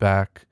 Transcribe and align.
Back 0.00 0.46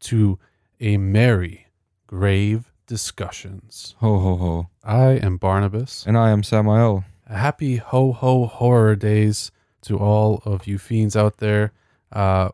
to 0.00 0.38
a 0.80 0.96
merry 0.96 1.66
grave 2.06 2.72
discussions. 2.86 3.94
Ho 3.98 4.18
ho 4.18 4.36
ho. 4.36 4.68
I 4.82 5.10
am 5.12 5.36
Barnabas. 5.36 6.04
And 6.06 6.16
I 6.16 6.30
am 6.30 6.42
Samael. 6.42 7.04
A 7.26 7.36
happy 7.36 7.76
ho 7.76 8.12
ho 8.12 8.46
horror 8.46 8.96
days 8.96 9.52
to 9.82 9.98
all 9.98 10.42
of 10.44 10.66
you 10.66 10.78
fiends 10.78 11.16
out 11.16 11.36
there. 11.36 11.72
Uh, 12.10 12.48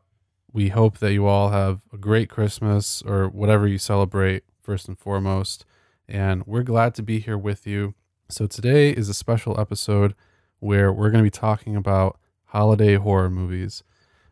we 0.53 0.69
hope 0.69 0.99
that 0.99 1.13
you 1.13 1.27
all 1.27 1.51
have 1.51 1.83
a 1.93 1.97
great 1.97 2.29
Christmas 2.29 3.01
or 3.03 3.29
whatever 3.29 3.69
you 3.69 3.79
celebrate 3.79 4.43
first 4.61 4.89
and 4.89 4.99
foremost. 4.99 5.65
And 6.09 6.45
we're 6.47 6.65
glad 6.65 6.95
to 6.97 7.03
be 7.03 7.21
here 7.21 7.39
with 7.39 7.67
you. 7.67 7.95
So 8.29 8.47
today 8.47 8.91
is 8.91 9.09
a 9.09 9.15
special 9.15 9.59
episode 9.61 10.15
where 10.59 10.93
we're 10.93 11.11
going 11.11 11.23
to 11.23 11.31
be 11.31 11.31
talking 11.31 11.77
about 11.77 12.19
holiday 12.47 12.97
horror 12.97 13.31
movies. 13.31 13.85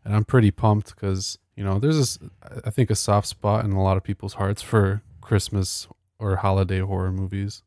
And 0.04 0.14
I'm 0.14 0.24
pretty 0.24 0.50
pumped 0.50 0.94
because, 0.94 1.38
you 1.58 1.64
know, 1.64 1.80
there's 1.80 1.96
this, 1.98 2.18
I 2.64 2.70
think, 2.70 2.88
a 2.88 2.94
soft 2.94 3.26
spot 3.26 3.64
in 3.64 3.72
a 3.72 3.82
lot 3.82 3.96
of 3.96 4.04
people's 4.04 4.34
hearts 4.34 4.62
for 4.62 5.02
Christmas 5.20 5.88
or 6.20 6.36
holiday 6.36 6.78
horror 6.78 7.10
movies. 7.10 7.62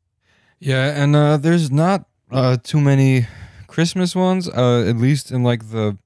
Yeah, 0.60 0.86
and 1.04 1.14
uh, 1.14 1.36
there's 1.36 1.70
not 1.70 2.06
uh, 2.32 2.56
too 2.64 2.80
many 2.80 3.28
Christmas 3.68 4.16
ones, 4.16 4.48
uh, 4.48 4.86
at 4.88 4.96
least 4.96 5.30
in 5.30 5.44
like 5.44 5.72
the 5.72 5.98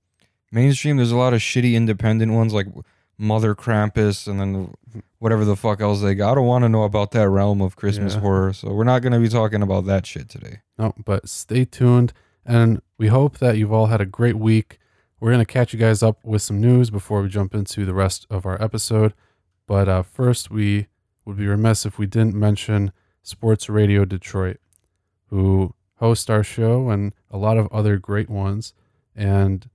mainstream. 0.52 0.98
There's 0.98 1.12
a 1.12 1.16
lot 1.16 1.36
of 1.36 1.42
shitty 1.42 1.74
independent 1.76 2.32
ones 2.32 2.54
like 2.54 2.66
Mother 3.20 3.54
Krampus 3.54 4.28
and 4.28 4.40
then 4.40 4.74
whatever 5.20 5.46
the 5.46 5.56
fuck 5.56 5.80
else 5.80 6.02
they 6.02 6.16
got. 6.16 6.32
I 6.32 6.36
don't 6.36 6.48
want 6.48 6.64
to 6.64 6.70
know 6.70 6.86
about 6.86 7.12
that 7.12 7.30
realm 7.30 7.62
of 7.62 7.76
Christmas 7.76 8.16
Yeah. 8.16 8.22
horror, 8.22 8.54
so 8.54 8.74
we're 8.74 8.84
not 8.84 9.04
going 9.04 9.14
to 9.14 9.20
be 9.20 9.30
talking 9.30 9.62
about 9.62 9.86
that 9.86 10.08
shit 10.08 10.28
today. 10.28 10.62
No, 10.80 10.94
but 11.06 11.30
stay 11.30 11.66
tuned. 11.66 12.14
And 12.46 12.82
we 12.98 13.08
hope 13.10 13.38
that 13.38 13.58
you've 13.58 13.72
all 13.74 13.88
had 13.88 14.02
a 14.02 14.06
great 14.08 14.38
week. 14.38 14.80
We're 15.20 15.32
going 15.32 15.46
to 15.46 15.52
catch 15.52 15.74
you 15.74 15.80
guys 15.80 16.04
up 16.04 16.24
with 16.24 16.42
some 16.42 16.60
news 16.60 16.90
before 16.90 17.22
we 17.22 17.30
jump 17.30 17.56
into 17.56 17.86
the 17.86 17.94
rest 17.94 18.28
of 18.30 18.46
our 18.46 18.62
episode. 18.62 19.14
But 19.68 19.88
uh, 19.88 20.04
first, 20.04 20.52
we 20.52 20.88
would 21.24 21.38
be 21.38 21.48
remiss 21.48 21.86
if 21.86 21.98
we 21.98 22.06
didn't 22.06 22.36
mention 22.36 22.92
Sports 23.24 23.70
Radio 23.70 24.06
Detroit, 24.06 24.58
who 25.30 25.74
host 25.96 26.30
our 26.30 26.44
show 26.44 26.90
and 26.90 27.14
a 27.32 27.38
lot 27.38 27.58
of 27.58 27.68
other 27.72 27.98
great 27.98 28.30
ones. 28.30 28.74
And 29.16 29.70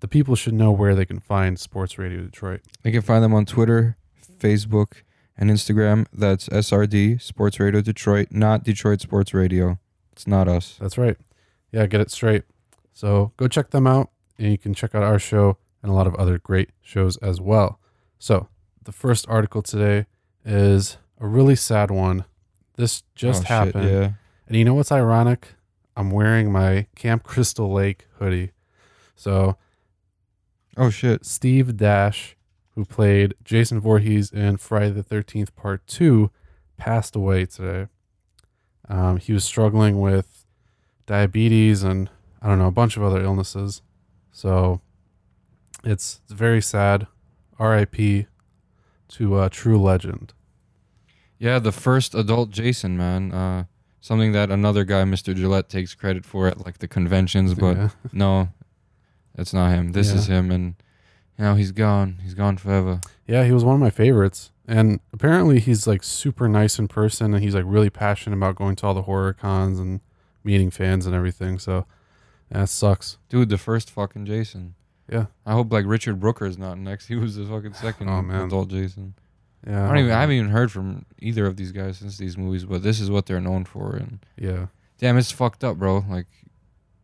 the 0.00 0.08
people 0.08 0.34
should 0.34 0.54
know 0.54 0.72
where 0.72 0.94
they 0.94 1.04
can 1.04 1.20
find 1.20 1.58
Sports 1.58 1.98
Radio 1.98 2.22
Detroit. 2.22 2.62
They 2.82 2.90
can 2.90 3.02
find 3.02 3.22
them 3.22 3.34
on 3.34 3.44
Twitter, 3.44 3.96
Facebook, 4.38 5.02
and 5.36 5.50
Instagram. 5.50 6.06
That's 6.12 6.48
SRD, 6.48 7.20
Sports 7.20 7.60
Radio 7.60 7.80
Detroit, 7.80 8.28
not 8.30 8.64
Detroit 8.64 9.00
Sports 9.00 9.32
Radio. 9.34 9.78
It's 10.12 10.26
not 10.26 10.48
us. 10.48 10.76
That's 10.80 10.98
right. 10.98 11.16
Yeah, 11.70 11.86
get 11.86 12.00
it 12.00 12.10
straight. 12.10 12.44
So 12.92 13.32
go 13.36 13.46
check 13.46 13.70
them 13.70 13.86
out, 13.86 14.10
and 14.40 14.50
you 14.50 14.58
can 14.58 14.74
check 14.74 14.94
out 14.94 15.02
our 15.02 15.18
show 15.18 15.56
and 15.82 15.90
a 15.90 15.94
lot 15.94 16.06
of 16.06 16.14
other 16.16 16.38
great 16.38 16.70
shows 16.82 17.16
as 17.18 17.40
well. 17.40 17.78
So 18.18 18.48
the 18.82 18.92
first 18.92 19.26
article 19.28 19.62
today 19.62 20.06
is 20.44 20.96
a 21.20 21.26
really 21.26 21.54
sad 21.56 21.90
one. 21.90 22.24
This 22.76 23.02
just 23.14 23.40
Oh, 23.40 23.42
shit, 23.42 23.48
happened. 23.48 23.88
yeah. 23.90 24.10
And 24.48 24.56
you 24.56 24.64
know 24.64 24.74
what's 24.74 24.90
ironic? 24.92 25.54
I'm 25.96 26.10
wearing 26.10 26.50
my 26.50 26.86
Camp 26.96 27.22
Crystal 27.22 27.70
Lake 27.72 28.06
hoodie. 28.18 28.52
So 29.14 29.56
Oh, 30.76 30.88
shit. 30.90 31.26
Steve 31.26 31.76
Dash, 31.76 32.36
who 32.74 32.84
played 32.84 33.34
Jason 33.44 33.80
Voorhees 33.80 34.30
in 34.30 34.56
Friday 34.56 34.90
the 34.90 35.02
13th 35.02 35.54
Part 35.56 35.86
2, 35.86 36.30
passed 36.78 37.14
away 37.16 37.44
today. 37.44 37.88
Um, 38.88 39.18
he 39.18 39.32
was 39.32 39.44
struggling 39.44 40.00
with 40.00 40.46
diabetes 41.06 41.82
and 41.82 42.08
I 42.40 42.48
don't 42.48 42.58
know, 42.58 42.68
a 42.68 42.72
bunch 42.72 42.96
of 42.96 43.02
other 43.02 43.22
illnesses. 43.22 43.82
So 44.32 44.80
it's, 45.84 46.20
it's 46.24 46.32
very 46.32 46.60
sad. 46.62 47.06
RIP 47.58 48.26
to 49.08 49.40
a 49.42 49.50
true 49.50 49.80
legend. 49.80 50.32
Yeah, 51.38 51.58
the 51.58 51.72
first 51.72 52.14
adult 52.14 52.50
Jason, 52.50 52.96
man. 52.96 53.32
Uh, 53.32 53.64
something 54.00 54.32
that 54.32 54.50
another 54.50 54.84
guy, 54.84 55.02
Mr. 55.04 55.34
Gillette, 55.34 55.68
takes 55.68 55.94
credit 55.94 56.24
for 56.24 56.46
at 56.46 56.64
like 56.64 56.78
the 56.78 56.88
conventions, 56.88 57.54
but 57.54 57.76
Yeah. 57.76 57.88
no, 58.12 58.48
that's 59.34 59.52
not 59.52 59.70
him. 59.70 59.92
This 59.92 60.10
Yeah. 60.10 60.16
is 60.16 60.26
him, 60.28 60.50
and 60.50 60.74
now 61.38 61.54
he's 61.54 61.72
gone. 61.72 62.18
He's 62.22 62.34
gone 62.34 62.56
forever. 62.56 63.00
Yeah, 63.26 63.44
he 63.44 63.52
was 63.52 63.64
one 63.64 63.74
of 63.74 63.80
my 63.80 63.90
favorites. 63.90 64.50
And 64.66 65.00
apparently 65.12 65.58
he's 65.58 65.86
like 65.86 66.02
super 66.04 66.48
nice 66.48 66.78
in 66.78 66.86
person 66.86 67.34
and 67.34 67.42
he's 67.42 67.56
like 67.56 67.64
really 67.66 67.90
passionate 67.90 68.36
about 68.36 68.54
going 68.54 68.76
to 68.76 68.86
all 68.86 68.94
the 68.94 69.02
horror 69.02 69.32
cons 69.32 69.80
and 69.80 70.00
meeting 70.44 70.70
fans 70.70 71.06
and 71.06 71.14
everything. 71.14 71.58
So 71.58 71.86
that 72.50 72.68
sucks. 72.68 73.18
Dude, 73.28 73.48
the 73.48 73.58
first 73.58 73.90
fucking 73.90 74.26
Jason. 74.26 74.74
Yeah. 75.10 75.26
I 75.44 75.52
hope 75.52 75.72
like 75.72 75.86
Richard 75.86 76.20
Brooker 76.20 76.46
is 76.46 76.58
not 76.58 76.78
next. 76.78 77.06
He 77.08 77.16
was 77.16 77.36
the 77.36 77.44
fucking 77.46 77.74
second 77.74 78.08
Oh, 78.08 78.22
man. 78.22 78.42
adult 78.46 78.68
Jason. 78.68 79.14
Yeah. 79.66 79.84
I 79.84 79.88
don't 79.88 79.98
even. 79.98 80.10
I 80.12 80.20
haven't 80.20 80.36
even 80.36 80.50
heard 80.50 80.70
from 80.72 81.04
either 81.18 81.46
of 81.46 81.56
these 81.56 81.72
guys 81.72 81.98
since 81.98 82.16
these 82.16 82.38
movies, 82.38 82.64
but 82.64 82.82
this 82.82 82.98
is 83.00 83.10
what 83.10 83.26
they're 83.26 83.40
known 83.40 83.64
for. 83.64 83.94
And 83.96 84.20
Yeah. 84.38 84.66
damn, 84.98 85.18
it's 85.18 85.30
fucked 85.32 85.64
up, 85.64 85.76
bro. 85.78 86.04
Like, 86.08 86.26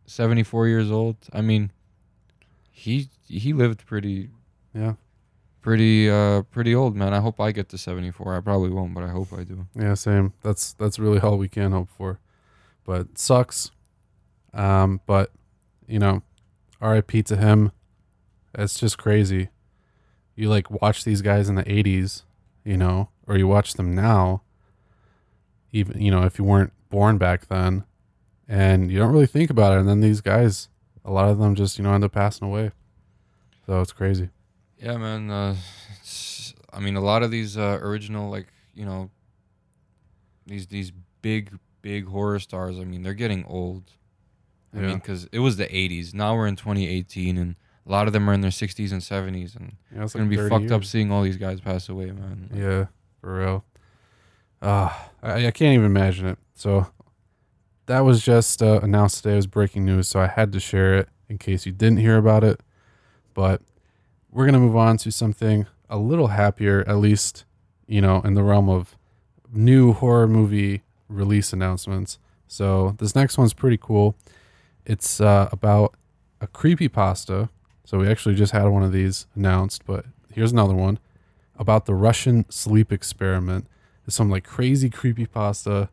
seventy 0.05 0.43
four 0.43 0.67
years 0.67 0.89
old. 0.89 1.17
I 1.33 1.41
mean, 1.41 1.71
he 2.71 3.09
he 3.27 3.53
lived 3.53 3.85
pretty 3.85 4.29
Yeah. 4.73 4.93
pretty 5.61 6.09
uh 6.09 6.43
pretty 6.43 6.73
old, 6.73 6.95
man. 6.95 7.13
I 7.13 7.19
hope 7.19 7.39
I 7.39 7.51
get 7.51 7.69
to 7.69 7.77
74. 7.77 8.35
I 8.37 8.39
probably 8.41 8.69
won't, 8.69 8.93
but 8.93 9.03
I 9.03 9.09
hope 9.09 9.33
I 9.33 9.43
do. 9.43 9.67
Yeah, 9.75 9.93
same. 9.95 10.33
That's 10.41 10.73
that's 10.73 10.97
really 10.97 11.19
all 11.19 11.37
we 11.37 11.49
can 11.49 11.71
hope 11.73 11.89
for. 11.89 12.19
But 12.85 13.01
it 13.01 13.17
sucks. 13.19 13.71
Um, 14.53 15.01
but 15.05 15.31
you 15.87 15.99
know, 15.99 16.23
RIP 16.81 17.25
to 17.25 17.37
him. 17.37 17.71
It's 18.53 18.79
just 18.79 18.97
crazy. 18.97 19.49
You 20.35 20.49
like 20.49 20.69
watch 20.69 21.03
these 21.03 21.21
guys 21.21 21.49
in 21.49 21.55
the 21.55 21.71
eighties, 21.71 22.23
you 22.63 22.77
know, 22.77 23.09
or 23.27 23.37
you 23.37 23.47
watch 23.47 23.73
them 23.73 23.93
now. 23.93 24.41
Even 25.71 26.01
you 26.01 26.11
know, 26.11 26.23
if 26.23 26.39
you 26.39 26.45
weren't 26.45 26.73
born 26.89 27.17
back 27.17 27.47
then, 27.47 27.85
and 28.47 28.91
you 28.91 28.99
don't 28.99 29.11
really 29.11 29.27
think 29.27 29.49
about 29.49 29.73
it, 29.73 29.79
and 29.79 29.89
then 29.89 30.01
these 30.01 30.21
guys, 30.21 30.69
a 31.03 31.11
lot 31.11 31.29
of 31.29 31.39
them 31.39 31.55
just 31.55 31.77
you 31.77 31.83
know 31.83 31.93
end 31.93 32.03
up 32.03 32.11
passing 32.13 32.47
away. 32.47 32.71
So 33.65 33.81
it's 33.81 33.91
crazy. 33.91 34.29
Yeah, 34.77 34.97
man. 34.97 35.29
Uh, 35.29 35.55
I 36.71 36.79
mean, 36.79 36.95
a 36.95 37.01
lot 37.01 37.23
of 37.23 37.31
these 37.31 37.57
uh, 37.57 37.79
original, 37.81 38.29
like 38.29 38.47
you 38.73 38.85
know, 38.85 39.09
these 40.45 40.67
these 40.67 40.91
big 41.21 41.57
big 41.81 42.07
horror 42.07 42.39
stars. 42.39 42.79
I 42.79 42.83
mean, 42.83 43.03
they're 43.03 43.13
getting 43.13 43.43
old. 43.45 43.91
I 44.73 44.79
Yeah. 44.81 44.87
mean, 44.87 44.97
because 44.97 45.27
it 45.31 45.39
was 45.39 45.57
the 45.57 45.65
80s. 45.75 46.13
Now 46.13 46.35
we're 46.35 46.47
in 46.47 46.55
2018, 46.55 47.37
and 47.37 47.55
a 47.85 47.91
lot 47.91 48.07
of 48.07 48.13
them 48.13 48.29
are 48.29 48.33
in 48.33 48.41
their 48.41 48.51
60s 48.51 48.91
and 48.91 49.01
70s, 49.01 49.55
and 49.55 49.73
Yeah, 49.91 50.03
it's 50.03 50.05
it's 50.05 50.13
gonna 50.15 50.29
be 50.29 50.35
30 50.35 50.49
fucked 50.49 50.71
up 50.71 50.83
seeing 50.85 51.11
all 51.11 51.23
these 51.23 51.37
guys 51.37 51.61
pass 51.61 51.89
away, 51.89 52.11
man. 52.11 52.49
Yeah, 52.53 52.85
for 53.21 53.37
real. 53.39 53.63
Ah, 54.61 55.09
I, 55.21 55.47
I 55.47 55.51
can't 55.51 55.73
even 55.73 55.85
imagine 55.85 56.25
it. 56.25 56.37
So 56.55 56.87
that 57.85 58.01
was 58.01 58.23
just 58.23 58.61
uh, 58.61 58.79
announced 58.81 59.23
today 59.23 59.37
as 59.37 59.47
breaking 59.47 59.85
news, 59.85 60.07
so 60.07 60.19
I 60.19 60.27
had 60.27 60.51
to 60.53 60.59
share 60.59 60.95
it 60.95 61.09
in 61.29 61.37
case 61.37 61.65
you 61.65 61.71
didn't 61.71 61.97
hear 61.99 62.17
about 62.17 62.43
it. 62.43 62.59
But 63.33 63.61
we're 64.31 64.45
gonna 64.45 64.59
move 64.59 64.75
on 64.75 64.97
to 64.97 65.11
something 65.11 65.65
a 65.89 65.97
little 65.97 66.27
happier, 66.27 66.83
at 66.87 66.97
least 66.97 67.45
you 67.89 68.01
know, 68.01 68.19
in 68.21 68.33
the 68.33 68.43
realm 68.43 68.67
of 68.67 68.97
new 69.53 69.93
horror 69.93 70.27
movie 70.27 70.81
release 71.07 71.53
announcements. 71.53 72.19
So 72.49 72.95
this 72.99 73.15
next 73.15 73.37
one's 73.37 73.53
pretty 73.53 73.77
cool. 73.77 74.15
It's 74.87 75.19
uh, 75.19 75.49
about 75.51 75.95
a 76.39 76.47
creepy 76.47 76.87
pasta. 76.87 77.49
So 77.83 77.99
we 77.99 78.07
actually 78.07 78.35
just 78.35 78.53
had 78.53 78.65
one 78.67 78.83
of 78.83 78.93
these 78.93 79.27
announced, 79.35 79.85
but 79.85 80.05
here's 80.33 80.51
another 80.51 80.73
one 80.73 80.97
about 81.59 81.85
the 81.85 81.93
Russian 81.93 82.45
sleep 82.49 82.91
experiment. 82.91 83.67
It's 84.05 84.15
some 84.15 84.29
like 84.29 84.45
crazy 84.45 84.89
creepy 84.89 85.25
pasta 85.25 85.89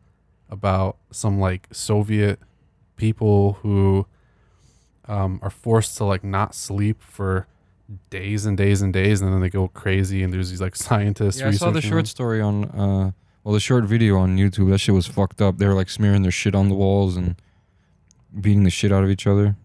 about 0.49 0.97
some 1.11 1.39
like 1.39 1.67
Soviet 1.71 2.39
people 2.95 3.53
who 3.61 4.07
um, 5.07 5.39
are 5.41 5.49
forced 5.49 5.97
to 5.97 6.05
like 6.05 6.23
not 6.23 6.55
sleep 6.55 7.01
for 7.03 7.47
days 8.09 8.45
and 8.45 8.57
days 8.57 8.81
and 8.81 8.93
days, 8.93 9.21
and 9.21 9.33
then 9.33 9.41
they 9.41 9.49
go 9.49 9.67
crazy. 9.67 10.23
And 10.23 10.33
there's 10.33 10.49
these 10.51 10.61
like 10.61 10.75
scientists. 10.75 11.41
Yeah, 11.41 11.49
I 11.49 11.51
saw 11.51 11.71
the 11.71 11.81
short 11.81 12.07
story 12.07 12.41
on, 12.41 12.65
uh, 12.65 13.11
well, 13.43 13.53
the 13.53 13.59
short 13.59 13.83
video 13.83 14.17
on 14.17 14.37
YouTube. 14.37 14.69
That 14.69 14.77
shit 14.77 14.95
was 14.95 15.05
fucked 15.05 15.41
up. 15.41 15.57
They 15.57 15.67
were 15.67 15.73
like 15.73 15.89
smearing 15.89 16.21
their 16.21 16.31
shit 16.31 16.55
on 16.55 16.69
the 16.69 16.75
walls 16.75 17.17
and 17.17 17.35
beating 18.39 18.63
the 18.63 18.69
shit 18.69 18.91
out 18.91 19.03
of 19.03 19.09
each 19.09 19.27
other. 19.27 19.55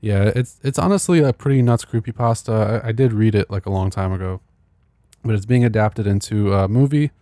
Yeah, 0.00 0.32
it's 0.34 0.58
it's 0.64 0.78
honestly 0.78 1.20
a 1.20 1.32
pretty 1.32 1.62
nuts 1.62 1.84
creepypasta. 1.84 2.82
I, 2.84 2.88
I 2.88 2.92
did 2.92 3.12
read 3.12 3.34
it 3.34 3.50
like 3.50 3.66
a 3.66 3.70
long 3.70 3.88
time 3.88 4.12
ago, 4.12 4.40
but 5.24 5.34
it's 5.34 5.46
being 5.46 5.64
adapted 5.64 6.06
into 6.06 6.52
a 6.52 6.66
movie, 6.66 7.12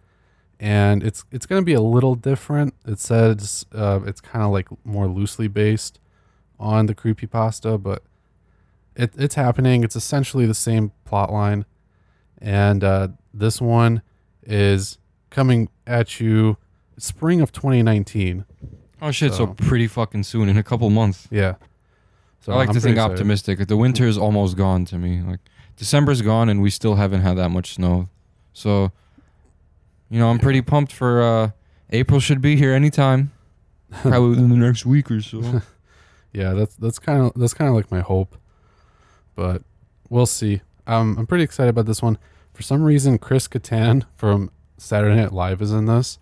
and 0.59 1.03
it's 1.03 1.25
it's 1.31 1.45
gonna 1.45 1.63
be 1.63 1.75
a 1.75 1.83
little 1.83 2.15
different. 2.15 2.75
It 2.87 2.99
says 2.99 3.67
uh, 3.75 4.01
it's 4.07 4.23
kind 4.23 4.45
of 4.45 4.51
like 4.51 4.69
more 4.85 5.07
loosely 5.07 5.47
based 5.47 6.01
on 6.59 6.87
the 6.87 6.95
creepypasta, 6.95 7.83
but 7.83 8.03
it 8.97 9.13
it's 9.19 9.35
happening. 9.35 9.85
It's 9.85 9.97
essentially 9.97 10.47
the 10.47 10.55
same 10.55 10.93
plot 11.05 11.31
line, 11.31 11.67
and 12.39 12.83
uh, 12.83 13.09
this 13.35 13.61
one 13.61 14.01
is 14.43 14.97
coming 15.29 15.69
at 15.87 16.19
you 16.19 16.57
spring 16.97 17.41
of 17.41 17.53
2019. 17.53 18.47
Oh 19.03 19.11
shit! 19.11 19.33
So, 19.33 19.39
So- 19.47 19.55
pretty 19.55 19.87
fucking 19.87 20.25
soon, 20.25 20.49
in 20.49 20.57
a 20.57 20.63
couple 20.63 20.89
months. 20.91 21.27
Yeah. 21.31 21.55
So 22.41 22.53
I 22.53 22.57
like 22.57 22.69
I'm 22.69 22.75
to 22.75 22.81
think 22.81 22.97
excited. 22.97 23.13
optimistic. 23.13 23.67
The 23.69 23.77
winter 23.77 24.07
is 24.07 24.17
almost 24.17 24.57
gone 24.57 24.85
to 24.87 24.97
me. 24.99 25.21
Like 25.21 25.41
December's 25.77 26.23
gone, 26.23 26.49
and 26.49 26.63
we 26.63 26.71
still 26.71 26.95
haven't 26.95 27.21
had 27.21 27.37
that 27.37 27.51
much 27.51 27.75
snow. 27.75 28.09
So, 28.55 28.93
you 30.09 30.19
know, 30.19 30.31
I'm 30.31 30.39
pretty 30.39 30.63
pumped 30.63 30.93
for 30.93 31.23
uh 31.23 31.51
April. 31.91 32.19
Should 32.21 32.41
be 32.41 32.57
here 32.57 32.73
anytime. 32.73 33.33
Probably 34.03 34.31
within 34.31 34.49
the 34.49 34.57
next 34.57 34.87
week 34.87 35.11
or 35.11 35.21
so. 35.21 35.61
yeah, 36.33 36.53
that's 36.55 36.77
that's 36.77 36.99
kind 36.99 37.23
of 37.27 37.33
that's 37.37 37.53
kind 37.55 37.69
of 37.69 37.75
like 37.75 37.91
my 37.91 38.01
hope, 38.01 38.37
but 39.35 39.63
we'll 40.09 40.27
see. 40.27 40.63
Um, 40.87 41.17
I'm 41.19 41.27
pretty 41.27 41.45
excited 41.45 41.71
about 41.71 41.87
this 41.87 42.01
one. 42.01 42.17
For 42.55 42.63
some 42.63 42.83
reason, 42.83 43.19
Chris 43.19 43.49
Kattan 43.49 44.05
from 44.17 44.51
Saturday 44.79 45.17
Night 45.17 45.33
Live 45.33 45.61
is 45.61 45.73
in 45.73 45.87
this, 45.87 46.19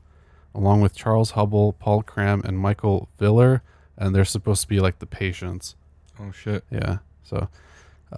along 0.59 0.81
with 0.81 0.95
Charles 0.95 1.31
Hubble, 1.33 1.73
Paul 1.75 2.03
Cram, 2.03 2.43
and 2.45 2.59
Michael 2.59 3.09
Viller, 3.19 3.63
and 3.97 4.15
they're 4.15 4.25
supposed 4.25 4.63
to 4.63 4.69
be 4.69 4.81
like 4.81 4.99
the 4.99 5.07
patients. 5.07 5.77
oh 6.21 6.33
shit! 6.33 6.65
Yeah, 6.71 6.99
so 7.23 7.49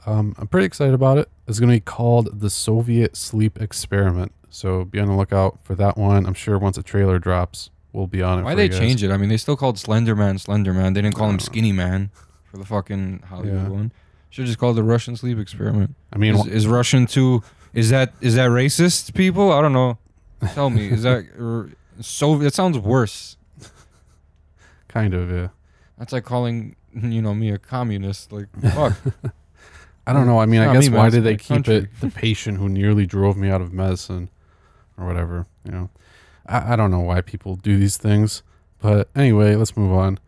um, 0.06 0.34
I'm 0.38 0.48
pretty 0.48 0.66
excited 0.66 0.94
about 0.94 1.18
it. 1.18 1.28
It's 1.46 1.60
gonna 1.60 1.72
be 1.74 1.80
called 1.80 2.40
the 2.40 2.50
Soviet 2.50 3.16
Sleep 3.16 3.60
Experiment. 3.60 4.32
So 4.48 4.84
be 4.84 4.98
on 4.98 5.06
the 5.06 5.14
lookout 5.14 5.58
for 5.62 5.74
that 5.76 5.96
one. 5.96 6.26
I'm 6.26 6.34
sure 6.34 6.58
once 6.58 6.76
a 6.78 6.82
trailer 6.82 7.18
drops, 7.18 7.70
we'll 7.92 8.06
be 8.08 8.22
on 8.22 8.38
it. 8.40 8.42
Why 8.42 8.52
for 8.52 8.56
they 8.56 8.68
change 8.68 9.02
it? 9.04 9.10
I 9.10 9.16
mean, 9.16 9.28
they 9.28 9.36
still 9.36 9.56
called 9.56 9.78
Slender 9.78 10.16
Man 10.16 10.38
Slender 10.38 10.72
Man. 10.72 10.94
They 10.94 11.02
didn't 11.02 11.14
call 11.16 11.28
him 11.28 11.36
know. 11.36 11.40
Skinny 11.40 11.72
Man 11.72 12.10
for 12.44 12.56
the 12.56 12.64
fucking 12.64 13.24
Hollywood 13.28 13.62
Yeah. 13.62 13.68
one. 13.68 13.92
Should 14.30 14.46
just 14.46 14.58
call 14.58 14.70
it 14.70 14.74
the 14.74 14.82
Russian 14.84 15.16
sleep 15.16 15.38
experiment. 15.38 15.94
I 16.12 16.18
mean, 16.18 16.34
Is, 16.36 16.46
is 16.46 16.66
Russian 16.66 17.06
too? 17.06 17.42
Is 17.72 17.90
that 17.90 18.12
is 18.20 18.34
that 18.36 18.50
racist? 18.50 19.14
People, 19.14 19.52
I 19.52 19.60
don't 19.60 19.72
know. 19.72 19.98
Tell 20.54 20.70
me, 20.70 20.88
is 20.88 21.02
that 21.02 21.26
so? 22.00 22.40
it 22.42 22.54
sounds 22.54 22.78
worse. 22.78 23.36
kind 24.88 25.14
of. 25.14 25.30
Yeah. 25.30 25.48
That's 25.98 26.12
like 26.12 26.24
calling 26.24 26.76
you 26.94 27.22
know 27.22 27.34
me 27.34 27.50
a 27.50 27.58
communist. 27.58 28.32
Like 28.32 28.48
fuck. 28.74 28.96
I 30.06 30.12
don't 30.12 30.26
know. 30.26 30.40
I 30.40 30.46
mean, 30.46 30.62
I 30.62 30.72
guess 30.72 30.88
me, 30.88 30.96
why 30.96 31.10
did 31.10 31.24
they 31.24 31.36
keep 31.36 31.48
country. 31.48 31.76
it 31.76 31.88
the 32.00 32.10
patient 32.10 32.58
who 32.58 32.68
nearly 32.68 33.06
drove 33.06 33.36
me 33.36 33.50
out 33.50 33.60
of 33.60 33.72
medicine 33.72 34.30
or 34.96 35.06
whatever? 35.06 35.46
You 35.64 35.72
know, 35.72 35.90
I, 36.46 36.72
I 36.72 36.76
don't 36.76 36.90
know 36.90 37.00
why 37.00 37.20
people 37.20 37.56
do 37.56 37.78
these 37.78 37.96
things. 37.96 38.42
But 38.80 39.08
anyway, 39.14 39.54
let's 39.56 39.76
move 39.76 39.92
on. 39.92 40.18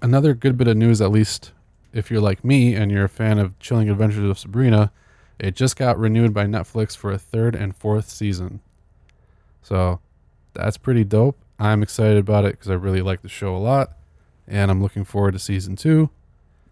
Another 0.00 0.32
good 0.32 0.56
bit 0.56 0.68
of 0.68 0.76
news, 0.76 1.00
at 1.00 1.10
least 1.10 1.52
if 1.92 2.10
you're 2.10 2.20
like 2.20 2.44
me 2.44 2.74
and 2.74 2.90
you're 2.90 3.04
a 3.04 3.08
fan 3.08 3.38
of 3.38 3.58
Chilling 3.58 3.90
Adventures 3.90 4.30
of 4.30 4.38
Sabrina, 4.38 4.92
it 5.38 5.56
just 5.56 5.76
got 5.76 5.98
renewed 5.98 6.32
by 6.32 6.44
Netflix 6.44 6.96
for 6.96 7.10
a 7.10 7.18
third 7.18 7.54
and 7.54 7.76
fourth 7.76 8.08
season. 8.08 8.60
So 9.62 10.00
that's 10.54 10.76
pretty 10.76 11.04
dope. 11.04 11.38
I'm 11.58 11.82
excited 11.82 12.18
about 12.18 12.44
it 12.44 12.52
because 12.52 12.70
I 12.70 12.74
really 12.74 13.02
like 13.02 13.22
the 13.22 13.28
show 13.28 13.54
a 13.56 13.58
lot. 13.58 13.92
And 14.48 14.70
I'm 14.70 14.82
looking 14.82 15.04
forward 15.04 15.32
to 15.32 15.38
season 15.38 15.76
two 15.76 16.10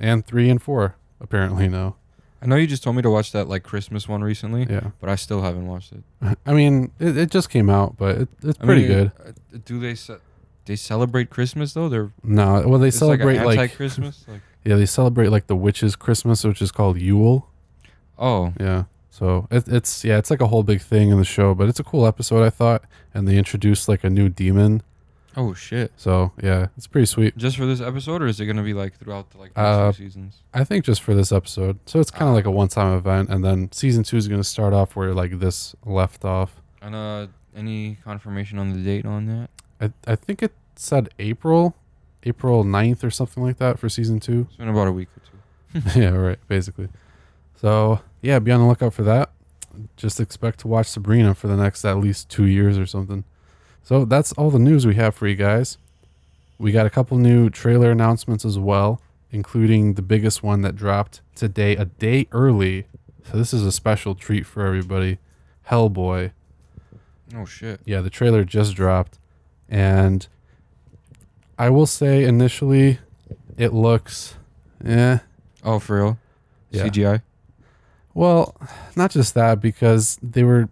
and 0.01 0.27
three 0.27 0.49
and 0.51 0.61
four, 0.61 0.97
apparently 1.21 1.69
now. 1.69 1.97
I 2.43 2.47
know 2.47 2.57
you 2.57 2.67
just 2.67 2.83
told 2.85 2.97
me 2.97 3.03
to 3.03 3.11
watch 3.11 3.33
that 3.33 3.49
like 3.49 3.63
Christmas 3.65 4.09
one 4.09 4.23
recently, 4.23 4.67
Yeah. 4.69 4.91
but 5.01 5.11
I 5.11 5.17
still 5.17 5.43
haven't 5.43 5.67
watched 5.67 5.93
it. 5.93 6.03
I 6.47 6.53
mean, 6.55 6.93
it, 6.99 7.17
it 7.17 7.31
just 7.31 7.51
came 7.51 7.69
out, 7.71 7.97
but 7.97 8.17
it, 8.23 8.29
it's 8.43 8.59
I 8.61 8.65
pretty 8.65 8.83
mean, 8.83 8.91
good. 8.91 9.13
uh, 9.27 9.59
Do 9.65 9.79
they 9.81 9.95
ce- 9.95 10.21
they 10.65 10.77
celebrate 10.77 11.31
Christmas 11.31 11.73
though? 11.75 11.89
They're 11.89 12.11
No, 12.23 12.63
well, 12.67 12.79
they 12.79 12.89
it's 12.89 12.99
celebrate 12.99 13.39
like, 13.39 13.47
like, 13.47 13.59
anti-Christmas. 13.59 14.25
like 14.29 14.41
yeah, 14.65 14.77
they 14.77 14.87
celebrate 14.87 15.29
like 15.29 15.47
the 15.49 15.57
witches' 15.57 15.95
Christmas, 15.97 16.45
which 16.45 16.61
is 16.63 16.71
called 16.73 16.99
Yule. 17.01 17.49
oh, 18.19 18.53
Yeah, 18.61 18.85
so 19.19 19.47
it, 19.51 19.67
it's 19.69 20.05
yeah, 20.05 20.19
it's 20.19 20.31
like 20.31 20.41
a 20.41 20.47
whole 20.49 20.63
big 20.63 20.81
thing 20.81 21.11
in 21.11 21.19
the 21.19 21.25
show, 21.25 21.55
but 21.55 21.69
it's 21.69 21.81
a 21.81 21.85
cool 21.85 22.07
episode, 22.07 22.45
I 22.45 22.51
thought, 22.51 22.83
and 23.15 23.27
they 23.27 23.37
introduced 23.37 23.89
like 23.89 24.05
a 24.05 24.11
new 24.11 24.29
demon. 24.29 24.83
oh 25.37 25.55
shit! 25.55 25.93
So 25.97 26.33
yeah, 26.43 26.67
it's 26.77 26.87
pretty 26.87 27.07
sweet. 27.07 27.37
Just 27.37 27.57
for 27.57 27.67
this 27.67 27.81
episode, 27.81 28.23
or 28.23 28.27
is 28.27 28.41
it 28.41 28.47
gonna 28.47 28.63
be 28.63 28.75
like 28.75 28.97
throughout 28.99 29.31
the 29.31 29.39
like 29.39 29.53
Uh, 29.57 29.93
seasons? 29.93 30.43
I 30.55 30.65
think 30.65 30.85
just 30.85 31.03
for 31.03 31.15
this 31.15 31.31
episode, 31.33 31.79
so 31.87 32.01
it's 32.01 32.11
kind 32.11 32.29
of 32.29 32.35
like 32.35 32.45
a 32.47 32.51
one-time 32.51 32.93
event, 32.97 33.29
and 33.31 33.45
then 33.45 33.71
season 33.73 34.03
two 34.05 34.17
is 34.17 34.27
going 34.29 34.41
to 34.41 34.49
start 34.57 34.73
off 34.73 34.97
where 34.97 35.13
like 35.15 35.39
this 35.39 35.75
left 35.85 36.25
off. 36.25 36.61
And 36.83 36.95
uh, 36.95 37.27
any 37.57 37.99
confirmation 38.05 38.59
on 38.59 38.73
the 38.73 38.81
date 38.83 39.05
on 39.07 39.27
that? 39.27 39.51
I 39.81 40.13
I 40.13 40.17
think 40.17 40.43
it 40.43 40.53
said 40.77 41.09
April, 41.19 41.75
April 42.25 42.65
9th 42.65 43.03
or 43.05 43.11
something 43.11 43.43
like 43.43 43.59
that 43.59 43.79
for 43.79 43.89
season 43.89 44.21
two. 44.21 44.47
It's 44.49 44.57
been 44.57 44.69
about 44.69 44.87
a 44.89 44.93
week 44.93 45.09
or 45.17 45.21
two. 45.29 45.35
yeah, 46.01 46.11
right, 46.11 46.39
basically. 46.49 46.89
So, 47.61 48.01
yeah, 48.23 48.39
be 48.39 48.53
on 48.53 48.61
the 48.61 48.67
lookout 48.67 48.95
for 48.95 49.03
that. 49.03 49.31
Just 49.97 50.21
expect 50.21 50.61
to 50.61 50.69
watch 50.69 50.87
Sabrina 50.87 51.35
for 51.35 51.47
the 51.49 51.57
next 51.57 51.85
at 51.85 51.99
least 51.99 52.29
two 52.29 52.47
years 52.47 52.79
or 52.79 52.87
something. 52.87 53.25
So, 53.83 54.05
that's 54.05 54.33
all 54.33 54.51
the 54.51 54.59
news 54.59 54.87
we 54.87 54.95
have 54.97 55.15
for 55.15 55.27
you 55.27 55.35
guys. 55.37 55.79
We 56.59 56.73
got 56.73 56.87
a 56.87 56.91
couple 56.91 57.17
new 57.19 57.51
trailer 57.51 57.91
announcements 57.91 58.45
as 58.45 58.59
well, 58.59 59.01
including 59.31 59.95
the 59.95 60.03
biggest 60.03 60.43
one 60.43 60.63
that 60.63 60.77
dropped 60.77 61.21
today, 61.35 61.77
a 61.77 61.85
day 61.85 62.27
early. 62.33 62.87
So, 63.31 63.37
this 63.37 63.53
is 63.53 63.65
a 63.65 63.73
special 63.73 64.15
treat 64.15 64.47
for 64.47 64.67
everybody 64.67 65.19
Hellboy. 65.71 66.33
Oh 67.37 67.45
shit! 67.45 67.81
Yeah, 67.85 68.01
the 68.01 68.11
trailer 68.11 68.43
just 68.45 68.75
dropped. 68.75 69.19
And 69.69 70.27
I 71.59 71.69
will 71.69 71.87
say, 71.87 72.25
initially, 72.25 73.01
it 73.59 73.75
looks, 73.75 74.37
eh, 74.85 75.19
Oh, 75.63 75.79
for 75.79 75.97
real? 75.97 76.19
Yeah. 76.71 76.85
CGI. 76.85 77.23
Well, 78.19 78.57
not 78.97 79.13
just 79.13 79.35
that, 79.35 79.61
because 79.61 80.19
they 80.23 80.43
were 80.43 80.69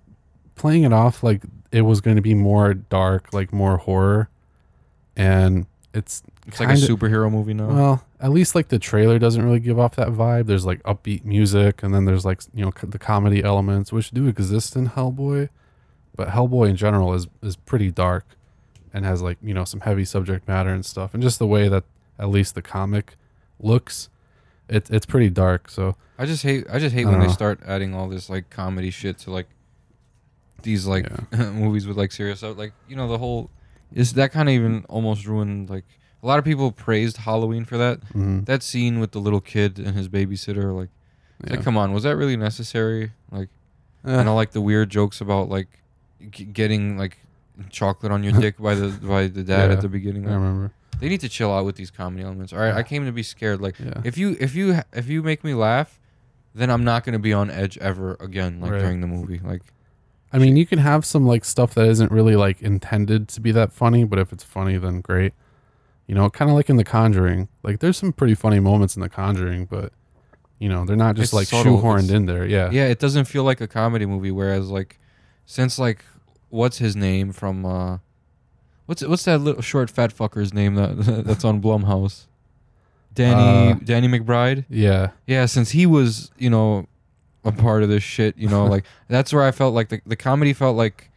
playing 0.57 0.83
it 0.83 0.93
off 0.93 1.23
like 1.23 1.43
it 1.71 1.83
was 1.83 2.01
going 2.01 2.17
to 2.17 2.23
be 2.23 2.35
more 2.35 2.75
dark, 2.75 3.33
like 3.33 3.53
more 3.53 3.77
horror, 3.77 4.29
and 5.17 5.67
it's 5.95 6.23
It's 6.49 6.59
like 6.59 6.71
a 6.71 6.73
superhero 6.73 7.31
movie 7.31 7.55
now. 7.55 7.69
well, 7.69 8.05
at 8.21 8.31
least 8.33 8.55
like 8.57 8.69
the 8.69 8.79
trailer 8.81 9.19
doesn't 9.21 9.45
really 9.45 9.61
give 9.61 9.79
off 9.79 9.95
that 9.95 10.09
vibe. 10.09 10.47
There's 10.47 10.67
like 10.67 10.83
upbeat 10.83 11.25
music, 11.25 11.85
and 11.85 11.95
then 11.95 12.05
there's 12.05 12.25
like 12.25 12.43
you 12.53 12.65
know 12.65 12.73
the 12.83 12.99
comedy 12.99 13.45
elements, 13.45 13.93
which 13.93 14.11
do 14.11 14.27
exist 14.27 14.75
in 14.75 14.89
Hellboy, 14.91 15.49
but 16.17 16.29
Hellboy 16.31 16.71
in 16.71 16.77
general 16.77 17.15
is 17.15 17.29
is 17.43 17.55
pretty 17.55 17.93
dark, 17.93 18.27
and 18.93 19.05
has 19.05 19.23
like 19.23 19.39
you 19.41 19.55
know 19.55 19.65
some 19.65 19.81
heavy 19.81 20.05
subject 20.05 20.49
matter 20.49 20.71
and 20.71 20.85
stuff, 20.85 21.15
and 21.15 21.23
just 21.23 21.39
the 21.39 21.47
way 21.47 21.69
that 21.69 21.85
at 22.19 22.29
least 22.29 22.57
the 22.57 22.63
comic 22.63 23.15
looks, 23.61 24.09
it's 24.69 24.91
it's 24.91 25.07
pretty 25.07 25.31
dark. 25.31 25.69
So 25.71 25.97
I 26.19 26.27
just 26.27 26.43
hate. 26.43 26.67
I 26.71 26.79
just 26.79 26.95
hate 26.95 27.07
I 27.07 27.11
when 27.11 27.21
they 27.21 27.29
start 27.29 27.61
adding 27.67 27.95
all 27.95 28.09
this 28.09 28.29
like 28.31 28.51
comedy 28.51 28.91
shit 28.91 29.19
to 29.21 29.31
like 29.31 29.49
these 30.63 30.87
like 30.87 31.07
movies 31.33 31.87
with 31.87 31.97
like 31.97 32.13
serious 32.13 32.39
stuff. 32.39 32.57
Like 32.57 32.73
you 32.89 32.97
know 32.97 33.09
the 33.09 33.19
whole 33.19 33.51
is 33.93 34.15
that 34.15 34.33
kind 34.33 34.49
of 34.49 34.55
even 34.55 34.85
almost 34.89 35.27
ruined. 35.27 35.71
Like 35.71 35.85
a 36.23 36.27
lot 36.27 36.39
of 36.39 36.45
people 36.45 36.73
praised 36.73 37.19
Halloween 37.19 37.65
for 37.65 37.77
that. 37.79 38.01
mhm. 38.13 38.45
That 38.47 38.63
scene 38.63 38.99
with 38.99 39.13
the 39.13 39.21
little 39.21 39.41
kid 39.41 39.79
and 39.79 39.97
his 39.97 40.09
babysitter. 40.09 40.75
Like, 40.75 40.89
Yeah. 41.45 41.55
like 41.57 41.63
come 41.63 41.77
on, 41.77 41.93
was 41.93 42.03
that 42.05 42.17
really 42.17 42.37
necessary? 42.37 43.13
Like, 43.31 43.49
Eh. 44.05 44.19
and 44.19 44.29
all 44.29 44.35
like 44.37 44.53
the 44.53 44.61
weird 44.61 44.89
jokes 44.91 45.21
about 45.21 45.49
like 45.49 45.69
g- 46.31 46.45
getting 46.45 46.97
like 46.99 47.19
chocolate 47.71 48.11
on 48.13 48.25
your 48.25 48.33
dick 48.41 48.57
by 48.59 48.75
the 48.75 48.89
by 48.89 49.29
the 49.29 49.43
dad 49.45 49.69
Yeah, 49.71 49.77
at 49.77 49.83
the 49.83 49.89
beginning. 49.89 50.27
I 50.29 50.35
remember. 50.35 50.73
They 51.01 51.09
need 51.09 51.21
to 51.21 51.29
chill 51.29 51.53
out 51.53 51.65
with 51.65 51.77
these 51.77 51.91
comedy 51.91 52.25
elements. 52.25 52.53
All 52.53 52.59
right, 52.59 52.75
I 52.75 52.83
came 52.83 53.05
to 53.07 53.13
be 53.13 53.23
scared. 53.23 53.61
Like 53.61 53.79
Yeah. 53.79 54.01
if 54.05 54.17
you 54.19 54.37
if 54.41 54.55
you 54.55 54.81
if 54.93 55.09
you 55.09 55.23
make 55.23 55.45
me 55.45 55.55
laugh, 55.55 55.99
then 56.55 56.71
I'm 56.71 56.85
not 56.85 57.05
gonna 57.05 57.19
be 57.19 57.33
on 57.33 57.51
edge 57.51 57.77
ever 57.79 58.17
again. 58.21 58.61
Like 58.61 58.73
Right. 58.73 58.81
during 58.81 59.01
the 59.01 59.07
movie. 59.07 59.41
Like 59.45 59.63
I 60.33 60.39
mean, 60.39 60.57
you 60.57 60.67
can 60.67 60.79
have 60.81 61.05
some 61.05 61.27
like 61.27 61.45
stuff 61.45 61.75
that 61.75 61.87
isn't 61.87 62.11
really 62.11 62.37
like 62.37 62.61
intended 62.63 63.29
to 63.29 63.41
be 63.41 63.53
that 63.53 63.73
funny, 63.73 64.05
but 64.05 64.19
if 64.19 64.33
it's 64.33 64.45
funny, 64.45 64.77
then 64.77 65.01
great. 65.01 65.33
You 66.07 66.15
know, 66.15 66.29
kind 66.31 66.51
of 66.51 66.57
like 66.57 66.69
in 66.71 66.77
The 66.77 66.85
Conjuring. 66.85 67.49
Like, 67.65 67.81
there's 67.81 67.97
some 67.97 68.13
pretty 68.13 68.37
funny 68.37 68.61
moments 68.61 68.95
in 68.95 69.03
The 69.03 69.09
Conjuring, 69.09 69.65
but 69.67 69.93
you 70.61 70.69
know, 70.69 70.85
they're 70.85 70.95
not 70.97 71.17
just 71.17 71.29
It's 71.29 71.33
like 71.33 71.49
subtle. 71.49 71.79
shoehorned 71.81 72.05
It's- 72.05 72.11
in 72.11 72.27
there. 72.27 72.47
Yeah. 72.47 72.71
yeah, 72.71 72.85
it 72.87 72.99
doesn't 73.01 73.25
feel 73.27 73.43
like 73.45 73.61
a 73.61 73.67
comedy 73.69 74.07
movie. 74.07 74.31
Whereas 74.31 74.69
like 74.71 74.99
since 75.47 75.79
like 75.79 76.05
what's 76.49 76.79
his 76.79 76.95
name 76.97 77.33
from 77.33 77.65
uh 77.67 77.99
what's 78.87 79.03
what's 79.05 79.25
that 79.25 79.39
little 79.39 79.63
short 79.63 79.91
fat 79.91 80.17
fucker's 80.17 80.53
name 80.55 80.75
that 80.77 80.97
that's 81.27 81.45
on 81.45 81.61
Blumhouse? 81.61 82.27
Danny 83.15 83.73
Uh, 83.73 83.75
Danny 83.83 84.09
McBride. 84.09 84.65
Yeah, 84.69 85.11
Yeah, 85.27 85.47
since 85.47 85.71
he 85.71 85.87
was, 85.87 86.31
you 86.39 86.51
know, 86.51 86.87
a 87.45 87.53
part 87.53 87.83
of 87.83 87.89
this 87.89 88.03
shit, 88.03 88.37
you 88.37 88.49
know, 88.49 88.67
like 88.75 88.85
that's 89.09 89.33
where 89.33 89.43
I 89.43 89.51
felt 89.53 89.75
like 89.75 89.89
the 89.89 90.01
the 90.07 90.17
comedy 90.17 90.53
felt 90.53 90.77
like 90.77 91.11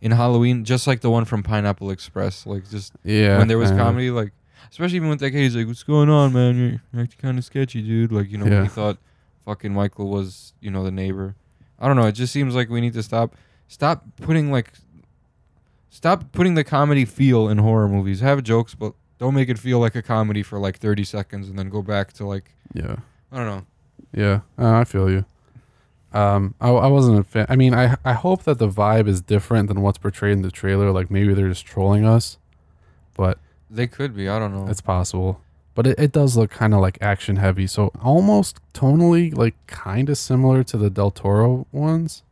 in 0.00 0.10
Halloween, 0.10 0.64
just 0.64 0.86
like 0.86 1.00
the 1.00 1.10
one 1.10 1.24
from 1.24 1.42
Pineapple 1.42 1.90
Express, 1.90 2.46
like 2.46 2.68
just 2.68 2.92
yeah. 3.04 3.38
when 3.38 3.48
there 3.48 3.58
was 3.58 3.70
kinda. 3.70 3.84
comedy, 3.84 4.10
like 4.10 4.32
especially 4.70 4.96
even 4.96 5.08
with 5.08 5.20
that 5.20 5.30
kid, 5.30 5.38
he's 5.42 5.56
like, 5.56 5.66
"What's 5.66 5.82
going 5.84 6.10
on, 6.10 6.32
man? 6.32 6.56
You're, 6.56 6.82
you're 6.92 7.02
acting 7.04 7.20
kind 7.20 7.38
of 7.38 7.44
sketchy, 7.44 7.80
dude." 7.82 8.12
Like 8.12 8.30
you 8.30 8.38
know, 8.38 8.46
Yeah. 8.46 8.62
he 8.62 8.68
thought 8.68 8.98
fucking 9.44 9.72
Michael 9.72 10.08
was, 10.10 10.52
you 10.60 10.70
know, 10.70 10.82
the 10.84 10.90
neighbor. 10.90 11.36
I 11.78 11.86
don't 11.86 11.96
know. 11.96 12.06
It 12.06 12.12
just 12.12 12.32
seems 12.32 12.54
like 12.54 12.68
we 12.68 12.80
need 12.80 12.94
to 12.94 13.02
stop 13.02 13.34
stop 13.68 14.04
putting 14.22 14.50
like 14.50 14.72
stop 15.94 16.32
putting 16.32 16.54
the 16.54 16.64
comedy 16.64 17.04
feel 17.04 17.48
in 17.48 17.58
horror 17.58 17.88
movies. 17.88 18.20
Have 18.20 18.42
jokes, 18.42 18.74
but 18.74 18.92
don't 19.18 19.34
make 19.34 19.48
it 19.48 19.58
feel 19.58 19.78
like 19.78 19.94
a 19.94 20.02
comedy 20.02 20.42
for 20.42 20.58
like 20.58 20.78
30 20.78 21.04
seconds 21.04 21.48
and 21.48 21.56
then 21.58 21.68
go 21.68 21.82
back 21.82 22.12
to 22.14 22.26
like 22.26 22.54
Yeah, 22.72 22.96
I 23.30 23.36
don't 23.36 23.46
know. 23.46 23.66
yeah. 24.12 24.40
Uh, 24.58 24.80
I 24.80 24.84
feel 24.84 25.08
you. 25.10 25.24
Um, 26.12 26.54
I, 26.60 26.70
I 26.70 26.86
wasn't 26.86 27.18
a 27.18 27.24
fan. 27.24 27.46
I 27.48 27.56
mean, 27.56 27.74
I 27.74 27.96
I 28.04 28.12
hope 28.12 28.44
that 28.44 28.58
the 28.58 28.68
vibe 28.68 29.08
is 29.08 29.20
different 29.20 29.68
than 29.68 29.80
what's 29.82 29.98
portrayed 29.98 30.32
in 30.34 30.42
the 30.42 30.50
trailer. 30.50 30.90
Like 30.92 31.10
maybe 31.10 31.34
they're 31.34 31.48
just 31.48 31.66
trolling 31.66 32.04
us, 32.04 32.38
but 33.14 33.38
They 33.70 33.86
could 33.88 34.14
be. 34.14 34.28
I 34.28 34.38
don't 34.38 34.52
know. 34.54 34.68
it's 34.68 34.80
possible. 34.80 35.40
But 35.74 35.88
it, 35.88 35.98
it 35.98 36.12
does 36.12 36.36
look 36.36 36.50
kind 36.52 36.72
of 36.72 36.78
like 36.80 36.98
action 37.00 37.34
heavy, 37.36 37.66
so 37.66 37.90
almost 38.00 38.60
tonally 38.72 39.36
like 39.36 39.54
kind 39.66 40.08
of 40.08 40.16
similar 40.16 40.62
to 40.64 40.76
the 40.76 40.88
Del 40.88 41.10
Toro 41.10 41.66
ones. 41.72 42.22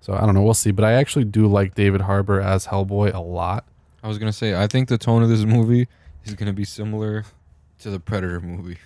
So 0.00 0.14
I 0.14 0.24
don't 0.26 0.34
know. 0.34 0.42
We'll 0.42 0.54
see. 0.54 0.70
But 0.70 0.84
I 0.84 0.92
actually 0.94 1.24
do 1.24 1.46
like 1.46 1.74
David 1.74 2.02
Harbour 2.02 2.40
as 2.40 2.66
Hellboy 2.66 3.14
a 3.14 3.20
lot. 3.20 3.64
I 4.02 4.08
was 4.08 4.18
gonna 4.18 4.32
say 4.32 4.54
I 4.54 4.66
think 4.66 4.88
the 4.88 4.98
tone 4.98 5.22
of 5.22 5.28
this 5.28 5.44
movie 5.44 5.88
is 6.24 6.34
gonna 6.34 6.52
be 6.54 6.64
similar 6.64 7.24
to 7.80 7.90
the 7.90 8.00
Predator 8.00 8.40
movie. 8.40 8.78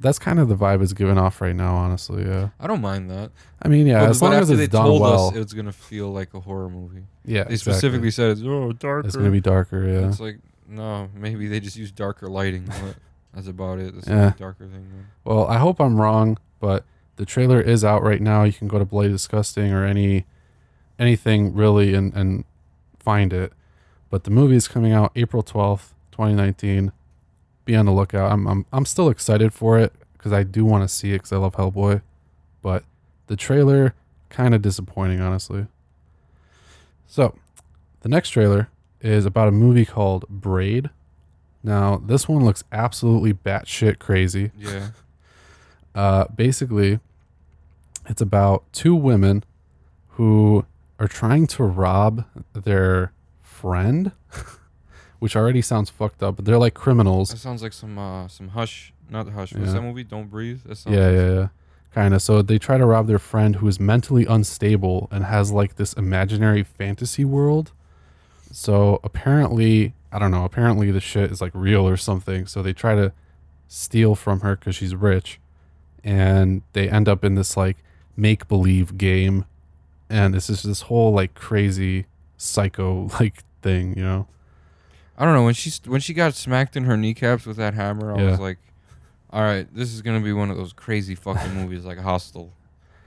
That's 0.00 0.18
kind 0.20 0.38
of 0.38 0.48
the 0.48 0.54
vibe 0.54 0.80
it's 0.82 0.92
giving 0.92 1.18
off 1.18 1.40
right 1.40 1.56
now. 1.56 1.74
Honestly, 1.74 2.24
yeah. 2.24 2.50
I 2.60 2.66
don't 2.68 2.80
mind 2.80 3.10
that. 3.10 3.32
I 3.60 3.68
mean, 3.68 3.86
yeah, 3.86 4.00
but, 4.00 4.10
as 4.10 4.20
but 4.20 4.26
long 4.30 4.34
as 4.34 4.50
it's 4.50 4.58
they 4.58 4.66
done 4.68 4.84
told 4.84 5.00
well. 5.02 5.28
us 5.30 5.34
it's 5.36 5.52
gonna 5.52 5.72
feel 5.72 6.12
like 6.12 6.34
a 6.34 6.40
horror 6.40 6.68
movie. 6.68 7.04
yeah, 7.24 7.44
They 7.44 7.54
exactly. 7.54 7.56
specifically 7.56 8.10
said 8.12 8.30
it's 8.32 8.42
oh 8.44 8.72
darker. 8.72 9.06
It's 9.08 9.16
gonna 9.16 9.30
be 9.30 9.40
darker. 9.40 9.84
Yeah. 9.84 10.08
It's 10.08 10.20
like 10.20 10.38
no, 10.68 11.08
maybe 11.14 11.48
they 11.48 11.58
just 11.60 11.76
use 11.76 11.90
darker 11.90 12.28
lighting. 12.28 12.64
but 12.82 12.94
that's 13.34 13.48
about 13.48 13.78
it. 13.80 13.94
That's 13.94 14.06
Yeah. 14.08 14.34
darker 14.38 14.66
thing. 14.66 14.88
Man. 14.88 15.06
Well, 15.24 15.46
I 15.48 15.56
hope 15.58 15.80
I'm 15.80 15.98
wrong, 16.00 16.38
but 16.60 16.84
the 17.18 17.26
trailer 17.26 17.60
is 17.60 17.84
out 17.84 18.02
right 18.02 18.22
now. 18.22 18.44
You 18.44 18.52
can 18.52 18.68
go 18.68 18.78
to 18.78 18.84
Bloody 18.84 19.08
Disgusting 19.08 19.72
or 19.72 19.84
any 19.84 20.24
anything 21.00 21.52
really 21.52 21.92
and 21.92 22.14
and 22.14 22.44
find 23.00 23.32
it. 23.32 23.52
But 24.08 24.22
the 24.22 24.30
movie 24.30 24.54
is 24.54 24.68
coming 24.68 24.92
out 24.92 25.10
April 25.16 25.42
12th, 25.42 25.90
2019. 26.12 26.92
Be 27.64 27.74
on 27.74 27.86
the 27.86 27.92
lookout. 27.92 28.30
I'm 28.30 28.46
I'm 28.46 28.66
I'm 28.72 28.84
still 28.84 29.10
excited 29.10 29.52
for 29.52 29.78
it 29.78 29.92
because 30.12 30.32
I 30.32 30.44
do 30.44 30.64
want 30.64 30.84
to 30.84 30.88
see 30.88 31.10
it 31.10 31.18
because 31.18 31.32
I 31.32 31.38
love 31.38 31.56
Hellboy. 31.56 32.02
But 32.62 32.84
the 33.26 33.34
trailer 33.34 33.94
kind 34.28 34.54
of 34.54 34.62
disappointing, 34.62 35.20
honestly. 35.20 35.66
So, 37.08 37.34
the 38.00 38.08
next 38.08 38.30
trailer 38.30 38.68
is 39.00 39.26
about 39.26 39.48
a 39.48 39.52
movie 39.52 39.84
called 39.84 40.24
Braid. 40.28 40.90
Now, 41.64 41.96
this 41.96 42.28
one 42.28 42.44
looks 42.44 42.62
absolutely 42.70 43.32
batshit 43.34 43.98
crazy. 43.98 44.52
Yeah. 44.56 44.90
Uh, 45.94 46.26
basically, 46.28 47.00
it's 48.08 48.20
about 48.20 48.64
two 48.72 48.94
women 48.94 49.44
who 50.10 50.64
are 50.98 51.08
trying 51.08 51.46
to 51.46 51.62
rob 51.64 52.24
their 52.54 53.12
friend, 53.40 54.12
which 55.18 55.36
already 55.36 55.62
sounds 55.62 55.90
fucked 55.90 56.22
up. 56.22 56.36
But 56.36 56.44
they're 56.44 56.58
like 56.58 56.74
criminals. 56.74 57.30
That 57.30 57.38
sounds 57.38 57.62
like 57.62 57.72
some 57.72 57.98
uh 57.98 58.28
some 58.28 58.48
hush, 58.48 58.92
not 59.08 59.28
hush. 59.28 59.52
Yeah. 59.52 59.60
What's 59.60 59.72
that 59.72 59.82
movie? 59.82 60.04
Don't 60.04 60.28
breathe. 60.30 60.62
That 60.66 60.76
sounds 60.76 60.96
Yeah, 60.96 61.06
like 61.06 61.14
yeah, 61.16 61.32
yeah. 61.34 61.48
Kind 61.92 62.14
of. 62.14 62.22
So 62.22 62.42
they 62.42 62.58
try 62.58 62.78
to 62.78 62.84
rob 62.86 63.06
their 63.06 63.18
friend 63.18 63.56
who 63.56 63.68
is 63.68 63.80
mentally 63.80 64.26
unstable 64.26 65.08
and 65.10 65.24
has 65.24 65.52
like 65.52 65.76
this 65.76 65.92
imaginary 65.94 66.62
fantasy 66.62 67.24
world. 67.24 67.72
So 68.52 69.00
apparently, 69.04 69.94
I 70.12 70.18
don't 70.18 70.30
know, 70.30 70.44
apparently 70.44 70.90
the 70.90 71.00
shit 71.00 71.30
is 71.30 71.40
like 71.40 71.52
real 71.54 71.86
or 71.88 71.96
something. 71.96 72.46
So 72.46 72.62
they 72.62 72.72
try 72.72 72.94
to 72.94 73.12
steal 73.68 74.14
from 74.14 74.40
her 74.40 74.56
because 74.56 74.74
she's 74.76 74.94
rich. 74.94 75.40
And 76.04 76.62
they 76.72 76.88
end 76.88 77.08
up 77.08 77.24
in 77.24 77.34
this 77.34 77.56
like 77.56 77.76
make 78.18 78.48
believe 78.48 78.98
game. 78.98 79.44
And 80.10 80.34
this 80.34 80.50
is 80.50 80.62
this 80.62 80.82
whole 80.82 81.12
like 81.12 81.34
crazy 81.34 82.06
psycho 82.36 83.08
like 83.20 83.44
thing, 83.62 83.96
you 83.96 84.02
know? 84.02 84.26
I 85.16 85.24
don't 85.24 85.34
know 85.34 85.44
when 85.44 85.54
she 85.54 85.70
when 85.86 86.00
she 86.00 86.14
got 86.14 86.34
smacked 86.34 86.76
in 86.76 86.84
her 86.84 86.96
kneecaps 86.96 87.46
with 87.46 87.56
that 87.56 87.74
hammer. 87.74 88.12
I 88.14 88.20
Yeah. 88.20 88.30
was 88.32 88.40
like, 88.40 88.58
all 89.30 89.42
right, 89.42 89.66
this 89.74 89.92
is 89.92 90.02
gonna 90.02 90.20
be 90.20 90.32
one 90.32 90.50
of 90.50 90.56
those 90.56 90.72
crazy 90.72 91.14
fucking 91.14 91.54
movies 91.60 91.84
like 91.84 91.98
Hostel. 91.98 92.52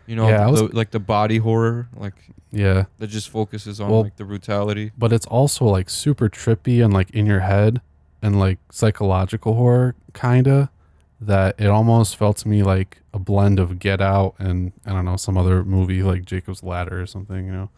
You 0.07 0.15
know, 0.15 0.27
Yeah, 0.27 0.45
the, 0.47 0.63
was- 0.65 0.73
like 0.73 0.91
the 0.91 0.99
body 0.99 1.37
horror, 1.37 1.87
like 1.95 2.15
Yeah. 2.51 2.85
that 2.99 3.07
just 3.07 3.29
focuses 3.29 3.79
on 3.79 3.89
Well- 3.89 4.03
like 4.03 4.17
the 4.17 4.25
brutality. 4.25 4.91
but 4.97 5.13
it's 5.13 5.25
also 5.27 5.65
like 5.65 5.89
super 5.89 6.27
trippy 6.29 6.83
and 6.83 6.93
like 6.93 7.09
in 7.11 7.25
your 7.25 7.39
head 7.41 7.81
and 8.21 8.37
like 8.39 8.59
psychological 8.71 9.55
horror 9.55 9.95
kinda 10.13 10.69
that 11.23 11.55
it 11.59 11.67
almost 11.67 12.17
felt 12.17 12.37
to 12.37 12.47
me 12.47 12.63
like 12.63 13.01
a 13.13 13.19
blend 13.19 13.59
of 13.59 13.77
Get 13.79 14.01
Out 14.01 14.33
and 14.39 14.73
I 14.85 14.91
don't 14.91 15.05
know 15.05 15.17
some 15.17 15.37
other 15.37 15.63
movie 15.63 16.01
like 16.01 16.25
Jacob's 16.25 16.63
Ladder 16.63 16.99
or 17.01 17.05
something 17.05 17.45
you 17.45 17.51
know 17.51 17.69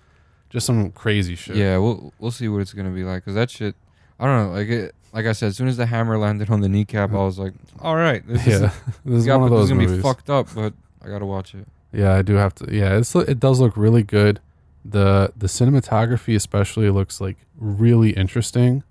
just 0.50 0.66
some 0.66 0.92
crazy 0.92 1.36
shit 1.36 1.56
Yeah, 1.56 1.78
we'll 1.78 2.14
we'll 2.20 2.32
see 2.32 2.48
what 2.48 2.62
it's 2.62 2.74
gonna 2.74 2.92
be 2.92 3.04
like. 3.04 3.26
Cause 3.26 3.34
that 3.34 3.50
shit, 3.50 3.76
I 4.20 4.26
don't 4.26 4.48
know. 4.48 4.54
Like 4.54 4.68
it, 4.70 4.96
like 5.12 5.26
I 5.26 5.32
said, 5.32 5.48
as 5.48 5.58
soon 5.58 5.68
as 5.68 5.78
the 5.78 5.88
hammer 5.88 6.18
landed 6.18 6.50
on 6.52 6.62
the 6.62 6.70
kneecap, 6.70 7.12
I 7.12 7.16
was 7.16 7.38
like, 7.40 7.54
all 7.80 7.96
right, 7.96 8.26
this 8.28 8.46
is 8.48 8.62
yeah 8.62 8.72
this 9.06 9.24
is 9.24 9.28
one 9.28 9.44
of 9.44 9.50
but 9.50 9.56
this 9.58 9.64
is 9.66 9.70
gonna 9.72 9.82
movies 9.82 9.98
be 9.98 10.04
fucked 10.04 10.30
up, 10.30 10.48
but 10.54 10.74
I 11.04 11.10
gotta 11.10 11.26
watch 11.26 11.56
it. 11.56 11.68
yeah 11.92 12.14
I 12.14 12.22
do 12.22 12.36
have 12.36 12.54
to 12.56 12.74
yeah 12.74 12.98
it's 12.98 13.14
it 13.16 13.40
does 13.40 13.60
look 13.60 13.76
really 13.76 14.04
good 14.04 14.40
the 14.86 15.34
the 15.36 15.48
cinematography 15.48 16.36
especially 16.36 16.90
looks 16.90 17.20
like 17.20 17.38
really 17.58 18.12
interesting 18.12 18.84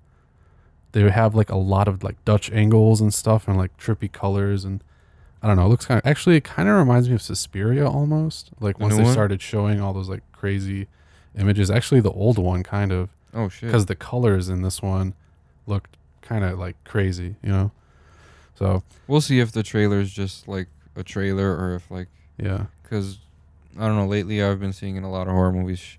they 0.93 1.09
have 1.11 1.35
like 1.35 1.51
a 1.51 1.57
lot 1.57 1.89
of 1.89 2.03
like 2.05 2.23
Dutch 2.25 2.51
angles 2.53 3.01
and 3.01 3.13
stuff 3.13 3.49
and 3.49 3.57
like 3.57 3.77
trippy 3.79 4.11
colors 4.11 4.65
and 4.65 4.83
I 5.43 5.49
don't 5.49 5.57
know. 5.57 5.67
It 5.67 5.71
looks 5.71 5.87
kind 5.87 5.99
of 5.99 6.07
actually 6.07 6.37
it 6.37 6.45
kind 6.45 6.69
of 6.69 6.77
reminds 6.77 7.09
me 7.09 7.15
of 7.15 7.23
Suspiria 7.23 7.89
almost. 7.89 8.51
Like 8.61 8.79
once 8.79 8.97
they 8.97 9.03
one? 9.03 9.13
started 9.13 9.43
showing 9.43 9.81
all 9.81 9.93
those 9.93 10.09
like 10.09 10.23
crazy 10.33 10.87
images. 11.39 11.71
Actually, 11.71 12.01
the 12.01 12.13
old 12.13 12.39
one 12.39 12.63
kind 12.63 12.93
of 12.93 13.09
Oh 13.35 13.49
shit. 13.49 13.69
because 13.69 13.87
the 13.87 13.95
colors 13.97 14.49
in 14.49 14.63
this 14.63 14.81
one 14.83 15.15
looked 15.67 15.97
kind 16.21 16.45
of 16.45 16.59
like 16.59 16.77
crazy, 16.85 17.37
you 17.43 17.49
know. 17.51 17.73
So 18.55 18.83
We'll 19.09 19.21
see 19.21 19.41
if 19.41 19.51
the 19.53 19.63
trailer's 19.63 20.13
just 20.13 20.47
like 20.47 20.69
a 20.95 21.03
trailer 21.03 21.57
or 21.57 21.75
if 21.75 21.91
like 21.91 22.09
yeah, 22.39 22.67
because 22.83 23.19
I 23.79 23.87
don't 23.87 23.97
know. 23.97 24.07
Lately, 24.07 24.43
I've 24.43 24.61
been 24.61 24.73
seeing 24.73 24.97
in 24.97 25.05
a 25.05 25.11
lot 25.11 25.27
of 25.27 25.33
horror 25.33 25.53
movies. 25.53 25.79
sh- 25.79 25.97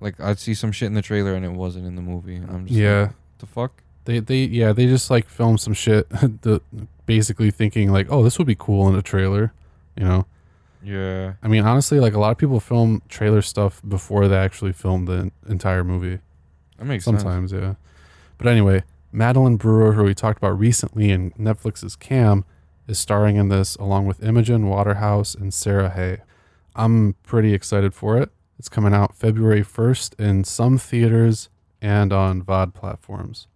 Like 0.00 0.20
I'd 0.20 0.38
see 0.38 0.54
some 0.54 0.70
shit 0.72 0.86
in 0.86 0.94
the 0.94 1.02
trailer 1.02 1.34
and 1.34 1.44
it 1.44 1.52
wasn't 1.52 1.86
in 1.86 1.96
the 1.96 2.02
movie, 2.02 2.36
and 2.36 2.48
I'm 2.50 2.66
just 2.66 2.78
yeah. 2.78 3.00
like, 3.02 3.10
the 3.38 3.46
fuck. 3.46 3.82
They 4.08 4.20
they 4.20 4.44
yeah 4.44 4.72
they 4.72 4.86
just 4.86 5.10
like 5.10 5.28
filmed 5.28 5.60
some 5.60 5.74
shit. 5.74 6.08
the 6.42 6.62
basically 7.04 7.50
thinking 7.50 7.92
like 7.92 8.06
oh 8.08 8.22
this 8.22 8.38
would 8.38 8.46
be 8.46 8.56
cool 8.58 8.88
in 8.88 8.94
a 8.94 9.02
trailer, 9.02 9.52
you 9.98 10.04
know. 10.04 10.24
Yeah. 10.82 11.34
I 11.42 11.48
mean 11.48 11.66
honestly 11.66 12.00
like 12.00 12.14
a 12.14 12.18
lot 12.18 12.30
of 12.30 12.38
people 12.38 12.58
film 12.58 13.02
trailer 13.10 13.42
stuff 13.42 13.82
before 13.86 14.26
they 14.26 14.36
actually 14.36 14.72
film 14.72 15.04
the 15.04 15.30
entire 15.46 15.84
movie. 15.84 16.20
That 16.78 16.86
makes 16.86 17.04
sense. 17.04 17.20
Sometimes, 17.20 17.52
yeah. 17.52 17.74
But 18.38 18.46
anyway, 18.46 18.84
Madeline 19.12 19.56
Brewer, 19.56 19.92
who 19.92 20.04
we 20.04 20.14
talked 20.14 20.38
about 20.38 20.58
recently 20.58 21.10
in 21.10 21.32
Netflix's 21.32 21.94
Cam, 21.94 22.46
is 22.86 22.98
starring 22.98 23.36
in 23.36 23.50
this 23.50 23.76
along 23.76 24.06
with 24.06 24.22
Imogen 24.22 24.68
Waterhouse 24.68 25.34
and 25.34 25.52
Sarah 25.52 25.90
Hay. 25.90 26.22
I'm 26.74 27.14
pretty 27.24 27.52
excited 27.52 27.92
for 27.92 28.16
it. 28.16 28.30
It's 28.58 28.70
coming 28.70 28.94
out 28.94 29.14
February 29.14 29.62
1st 29.62 30.18
in 30.18 30.44
some 30.44 30.78
theaters 30.78 31.50
and 31.82 32.10
on 32.10 32.42
VOD 32.42 32.72
platforms. 32.72 33.48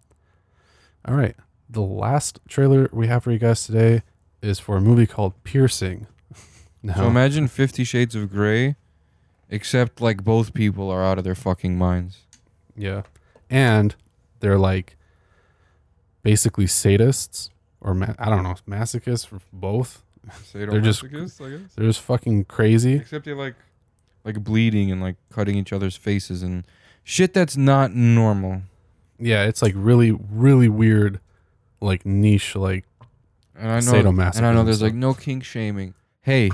All 1.05 1.15
right. 1.15 1.35
The 1.69 1.81
last 1.81 2.39
trailer 2.47 2.89
we 2.91 3.07
have 3.07 3.23
for 3.23 3.31
you 3.31 3.39
guys 3.39 3.65
today 3.65 4.03
is 4.41 4.59
for 4.59 4.77
a 4.77 4.81
movie 4.81 5.07
called 5.07 5.33
Piercing. 5.43 6.07
now, 6.83 6.95
So 6.95 7.07
imagine 7.07 7.47
Fifty 7.47 7.83
Shades 7.83 8.15
of 8.15 8.31
Grey, 8.31 8.75
except 9.49 10.01
like 10.01 10.23
both 10.23 10.53
people 10.53 10.89
are 10.89 11.03
out 11.03 11.17
of 11.17 11.23
their 11.23 11.35
fucking 11.35 11.77
minds. 11.77 12.19
Yeah. 12.75 13.03
And 13.49 13.95
they're 14.39 14.57
like 14.59 14.95
basically 16.23 16.65
sadists 16.65 17.49
or 17.81 17.93
ma- 17.93 18.13
I 18.17 18.29
don't 18.29 18.43
know, 18.43 18.55
masochists 18.67 19.25
for 19.27 19.39
both. 19.51 20.03
They're 20.53 20.79
just- 20.79 21.03
I 21.03 21.07
guess. 21.07 21.37
They're 21.37 21.85
just 21.85 22.01
fucking 22.01 22.45
crazy. 22.45 22.93
Except 22.93 23.25
they're 23.25 23.35
like, 23.35 23.55
like 24.23 24.41
bleeding 24.43 24.89
and 24.91 25.01
like 25.01 25.15
cutting 25.29 25.57
each 25.57 25.73
other's 25.73 25.97
faces 25.97 26.43
and 26.43 26.65
shit 27.03 27.33
that's 27.33 27.57
not 27.57 27.93
normal. 27.93 28.61
Yeah, 29.19 29.43
it's 29.45 29.61
like 29.61 29.73
really, 29.75 30.11
really 30.11 30.69
weird, 30.69 31.19
like 31.81 32.05
niche, 32.05 32.55
like 32.55 32.85
And 33.55 33.71
I 33.71 33.79
know, 33.79 33.91
Sadomasochism 33.93 34.37
and 34.37 34.45
I 34.45 34.53
know 34.53 34.63
there's 34.63 34.81
like 34.81 34.93
no 34.93 35.13
kink 35.13 35.43
shaming. 35.43 35.93
Hey, 36.21 36.51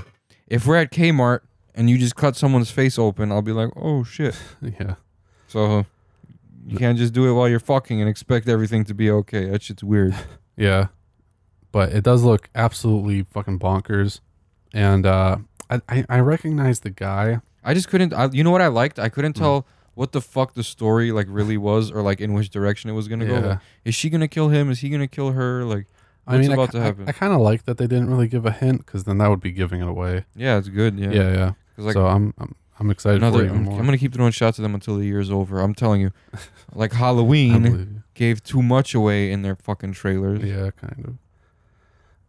if 0.47 0.65
we're 0.65 0.75
at 0.77 0.91
Kmart 0.91 1.41
and 1.75 1.89
you 1.89 1.97
just 1.97 2.15
cut 2.15 2.35
someone's 2.35 2.71
face 2.71 2.97
open, 2.99 3.31
I'll 3.31 3.41
be 3.41 3.51
like, 3.53 3.69
oh 3.75 4.03
shit. 4.03 4.35
yeah, 4.61 4.95
So 5.47 5.85
you 6.67 6.77
can't 6.77 6.97
just 6.97 7.13
do 7.13 7.27
it 7.29 7.33
while 7.33 7.47
you're 7.49 7.59
fucking 7.59 7.99
and 8.01 8.09
expect 8.09 8.47
everything 8.47 8.83
to 8.85 8.93
be 8.93 9.09
okay. 9.09 9.45
That 9.49 9.61
shit's 9.63 9.83
weird. 9.83 10.15
yeah. 10.57 10.87
but 11.71 11.89
it 11.93 12.03
does 12.03 12.23
look 12.23 12.49
absolutely 12.55 13.23
fucking 13.23 13.59
bonkers. 13.59 14.19
And 14.73 15.05
uh, 15.05 15.37
I, 15.69 15.81
I 15.89 16.05
I 16.09 16.19
recognize 16.19 16.81
the 16.81 16.89
guy. 16.91 17.41
I 17.63 17.73
just 17.73 17.87
couldn't. 17.89 18.13
I, 18.13 18.29
you 18.31 18.43
know 18.43 18.51
what 18.51 18.61
I 18.61 18.67
liked? 18.67 18.99
I 18.99 19.09
couldn't 19.09 19.35
Mm. 19.35 19.39
tell 19.39 19.65
what 19.99 20.13
the 20.13 20.21
fuck 20.21 20.53
the 20.53 20.63
story 20.63 21.11
like 21.11 21.27
really 21.29 21.57
was, 21.57 21.91
or 21.91 22.01
like 22.01 22.21
in 22.21 22.31
which 22.33 22.49
direction 22.49 22.89
it 22.89 22.93
was 22.93 23.07
gonna 23.09 23.25
go. 23.25 23.33
Yeah. 23.39 23.45
Like, 23.47 23.59
is 23.83 23.95
she 23.95 24.09
gonna 24.09 24.29
kill 24.29 24.47
him? 24.47 24.71
Is 24.71 24.79
he 24.79 24.89
gonna 24.89 25.07
kill 25.17 25.31
her? 25.33 25.65
Like, 25.65 25.87
I 26.25 26.35
What's 26.37 26.47
mean, 26.47 26.53
about 26.57 26.69
I, 26.69 26.71
to 26.71 26.77
ki- 26.77 26.79
I- 26.79 26.83
happen? 26.85 27.09
I, 27.09 27.11
kind 27.11 27.33
of 27.33 27.41
like 27.41 27.65
that 27.65 27.77
they 27.77 27.85
didn't 27.87 28.09
really 28.09 28.27
give 28.29 28.45
a 28.45 28.51
hint 28.51 28.85
because 28.85 29.03
then 29.03 29.17
that 29.17 29.27
would 29.29 29.41
be 29.41 29.51
giving 29.51 29.81
it 29.81 29.87
away. 29.89 30.23
yeah, 30.35 30.57
it's 30.57 30.69
good. 30.69 30.97
Yeah, 30.97 31.11
Yeah, 31.11 31.31
yeah. 31.33 31.51
like 31.77 31.93
so 31.93 32.07
I'm 32.07 32.33
I'm, 32.37 32.55
I'm 32.79 32.89
excited 32.91 33.17
another, 33.21 33.39
for 33.39 33.43
it 33.43 33.47
even 33.47 33.57
I'm, 33.57 33.63
more. 33.65 33.77
I'm 33.79 33.85
gonna 33.85 33.97
keep 33.97 34.13
throwing 34.13 34.31
shots 34.31 34.57
at 34.57 34.63
them 34.63 34.73
until 34.73 34.95
the 34.97 35.05
year's 35.05 35.29
over. 35.29 35.59
I'm 35.59 35.75
telling 35.75 35.99
you, 35.99 36.11
like 36.73 36.93
Halloween 36.93 38.03
gave 38.13 38.41
too 38.41 38.61
much 38.61 38.95
away 38.95 39.31
in 39.33 39.41
their 39.41 39.55
fucking 39.57 39.91
trailers. 39.93 40.41
Yeah, 40.43 40.71
kind 40.71 41.05
of. 41.05 41.15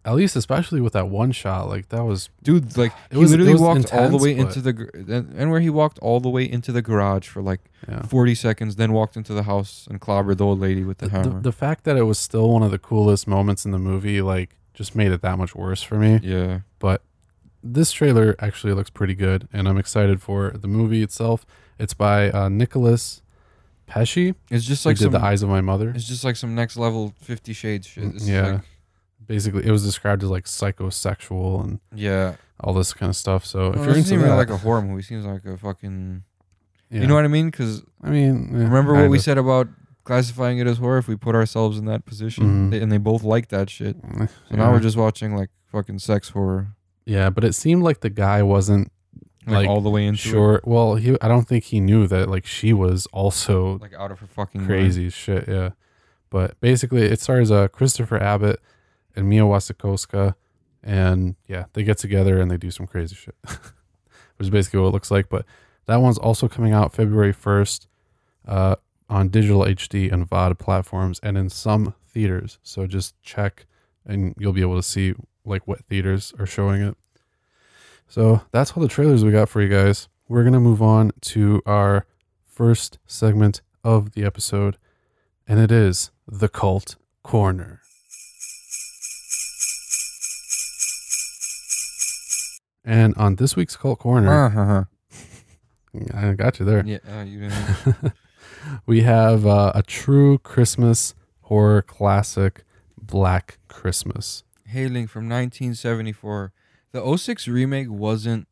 At 0.02 0.14
least, 0.14 0.34
especially 0.34 0.80
with 0.80 0.94
that 0.94 1.08
one 1.08 1.30
shot, 1.30 1.68
like 1.68 1.90
that 1.90 2.04
was 2.04 2.30
Dude, 2.42 2.76
like 2.76 2.92
It 3.10 3.14
he 3.16 3.18
was- 3.18 3.32
it 3.32 3.38
literally 3.38 3.60
walked 3.60 3.92
all 3.92 4.08
the 4.08 4.16
way 4.16 4.34
into 4.36 4.60
the 4.62 4.88
and, 4.94 5.34
and 5.38 5.50
where 5.50 5.60
he 5.60 5.68
walked 5.68 5.98
all 5.98 6.20
the 6.20 6.30
way 6.30 6.50
into 6.50 6.72
the 6.72 6.80
garage 6.80 7.28
for 7.28 7.42
like 7.42 7.60
yeah. 7.88 8.02
40 8.02 8.34
seconds, 8.34 8.76
then 8.76 8.92
walked 8.92 9.16
into 9.16 9.34
the 9.34 9.42
house 9.42 9.86
and 9.90 10.00
clobbered 10.00 10.38
the 10.38 10.44
old 10.46 10.58
lady 10.58 10.84
with 10.84 10.98
the, 10.98 11.06
The, 11.06 11.10
the, 11.10 11.16
hammer. 11.28 11.40
the 11.40 11.52
fact 11.52 11.84
that 11.84 11.96
it 11.98 12.04
was 12.04 12.18
still 12.18 12.48
one 12.50 12.62
of 12.62 12.70
the 12.70 12.78
coolest 12.78 13.26
moments 13.28 13.64
in 13.66 13.72
the 13.72 13.78
movie, 13.78 14.22
like, 14.22 14.56
just 14.74 14.94
made 14.96 15.12
it 15.12 15.20
that 15.22 15.36
much 15.36 15.54
worse 15.54 15.82
for 15.82 15.96
me. 15.96 16.18
yeah, 16.22 16.60
But 16.78 17.02
this 17.62 17.92
trailer 17.92 18.36
actually 18.38 18.72
looks 18.72 18.88
pretty 18.88 19.14
good, 19.14 19.48
and 19.52 19.68
I'm 19.68 19.76
excited 19.76 20.22
for 20.22 20.50
the 20.52 20.68
movie 20.68 21.02
itself. 21.02 21.44
It's 21.78 21.92
by 21.92 22.30
uh, 22.30 22.48
Nicolas 22.48 23.20
Pesce, 23.86 24.34
it's 24.50 24.64
just 24.64 24.86
like 24.86 24.96
did 24.96 25.04
some. 25.04 25.12
The 25.12 25.20
Eyes 25.20 25.42
of 25.42 25.48
My 25.50 25.60
Mother. 25.60 25.90
It's 25.94 26.06
just 26.06 26.24
like 26.24 26.36
some 26.36 26.54
next 26.54 26.76
level 26.78 27.12
Fifty 27.20 27.52
Shades 27.52 27.86
shit. 27.86 28.04
It's 28.04 28.26
Yeah. 28.28 28.46
like- 28.52 28.60
Basically, 29.30 29.64
it 29.64 29.70
was 29.70 29.84
described 29.84 30.24
as 30.24 30.28
like 30.30 30.46
psychosexual 30.46 31.62
and 31.62 31.78
yeah. 31.94 32.34
all 32.58 32.74
this 32.74 32.92
kind 32.92 33.08
of 33.10 33.14
stuff. 33.16 33.46
So 33.46 33.68
if 33.68 33.76
Well, 33.76 33.84
you're 33.84 33.94
it 33.94 33.98
into 33.98 34.02
doesn't 34.10 34.18
even 34.18 34.28
that, 34.30 34.34
like 34.36 34.50
a 34.50 34.56
horror 34.56 34.82
movie. 34.82 35.00
It 35.00 35.04
seems 35.04 35.24
like 35.24 35.44
a 35.44 35.56
fucking. 35.56 36.24
yeah. 36.90 37.00
You 37.02 37.06
know 37.06 37.14
what 37.14 37.24
I 37.24 37.28
mean? 37.28 37.46
Because 37.46 37.82
I 38.02 38.10
mean, 38.10 38.48
yeah, 38.52 38.58
remember 38.64 38.92
what 38.94 39.02
we 39.04 39.18
kinda. 39.18 39.22
said 39.22 39.38
about 39.38 39.68
classifying 40.02 40.58
it 40.58 40.66
as 40.66 40.78
horror 40.78 40.98
if 40.98 41.06
we 41.06 41.14
put 41.14 41.34
ourselves 41.36 41.78
in 41.78 41.84
that 41.84 42.04
position, 42.06 42.44
Mhm. 42.44 42.70
They- 42.72 42.80
and 42.80 42.90
they 42.90 42.98
both 42.98 43.22
like 43.22 43.48
that 43.50 43.70
shit. 43.70 43.96
Eh, 44.18 44.26
So 44.48 44.56
now 44.56 44.72
we're 44.72 44.80
just 44.80 44.96
watching 44.96 45.36
like 45.36 45.50
fucking 45.70 46.00
sex 46.00 46.30
horror, 46.30 46.74
yeah, 47.06 47.30
but 47.30 47.44
it 47.44 47.54
seemed 47.54 47.84
like 47.84 48.00
the 48.00 48.10
guy 48.10 48.42
wasn't 48.42 48.90
like, 49.46 49.54
Like, 49.54 49.68
all 49.68 49.80
the 49.80 49.90
way 49.90 50.04
into 50.06 50.18
sure. 50.20 50.60
Well, 50.64 50.96
he 50.96 51.16
I 51.22 51.28
don't 51.28 51.46
think 51.46 51.64
he 51.64 51.78
knew 51.80 52.08
that 52.08 52.28
like 52.28 52.46
she 52.46 52.72
was 52.72 53.06
also 53.12 53.78
like 53.80 53.94
out 53.94 54.10
of 54.10 54.18
her 54.18 54.26
fucking 54.26 54.66
crazy 54.66 55.06
as 55.06 55.12
shit. 55.14 55.46
Yeah, 55.46 55.70
but 56.30 56.60
basically, 56.60 57.02
it 57.02 57.20
stars 57.20 57.50
uh, 57.52 57.68
Christopher 57.68 58.20
Abbott 58.20 58.58
and 59.16 59.28
Mia 59.28 59.42
Wasikowska, 59.42 60.34
and 60.82 61.36
yeah, 61.46 61.64
they 61.72 61.82
get 61.82 61.98
together 61.98 62.40
and 62.40 62.50
they 62.50 62.56
do 62.56 62.70
some 62.70 62.86
crazy 62.86 63.14
shit, 63.14 63.34
which 63.44 63.60
is 64.40 64.50
basically 64.50 64.80
what 64.80 64.88
it 64.88 64.92
looks 64.92 65.10
like. 65.10 65.28
But 65.28 65.44
that 65.86 65.96
one's 65.96 66.18
also 66.18 66.48
coming 66.48 66.72
out 66.72 66.94
February 66.94 67.32
first, 67.32 67.88
uh, 68.46 68.76
on 69.10 69.28
digital 69.28 69.62
HD 69.62 70.10
and 70.10 70.28
VOD 70.30 70.58
platforms 70.58 71.20
and 71.22 71.36
in 71.36 71.50
some 71.50 71.94
theaters. 72.08 72.58
So 72.62 72.86
just 72.86 73.20
check, 73.22 73.66
and 74.06 74.34
you'll 74.38 74.52
be 74.52 74.60
able 74.62 74.76
to 74.76 74.82
see 74.82 75.14
like 75.44 75.66
what 75.66 75.84
theaters 75.86 76.32
are 76.38 76.46
showing 76.46 76.80
it. 76.80 76.96
So 78.06 78.42
that's 78.52 78.72
all 78.72 78.82
the 78.82 78.88
trailers 78.88 79.24
we 79.24 79.32
got 79.32 79.48
for 79.48 79.60
you 79.60 79.68
guys. 79.68 80.08
We're 80.28 80.44
gonna 80.44 80.60
move 80.60 80.80
on 80.80 81.10
to 81.22 81.60
our 81.66 82.06
first 82.44 82.98
segment 83.06 83.62
of 83.82 84.12
the 84.12 84.24
episode, 84.24 84.78
and 85.46 85.58
it 85.58 85.72
is 85.72 86.10
the 86.26 86.48
Cult 86.48 86.96
Corner. 87.22 87.79
And 92.90 93.14
on 93.16 93.36
this 93.36 93.54
week's 93.54 93.76
Cult 93.76 94.00
Corner, 94.00 94.28
Uh-huh. 94.46 94.84
I 96.14 96.32
got 96.34 96.58
you 96.58 96.66
there. 96.66 96.84
Yeah, 96.84 96.98
uh, 97.08 97.22
you 97.22 97.40
didn't. 97.48 98.12
we 98.86 99.02
have 99.02 99.46
uh, 99.46 99.70
a 99.74 99.82
true 99.82 100.38
Christmas 100.38 101.14
horror 101.42 101.82
classic, 101.82 102.64
Black 103.00 103.58
Christmas. 103.68 104.42
hailing 104.66 105.06
from 105.06 105.28
1974. 105.28 106.52
The 106.92 107.00
06 107.16 107.46
remake 107.48 107.88
wasn't 107.90 108.46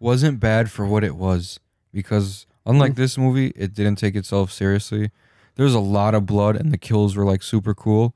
wasn't 0.00 0.38
bad 0.38 0.70
for 0.70 0.86
what 0.86 1.02
it 1.02 1.16
was 1.16 1.58
because 1.92 2.46
unlike 2.64 2.92
Mhm. 2.92 2.96
this 2.96 3.18
movie, 3.18 3.48
it 3.56 3.74
didn't 3.74 3.96
take 3.96 4.14
itself 4.14 4.52
seriously. 4.52 5.10
There's 5.56 5.74
a 5.74 5.80
lot 5.80 6.14
of 6.14 6.24
blood 6.26 6.56
and 6.56 6.70
the 6.72 6.78
kills 6.78 7.16
were 7.16 7.24
like 7.24 7.42
super 7.42 7.74
cool. 7.74 8.14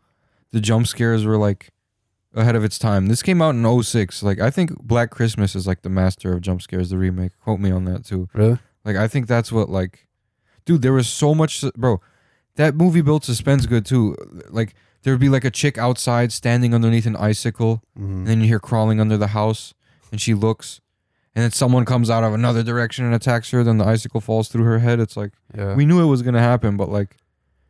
The 0.53 0.61
jump 0.61 0.87
scares 0.87 1.25
were 1.25 1.39
like 1.39 1.71
ahead 2.35 2.57
of 2.57 2.65
its 2.65 2.79
time. 2.79 3.07
This 3.07 3.23
came 3.23 3.43
out 3.43 3.55
in 3.55 3.83
06. 3.83 4.23
Like 4.23 4.41
I 4.41 4.51
think 4.51 4.77
Black 4.83 5.11
Christmas 5.11 5.55
is 5.55 5.67
like 5.67 5.83
the 5.83 5.89
master 5.91 6.33
of 6.33 6.41
jump 6.41 6.63
scares 6.63 6.91
the 6.91 6.99
remake. 6.99 7.33
Quote 7.41 7.61
me 7.61 7.71
on 7.71 7.85
that 7.85 8.05
too. 8.05 8.29
Really? 8.35 8.59
Like 8.85 8.97
I 8.97 9.09
think 9.09 9.27
that's 9.27 9.53
what 9.53 9.69
like 9.69 10.07
dude, 10.65 10.83
there 10.83 10.93
was 10.93 11.09
so 11.09 11.35
much 11.35 11.65
bro. 11.77 12.01
That 12.57 12.75
movie 12.75 13.01
built 13.03 13.25
suspense 13.25 13.67
good 13.67 13.85
too. 13.87 14.17
Like 14.51 14.75
there 15.03 15.13
would 15.13 15.21
be 15.21 15.29
like 15.29 15.45
a 15.45 15.51
chick 15.51 15.79
outside 15.79 16.33
standing 16.33 16.75
underneath 16.75 17.07
an 17.07 17.17
icicle 17.17 17.83
Mhm. 17.99 18.03
and 18.19 18.27
then 18.27 18.41
you 18.41 18.47
hear 18.47 18.61
crawling 18.61 19.01
under 19.01 19.17
the 19.17 19.29
house, 19.29 19.75
and 20.13 20.21
she 20.21 20.33
looks, 20.33 20.81
and 21.35 21.43
then 21.43 21.51
someone 21.51 21.85
comes 21.85 22.09
out 22.09 22.23
of 22.23 22.33
another 22.35 22.63
direction 22.63 23.05
and 23.05 23.15
attacks 23.15 23.51
her. 23.51 23.65
Then 23.65 23.79
the 23.79 23.85
icicle 23.87 24.21
falls 24.21 24.49
through 24.49 24.65
her 24.65 24.79
head. 24.79 25.01
It's 25.01 25.17
like 25.17 25.33
Yeah. 25.57 25.75
we 25.75 25.87
knew 25.87 26.01
it 26.01 26.07
was 26.07 26.23
gonna 26.23 26.41
happen, 26.41 26.77
but 26.77 26.89
like, 26.89 27.17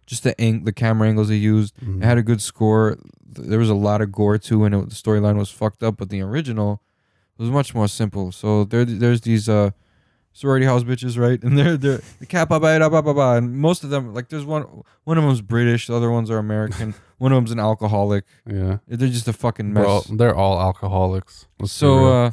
just 0.07 0.23
the 0.25 0.39
ang- 0.41 0.65
the 0.65 0.73
camera 0.73 1.09
angles 1.09 1.29
they 1.29 1.37
used. 1.37 1.75
Mhm. 1.77 2.03
It 2.03 2.05
had 2.05 2.19
a 2.19 2.23
good 2.23 2.41
score. 2.43 2.97
There 3.25 3.59
was 3.59 3.71
a 3.71 3.75
lot 3.75 4.01
of 4.03 4.13
gore 4.13 4.39
too, 4.39 4.65
and 4.65 4.75
it, 4.75 4.89
the 4.91 4.95
storyline 4.95 5.37
was 5.37 5.51
fucked 5.51 5.83
up. 5.83 5.97
But 5.97 6.09
the 6.11 6.21
original 6.23 6.83
was 7.39 7.51
much 7.51 7.75
more 7.75 7.89
simple. 7.89 8.31
So 8.33 8.65
there, 8.65 8.85
there's 8.85 9.23
these 9.23 9.49
uh, 9.49 9.71
sorority 10.33 10.67
house 10.67 10.85
bitches, 10.85 11.19
right? 11.19 11.43
And 11.45 11.57
they're 11.59 11.77
they're 11.77 12.01
the 12.21 12.27
kappa 12.27 12.61
ba 12.61 12.79
da 12.79 12.89
ba 12.89 13.03
ba 13.03 13.15
ba, 13.15 13.37
and 13.37 13.57
most 13.57 13.85
of 13.85 13.91
them 13.91 14.13
like 14.15 14.29
there's 14.29 14.45
one 14.45 14.65
one 15.05 15.19
of 15.19 15.25
them's 15.25 15.41
British, 15.41 15.87
the 15.87 15.95
other 15.97 16.11
ones 16.11 16.31
are 16.31 16.39
American. 16.39 16.95
one 17.19 17.33
of 17.33 17.37
them's 17.37 17.53
an 17.53 17.61
alcoholic. 17.61 18.25
yeah. 18.47 18.79
They're 18.89 19.09
just 19.09 19.29
a 19.29 19.33
fucking 19.33 19.73
mess. 19.73 19.87
Well, 19.87 20.05
they're 20.11 20.35
all 20.35 20.61
alcoholics. 20.61 21.47
Let's 21.61 21.73
So 21.73 22.07
uh 22.13 22.31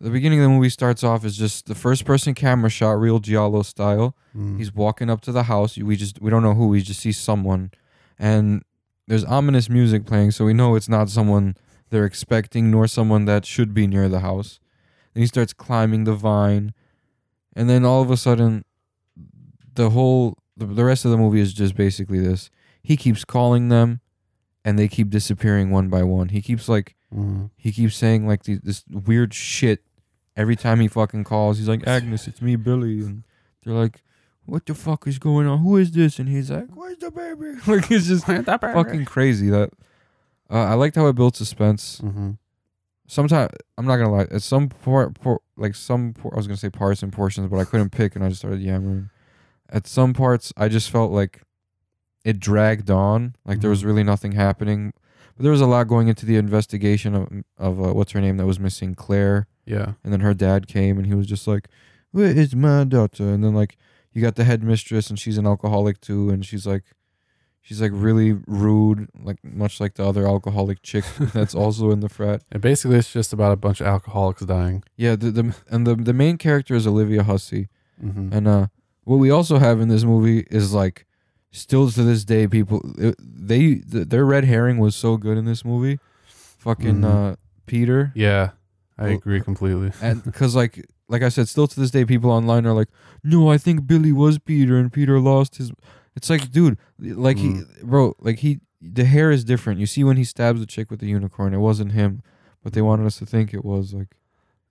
the 0.00 0.10
beginning 0.10 0.38
of 0.40 0.44
the 0.44 0.48
movie 0.50 0.68
starts 0.68 1.02
off 1.02 1.24
as 1.24 1.36
just 1.36 1.66
the 1.66 1.74
first 1.74 2.04
person 2.04 2.34
camera 2.34 2.68
shot, 2.70 2.92
real 3.00 3.18
giallo 3.18 3.62
style. 3.62 4.14
Mm. 4.36 4.58
He's 4.58 4.72
walking 4.74 5.08
up 5.08 5.20
to 5.22 5.32
the 5.32 5.44
house. 5.44 5.76
We 5.78 5.96
just 5.96 6.20
we 6.20 6.30
don't 6.30 6.42
know 6.42 6.54
who. 6.54 6.68
We 6.68 6.82
just 6.82 7.00
see 7.00 7.12
someone, 7.12 7.70
and 8.18 8.62
there's 9.06 9.24
ominous 9.24 9.68
music 9.70 10.04
playing, 10.04 10.32
so 10.32 10.44
we 10.44 10.52
know 10.52 10.74
it's 10.74 10.88
not 10.88 11.08
someone 11.08 11.56
they're 11.90 12.04
expecting, 12.04 12.70
nor 12.70 12.86
someone 12.86 13.24
that 13.26 13.46
should 13.46 13.72
be 13.72 13.86
near 13.86 14.08
the 14.08 14.20
house. 14.20 14.58
Then 15.14 15.22
he 15.22 15.26
starts 15.26 15.52
climbing 15.52 16.04
the 16.04 16.14
vine, 16.14 16.74
and 17.54 17.70
then 17.70 17.84
all 17.84 18.02
of 18.02 18.10
a 18.10 18.16
sudden, 18.16 18.64
the 19.74 19.90
whole 19.90 20.36
the, 20.56 20.66
the 20.66 20.84
rest 20.84 21.04
of 21.04 21.10
the 21.10 21.16
movie 21.18 21.40
is 21.40 21.52
just 21.54 21.74
basically 21.74 22.18
this. 22.20 22.50
He 22.82 22.96
keeps 22.96 23.24
calling 23.24 23.68
them, 23.68 24.00
and 24.64 24.78
they 24.78 24.88
keep 24.88 25.10
disappearing 25.10 25.70
one 25.70 25.88
by 25.88 26.02
one. 26.02 26.28
He 26.30 26.42
keeps 26.42 26.68
like 26.68 26.92
Mm. 27.14 27.50
he 27.56 27.70
keeps 27.70 27.96
saying 27.96 28.26
like 28.26 28.42
this 28.42 28.82
weird 28.90 29.32
shit 29.32 29.84
every 30.36 30.56
time 30.56 30.80
he 30.80 30.88
fucking 30.88 31.24
calls. 31.24 31.58
He's 31.58 31.68
like, 31.68 31.86
Agnes, 31.86 32.26
it's 32.28 32.42
me, 32.42 32.56
Billy, 32.56 33.00
and 33.00 33.24
they're 33.64 33.74
like, 33.74 34.02
what 34.44 34.64
the 34.66 34.74
fuck 34.74 35.06
is 35.08 35.18
going 35.18 35.46
on? 35.46 35.58
Who 35.60 35.76
is 35.76 35.90
this? 35.90 36.18
And 36.18 36.28
he's 36.28 36.50
like, 36.50 36.68
where's 36.74 36.98
the 36.98 37.10
baby? 37.10 37.58
like 37.66 37.90
it's 37.90 38.06
just 38.06 38.26
fucking 38.26 39.04
crazy. 39.04 39.48
That 39.50 39.70
uh, 40.50 40.54
I 40.62 40.74
liked 40.74 40.94
how 40.96 41.06
it 41.08 41.14
built 41.14 41.36
suspense. 41.36 41.98
hmm 41.98 42.32
Sometimes 43.08 43.52
I'm 43.78 43.86
not 43.86 43.98
gonna 43.98 44.12
lie. 44.12 44.26
At 44.32 44.42
some 44.42 44.68
point, 44.68 45.20
por- 45.20 45.40
like 45.56 45.76
some, 45.76 46.12
por- 46.12 46.34
I 46.34 46.36
was 46.36 46.46
gonna 46.48 46.56
say 46.56 46.70
parts 46.70 47.02
and 47.04 47.12
portions, 47.12 47.48
but 47.48 47.58
I 47.58 47.64
couldn't 47.64 47.90
pick, 47.90 48.16
and 48.16 48.24
I 48.24 48.28
just 48.28 48.40
started 48.40 48.60
yammering. 48.60 49.10
At 49.70 49.86
some 49.86 50.12
parts, 50.12 50.52
I 50.56 50.68
just 50.68 50.90
felt 50.90 51.12
like 51.12 51.42
it 52.24 52.40
dragged 52.40 52.90
on. 52.90 53.36
Like 53.44 53.60
there 53.60 53.70
was 53.70 53.82
Mhm. 53.82 53.86
really 53.86 54.02
nothing 54.02 54.32
happening. 54.32 54.92
But 55.36 55.42
there 55.44 55.52
was 55.52 55.60
a 55.60 55.66
lot 55.66 55.86
going 55.86 56.08
into 56.08 56.26
the 56.26 56.34
investigation 56.36 57.14
of 57.14 57.28
of 57.58 57.80
uh, 57.80 57.92
what's 57.94 58.10
her 58.12 58.20
name 58.20 58.38
that 58.38 58.46
was 58.46 58.58
missing, 58.58 58.96
Claire, 58.96 59.46
Yeah. 59.66 59.94
and 60.04 60.12
then 60.12 60.20
her 60.20 60.32
dad 60.34 60.66
came, 60.68 60.96
and 60.98 61.06
he 61.06 61.14
was 61.14 61.26
just 61.26 61.46
like, 61.46 61.68
"Where 62.12 62.26
is 62.30 62.54
my 62.54 62.84
daughter?" 62.84 63.28
And 63.32 63.42
then 63.44 63.54
like 63.54 63.76
you 64.12 64.22
got 64.22 64.36
the 64.36 64.44
headmistress, 64.44 65.10
and 65.10 65.18
she's 65.18 65.36
an 65.38 65.46
alcoholic 65.46 66.00
too, 66.00 66.30
and 66.30 66.44
she's 66.46 66.66
like. 66.66 66.84
She's 67.68 67.82
like 67.82 67.90
really 67.92 68.30
rude, 68.46 69.08
like 69.20 69.42
much 69.42 69.80
like 69.80 69.94
the 69.94 70.04
other 70.06 70.24
alcoholic 70.24 70.82
chick 70.82 71.04
that's 71.34 71.52
also 71.52 71.90
in 71.90 71.98
the 71.98 72.08
frat. 72.08 72.42
And 72.52 72.62
basically, 72.62 72.96
it's 72.98 73.12
just 73.12 73.32
about 73.32 73.50
a 73.50 73.56
bunch 73.56 73.80
of 73.80 73.88
alcoholics 73.88 74.42
dying. 74.46 74.84
Yeah, 74.96 75.16
the, 75.16 75.32
the 75.32 75.56
and 75.68 75.84
the 75.84 75.96
the 75.96 76.12
main 76.12 76.38
character 76.38 76.76
is 76.76 76.86
Olivia 76.86 77.24
Hussey, 77.24 77.66
hmm 78.00 78.28
and 78.32 78.46
uh, 78.46 78.66
what 79.02 79.16
we 79.16 79.30
also 79.30 79.58
have 79.58 79.80
in 79.80 79.88
this 79.88 80.04
movie 80.04 80.46
is 80.48 80.72
like, 80.72 81.06
still 81.50 81.90
to 81.90 82.04
this 82.04 82.24
day, 82.24 82.46
people 82.46 82.82
they 83.18 83.74
th 83.90 84.08
their 84.10 84.24
red 84.24 84.44
herring 84.44 84.78
was 84.78 84.94
so 84.94 85.16
good 85.16 85.36
in 85.36 85.44
this 85.44 85.64
movie, 85.64 85.98
fucking 86.24 87.00
Mhm. 87.00 87.32
uh 87.32 87.36
Peter, 87.66 88.12
Yeah, 88.14 88.50
I 88.98 89.08
agree 89.08 89.40
completely. 89.40 89.92
and 90.02 90.22
because 90.24 90.54
like 90.54 90.86
like 91.08 91.22
I 91.22 91.28
said, 91.28 91.48
still 91.48 91.66
to 91.68 91.78
this 91.80 91.90
day, 91.90 92.04
people 92.04 92.30
online 92.30 92.66
are 92.66 92.72
like, 92.72 92.88
no, 93.22 93.50
I 93.50 93.58
think 93.58 93.86
Billy 93.86 94.12
was 94.12 94.38
Peter, 94.38 94.76
and 94.76 94.92
Peter 94.92 95.20
lost 95.20 95.56
his. 95.56 95.70
It's 96.16 96.30
like, 96.30 96.50
dude, 96.50 96.78
like 96.98 97.36
he, 97.36 97.60
bro, 97.82 98.14
like 98.20 98.38
he 98.38 98.60
the 98.80 99.04
hair 99.04 99.30
is 99.30 99.44
different. 99.44 99.80
You 99.80 99.86
see 99.86 100.02
when 100.02 100.16
he 100.16 100.24
stabs 100.24 100.60
the 100.60 100.66
chick 100.66 100.90
with 100.90 101.00
the 101.00 101.06
unicorn, 101.08 101.52
it 101.54 101.58
wasn't 101.58 101.92
him, 101.92 102.22
but 102.62 102.72
they 102.72 102.82
wanted 102.82 103.06
us 103.06 103.18
to 103.18 103.26
think 103.26 103.52
it 103.54 103.64
was 103.64 103.92
like. 103.94 104.16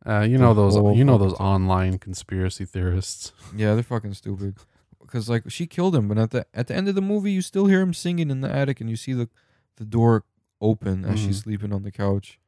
Uh, 0.07 0.21
you 0.21 0.38
know 0.38 0.53
those 0.53 0.75
you 0.95 1.03
know 1.03 1.17
those 1.17 1.33
online 1.33 1.97
conspiracy 1.97 2.63
theorists. 2.65 3.31
Yeah, 3.55 3.73
they're 3.73 3.81
fucking 3.83 4.13
stupid. 4.13 4.55
Because 5.01 5.29
like 5.29 5.43
she 5.49 5.65
killed 5.67 5.95
him, 5.95 6.07
but 6.07 6.17
at 6.17 6.31
the 6.31 6.45
at 6.53 6.67
the 6.67 6.75
end 6.75 6.88
of 6.89 6.95
the 6.95 7.01
movie, 7.01 7.31
you 7.31 7.41
still 7.41 7.65
hear 7.67 7.81
him 7.81 7.93
singing 7.93 8.29
in 8.29 8.41
the 8.41 8.51
attic, 8.51 8.81
and 8.81 8.89
you 8.89 8.95
see 8.95 9.13
the 9.13 9.29
the 9.77 9.85
door 9.85 10.23
open 10.61 11.05
as 11.05 11.19
she's 11.19 11.39
Mhm. 11.39 11.43
sleeping 11.43 11.73
on 11.73 11.83
the 11.83 11.91
couch. 11.91 12.39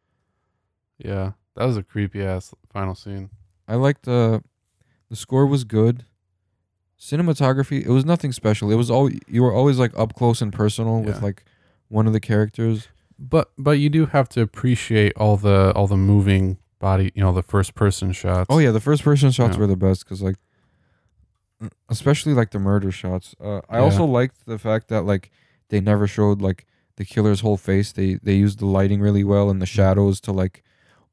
Yeah, 0.97 1.33
that 1.57 1.65
was 1.65 1.75
a 1.77 1.83
creepy 1.83 2.23
ass 2.23 2.53
final 2.71 2.95
scene. 2.95 3.29
I 3.67 3.75
liked 3.75 4.03
the 4.03 4.43
the 5.09 5.15
score 5.15 5.45
was 5.45 5.63
good. 5.63 6.05
Cinematography, 6.99 7.85
it 7.85 7.89
was 7.89 8.05
nothing 8.05 8.31
special. 8.31 8.71
It 8.71 8.75
was 8.75 8.89
all 8.89 9.09
you 9.27 9.43
were 9.43 9.53
always 9.53 9.77
like 9.77 9.97
up 9.97 10.15
close 10.15 10.41
and 10.41 10.51
personal 10.51 11.01
with 11.01 11.17
Yeah. 11.17 11.21
like 11.21 11.43
one 11.89 12.07
of 12.07 12.13
the 12.13 12.19
characters. 12.19 12.87
But 13.19 13.51
but 13.57 13.71
you 13.79 13.89
do 13.89 14.07
have 14.07 14.29
to 14.29 14.41
appreciate 14.41 15.13
all 15.17 15.37
the 15.37 15.71
all 15.75 15.87
the 15.87 15.97
moving 15.97 16.57
body, 16.79 17.11
you 17.15 17.21
know, 17.21 17.31
the 17.33 17.43
first 17.43 17.75
person 17.75 18.11
shots. 18.13 18.47
Oh 18.49 18.57
yeah, 18.59 18.71
the 18.71 18.79
first 18.79 19.03
person 19.03 19.31
shots 19.31 19.55
Yeah. 19.55 19.61
were 19.61 19.67
the 19.67 19.75
best 19.75 20.05
because 20.05 20.21
like, 20.21 20.37
especially 21.89 22.33
like 22.33 22.51
the 22.51 22.59
murder 22.59 22.91
shots. 22.91 23.35
Uh, 23.39 23.61
I 23.69 23.77
Yeah. 23.77 23.83
also 23.83 24.05
liked 24.05 24.45
the 24.45 24.57
fact 24.59 24.87
that 24.89 25.01
like 25.03 25.31
they 25.69 25.79
never 25.81 26.07
showed 26.07 26.41
like 26.41 26.65
the 26.95 27.05
killer's 27.05 27.41
whole 27.41 27.57
face. 27.57 27.91
They 27.91 28.15
they 28.15 28.35
used 28.35 28.59
the 28.59 28.65
lighting 28.65 29.01
really 29.01 29.23
well 29.23 29.49
and 29.49 29.61
the 29.61 29.65
shadows 29.65 30.19
to 30.21 30.31
like 30.31 30.63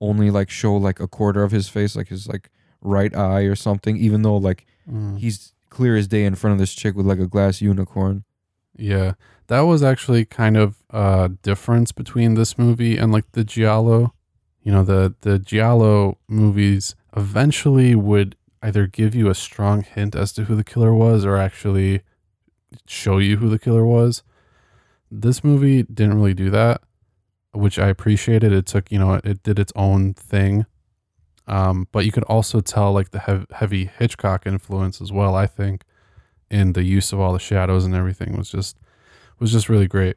only 0.00 0.30
like 0.30 0.50
show 0.50 0.74
like 0.76 1.00
a 1.00 1.09
quarter 1.09 1.42
of 1.42 1.52
his 1.52 1.68
face, 1.68 1.96
like 1.96 2.09
his 2.09 2.26
like 2.28 2.50
right 2.80 3.14
eye 3.16 3.42
or 3.42 3.54
something. 3.57 3.96
Even 3.96 4.22
though 4.22 4.37
like 4.37 4.66
Mm. 4.90 5.18
he's 5.18 5.54
clear 5.70 5.96
as 5.96 6.07
day 6.09 6.24
in 6.26 6.35
front 6.35 6.52
of 6.52 6.59
this 6.59 6.74
chick 6.74 6.94
with 6.94 7.07
like 7.07 7.18
a 7.18 7.26
glass 7.26 7.62
unicorn. 7.62 8.22
Yeah, 8.76 9.14
that 9.46 9.61
was 9.61 9.83
actually 9.83 10.26
kind 10.26 10.57
of 10.59 10.83
a 10.90 11.30
difference 11.42 11.90
between 11.90 12.35
this 12.35 12.59
movie 12.59 12.98
and 12.98 13.11
like 13.11 13.33
the 13.33 13.44
Giallo. 13.44 14.12
You 14.62 14.72
know, 14.72 14.85
the 14.85 15.14
the 15.22 15.38
Giallo 15.38 16.18
movies 16.28 16.94
eventually 17.16 17.94
would 17.94 18.37
either 18.62 18.87
give 18.87 19.14
you 19.14 19.30
a 19.30 19.35
strong 19.35 19.83
hint 19.85 20.14
as 20.14 20.33
to 20.35 20.44
who 20.44 20.54
the 20.54 20.64
killer 20.64 20.92
was 20.94 21.24
or 21.24 21.37
actually 21.38 22.02
show 22.87 23.18
you 23.18 23.37
who 23.38 23.48
the 23.48 23.59
killer 23.59 23.87
was. 23.87 24.22
This 25.11 25.42
movie 25.44 25.83
didn't 25.85 26.14
really 26.14 26.35
do 26.35 26.50
that, 26.50 26.83
which 27.55 27.79
I 27.79 27.88
appreciated. 27.88 28.53
It 28.53 28.67
took, 28.67 28.90
you 28.90 28.99
know, 28.99 29.21
it 29.25 29.43
did 29.43 29.59
its 29.59 29.73
own 29.77 30.14
thing. 30.14 30.67
Um, 31.47 31.88
but 31.93 32.05
you 32.05 32.12
could 32.12 32.25
also 32.25 32.61
tell 32.61 32.93
like 32.93 33.11
the 33.11 33.21
hev- 33.21 33.47
heavy 33.53 33.90
Hitchcock 33.99 34.47
influence 34.47 35.01
as 35.01 35.12
well, 35.12 35.35
I 35.35 35.47
think 35.47 35.85
in 36.51 36.73
the 36.73 36.85
use 36.85 37.12
of 37.12 37.21
all 37.21 37.33
the 37.33 37.38
shadows 37.38 37.85
and 37.85 37.95
everything 37.95 38.37
was 38.37 38.51
just 38.51 38.79
was 39.38 39.53
just 39.53 39.69
really 39.69 39.87
great. 39.87 40.17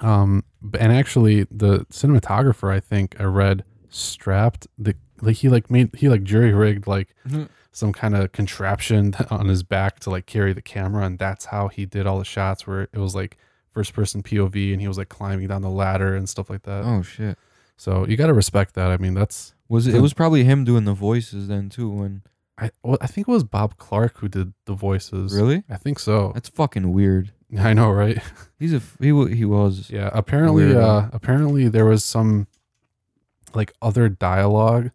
Um, 0.00 0.44
and 0.78 0.92
actually, 0.92 1.44
the 1.50 1.86
cinematographer 1.90 2.72
I 2.72 2.80
think 2.80 3.16
I 3.20 3.24
read 3.24 3.64
strapped 3.88 4.66
the 4.76 4.94
like 5.20 5.36
he 5.36 5.48
like 5.48 5.70
made 5.70 5.94
he 5.94 6.08
like 6.08 6.24
jury 6.24 6.52
rigged 6.52 6.86
like 6.86 7.14
some 7.72 7.92
kind 7.92 8.14
of 8.14 8.32
contraption 8.32 9.14
on 9.30 9.48
his 9.48 9.62
back 9.62 10.00
to 10.00 10.10
like 10.10 10.26
carry 10.26 10.52
the 10.52 10.62
camera, 10.62 11.04
and 11.04 11.18
that's 11.18 11.46
how 11.46 11.68
he 11.68 11.86
did 11.86 12.06
all 12.06 12.18
the 12.18 12.24
shots 12.24 12.66
where 12.66 12.82
it 12.82 12.98
was 12.98 13.14
like 13.14 13.36
first 13.74 13.92
person 13.92 14.22
POV 14.22 14.72
and 14.72 14.80
he 14.80 14.88
was 14.88 14.96
like 14.96 15.08
climbing 15.10 15.48
down 15.48 15.60
the 15.62 15.68
ladder 15.70 16.14
and 16.16 16.28
stuff 16.28 16.48
like 16.48 16.62
that. 16.62 16.84
Oh 16.84 17.02
shit! 17.02 17.36
So 17.76 18.06
you 18.06 18.16
got 18.16 18.28
to 18.28 18.34
respect 18.34 18.74
that. 18.74 18.90
I 18.90 18.96
mean, 18.96 19.14
that's 19.14 19.54
Was 19.68 19.86
it? 19.86 19.94
It 19.94 20.00
was 20.00 20.14
probably 20.14 20.44
him 20.44 20.64
doing 20.64 20.84
the 20.84 20.94
voices 20.94 21.48
then 21.48 21.68
too. 21.68 21.90
When 21.90 22.22
I 22.56 22.70
well, 22.82 22.96
I 23.00 23.06
think 23.08 23.28
it 23.28 23.32
was 23.32 23.44
Bob 23.44 23.76
Clark 23.76 24.18
who 24.18 24.28
did 24.28 24.54
the 24.64 24.74
voices. 24.74 25.34
really, 25.34 25.64
I 25.68 25.76
think 25.76 25.98
so. 25.98 26.30
that's 26.34 26.48
fucking 26.48 26.92
weird. 26.92 27.32
I 27.58 27.72
know, 27.74 27.90
right? 27.90 28.18
He's 28.58 28.72
a 28.72 28.80
he 29.00 29.08
he 29.34 29.44
was. 29.44 29.90
Yeah, 29.92 30.10
apparently 30.12 30.64
Weirdo. 30.64 31.06
uh 31.06 31.08
apparently 31.12 31.68
there 31.68 31.84
was 31.84 32.04
some 32.04 32.46
like 33.54 33.72
other 33.82 34.08
dialogue 34.08 34.90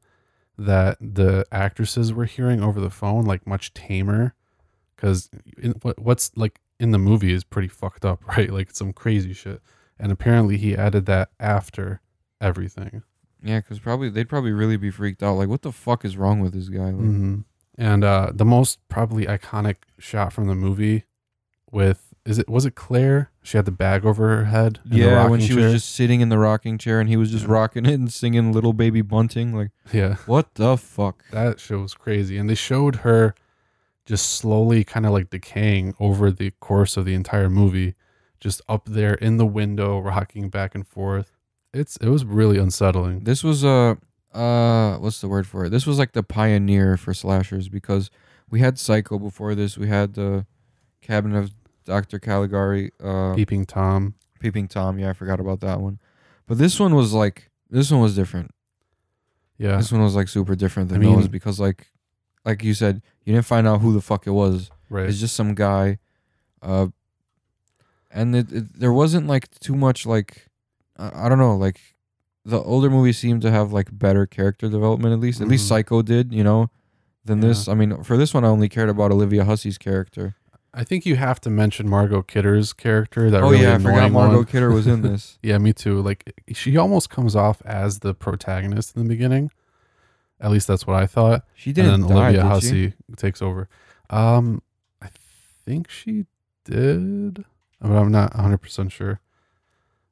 that 0.58 0.98
the 1.00 1.46
actresses 1.52 2.12
were 2.12 2.26
hearing 2.26 2.62
over 2.62 2.82
the 2.82 2.90
phone 2.90 3.24
like 3.24 3.48
much 3.48 3.74
tamer 3.74 4.34
cuz 4.98 5.30
what 5.82 5.98
what's 6.00 6.32
like 6.36 6.60
in 6.80 6.92
the 6.92 6.98
movie 6.98 7.34
is 7.34 7.44
pretty 7.44 7.68
fucked 7.68 8.06
up, 8.06 8.26
right? 8.38 8.52
Like 8.52 8.72
some 8.72 8.94
crazy 8.94 9.34
shit. 9.34 9.62
And 10.00 10.12
apparently 10.12 10.58
he 10.58 10.76
added 10.76 11.06
that 11.08 11.30
after 11.40 12.02
everything. 12.40 13.04
Yeah, 13.44 13.60
because 13.60 13.80
probably 13.80 14.10
they'd 14.10 14.30
probably 14.30 14.52
really 14.52 14.78
be 14.78 14.92
freaked 14.92 15.24
out. 15.24 15.34
Like, 15.36 15.50
what 15.50 15.62
the 15.62 15.72
fuck 15.72 16.04
is 16.06 16.18
wrong 16.18 16.40
with 16.40 16.54
this 16.54 16.70
guy? 16.70 16.86
Like, 16.92 16.94
hmm 16.96 17.36
And 17.78 18.04
uh 18.04 18.32
the 18.34 18.46
most 18.46 18.80
probably 18.90 19.26
iconic 19.26 19.76
shot 19.98 20.34
from 20.34 20.48
the 20.48 20.56
movie 20.56 21.04
with 21.72 22.14
is 22.26 22.38
it 22.38 22.50
was 22.50 22.66
it 22.66 22.76
Claire? 22.76 23.32
She 23.42 23.58
had 23.58 23.66
the 23.66 23.72
bag 23.72 24.06
over 24.06 24.28
her 24.38 24.46
head. 24.46 24.80
in 24.86 24.92
the 24.92 24.98
Yeah, 24.98 25.28
when 25.28 25.40
she 25.40 25.56
chair? 25.56 25.64
was 25.66 25.74
just 25.74 25.96
sitting 25.96 26.22
in 26.22 26.30
the 26.30 26.38
rocking 26.38 26.78
chair 26.78 27.00
and 27.00 27.10
he 27.10 27.18
was 27.18 27.32
just 27.32 27.46
Yeah. 27.46 27.54
rocking 27.54 27.86
it 27.86 27.94
and 27.94 28.12
singing 28.12 28.52
"Little 28.52 28.74
Baby 28.74 29.02
Bunting." 29.02 29.54
Like, 29.56 29.72
yeah. 29.94 30.16
what 30.26 30.56
the 30.56 30.78
fuck? 30.78 31.24
That 31.32 31.60
show 31.60 31.80
was 31.80 31.94
crazy. 31.94 32.38
And 32.38 32.50
they 32.50 32.56
showed 32.56 32.98
her 32.98 33.36
just 34.10 34.32
slowly 34.32 34.84
kind 34.84 35.06
of 35.06 35.12
like 35.12 35.30
decaying 35.30 35.94
over 36.00 36.32
the 36.32 36.50
course 36.60 36.98
of 36.98 37.06
the 37.06 37.14
entire 37.14 37.48
movie, 37.48 37.94
just 38.40 38.60
up 38.68 38.86
there 38.90 39.14
in 39.14 39.38
the 39.38 39.46
window, 39.46 40.00
rocking 40.00 40.50
back 40.50 40.74
and 40.74 40.88
forth. 40.88 41.32
It's 41.76 41.96
it 41.98 42.10
was 42.10 42.26
really 42.26 42.58
unsettling. 42.58 43.26
This 43.26 43.44
was 43.44 43.64
uh 43.64 43.94
uh 44.34 44.98
what's 44.98 45.22
the 45.22 45.28
word 45.28 45.46
for 45.46 45.66
it? 45.66 45.70
This 45.70 45.86
was 45.86 46.00
like 46.00 46.14
the 46.14 46.24
pioneer 46.24 46.98
for 46.98 47.14
slashers 47.14 47.70
because 47.70 48.10
we 48.50 48.60
had 48.62 48.80
Psycho 48.80 49.20
before 49.20 49.54
this. 49.54 49.78
We 49.78 49.88
had 49.88 50.16
the 50.16 50.48
Cabinet 51.02 51.38
of 51.38 51.52
Dr. 51.86 52.18
Caligari, 52.18 52.92
uh, 53.04 53.36
Peeping 53.36 53.68
Tom. 53.68 54.16
Peeping 54.40 54.68
Tom. 54.68 54.98
Yeah, 54.98 55.12
I 55.12 55.14
forgot 55.14 55.40
about 55.40 55.60
that 55.60 55.80
one. 55.82 56.00
But 56.48 56.58
this 56.58 56.80
one 56.80 56.96
was 56.96 57.14
like 57.14 57.52
this 57.70 57.92
one 57.92 58.02
was 58.02 58.16
different. 58.16 58.50
Yeah. 59.60 59.78
This 59.78 59.92
one 59.92 60.02
was 60.02 60.16
like 60.16 60.30
super 60.30 60.56
different 60.56 60.90
than 60.90 60.98
I 61.04 61.06
mean- 61.06 61.16
those 61.16 61.28
because 61.28 61.60
like 61.60 61.92
like 62.46 62.64
you 62.64 62.74
said, 62.74 63.02
you 63.26 63.34
didn't 63.34 63.46
find 63.46 63.68
out 63.68 63.82
who 63.82 63.94
the 63.94 64.02
fuck 64.02 64.26
it 64.28 64.32
was. 64.32 64.70
Right. 64.90 65.08
It's 65.08 65.20
just 65.20 65.36
some 65.36 65.54
guy. 65.56 66.00
Uh, 66.62 66.88
and 68.12 68.36
it, 68.36 68.52
it 68.52 68.80
there 68.80 68.92
wasn't 68.94 69.28
like 69.28 69.50
too 69.60 69.76
much 69.76 70.06
like 70.06 70.48
I, 70.98 71.26
I 71.26 71.30
don't 71.30 71.38
know 71.38 71.56
like 71.56 71.80
the 72.46 72.60
older 72.62 72.90
movies 72.90 73.18
seemed 73.18 73.42
to 73.44 73.52
have 73.52 73.72
like 73.72 73.88
better 73.98 74.26
character 74.26 74.68
development 74.70 75.14
at 75.14 75.20
least 75.20 75.42
at 75.42 75.48
least 75.48 75.66
Mhm. 75.66 75.70
Psycho 75.70 76.02
did 76.02 76.34
you 76.34 76.44
know 76.44 76.70
than 77.24 77.40
this. 77.42 77.68
I 77.68 77.76
mean 77.76 78.04
for 78.04 78.18
this 78.18 78.34
one 78.34 78.44
I 78.44 78.48
only 78.48 78.70
cared 78.70 78.90
about 78.90 79.12
Olivia 79.12 79.46
Hussey's 79.46 79.78
character. 79.78 80.36
I 80.74 80.84
think 80.84 81.06
you 81.06 81.16
have 81.16 81.40
to 81.42 81.50
mention 81.50 81.90
Margot 81.90 82.22
Kidder's 82.22 82.74
character. 82.74 83.30
That 83.32 83.42
oh 83.44 83.52
really 83.52 83.64
yeah, 83.64 83.76
I 83.76 83.80
forgot 83.80 84.12
Margot 84.12 84.38
one. 84.38 84.46
Kidder 84.46 84.72
was 84.72 84.86
in 84.88 85.02
this. 85.04 85.38
Yeah, 85.44 85.58
me 85.58 85.74
too. 85.74 86.02
Like 86.02 86.34
she 86.54 86.78
almost 86.78 87.10
comes 87.10 87.36
off 87.36 87.62
as 87.66 88.00
the 88.00 88.14
protagonist 88.14 88.96
in 88.96 89.04
the 89.04 89.08
beginning. 89.10 89.52
At 90.42 90.52
least 90.52 90.68
that's 90.68 90.88
what 90.88 90.96
I 90.96 91.06
thought. 91.06 91.44
She 91.56 91.74
didn't 91.74 91.94
and 91.96 92.04
then 92.04 92.10
die, 92.10 92.16
Olivia 92.24 92.42
did 92.44 92.48
Hussey 92.48 92.88
she? 93.10 93.16
takes 93.16 93.42
over. 93.42 93.68
Um, 94.10 94.62
I 95.02 95.08
think 95.66 95.90
she 95.90 96.26
did, 96.66 97.44
but 97.82 97.92
I'm 97.92 98.12
not 98.12 98.34
100 98.36 98.58
percent 98.60 98.92
sure. 98.92 99.20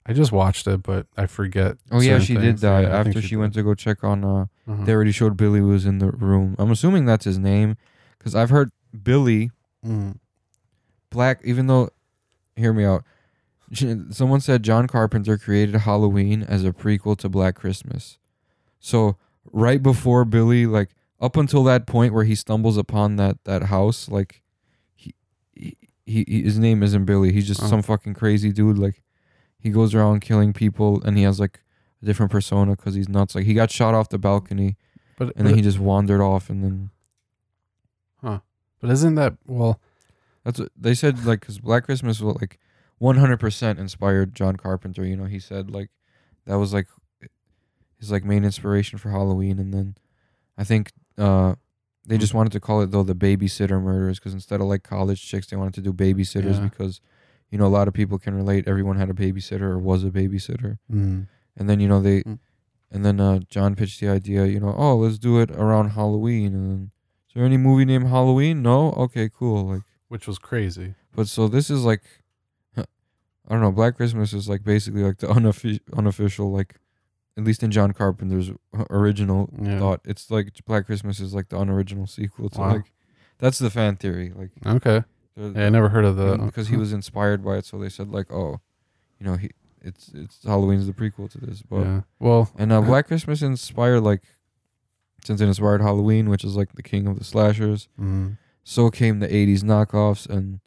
I 0.06 0.14
just 0.14 0.32
watched 0.32 0.68
it, 0.68 0.84
but 0.84 1.08
I 1.18 1.26
forget. 1.28 1.78
Oh 1.92 2.00
yeah, 2.02 2.20
she 2.20 2.34
things. 2.36 2.46
did 2.46 2.60
die 2.62 2.82
Yeah, 2.84 2.90
after 3.00 3.22
she, 3.22 3.30
did. 3.30 3.38
went 3.38 3.54
to 3.56 3.64
go 3.64 3.74
check 3.76 4.04
on. 4.04 4.24
uh 4.24 4.46
Uh-huh. 4.68 4.84
They 4.86 4.94
already 4.94 5.12
showed 5.12 5.36
Billy 5.38 5.62
was 5.62 5.86
in 5.86 6.00
the 6.00 6.12
room. 6.12 6.56
I'm 6.60 6.72
assuming 6.72 7.06
that's 7.06 7.26
his 7.26 7.38
name 7.38 7.76
because 8.18 8.34
I've 8.36 8.50
heard 8.50 8.72
Billy 9.04 9.52
Mhm. 9.86 10.18
Black, 11.10 11.40
even 11.44 11.68
though, 11.68 11.90
hear 12.56 12.74
me 12.74 12.84
out. 12.84 13.04
Someone 14.12 14.40
said 14.40 14.64
John 14.64 14.88
Carpenter 14.88 15.38
created 15.38 15.76
Halloween 15.76 16.42
as 16.44 16.64
a 16.64 16.72
prequel 16.72 17.18
to 17.18 17.28
Black 17.30 17.56
Christmas. 17.56 18.18
So 18.80 19.18
right 19.52 19.82
before 19.82 20.26
Billy, 20.26 20.66
like 20.66 20.90
up 21.20 21.36
until 21.38 21.64
that 21.66 21.88
point 21.88 22.14
where 22.14 22.24
he 22.24 22.36
stumbles 22.36 22.78
upon 22.78 23.16
that 23.18 23.44
that 23.46 23.64
house, 23.64 24.08
like 24.10 24.42
he, 24.96 25.14
he, 25.56 25.78
he 26.06 26.42
his 26.44 26.58
name 26.60 26.84
isn't 26.84 27.06
Billy. 27.06 27.32
He's 27.32 27.48
just 27.48 27.62
Oh. 27.64 27.68
some 27.68 27.82
fucking 27.82 28.14
crazy 28.14 28.52
dude. 28.52 28.78
Like 28.78 29.04
he 29.60 29.70
goes 29.70 29.94
around 29.96 30.22
killing 30.22 30.54
people, 30.54 31.02
and 31.04 31.18
he 31.18 31.24
has 31.24 31.40
like 31.40 31.62
a 32.02 32.06
different 32.06 32.32
persona 32.32 32.76
because 32.76 32.96
he's 32.96 33.10
nuts. 33.10 33.34
Like 33.36 33.46
he 33.46 33.54
got 33.54 33.72
shot 33.72 33.94
off 33.96 34.10
the 34.10 34.18
balcony, 34.20 34.78
But 35.18 35.34
and 35.36 35.48
then 35.48 35.56
he 35.56 35.62
just 35.62 35.80
wandered 35.80 36.22
off, 36.22 36.50
and 36.50 36.64
then 36.64 36.90
Huh. 38.22 38.40
but 38.80 38.90
isn't 38.92 39.16
that 39.16 39.38
well? 39.46 39.80
That's 40.44 40.60
what 40.60 40.72
they 40.78 40.94
said. 40.94 41.26
Like, 41.26 41.42
cause 41.42 41.60
Black 41.60 41.84
Christmas 41.86 42.22
was 42.22 42.36
like 42.40 42.58
100% 43.02 43.78
inspired 43.80 44.34
John 44.34 44.56
Carpenter. 44.56 45.06
You 45.06 45.16
know, 45.18 45.26
he 45.26 45.40
said 45.40 45.70
like 45.72 45.90
that 46.46 46.56
was 46.56 46.74
like 46.74 46.88
his 48.00 48.12
like 48.12 48.24
main 48.24 48.44
inspiration 48.46 49.00
for 49.00 49.10
Halloween, 49.12 49.60
and 49.60 49.74
then 49.74 49.96
I 50.58 50.64
think 50.64 50.92
uh 51.18 51.56
they 52.06 52.18
just 52.18 52.34
wanted 52.34 52.54
to 52.54 52.60
call 52.60 52.82
it 52.82 52.92
though 52.92 53.04
the 53.04 53.16
babysitter 53.16 53.82
murders 53.82 54.18
because 54.20 54.34
instead 54.34 54.62
of 54.62 54.68
like 54.68 54.84
college 54.84 55.22
chicks, 55.28 55.48
they 55.48 55.58
wanted 55.58 55.74
to 55.76 55.82
do 55.82 55.92
babysitters 55.94 56.56
Yeah. 56.60 56.64
because 56.70 57.02
you 57.52 57.58
know 57.58 57.66
a 57.66 57.76
lot 57.78 57.88
of 57.88 57.94
people 57.94 58.18
can 58.20 58.34
relate. 58.36 58.68
Everyone 58.68 58.98
had 58.98 59.10
a 59.10 59.14
babysitter 59.14 59.62
or 59.64 59.80
was 59.80 60.04
a 60.04 60.10
babysitter, 60.10 60.78
Mm. 60.92 61.28
and 61.58 61.70
then 61.70 61.80
you 61.80 61.88
know 61.88 62.02
they. 62.02 62.22
Mm. 62.24 62.40
And 62.90 63.04
then 63.04 63.20
uh, 63.20 63.40
John 63.50 63.76
pitched 63.76 64.00
the 64.00 64.08
idea, 64.08 64.46
you 64.46 64.62
know, 64.62 64.74
oh, 64.78 64.96
let's 64.96 65.18
do 65.18 65.42
it 65.42 65.52
around 65.52 65.90
Halloween. 65.90 66.54
And 66.56 66.72
then, 66.72 66.92
is 67.28 67.34
there 67.36 67.44
any 67.44 67.58
movie 67.58 67.84
named 67.84 68.08
Halloween? 68.08 68.62
No, 68.62 68.92
okay, 68.94 69.28
cool. 69.28 69.68
Like, 69.74 69.82
Which 70.08 70.26
was 70.26 70.40
crazy. 70.40 70.96
but 71.14 71.28
so 71.28 71.50
this 71.50 71.70
is 71.70 71.84
like 71.84 72.02
I 72.78 72.86
don't 73.50 73.60
know. 73.60 73.74
Black 73.74 73.98
Christmas 73.98 74.32
is 74.32 74.48
like 74.48 74.64
basically 74.64 75.04
like 75.04 75.18
the 75.18 75.28
unoffi- 75.38 75.82
unofficial, 75.98 76.50
like 76.52 76.76
at 77.38 77.44
least 77.44 77.62
in 77.64 77.72
John 77.72 77.94
Carpenter's 77.94 78.52
original 78.90 79.50
Yeah. 79.62 79.80
thought. 79.80 80.02
It's 80.06 80.30
like 80.32 80.54
Black 80.66 80.86
Christmas 80.88 81.20
is 81.20 81.34
like 81.34 81.50
the 81.50 81.60
unoriginal 81.60 82.08
sequel 82.08 82.50
to 82.50 82.60
Wow. 82.60 82.74
like 82.74 82.92
that's 83.38 83.60
the 83.60 83.70
fan 83.70 83.96
theory. 83.96 84.34
Like 84.36 84.50
Okay. 84.66 85.04
they're- 85.36 85.52
Yeah, 85.56 85.68
I 85.68 85.70
never 85.70 85.90
heard 85.90 86.04
of 86.06 86.16
the 86.16 86.38
because 86.38 86.70
he 86.70 86.76
was 86.78 86.92
inspired 86.94 87.44
by 87.46 87.58
it, 87.58 87.66
so 87.66 87.78
they 87.78 87.90
said 87.90 88.10
like, 88.10 88.32
oh, 88.32 88.60
you 89.20 89.26
know, 89.26 89.36
he 89.36 89.52
it's 89.82 90.10
it's 90.14 90.44
Halloween's 90.44 90.88
the 90.88 90.94
prequel 90.94 91.30
to 91.32 91.38
this, 91.38 91.62
but 91.62 91.82
Yeah. 91.82 92.02
Well, 92.20 92.50
and 92.58 92.72
uh, 92.74 92.82
Black 92.82 93.08
Christmas 93.08 93.42
inspired 93.44 94.02
like 94.02 94.24
since 95.24 95.40
it 95.42 95.46
inspired 95.48 95.82
Halloween, 95.82 96.30
which 96.30 96.44
is 96.44 96.56
like 96.56 96.74
the 96.74 96.84
king 96.84 97.06
of 97.08 97.18
the 97.18 97.24
slashers. 97.24 97.88
mm, 98.00 98.38
So 98.64 98.90
came 98.90 99.20
the 99.20 99.28
'80s 99.28 99.64
knockoffs, 99.64 100.28
and 100.28 100.60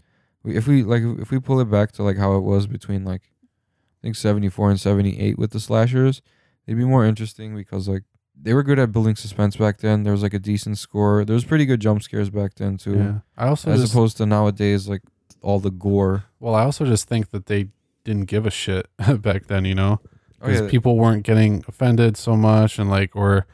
we, 0.42 0.56
if 0.56 0.66
we 0.66 0.82
like 0.84 1.02
if 1.20 1.30
we 1.30 1.38
pull 1.40 1.60
it 1.60 1.70
back 1.70 1.92
to 1.92 2.02
like 2.02 2.16
how 2.18 2.36
it 2.36 2.40
was 2.40 2.66
between 2.66 3.04
like 3.04 3.22
I 3.24 4.00
think 4.02 4.16
'74 4.16 4.70
and 4.70 4.80
'78 4.80 5.38
with 5.38 5.50
the 5.50 5.60
slashers, 5.60 6.22
it'd 6.70 6.78
be 6.78 6.84
more 6.84 7.04
interesting 7.04 7.56
because 7.56 7.88
like 7.88 8.04
they 8.40 8.54
were 8.54 8.62
good 8.62 8.78
at 8.78 8.92
building 8.92 9.16
suspense 9.16 9.56
back 9.56 9.78
then. 9.78 10.04
There 10.04 10.12
was 10.12 10.22
like 10.22 10.34
a 10.34 10.38
decent 10.38 10.78
score. 10.78 11.24
There 11.24 11.34
was 11.34 11.44
pretty 11.44 11.66
good 11.66 11.80
jump 11.80 12.00
scares 12.00 12.30
back 12.30 12.54
then 12.54 12.76
too, 12.76 12.96
yeah. 12.96 13.14
I 13.36 13.48
also 13.48 13.72
as 13.72 13.80
just, 13.80 13.92
opposed 13.92 14.16
to 14.18 14.26
nowadays 14.26 14.88
like 14.88 15.02
all 15.42 15.58
the 15.58 15.72
gore. 15.72 16.26
well, 16.38 16.54
I 16.54 16.62
also 16.62 16.84
just 16.84 17.08
think 17.08 17.32
that 17.32 17.46
they 17.46 17.70
didn't 18.04 18.26
give 18.26 18.46
a 18.46 18.50
shit 18.50 18.86
back 19.18 19.48
then, 19.48 19.64
you 19.64 19.74
know? 19.74 20.00
Oh 20.40 20.46
because 20.46 20.60
yeah, 20.62 20.70
people 20.70 20.96
weren't 20.96 21.24
getting 21.24 21.64
offended 21.66 22.16
so 22.16 22.36
much 22.36 22.78
and 22.78 22.88
like 22.88 23.16
or 23.16 23.46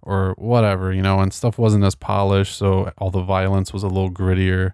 or 0.00 0.34
whatever 0.38 0.90
you 0.92 1.02
know 1.02 1.20
and 1.20 1.32
stuff 1.32 1.58
wasn't 1.58 1.84
as 1.84 1.94
polished 1.94 2.56
so 2.56 2.90
all 2.96 3.10
the 3.10 3.20
violence 3.20 3.72
was 3.72 3.82
a 3.82 3.86
little 3.86 4.10
grittier 4.10 4.72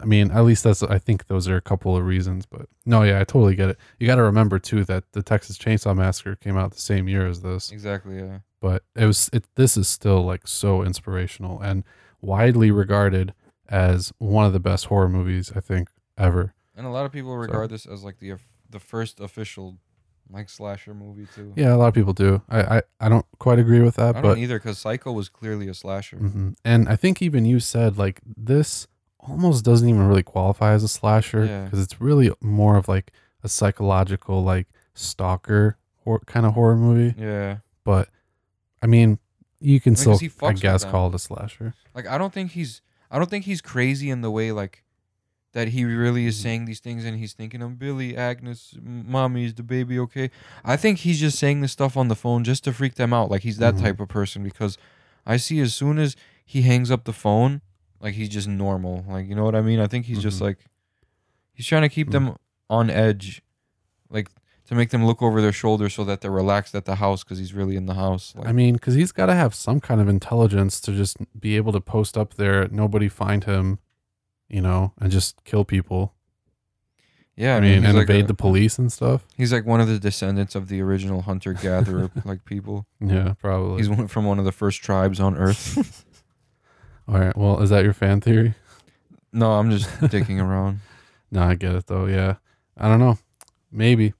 i 0.00 0.04
mean 0.04 0.30
at 0.30 0.40
least 0.44 0.64
that's 0.64 0.82
i 0.84 0.98
think 0.98 1.26
those 1.26 1.48
are 1.48 1.56
a 1.56 1.60
couple 1.60 1.96
of 1.96 2.04
reasons 2.04 2.46
but 2.46 2.66
no 2.84 3.02
yeah 3.02 3.20
i 3.20 3.24
totally 3.24 3.54
get 3.54 3.70
it 3.70 3.78
you 3.98 4.06
got 4.06 4.16
to 4.16 4.22
remember 4.22 4.58
too 4.58 4.84
that 4.84 5.04
the 5.12 5.22
texas 5.22 5.56
chainsaw 5.58 5.94
massacre 5.96 6.34
came 6.36 6.56
out 6.56 6.72
the 6.72 6.80
same 6.80 7.08
year 7.08 7.26
as 7.26 7.40
this 7.42 7.70
exactly. 7.70 8.16
Yeah. 8.18 8.38
but 8.60 8.82
it 8.96 9.06
was 9.06 9.30
it 9.32 9.44
this 9.56 9.76
is 9.76 9.88
still 9.88 10.22
like 10.22 10.46
so 10.48 10.82
inspirational 10.82 11.60
and 11.60 11.84
widely 12.20 12.70
regarded 12.70 13.34
as 13.68 14.12
one 14.18 14.44
of 14.46 14.52
the 14.52 14.60
best 14.60 14.86
horror 14.86 15.08
movies 15.08 15.52
i 15.54 15.60
think 15.60 15.88
ever 16.18 16.54
And 16.76 16.86
a 16.86 16.90
lot 16.90 17.06
of 17.06 17.12
people 17.12 17.36
regard 17.36 17.70
this 17.70 17.86
as 17.86 18.02
like 18.04 18.18
the 18.18 18.34
the 18.70 18.80
first 18.80 19.20
official 19.20 19.78
like 20.30 20.48
slasher 20.48 20.94
movie 20.94 21.26
too. 21.34 21.52
yeah 21.54 21.74
a 21.74 21.76
lot 21.76 21.86
of 21.88 21.94
people 21.94 22.12
do 22.14 22.42
i 22.48 22.78
i, 22.78 22.82
I 22.98 23.08
don't 23.08 23.26
quite 23.38 23.58
agree 23.58 23.80
with 23.80 23.96
that 23.96 24.16
I 24.16 24.22
but 24.22 24.28
don't 24.34 24.38
either 24.38 24.58
because 24.58 24.78
Psycho 24.78 25.12
was 25.12 25.28
clearly 25.28 25.68
a 25.68 25.74
slasher. 25.74 26.16
hmm 26.16 26.50
And 26.64 26.88
I 26.88 26.96
think 26.96 27.20
even 27.22 27.44
you 27.44 27.60
said 27.60 27.98
like 27.98 28.20
this 28.24 28.86
almost 29.28 29.64
doesn't 29.64 29.88
even 29.88 30.06
really 30.06 30.22
qualify 30.22 30.72
as 30.72 30.82
a 30.84 30.88
slasher 30.88 31.44
Yeah. 31.44 31.64
because 31.64 31.80
it's 31.80 32.00
really 32.00 32.30
more 32.40 32.76
of 32.76 32.88
like 32.88 33.12
a 33.42 33.48
psychological 33.48 34.42
like 34.42 34.66
stalker 34.94 35.76
or 36.04 36.20
kind 36.20 36.46
of 36.46 36.54
horror 36.54 36.76
movie. 36.76 37.14
Yeah. 37.20 37.58
But 37.84 38.08
I 38.82 38.86
mean, 38.86 39.18
you 39.60 39.80
can 39.80 39.92
I 39.92 40.04
mean, 40.06 40.18
still 40.18 40.46
I 40.48 40.52
guess 40.52 40.84
call 40.84 41.08
it 41.08 41.14
a 41.14 41.18
slasher. 41.18 41.74
Like 41.94 42.06
I 42.06 42.18
don't 42.18 42.32
think 42.32 42.52
he's 42.52 42.80
I 43.10 43.18
don't 43.18 43.30
think 43.30 43.44
he's 43.44 43.60
crazy 43.60 44.10
in 44.10 44.20
the 44.20 44.30
way 44.30 44.52
like 44.52 44.84
that 45.52 45.68
he 45.68 45.84
really 45.84 46.26
is 46.26 46.36
Mhm. 46.38 46.42
saying 46.42 46.64
these 46.64 46.80
things 46.80 47.04
and 47.04 47.16
he's 47.18 47.32
thinking 47.32 47.62
of 47.62 47.78
Billy, 47.78 48.16
Agnes, 48.16 48.74
mommy, 48.82 49.44
is 49.44 49.54
the 49.54 49.62
baby 49.62 49.98
okay? 50.00 50.30
I 50.64 50.76
think 50.76 50.98
he's 50.98 51.20
just 51.20 51.38
saying 51.38 51.60
this 51.60 51.70
stuff 51.70 51.96
on 51.96 52.08
the 52.08 52.16
phone 52.16 52.42
just 52.42 52.64
to 52.64 52.72
freak 52.72 52.96
them 52.96 53.12
out. 53.12 53.30
Like 53.30 53.42
he's 53.42 53.58
that 53.58 53.74
Mhm. 53.76 53.80
type 53.82 54.00
of 54.00 54.08
person 54.08 54.42
because 54.42 54.76
I 55.24 55.36
see 55.36 55.60
as 55.60 55.72
soon 55.72 55.98
as 55.98 56.16
he 56.44 56.62
hangs 56.62 56.90
up 56.90 57.04
the 57.04 57.12
phone, 57.12 57.60
like 58.00 58.14
he's 58.14 58.28
just 58.28 58.48
normal. 58.48 59.04
Like 59.08 59.26
you 59.28 59.34
know 59.34 59.44
what 59.44 59.54
I 59.54 59.60
mean? 59.62 59.80
I 59.80 59.86
think 59.86 60.06
he's 60.06 60.22
just 60.22 60.38
Mhm. 60.38 60.42
like 60.42 60.58
he's 61.52 61.66
trying 61.66 61.82
to 61.82 61.88
keep 61.88 62.10
them 62.10 62.36
on 62.70 62.90
edge, 62.90 63.42
like 64.10 64.30
to 64.66 64.74
make 64.74 64.90
them 64.90 65.04
look 65.06 65.20
over 65.22 65.40
their 65.42 65.52
shoulder 65.52 65.88
so 65.90 66.04
that 66.04 66.20
they're 66.22 66.30
relaxed 66.30 66.74
at 66.74 66.84
the 66.86 66.94
house 66.96 67.22
because 67.22 67.38
he's 67.38 67.52
really 67.52 67.76
in 67.76 67.84
the 67.86 67.94
house. 67.94 68.32
Like, 68.34 68.48
I 68.48 68.52
mean, 68.52 68.74
because 68.74 68.94
he's 68.94 69.12
got 69.12 69.26
to 69.26 69.34
have 69.34 69.54
some 69.54 69.78
kind 69.80 70.00
of 70.00 70.08
intelligence 70.08 70.80
to 70.82 70.92
just 70.92 71.18
be 71.38 71.56
able 71.56 71.72
to 71.72 71.80
post 71.80 72.16
up 72.16 72.34
there, 72.34 72.66
nobody 72.68 73.08
find 73.10 73.44
him, 73.44 73.78
you 74.48 74.62
know, 74.62 74.92
and 74.98 75.12
just 75.12 75.44
kill 75.44 75.64
people. 75.66 76.14
yeah, 77.36 77.56
I 77.56 77.60
mean, 77.60 77.80
he's 77.80 77.88
and 77.88 77.98
like 77.98 78.04
evade 78.08 78.24
a- 78.24 78.28
the 78.28 78.34
police 78.34 78.78
and 78.78 78.90
stuff. 78.92 79.26
He's 79.36 79.52
like 79.52 79.66
one 79.66 79.80
of 79.80 79.88
the 79.88 79.98
descendants 79.98 80.54
of 80.54 80.68
the 80.68 80.80
original 80.80 81.22
hunter 81.22 81.52
gatherer 81.52 82.10
like 82.24 82.44
people. 82.46 82.86
Yeah, 83.00 83.34
probably. 83.40 83.78
He's 83.78 83.88
one 83.90 84.06
from 84.08 84.24
one 84.24 84.38
of 84.38 84.44
the 84.46 84.52
first 84.52 84.82
tribes 84.82 85.20
on 85.20 85.36
Earth. 85.36 86.04
All 87.08 87.18
right. 87.18 87.36
Well, 87.36 87.60
is 87.60 87.70
that 87.70 87.84
your 87.84 87.92
fan 87.92 88.20
theory? 88.20 88.54
no, 89.32 89.52
I'm 89.52 89.70
just 89.70 89.88
dicking 90.00 90.40
around. 90.40 90.80
No, 91.30 91.42
I 91.42 91.54
get 91.54 91.74
it 91.74 91.86
though. 91.86 92.06
Yeah, 92.06 92.36
I 92.78 92.88
don't 92.88 93.00
know. 93.00 93.18
Maybe 93.70 94.14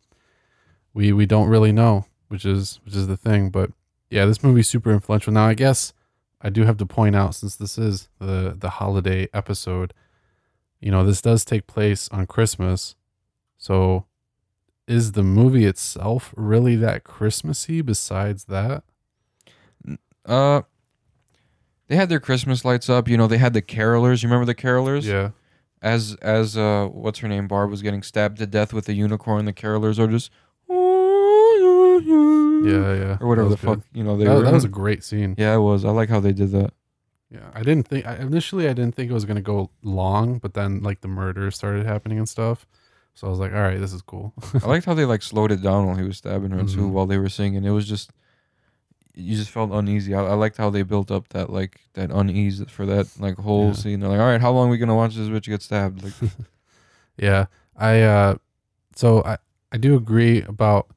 we 0.93 1.13
we 1.13 1.27
don't 1.27 1.49
really 1.49 1.73
know, 1.73 2.07
which 2.29 2.45
is 2.45 2.81
which 2.85 2.95
is 2.95 3.07
the 3.07 3.17
thing. 3.17 3.51
But 3.51 3.71
yeah, 4.11 4.27
this 4.27 4.43
movie's 4.43 4.69
super 4.69 4.93
influential. 4.93 5.33
Now, 5.33 5.47
I 5.47 5.55
guess 5.55 5.93
I 6.43 6.51
do 6.51 6.65
have 6.65 6.77
to 6.79 6.87
point 6.87 7.17
out 7.17 7.35
since 7.35 7.57
this 7.57 7.79
is 7.79 8.09
the 8.19 8.55
the 8.59 8.71
holiday 8.71 9.29
episode, 9.33 9.95
you 10.81 10.91
know, 10.91 11.05
this 11.05 11.23
does 11.23 11.45
take 11.45 11.67
place 11.67 12.09
on 12.11 12.27
Christmas. 12.27 12.97
So, 13.57 14.05
is 14.87 15.13
the 15.13 15.23
movie 15.23 15.65
itself 15.65 16.35
really 16.37 16.77
that 16.77 17.05
Christmassy? 17.05 17.81
Besides 17.81 18.45
that, 18.47 18.83
Uh, 20.27 20.63
they 21.89 21.97
had 21.97 22.09
their 22.09 22.21
Christmas 22.21 22.65
lights 22.65 22.89
up. 22.89 23.09
You 23.09 23.17
know, 23.17 23.27
they 23.27 23.39
had 23.39 23.53
the 23.55 23.63
carolers. 23.63 24.23
You 24.23 24.29
remember 24.29 24.47
the 24.47 24.55
carolers? 24.55 25.05
yeah, 25.05 25.31
As 25.83 26.15
as 26.23 26.57
uh, 26.57 26.89
what's 26.91 27.19
her 27.21 27.29
name? 27.29 27.47
Barb 27.49 27.71
was 27.71 27.83
getting 27.83 28.03
stabbed 28.03 28.39
to 28.39 28.47
death 28.47 28.73
with 28.73 28.89
a 28.89 28.95
unicorn. 28.95 29.45
The 29.45 29.53
carolers 29.53 29.99
are 29.99 30.07
just 30.09 30.31
yeah, 32.67 32.95
yeah, 32.95 33.19
or 33.21 33.29
whatever 33.29 33.49
the 33.49 33.55
was 33.57 33.61
fuck. 33.61 33.81
You 33.93 34.03
know, 34.05 34.17
they 34.17 34.25
That, 34.25 34.35
were. 34.35 34.43
that 34.43 34.53
was 34.53 34.65
a 34.65 34.69
great 34.69 35.05
scene. 35.05 35.35
yeah, 35.39 35.55
it 35.55 35.59
was. 35.59 35.85
I 35.85 35.91
like 35.91 36.09
how 36.09 36.21
they 36.21 36.33
did 36.33 36.51
that. 36.53 36.73
Yeah, 37.31 37.51
I 37.53 37.63
didn't 37.63 37.89
think 37.89 38.07
I, 38.07 38.17
initially 38.17 38.69
I 38.69 38.73
didn't 38.73 38.95
think 38.95 39.11
it 39.11 39.15
was 39.15 39.25
gonna 39.25 39.41
go 39.43 39.71
long, 39.83 40.39
but 40.39 40.55
then 40.55 40.83
like 40.83 41.01
the 41.01 41.09
murder 41.09 41.51
started 41.51 41.85
happening 41.87 42.19
and 42.19 42.29
stuff, 42.29 42.67
so 43.15 43.27
I 43.27 43.31
was 43.31 43.39
like, 43.39 43.53
all 43.53 43.61
right, 43.61 43.79
this 43.79 43.93
is 43.93 44.03
cool. 44.03 44.33
I 44.63 44.67
liked 44.67 44.87
how 44.87 44.95
they 44.95 45.05
like 45.05 45.23
slowed 45.23 45.51
it 45.53 45.63
down 45.63 45.87
while 45.87 45.97
he 45.97 46.05
was 46.05 46.17
stabbing 46.19 46.51
her 46.53 46.61
too, 46.63 46.83
Mhm. 46.89 46.91
while 46.91 47.07
they 47.07 47.19
were 47.19 47.29
singing. 47.29 47.65
It 47.65 47.71
was 47.71 47.87
just 47.89 48.11
you 49.15 49.37
just 49.37 49.51
felt 49.51 49.71
uneasy. 49.71 50.15
I, 50.15 50.21
I 50.25 50.35
liked 50.35 50.57
how 50.57 50.71
they 50.71 50.83
built 50.83 51.11
up 51.11 51.29
that 51.31 51.51
like 51.51 51.81
that 51.95 52.11
unease 52.11 52.63
for 52.69 52.85
that 52.87 53.09
like 53.19 53.37
whole 53.37 53.69
Yeah. 53.69 53.73
scene. 53.75 54.01
They're 54.01 54.09
like, 54.11 54.21
all 54.21 54.27
right, 54.27 54.41
how 54.41 54.51
long 54.53 54.69
are 54.69 54.71
we 54.71 54.79
gonna 54.79 54.95
watch 54.97 55.15
this 55.15 55.29
bitch 55.29 55.45
get 55.49 55.63
stabbed? 55.63 56.03
Like, 56.03 56.13
yeah, 57.17 57.47
I 57.77 58.01
uh, 58.03 58.35
so 58.97 59.23
I 59.25 59.39
I 59.73 59.77
do 59.77 59.97
agree 59.97 60.43
about 60.43 60.89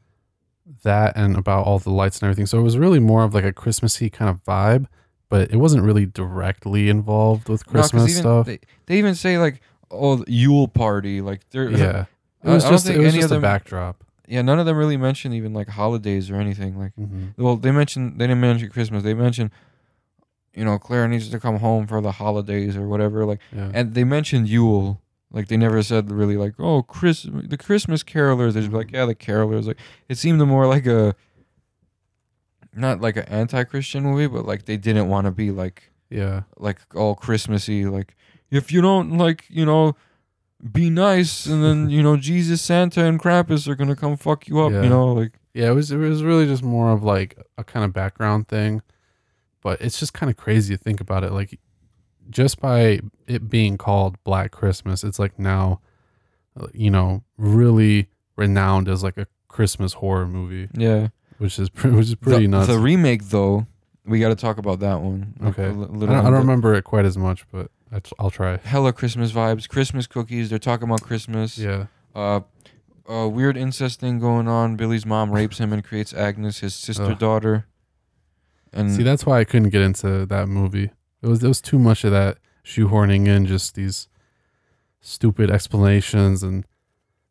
that 0.84 1.15
and 1.15 1.36
about 1.38 1.65
all 1.65 1.80
the 1.80 1.89
lights 1.91 2.19
and 2.19 2.27
everything. 2.27 2.45
So 2.45 2.60
it 2.60 2.63
was 2.63 2.77
really 2.77 2.99
more 2.99 3.23
of 3.23 3.34
like 3.34 3.45
a 3.45 3.53
Christmassy 3.53 4.10
kind 4.10 4.30
of 4.30 4.43
vibe, 4.43 4.88
but 5.30 5.51
it 5.51 5.58
wasn't 5.58 5.84
really 5.84 6.06
directly 6.06 6.89
involved 6.89 7.47
with 7.49 7.65
No, 7.67 7.71
Christmas 7.71 8.10
even 8.12 8.21
stuff. 8.21 8.45
They, 8.45 8.60
they 8.86 8.97
even 8.97 9.15
say 9.15 9.38
like, 9.38 9.62
oh, 9.91 10.23
Yule 10.27 10.67
party. 10.67 11.21
Like 11.21 11.41
they're 11.51 11.69
yeah, 11.69 12.06
it 12.43 12.49
was 12.49 12.65
I 12.65 12.69
just 12.69 12.86
think 12.86 12.97
it 12.99 13.03
was 13.03 13.13
just 13.13 13.25
a 13.27 13.36
them- 13.36 13.41
backdrop. 13.41 14.03
Yeah. 14.28 14.42
None 14.42 14.60
of 14.60 14.66
them 14.66 14.78
really 14.78 14.98
mention 14.98 15.34
even 15.34 15.54
like 15.54 15.70
holidays 15.70 16.30
or 16.30 16.36
anything. 16.36 16.78
Like, 16.78 16.94
hmm 16.96 17.28
well, 17.38 17.56
they 17.56 17.72
mentioned 17.72 18.20
they 18.20 18.28
didn't 18.28 18.42
mention 18.42 18.70
Christmas. 18.70 19.04
They 19.04 19.13
mentioned. 19.13 19.52
You 20.54 20.66
know, 20.66 20.80
Claire 20.80 21.08
needs 21.08 21.30
to 21.30 21.40
come 21.40 21.60
home 21.60 21.86
for 21.86 22.02
the 22.02 22.13
holidays 22.13 22.76
or 22.76 22.88
whatever. 22.88 23.26
Like, 23.26 23.40
Yeah, 23.56 23.70
and 23.76 23.94
they 23.94 24.04
mentioned 24.04 24.50
Yule. 24.50 25.00
Like 25.32 25.50
they 25.50 25.58
never 25.58 25.84
said 25.84 26.10
really 26.12 26.36
like, 26.38 26.56
oh, 26.58 26.82
Chris, 26.82 27.28
the 27.32 27.58
Christmas 27.58 28.02
carolers. 28.04 28.54
They 28.54 28.62
just 28.62 28.72
be 28.72 28.78
like, 28.78 28.92
yeah, 28.92 29.06
the 29.06 29.13
carolers. 29.13 29.66
Like 29.68 29.78
it 30.10 30.18
seemed 30.18 30.40
more 30.40 30.66
like 30.66 30.88
a, 30.88 31.16
not 32.74 33.02
like 33.02 33.18
an 33.18 33.26
anti-Christian 33.26 34.04
movie, 34.04 34.28
but 34.28 34.46
like 34.46 34.66
they 34.66 34.78
didn't 34.78 35.10
want 35.10 35.26
to 35.26 35.32
be 35.32 35.52
like 35.52 35.92
yeah, 36.10 36.44
like 36.58 36.80
all 36.96 37.16
Christmassy. 37.16 37.86
Like 37.86 38.16
if 38.50 38.72
you 38.72 38.82
don't 38.82 39.18
like, 39.18 39.46
you 39.50 39.66
know, 39.66 39.96
be 40.72 40.89
nice, 40.89 41.46
and 41.46 41.63
then 41.63 41.89
you 41.89 42.02
know 42.02 42.17
Jesus, 42.17 42.62
Santa, 42.62 43.06
and 43.06 43.20
Krampus 43.20 43.67
are 43.67 43.76
gonna 43.76 43.96
come 43.96 44.17
fuck 44.17 44.48
you 44.48 44.60
up. 44.62 44.72
Yeah. 44.72 44.84
You 44.84 44.89
know, 44.89 45.13
like 45.13 45.34
yeah. 45.54 45.70
It 45.70 45.74
was 45.74 45.91
it 45.91 45.98
was 45.98 46.24
really 46.24 46.46
just 46.46 46.63
more 46.63 46.91
of 46.91 47.04
like 47.04 47.38
a 47.58 47.63
kind 47.63 47.86
of 47.86 47.93
background 47.93 48.48
thing, 48.48 48.82
but 49.62 49.82
it's 49.82 50.00
just 50.00 50.13
kind 50.13 50.30
of 50.30 50.38
crazy 50.38 50.76
to 50.76 50.84
think 50.84 51.00
about 51.00 51.24
it. 51.24 51.32
Like 51.32 51.60
just 52.30 52.60
by 52.60 53.00
it 53.28 53.50
being 53.50 53.78
called 53.78 54.22
Black 54.24 54.52
Christmas, 54.52 55.04
it's 55.04 55.20
like 55.20 55.38
now, 55.38 55.82
uh, 56.60 56.67
you 56.74 56.89
know, 56.89 57.24
really 57.38 58.10
renowned 58.36 58.89
as 58.89 59.04
like 59.04 59.17
a 59.17 59.28
Christmas 59.48 59.93
horror 59.93 60.28
movie, 60.28 60.70
yeah. 60.74 61.10
which 61.38 61.60
is 61.60 61.70
pre- 61.70 61.91
which 61.91 62.08
is 62.08 62.15
pretty 62.15 62.46
the, 62.46 62.52
nuts. 62.52 62.67
The 62.67 62.80
remake 62.80 63.26
though, 63.26 63.67
we 64.06 64.20
got 64.20 64.30
to 64.30 64.36
talk 64.36 64.58
about 64.58 64.80
that 64.80 65.02
one. 65.02 65.34
Okay. 65.43 65.65
I 65.65 65.67
don't, 65.67 66.04
I 66.04 66.24
don't 66.24 66.34
remember 66.34 66.74
it 66.74 66.84
quite 66.84 67.06
as 67.06 67.17
much, 67.17 67.46
but 67.52 67.72
I'll 68.19 68.30
try. 68.32 68.58
hella 68.58 68.93
Christmas 68.93 69.32
vibes, 69.32 69.67
Christmas 69.67 70.08
cookies. 70.08 70.50
They're 70.50 70.60
talking 70.60 70.88
about 70.88 71.02
Christmas. 71.02 71.58
Yeah, 71.58 71.86
Uh, 72.15 72.41
a 73.08 73.28
weird 73.30 73.56
incest 73.56 74.00
thing 74.02 74.19
going 74.19 74.47
on. 74.47 74.76
Billy's 74.76 75.06
mom 75.06 75.32
rapes 75.32 75.60
him 75.60 75.71
and 75.71 75.84
creates 75.84 76.13
Agnes, 76.13 76.60
his 76.60 76.76
sister 76.76 77.04
Ugh. 77.12 77.19
daughter. 77.19 77.65
And 78.73 78.91
see, 78.91 79.04
that's 79.04 79.26
why 79.26 79.39
I 79.39 79.45
couldn't 79.45 79.69
get 79.69 79.82
into 79.82 80.26
that 80.26 80.50
movie. 80.50 80.91
It 81.21 81.28
was 81.28 81.41
it 81.43 81.47
was 81.47 81.62
too 81.62 81.80
much 81.80 82.04
of 82.04 82.12
that 82.12 82.38
shoehorning 82.65 83.26
in 83.28 83.45
just 83.45 83.76
these 83.76 84.10
stupid 85.00 85.50
explanations 85.50 86.43
and 86.43 86.65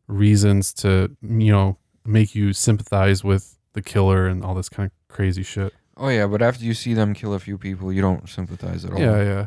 reasons 0.09 0.73
to 0.73 1.15
you 1.23 1.53
know 1.53 1.77
make 2.05 2.35
you 2.35 2.53
sympathize 2.53 3.23
with 3.23 3.59
the 3.75 3.83
killer 3.83 4.27
and 4.27 4.43
all 4.45 4.55
this 4.55 4.69
kind 4.71 4.91
of 4.91 5.15
crazy 5.15 5.43
shit. 5.43 5.75
Oh 5.97 6.09
yeah, 6.09 6.27
but 6.27 6.41
after 6.43 6.65
you 6.65 6.73
see 6.75 6.95
them 6.95 7.13
kill 7.15 7.35
a 7.35 7.39
few 7.39 7.59
people, 7.59 7.93
you 7.93 8.01
don't 8.03 8.29
sympathize 8.29 8.85
at 8.85 8.93
all. 8.93 8.99
Yeah, 8.99 9.23
yeah. 9.23 9.47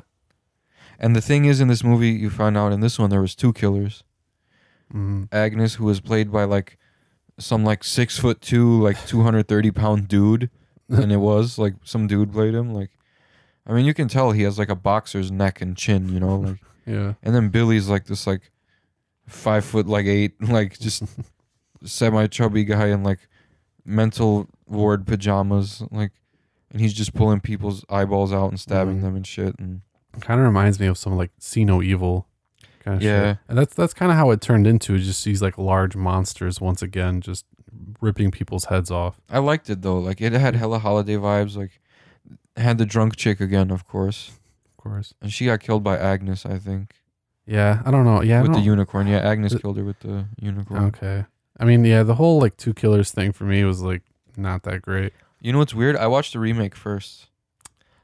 And 1.02 1.16
the 1.16 1.22
thing 1.22 1.46
is, 1.46 1.62
in 1.62 1.70
this 1.70 1.84
movie, 1.84 2.10
you 2.10 2.30
find 2.30 2.58
out 2.58 2.74
in 2.74 2.82
this 2.82 3.00
one 3.00 3.10
there 3.10 3.22
was 3.22 3.36
two 3.36 3.54
killers. 3.54 4.04
hmm 4.92 5.24
Agnes, 5.32 5.76
who 5.76 5.86
was 5.86 6.02
played 6.02 6.32
by 6.32 6.44
like 6.44 6.78
some 7.40 7.64
like 7.64 7.84
six 7.86 8.20
foot 8.20 8.42
two, 8.42 8.82
like 8.84 8.98
two 9.08 9.24
hundred 9.24 9.48
thirty 9.48 9.72
pound 9.72 10.08
dude, 10.10 10.50
and 10.90 11.12
it 11.12 11.18
was 11.18 11.58
like 11.58 11.76
some 11.84 12.06
dude 12.08 12.34
played 12.34 12.54
him. 12.54 12.74
Like, 12.74 12.90
I 13.66 13.74
mean, 13.74 13.86
you 13.86 13.94
can 13.94 14.08
tell 14.10 14.32
he 14.32 14.44
has 14.44 14.60
like 14.60 14.70
a 14.70 14.76
boxer's 14.76 15.32
neck 15.32 15.62
and 15.62 15.78
chin, 15.78 16.10
you 16.10 16.20
know. 16.20 16.36
Like, 16.38 16.60
Yeah. 16.86 17.14
and 17.24 17.34
then 17.36 17.50
Billy's 17.50 17.88
like 17.88 18.06
this 18.08 18.26
like 18.28 18.52
five 19.28 19.64
foot 19.64 19.88
like 19.88 20.06
eight, 20.06 20.34
like 20.50 20.80
just 20.80 21.04
semi 21.86 22.28
chubby 22.28 22.66
guy 22.66 22.88
in 22.88 23.04
like 23.04 23.20
mental 23.86 24.48
ward 24.68 25.08
pajamas, 25.08 25.82
like, 25.92 26.12
and 26.72 26.82
he's 26.82 26.94
just 26.94 27.14
pulling 27.14 27.40
people's 27.40 27.86
eyeballs 27.90 28.34
out 28.34 28.50
and 28.50 28.60
stabbing 28.60 28.98
Mhm. 29.00 29.02
them 29.02 29.16
and 29.16 29.26
shit. 29.28 29.56
And 29.60 29.82
Kind 30.22 30.40
of 30.40 30.46
reminds 30.46 30.80
me 30.80 30.88
of 30.88 30.98
some 30.98 31.16
like 31.16 31.32
See 31.40 31.64
No 31.66 31.82
Evil 31.82 32.28
kind 32.84 32.98
of 32.98 33.04
Yeah. 33.04 33.32
shit. 33.34 33.38
And 33.48 33.58
that's 33.58 33.74
that's 33.76 33.94
kind 33.94 34.12
of 34.12 34.18
how 34.18 34.32
it 34.32 34.42
turned 34.42 34.66
into 34.68 34.98
just 35.00 35.24
these 35.24 35.42
like 35.42 35.58
large 35.58 35.96
monsters 35.96 36.60
once 36.60 36.82
again 36.82 37.22
just 37.22 37.46
ripping 38.02 38.32
people's 38.32 38.66
heads 38.66 38.90
off. 38.92 39.20
I 39.30 39.40
liked 39.40 39.70
it 39.70 39.82
though. 39.82 40.00
Like, 40.00 40.22
it 40.22 40.34
had 40.34 40.56
hella 40.56 40.80
holiday 40.80 41.16
vibes. 41.16 41.56
Like, 41.56 41.80
had 42.58 42.78
the 42.78 42.86
drunk 42.86 43.16
chick 43.16 43.40
again, 43.40 43.72
of 43.72 43.88
course. 43.88 44.32
Of 44.78 44.84
course. 44.84 45.14
And 45.22 45.32
she 45.32 45.46
got 45.46 45.60
killed 45.60 45.84
by 45.84 45.98
Agnes, 45.98 46.46
I 46.46 46.58
think, 46.58 46.94
Yeah, 47.46 47.82
I 47.86 47.92
don't 47.92 48.06
know. 48.06 48.22
Yeah, 48.22 48.42
with 48.42 48.54
the 48.54 48.60
unicorn. 48.60 49.08
Yeah, 49.08 49.20
Agnes 49.20 49.56
killed 49.56 49.78
her 49.78 49.84
with 49.84 50.00
the 50.00 50.26
unicorn. 50.42 50.86
Okay. 50.86 51.26
I 51.60 51.66
mean, 51.66 51.84
yeah, 51.86 52.04
the 52.04 52.16
whole 52.16 52.40
like 52.40 52.58
two 52.58 52.74
killers 52.74 53.12
thing 53.12 53.32
for 53.34 53.44
me 53.44 53.64
was 53.64 53.82
like 53.82 54.02
not 54.38 54.64
that 54.64 54.82
great. 54.82 55.14
You 55.42 55.52
know 55.54 55.60
what's 55.60 55.74
weird? 55.74 55.96
I 55.98 56.08
watched 56.08 56.34
the 56.34 56.40
remake 56.40 56.76
first. 56.76 57.28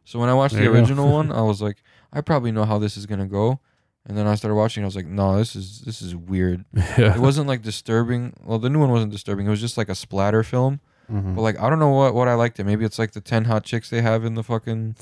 So 0.04 0.20
when 0.20 0.30
I 0.30 0.34
watched 0.34 0.54
There 0.56 0.64
the 0.64 0.70
original 0.78 1.12
one, 1.12 1.32
I 1.42 1.42
was 1.42 1.62
like, 1.62 1.78
I 2.16 2.22
probably 2.22 2.52
know 2.52 2.66
how 2.66 2.80
this 2.80 2.98
is 2.98 3.06
gonna 3.06 3.28
go. 3.28 3.60
And 4.08 4.16
then 4.18 4.28
I 4.28 4.36
started 4.36 4.56
watching. 4.56 4.84
I 4.84 4.86
was 4.86 4.96
like, 4.96 5.08
no, 5.08 5.38
this 5.38 5.56
is 5.56 5.82
this 5.82 6.02
is 6.02 6.16
weird. 6.16 6.64
yeah. 6.74 7.14
It 7.16 7.20
wasn't 7.20 7.48
like 7.48 7.62
disturbing. 7.62 8.34
Well, 8.44 8.60
the 8.60 8.70
new 8.70 8.80
one 8.80 8.90
wasn't 8.92 9.12
disturbing. 9.12 9.48
It 9.48 9.50
was 9.50 9.62
just 9.62 9.78
like 9.78 9.90
a 9.90 9.96
splatter 9.96 10.44
film. 10.44 10.80
Mhm. 11.12 11.36
But 11.36 11.42
like, 11.42 11.60
I 11.60 11.70
don't 11.70 11.80
know 11.80 11.90
what 11.92 12.14
what 12.16 12.28
I 12.28 12.34
liked 12.36 12.60
it. 12.60 12.64
Maybe 12.66 12.86
it's 12.86 12.98
like 13.00 13.12
the 13.12 13.22
ten 13.22 13.46
hot 13.46 13.64
chicks 13.64 13.90
they 13.90 14.02
have 14.02 14.24
in 14.24 14.34
the 14.36 14.44
fucking 14.44 14.96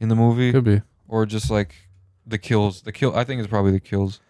in 0.00 0.08
the 0.08 0.14
movie, 0.16 0.52
Could 0.52 0.64
be. 0.64 0.82
or 1.08 1.24
just 1.26 1.50
like 1.50 1.74
the 2.26 2.38
kills. 2.38 2.82
The 2.82 2.92
kill. 2.92 3.14
I 3.16 3.24
think 3.24 3.40
it's 3.40 3.48
probably 3.48 3.72
the 3.72 3.80
kills. 3.80 4.20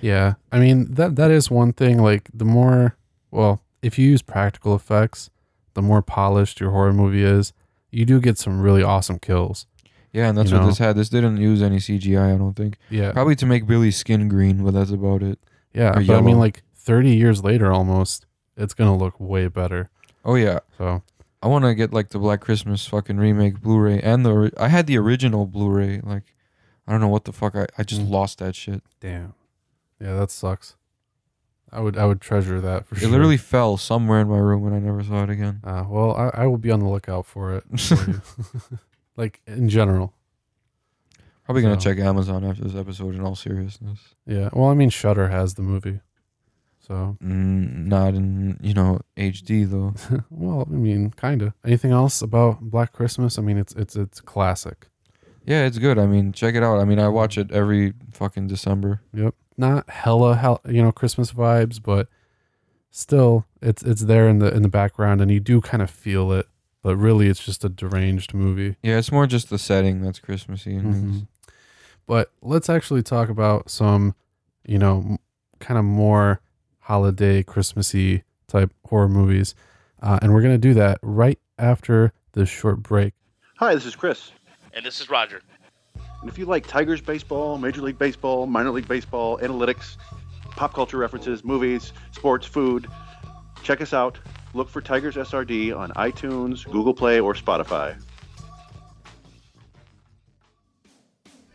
Yeah. 0.00 0.34
I 0.52 0.58
mean, 0.58 0.94
that 0.94 1.16
that 1.16 1.30
is 1.30 1.50
one 1.50 1.72
thing 1.72 2.02
like 2.02 2.28
the 2.34 2.44
more 2.44 2.96
well, 3.30 3.62
if 3.82 3.98
you 3.98 4.08
use 4.08 4.22
practical 4.22 4.74
effects, 4.74 5.28
the 5.74 5.82
more 5.82 6.00
polished 6.02 6.58
your 6.60 6.70
horror 6.70 6.92
movie 6.92 7.22
is, 7.24 7.52
you 7.90 8.04
do 8.06 8.20
get 8.20 8.38
some 8.38 8.60
really 8.60 8.82
awesome 8.82 9.18
kills. 9.18 9.66
Yeah, 10.14 10.28
and 10.30 10.38
that's 10.38 10.50
You 10.50 10.56
what 10.56 10.62
know? 10.62 10.68
this 10.68 10.78
had. 10.78 10.96
This 10.96 11.08
didn't 11.10 11.36
use 11.36 11.60
any 11.60 11.76
CGI. 11.78 12.34
I 12.34 12.38
don't 12.38 12.54
think. 12.54 12.78
Yeah. 12.88 13.12
Probably 13.12 13.34
to 13.36 13.46
make 13.46 13.66
Billy's 13.66 13.96
skin 13.96 14.28
green, 14.28 14.64
but 14.64 14.72
that's 14.72 14.90
about 14.92 15.22
it. 15.22 15.38
Yeah, 15.74 15.90
or 15.98 16.04
but 16.04 16.16
I 16.16 16.20
mean 16.22 16.38
like 16.38 16.62
30 16.76 17.10
years 17.16 17.42
later 17.44 17.72
almost, 17.72 18.24
it's 18.56 18.74
going 18.74 18.88
to 18.96 18.96
look 19.04 19.18
way 19.18 19.48
better. 19.48 19.90
Oh 20.24 20.36
yeah, 20.36 20.60
So, 20.78 21.02
I 21.42 21.48
want 21.48 21.64
to 21.64 21.74
get 21.74 21.92
like 21.92 22.08
the 22.10 22.18
Black 22.20 22.40
Christmas 22.40 22.86
fucking 22.86 23.16
remake 23.18 23.60
Blu-ray 23.60 24.00
and 24.00 24.24
the 24.24 24.52
I 24.56 24.68
had 24.68 24.86
the 24.86 24.96
original 24.98 25.46
Blu-ray. 25.46 26.00
Like, 26.02 26.22
I 26.86 26.92
don't 26.92 27.00
know 27.00 27.08
what 27.08 27.24
the 27.24 27.32
fuck 27.32 27.56
I 27.56 27.66
I 27.76 27.82
just 27.82 28.00
Mm. 28.02 28.10
lost 28.10 28.38
that 28.38 28.54
shit. 28.54 28.82
damn. 29.00 29.34
Yeah, 30.00 30.14
that 30.16 30.30
sucks. 30.30 30.76
I 31.72 31.80
would 31.80 31.98
I 31.98 32.04
would 32.06 32.20
treasure 32.20 32.60
that 32.60 32.86
for 32.86 32.94
It 32.94 32.98
sure. 33.00 33.08
It 33.08 33.10
literally 33.12 33.36
fell 33.36 33.76
somewhere 33.76 34.20
in 34.20 34.28
my 34.28 34.38
room 34.38 34.64
and 34.66 34.76
I 34.76 34.78
never 34.78 35.02
saw 35.02 35.24
it 35.24 35.30
again. 35.30 35.60
Uh, 35.64 35.84
well, 35.88 36.14
I, 36.16 36.42
I 36.42 36.46
will 36.46 36.58
be 36.58 36.70
on 36.70 36.78
the 36.78 36.88
lookout 36.88 37.26
for 37.26 37.52
it. 37.56 37.64
for 37.80 38.10
you. 38.10 38.20
like 39.16 39.40
in 39.46 39.68
general. 39.68 40.12
Probably 41.44 41.62
gonna 41.62 41.80
So- 41.80 41.90
check 41.90 41.98
Amazon 41.98 42.44
after 42.44 42.64
this 42.64 42.74
episode. 42.74 43.14
In 43.14 43.20
all 43.20 43.34
seriousness, 43.34 44.14
Yeah. 44.26 44.48
Well, 44.52 44.70
I 44.70 44.74
mean, 44.74 44.88
Shudder 44.90 45.28
has 45.28 45.54
the 45.54 45.62
movie, 45.62 46.00
so 46.78 47.16
mm, 47.22 47.86
not 47.86 48.14
in 48.14 48.58
you 48.62 48.72
know 48.74 49.00
HD 49.16 49.64
though. 49.70 49.94
well, 50.30 50.66
I 50.70 50.74
mean, 50.74 51.10
kind 51.10 51.42
of. 51.42 51.52
Anything 51.64 51.90
else 51.92 52.22
about 52.22 52.60
Black 52.62 52.92
Christmas? 52.92 53.38
I 53.38 53.42
mean, 53.42 53.58
it's 53.58 53.74
it's 53.74 53.94
it's 53.94 54.20
classic. 54.22 54.88
Yeah, 55.44 55.66
it's 55.66 55.76
good. 55.78 55.98
I 55.98 56.06
mean, 56.06 56.32
check 56.32 56.54
it 56.54 56.62
out. 56.62 56.78
I 56.80 56.86
mean, 56.86 56.98
I 56.98 57.08
watch 57.08 57.36
it 57.36 57.52
every 57.52 57.92
fucking 58.12 58.46
December. 58.46 59.02
Yep. 59.12 59.34
Not 59.58 59.90
hella 59.90 60.36
hell, 60.36 60.60
you 60.66 60.82
know, 60.82 60.90
Christmas 60.92 61.30
vibes, 61.32 61.80
but 61.82 62.08
still, 62.90 63.44
it's 63.60 63.82
it's 63.82 64.02
there 64.06 64.26
in 64.28 64.38
the 64.38 64.52
in 64.54 64.62
the 64.62 64.68
background, 64.70 65.20
and 65.20 65.30
you 65.30 65.40
do 65.40 65.60
kind 65.60 65.82
of 65.82 65.90
feel 65.90 66.32
it. 66.32 66.46
But 66.84 66.96
really, 66.96 67.28
it's 67.28 67.42
just 67.42 67.64
a 67.64 67.70
deranged 67.70 68.34
movie. 68.34 68.76
Yeah, 68.82 68.98
it's 68.98 69.10
more 69.10 69.26
just 69.26 69.48
the 69.48 69.58
setting 69.58 70.02
that's 70.02 70.18
Christmassy. 70.20 70.76
And 70.76 70.94
things. 70.94 71.16
Mhm. 71.22 71.26
But 72.06 72.30
let's 72.42 72.68
actually 72.68 73.02
talk 73.02 73.30
about 73.30 73.70
some, 73.70 74.14
you 74.66 74.78
know, 74.78 74.98
m- 74.98 75.18
kind 75.60 75.78
of 75.78 75.84
more 75.86 76.42
holiday, 76.80 77.42
Christmassy 77.42 78.22
type 78.48 78.70
horror 78.86 79.08
movies. 79.08 79.54
Uh, 80.02 80.18
and 80.20 80.34
we're 80.34 80.42
going 80.42 80.52
to 80.52 80.58
do 80.58 80.74
that 80.74 80.98
right 81.00 81.38
after 81.58 82.12
this 82.32 82.50
short 82.50 82.82
break. 82.82 83.14
Hi, 83.56 83.74
this 83.74 83.86
is 83.86 83.96
Chris. 83.96 84.32
And 84.74 84.84
this 84.84 85.00
is 85.00 85.08
Roger. 85.08 85.40
And 86.20 86.28
if 86.28 86.36
you 86.36 86.44
like 86.44 86.66
Tigers 86.66 87.00
baseball, 87.00 87.56
Major 87.56 87.80
League 87.80 87.96
Baseball, 87.98 88.46
Minor 88.46 88.72
League 88.72 88.88
Baseball, 88.88 89.38
analytics, 89.38 89.96
pop 90.50 90.74
culture 90.74 90.98
references, 90.98 91.44
movies, 91.44 91.94
sports, 92.12 92.46
food, 92.46 92.86
check 93.62 93.80
us 93.80 93.94
out. 93.94 94.18
Look 94.54 94.68
for 94.68 94.80
Tigers 94.80 95.16
SRD 95.16 95.76
on 95.76 95.90
iTunes, 95.92 96.64
Google 96.70 96.94
Play, 96.94 97.18
or 97.20 97.34
Spotify. 97.34 97.96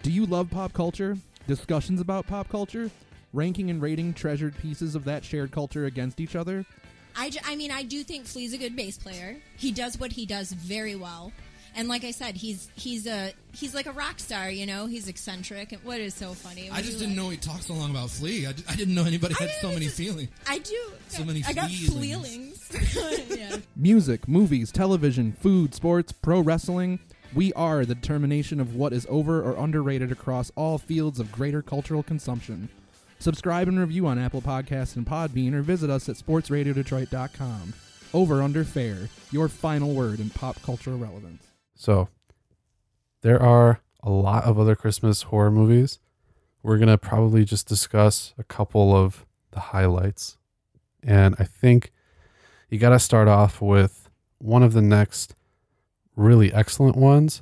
Do 0.03 0.11
you 0.11 0.25
love 0.25 0.49
pop 0.49 0.73
culture? 0.73 1.17
Discussions 1.47 2.01
about 2.01 2.27
pop 2.27 2.49
culture? 2.49 2.91
Ranking 3.33 3.69
and 3.69 3.81
rating 3.81 4.13
treasured 4.13 4.57
pieces 4.57 4.95
of 4.95 5.05
that 5.05 5.23
shared 5.23 5.51
culture 5.51 5.85
against 5.85 6.19
each 6.19 6.35
other? 6.35 6.65
I, 7.15 7.29
ju- 7.29 7.39
I 7.45 7.55
mean, 7.55 7.71
I 7.71 7.83
do 7.83 8.03
think 8.03 8.25
Flea's 8.25 8.53
a 8.53 8.57
good 8.57 8.75
bass 8.75 8.97
player. 8.97 9.37
He 9.57 9.71
does 9.71 9.99
what 9.99 10.11
he 10.11 10.25
does 10.25 10.51
very 10.51 10.95
well. 10.95 11.31
And 11.75 11.87
like 11.87 12.03
I 12.03 12.09
said, 12.11 12.35
he's 12.35 12.67
he's 12.75 13.05
a 13.05 13.31
he's 13.53 13.75
like 13.75 13.85
a 13.85 13.91
rock 13.91 14.19
star, 14.19 14.49
you 14.49 14.65
know. 14.65 14.87
He's 14.87 15.07
eccentric. 15.07 15.71
And 15.71 15.83
what 15.83 15.99
is 15.99 16.15
so 16.15 16.33
funny? 16.33 16.69
I 16.71 16.81
just 16.81 16.97
didn't 16.97 17.15
like- 17.15 17.23
know 17.23 17.29
he 17.29 17.37
talked 17.37 17.63
so 17.63 17.75
long 17.75 17.91
about 17.91 18.09
Flea. 18.09 18.47
I, 18.47 18.53
d- 18.53 18.63
I 18.67 18.75
didn't 18.75 18.95
know 18.95 19.05
anybody 19.05 19.35
I 19.39 19.43
had 19.43 19.49
mean, 19.49 19.57
so 19.61 19.71
many 19.71 19.87
feelings. 19.87 20.29
I 20.47 20.57
do. 20.59 20.77
So 21.09 21.23
many 21.23 21.43
I 21.47 21.53
got 21.53 21.69
feelings. 21.69 22.58
Feelings. 22.77 23.37
yeah. 23.37 23.57
Music, 23.75 24.27
movies, 24.27 24.71
television, 24.71 25.33
food, 25.33 25.73
sports, 25.73 26.11
pro 26.11 26.39
wrestling. 26.41 26.99
We 27.33 27.53
are 27.53 27.85
the 27.85 27.95
determination 27.95 28.59
of 28.59 28.75
what 28.75 28.93
is 28.93 29.05
over 29.09 29.41
or 29.41 29.55
underrated 29.63 30.11
across 30.11 30.51
all 30.55 30.77
fields 30.77 31.19
of 31.19 31.31
greater 31.31 31.61
cultural 31.61 32.01
consumption. 32.01 32.69
Subscribe 33.19 33.67
and 33.67 33.79
review 33.79 34.07
on 34.07 34.17
Apple 34.17 34.41
Podcasts 34.41 34.95
and 34.95 35.05
Podbean 35.05 35.53
or 35.53 35.61
visit 35.61 35.89
us 35.89 36.09
at 36.09 36.15
sportsradiodetroit.com. 36.15 37.73
Over 38.13 38.41
Under 38.41 38.63
Fair, 38.63 39.09
your 39.29 39.47
final 39.47 39.93
word 39.93 40.19
in 40.19 40.31
pop 40.31 40.61
cultural 40.63 40.97
relevance. 40.97 41.43
So, 41.75 42.09
there 43.21 43.41
are 43.41 43.81
a 44.01 44.09
lot 44.09 44.45
of 44.45 44.57
other 44.57 44.75
Christmas 44.75 45.23
horror 45.23 45.51
movies. 45.51 45.99
We're 46.63 46.77
going 46.77 46.89
to 46.89 46.97
probably 46.97 47.45
just 47.45 47.67
discuss 47.67 48.33
a 48.37 48.43
couple 48.43 48.95
of 48.95 49.25
the 49.51 49.59
highlights. 49.59 50.37
And 51.03 51.35
I 51.37 51.43
think 51.43 51.91
you 52.69 52.77
got 52.79 52.89
to 52.89 52.99
start 52.99 53.27
off 53.27 53.61
with 53.61 54.09
one 54.37 54.63
of 54.63 54.73
the 54.73 54.81
next 54.81 55.35
really 56.15 56.53
excellent 56.53 56.95
ones 56.95 57.41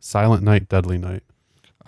Silent 0.00 0.42
Night, 0.42 0.68
Deadly 0.68 0.98
Night. 0.98 1.22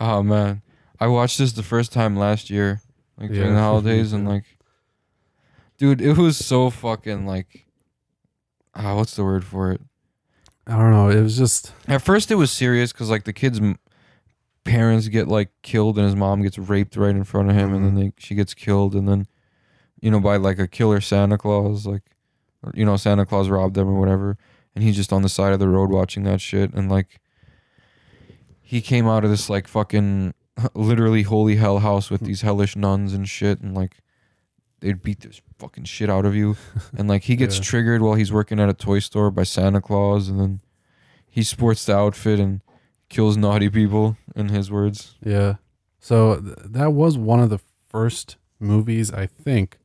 Oh 0.00 0.22
man, 0.22 0.62
I 0.98 1.06
watched 1.06 1.38
this 1.38 1.52
the 1.52 1.62
first 1.62 1.92
time 1.92 2.16
last 2.16 2.50
year, 2.50 2.82
like 3.16 3.30
during 3.30 3.50
Yeah. 3.50 3.54
the 3.56 3.60
holidays, 3.62 4.12
and 4.12 4.28
like, 4.28 4.44
dude, 5.76 6.00
it 6.00 6.16
was 6.16 6.36
so 6.36 6.70
fucking 6.70 7.26
like, 7.26 7.66
ah, 8.74 8.96
what's 8.96 9.14
the 9.14 9.24
word 9.24 9.44
for 9.44 9.70
it? 9.72 9.80
I 10.66 10.72
don't 10.72 10.90
know. 10.90 11.08
It 11.08 11.22
was 11.22 11.38
just, 11.38 11.72
At 11.86 12.02
first, 12.02 12.30
it 12.30 12.34
was 12.34 12.50
serious 12.50 12.92
because 12.92 13.08
like 13.10 13.24
the 13.24 13.32
kid's 13.32 13.60
parents 14.64 15.08
get 15.08 15.28
like 15.28 15.50
killed 15.62 15.96
and 15.96 16.06
his 16.06 16.16
mom 16.16 16.42
gets 16.42 16.58
raped 16.58 16.96
right 16.96 17.14
in 17.14 17.24
front 17.24 17.50
of 17.50 17.56
him, 17.56 17.72
and 17.72 17.84
then 17.84 17.94
they, 17.94 18.12
she 18.18 18.34
gets 18.34 18.52
killed, 18.54 18.94
and 18.94 19.08
then, 19.08 19.26
you 20.00 20.10
know, 20.10 20.20
by 20.20 20.36
like 20.36 20.58
a 20.58 20.66
killer 20.68 21.00
Santa 21.00 21.38
Claus, 21.38 21.86
like, 21.86 22.02
you 22.74 22.84
know, 22.84 22.96
Santa 22.96 23.24
Claus 23.26 23.48
robbed 23.48 23.74
them 23.74 23.88
or 23.88 23.98
whatever, 23.98 24.36
and 24.74 24.82
he's 24.84 24.96
just 24.96 25.12
on 25.12 25.22
the 25.22 25.28
side 25.28 25.52
of 25.52 25.58
the 25.60 25.68
road 25.68 25.90
watching 25.90 26.24
that 26.24 26.40
shit, 26.40 26.72
and 26.74 26.90
like, 26.90 27.20
he 28.60 28.80
came 28.80 29.06
out 29.06 29.24
of 29.24 29.30
this 29.30 29.48
like 29.48 29.66
fucking 29.68 30.34
literally 30.74 31.22
holy 31.22 31.56
hell 31.56 31.78
house 31.78 32.10
with 32.10 32.20
these 32.22 32.42
hellish 32.42 32.76
nuns 32.76 33.12
and 33.12 33.28
shit, 33.28 33.60
and 33.60 33.74
like. 33.74 33.98
They'd 34.80 35.02
beat 35.02 35.22
this 35.22 35.40
fucking 35.58 35.86
shit 35.86 36.08
out 36.08 36.24
of 36.24 36.36
you, 36.36 36.56
and 36.96 37.08
like 37.08 37.24
he 37.24 37.34
gets 37.34 37.56
Yeah. 37.56 37.64
triggered 37.64 38.00
while 38.00 38.14
he's 38.14 38.32
working 38.32 38.60
at 38.60 38.68
a 38.68 38.72
toy 38.74 39.00
store 39.00 39.28
by 39.32 39.42
Santa 39.42 39.80
Claus, 39.80 40.28
and 40.28 40.38
then 40.38 40.60
he 41.28 41.42
sports 41.42 41.84
the 41.84 41.96
outfit 41.96 42.38
and 42.38 42.60
kills 43.08 43.36
naughty 43.36 43.68
people 43.68 44.16
in 44.36 44.50
his 44.50 44.70
words 44.70 45.16
yeah. 45.20 45.56
So 45.98 46.36
th- 46.40 46.58
that 46.62 46.92
was 46.92 47.18
one 47.18 47.40
of 47.40 47.50
the 47.50 47.58
first 47.88 48.36
movies, 48.60 49.12
I 49.12 49.26
think, 49.26 49.78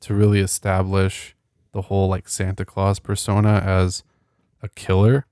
to 0.00 0.14
really 0.14 0.40
establish 0.40 1.36
the 1.72 1.82
whole 1.82 2.08
like 2.08 2.28
Santa 2.28 2.64
Claus 2.64 2.98
persona 2.98 3.62
as 3.64 4.02
a 4.62 4.68
killer, 4.68 5.26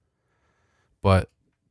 but 1.03 1.31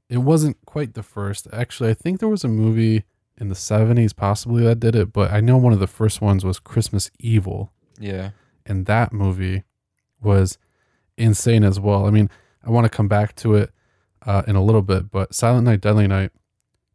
it 0.09 0.18
wasn't 0.20 0.57
quite 0.65 0.93
the 0.93 1.03
first. 1.03 1.47
Actually, 1.51 1.89
I 1.89 1.93
think 1.93 2.20
there 2.20 2.30
was 2.30 2.43
a 2.43 2.47
movie 2.49 3.03
in 3.39 3.49
the 3.49 3.55
70s 3.55 4.15
possibly 4.15 4.63
that 4.63 4.80
did 4.80 4.95
it, 4.95 5.13
but 5.13 5.32
I 5.32 5.41
know 5.41 5.57
one 5.57 5.74
of 5.74 5.80
the 5.80 5.88
first 5.88 6.22
ones 6.22 6.43
was 6.45 6.59
Christmas 6.59 7.11
Evil, 7.20 7.72
Yeah. 7.99 8.32
and 8.65 8.86
that 8.88 9.13
movie 9.13 9.63
was 10.22 10.57
insane 11.18 11.63
as 11.63 11.80
well. 11.80 12.05
I 12.07 12.09
mean, 12.11 12.30
I 12.63 12.70
want 12.72 12.86
to 12.86 12.89
come 12.95 13.07
back 13.07 13.36
to 13.36 13.55
it 13.55 13.72
uh, 14.26 14.43
in 14.47 14.55
a 14.55 14.63
little 14.63 14.82
bit, 14.82 15.11
but 15.11 15.34
Silent 15.36 15.65
Night, 15.65 15.82
Deadly 15.82 16.07
Night, 16.07 16.32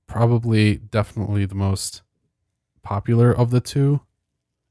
probably 0.06 0.76
definitely 0.76 1.46
the 1.46 1.54
most 1.54 2.02
popular 2.82 3.32
of 3.32 3.50
the 3.50 3.60
two, 3.60 4.00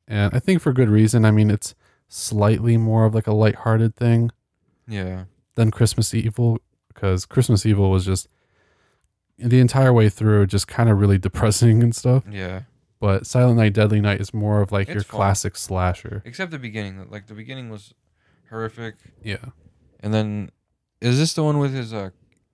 and 0.07 0.33
I 0.33 0.39
think 0.39 0.61
for 0.61 0.73
good 0.73 0.89
reason. 0.89 1.23
I 1.25 1.31
mean, 1.31 1.49
it's 1.49 1.73
slightly 2.13 2.75
more 2.75 3.05
of 3.05 3.15
like 3.15 3.25
a 3.25 3.31
lighthearted 3.33 3.95
thing 3.95 4.31
Yeah. 4.85 5.23
than 5.55 5.71
Christmas 5.71 6.13
Evil 6.13 6.59
because 6.89 7.25
Christmas 7.25 7.65
Evil 7.65 7.89
was 7.89 8.05
just 8.05 8.27
the 9.37 9.59
entire 9.61 9.93
way 9.93 10.09
through 10.09 10.45
just 10.47 10.67
kind 10.67 10.89
of 10.89 10.99
really 10.99 11.17
depressing 11.17 11.81
and 11.81 11.95
stuff. 11.95 12.23
Yeah. 12.29 12.63
But 12.99 13.25
Silent 13.25 13.57
Night, 13.57 13.73
Deadly 13.73 14.01
Night 14.01 14.19
is 14.19 14.33
more 14.33 14.61
of 14.61 14.71
like 14.73 14.89
your 14.89 15.03
fun. 15.03 15.17
classic 15.17 15.55
slasher. 15.55 16.21
Except 16.25 16.51
the 16.51 16.59
beginning. 16.59 17.07
Like 17.09 17.27
the 17.27 17.33
beginning 17.33 17.69
was 17.69 17.93
horrific. 18.49 18.95
Yeah. 19.23 19.37
And 20.01 20.13
then 20.13 20.51
is 20.99 21.17
this 21.17 21.33
the 21.33 21.43
one 21.43 21.59
with 21.59 21.73
his 21.73 21.93
uh 21.93 22.09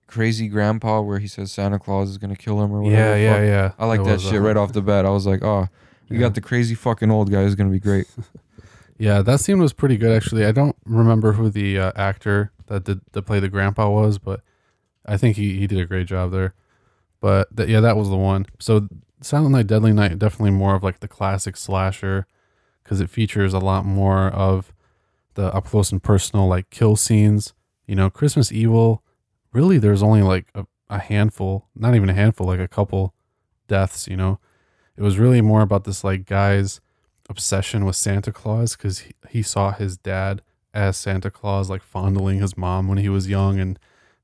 crazy 0.06 0.46
grandpa 0.48 1.00
where 1.02 1.18
he 1.18 1.26
says 1.26 1.50
Santa 1.50 1.78
Claus 1.80 2.08
is 2.10 2.16
gonna 2.16 2.36
kill 2.36 2.62
him 2.62 2.72
or 2.72 2.80
whatever? 2.80 3.18
Yeah, 3.18 3.40
yeah, 3.40 3.44
yeah. 3.44 3.72
I 3.78 3.86
like 3.86 4.00
It 4.02 4.04
that 4.04 4.20
shit 4.20 4.36
uh, 4.36 4.40
right 4.40 4.56
off 4.56 4.72
the 4.72 4.80
bat. 4.82 5.04
I 5.04 5.10
was 5.10 5.26
like, 5.26 5.42
oh, 5.42 5.66
we 6.08 6.16
Yeah. 6.16 6.20
got 6.22 6.34
the 6.36 6.40
crazy 6.40 6.76
fucking 6.76 7.10
old 7.10 7.30
guy 7.30 7.42
who's 7.42 7.56
gonna 7.56 7.70
be 7.70 7.80
great. 7.80 8.06
Yeah, 8.98 9.22
that 9.22 9.40
scene 9.40 9.60
was 9.60 9.72
pretty 9.72 9.96
good 9.96 10.14
actually. 10.14 10.44
I 10.44 10.52
don't 10.52 10.76
remember 10.84 11.32
who 11.32 11.50
the 11.50 11.78
uh, 11.78 11.92
actor 11.94 12.52
that 12.66 12.84
did 12.84 13.00
that 13.12 13.22
play 13.22 13.40
the 13.40 13.48
grandpa 13.48 13.88
was, 13.88 14.18
but 14.18 14.40
I 15.06 15.16
think 15.16 15.36
he, 15.36 15.58
he 15.58 15.66
did 15.66 15.78
a 15.80 15.86
great 15.86 16.06
job 16.06 16.32
there. 16.32 16.54
But 17.20 17.56
th- 17.56 17.68
yeah, 17.68 17.80
that 17.80 17.96
was 17.96 18.08
the 18.08 18.16
one. 18.16 18.46
So 18.58 18.88
Silent 19.20 19.52
Night, 19.52 19.66
Deadly 19.68 19.92
Night, 19.92 20.18
definitely 20.18 20.50
more 20.52 20.74
of 20.74 20.82
like 20.82 21.00
the 21.00 21.08
classic 21.08 21.56
slasher 21.56 22.26
because 22.82 23.00
it 23.00 23.10
features 23.10 23.54
a 23.54 23.58
lot 23.60 23.84
more 23.84 24.28
of 24.28 24.72
the 25.34 25.54
up 25.54 25.66
close 25.66 25.92
and 25.92 26.02
personal 26.02 26.48
like 26.48 26.70
kill 26.70 26.96
scenes. 26.96 27.54
You 27.86 27.94
know, 27.96 28.10
Christmas 28.10 28.52
Evil, 28.52 29.02
really, 29.52 29.78
there's 29.78 30.02
only 30.02 30.22
like 30.22 30.48
a, 30.54 30.66
a 30.90 30.98
handful, 30.98 31.68
not 31.76 31.94
even 31.94 32.10
a 32.10 32.14
handful, 32.14 32.46
like 32.48 32.60
a 32.60 32.68
couple 32.68 33.14
deaths. 33.68 34.08
You 34.08 34.16
know, 34.16 34.40
it 34.96 35.02
was 35.02 35.18
really 35.18 35.40
more 35.40 35.62
about 35.62 35.84
this 35.84 36.02
like 36.04 36.26
guy's 36.26 36.80
obsession 37.28 37.84
with 37.84 37.96
Santa 37.96 38.32
Claus 38.32 38.76
because 38.76 39.00
he, 39.00 39.12
he 39.28 39.42
saw 39.42 39.72
his 39.72 39.96
dad 39.96 40.42
as 40.74 40.96
Santa 40.96 41.30
Claus, 41.30 41.70
like 41.70 41.82
fondling 41.82 42.40
his 42.40 42.56
mom 42.56 42.88
when 42.88 42.98
he 42.98 43.08
was 43.08 43.28
young, 43.28 43.58
and 43.58 43.78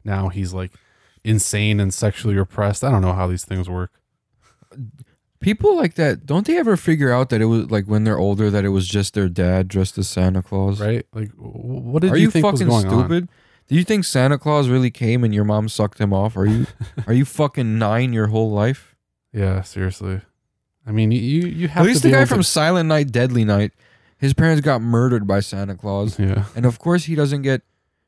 now 0.05 0.29
he's 0.29 0.53
like 0.53 0.73
insane 1.23 1.81
and 1.81 1.93
sexually 1.93 2.37
repressed. 2.37 2.85
I 2.85 2.91
don't 2.91 3.03
know 3.03 3.15
how 3.15 3.27
these 3.27 3.45
things 3.45 3.69
work. 3.69 3.93
People 5.41 5.77
like 5.77 5.95
that, 5.95 6.25
don't 6.25 6.47
they 6.47 6.57
ever 6.57 6.77
figure 6.77 7.13
out 7.13 7.29
that 7.31 7.43
it 7.43 7.47
was 7.47 7.71
like 7.71 7.87
when 7.87 8.05
they're 8.05 8.19
older 8.19 8.51
that 8.51 8.65
it 8.65 8.71
was 8.71 8.89
just 8.89 9.15
their 9.15 9.29
dad 9.29 9.69
dressed 9.69 9.99
as 9.99 10.09
Santa 10.09 10.43
Claus? 10.43 10.81
Right? 10.81 11.07
Like, 11.13 11.31
what 11.37 12.03
did 12.03 12.13
Are 12.13 12.17
you, 12.17 12.25
you, 12.25 12.31
think 12.31 12.45
was 12.45 12.61
fucking 12.61 12.69
going 12.69 12.87
on? 12.87 13.01
stupid? 13.05 13.29
Do 13.69 13.75
you 13.75 13.85
think 13.85 14.05
Santa 14.05 14.39
Claus 14.39 14.69
really 14.69 14.91
came 14.91 15.25
and 15.25 15.35
your 15.35 15.45
mom 15.45 15.69
sucked 15.69 15.99
him 15.99 16.13
off? 16.13 16.37
Are 16.37 16.47
you 16.47 16.67
are 17.07 17.13
you 17.13 17.25
fucking 17.25 17.79
nine 17.79 18.13
your 18.13 18.29
whole 18.29 18.51
life? 18.51 18.97
Yeah, 19.33 19.63
seriously. 19.63 20.21
I 20.87 20.93
mean, 20.93 21.11
you 21.11 21.19
you, 21.19 21.69
have 21.69 21.83
At 21.83 21.87
least 21.87 22.03
the 22.03 22.11
guy 22.11 22.25
from 22.27 22.39
to- 22.41 22.45
Silent 22.45 22.89
Night, 22.89 23.11
Deadly 23.11 23.45
Night, 23.45 23.73
his 24.19 24.35
parents 24.35 24.61
got 24.61 24.81
murdered 24.83 25.27
by 25.27 25.41
Santa 25.41 25.75
Claus, 25.75 26.19
yeah, 26.19 26.45
and 26.55 26.67
of 26.67 26.79
course 26.79 27.05
he 27.05 27.15
doesn't 27.15 27.43
get 27.43 27.63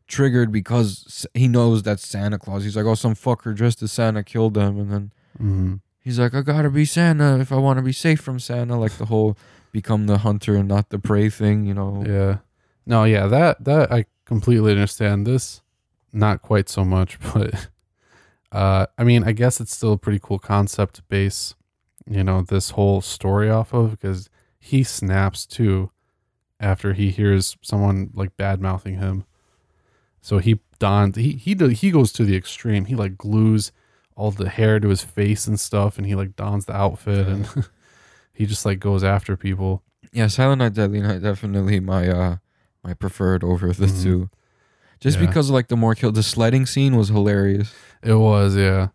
triggered 0.09 0.53
because 0.53 1.27
he 1.35 1.49
knows 1.49 1.83
that's 1.83 2.07
Santa 2.07 2.39
Claus. 2.39 2.63
He's 2.65 2.77
like, 2.77 2.87
oh, 2.87 2.95
some 2.95 3.15
fucker 3.15 3.55
dressed 3.55 3.83
as 3.83 3.93
Santa 3.93 4.23
killed 4.23 4.55
them, 4.55 4.79
and 4.79 4.91
then 4.93 5.13
Mhm. 5.43 5.81
he's 6.01 6.19
like, 6.19 6.35
I 6.35 6.43
gotta 6.43 6.71
be 6.71 6.85
Santa 6.85 7.39
if 7.41 7.51
I 7.51 7.57
want 7.57 7.79
to 7.79 7.83
be 7.83 7.93
safe 7.93 8.21
from 8.21 8.39
Santa. 8.39 8.79
Like 8.79 8.93
the 8.99 9.07
whole 9.07 9.37
become 9.73 10.07
the 10.07 10.19
hunter 10.19 10.55
and 10.57 10.69
not 10.69 10.91
the 10.91 10.99
prey 10.99 11.29
thing, 11.29 11.65
you 11.67 11.75
know? 11.75 12.05
yeah. 12.07 12.39
No, 12.87 13.03
yeah, 13.05 13.27
that 13.27 13.65
that 13.65 13.91
I 13.93 14.05
completely 14.27 14.71
understand. 14.71 15.27
This, 15.27 15.61
not 16.13 16.41
quite 16.41 16.69
so 16.69 16.85
much, 16.85 17.19
but 17.35 17.69
uh, 18.53 18.87
I 18.97 19.03
mean, 19.03 19.25
I 19.25 19.33
guess 19.33 19.61
it's 19.61 19.75
still 19.77 19.95
a 19.95 19.99
pretty 19.99 20.21
cool 20.23 20.39
concept 20.39 21.03
base, 21.09 21.56
you 22.09 22.23
know, 22.25 22.43
this 22.43 22.71
whole 22.71 23.01
story 23.01 23.51
off 23.51 23.73
of 23.73 23.91
because 23.93 24.29
he 24.59 24.83
snaps 24.83 25.47
too 25.47 25.91
after 26.61 26.93
he 26.95 27.11
hears 27.11 27.57
someone 27.63 28.11
like 28.15 28.37
bad 28.37 28.61
mouthing 28.61 28.99
him. 28.99 29.25
So 30.21 30.39
he 30.39 30.61
dons 30.79 31.17
he 31.17 31.33
he 31.33 31.55
do, 31.55 31.69
he 31.69 31.91
goes 31.91 32.13
to 32.15 32.25
the 32.25 32.37
extreme. 32.37 32.87
He 32.87 32.95
like 32.97 33.17
glues 33.17 33.73
all 34.17 34.31
the 34.31 34.49
hair 34.49 34.81
to 34.81 34.89
his 34.89 35.03
face 35.05 35.47
and 35.47 35.59
stuff, 35.61 35.99
and 35.99 36.07
he 36.07 36.15
like 36.15 36.37
dons 36.37 36.65
the 36.67 36.75
outfit 36.75 37.27
and 37.29 37.49
he 38.33 38.47
just 38.47 38.65
like 38.67 38.81
goes 38.81 39.05
after 39.05 39.37
people. 39.37 39.83
Yeah, 40.13 40.29
Silent 40.29 40.61
Night, 40.61 40.75
Deadly 40.75 41.01
Night, 41.01 41.23
definitely 41.23 41.81
my 41.81 42.09
uh 42.09 42.37
my 42.83 42.95
preferred 42.95 43.45
over 43.45 43.73
the 43.73 43.87
Mhm. 43.87 44.03
two. 44.03 44.31
Just 45.01 45.19
Yeah. 45.21 45.27
because 45.27 45.51
like 45.51 45.69
the 45.69 45.77
more 45.77 45.95
kill, 45.95 46.13
the 46.13 46.23
sledding 46.23 46.65
scene 46.67 46.97
was 46.97 47.09
hilarious. 47.09 47.75
It 48.03 48.15
was, 48.15 48.57
yeah. 48.57 48.89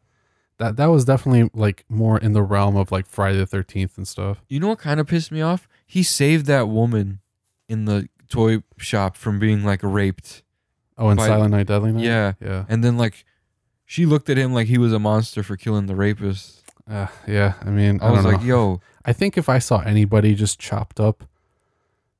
That 0.61 0.77
that 0.77 0.85
was 0.85 1.05
definitely 1.05 1.49
like 1.53 1.83
more 1.89 2.19
in 2.19 2.33
the 2.33 2.43
realm 2.43 2.75
of 2.77 2.91
like 2.91 3.07
Friday 3.07 3.39
the 3.39 3.47
Thirteenth 3.47 3.97
and 3.97 4.07
stuff. 4.07 4.43
You 4.47 4.59
know 4.59 4.67
what 4.67 4.77
kind 4.79 4.99
of 4.99 5.07
pissed 5.07 5.31
me 5.31 5.41
off? 5.41 5.67
He 5.87 6.03
saved 6.03 6.45
that 6.45 6.67
woman 6.69 7.19
in 7.67 7.85
the 7.85 8.07
toy 8.29 8.61
shop 8.77 9.17
from 9.17 9.39
being 9.39 9.63
like 9.65 9.79
raped. 9.81 10.43
Oh, 10.99 11.09
and 11.09 11.17
By- 11.17 11.25
Silent 11.27 11.51
Night, 11.51 11.65
Deadly 11.65 11.91
Night. 11.93 12.03
Yeah. 12.03 12.33
yeah, 12.39 12.65
And 12.69 12.83
then 12.83 12.95
like 12.95 13.25
she 13.85 14.05
looked 14.05 14.29
at 14.29 14.37
him 14.37 14.53
like 14.53 14.67
he 14.67 14.77
was 14.77 14.93
a 14.93 14.99
monster 14.99 15.41
for 15.41 15.57
killing 15.57 15.87
the 15.87 15.95
rapist. 15.95 16.61
uh, 16.87 17.07
yeah. 17.27 17.55
I 17.65 17.69
mean, 17.71 17.99
I, 17.99 18.07
I, 18.07 18.11
was 18.11 18.23
like, 18.23 18.43
yo, 18.43 18.81
I 19.05 19.13
think 19.13 19.37
if 19.37 19.49
I 19.49 19.57
saw 19.57 19.79
anybody 19.79 20.35
just 20.35 20.59
chopped 20.59 20.99
up, 20.99 21.23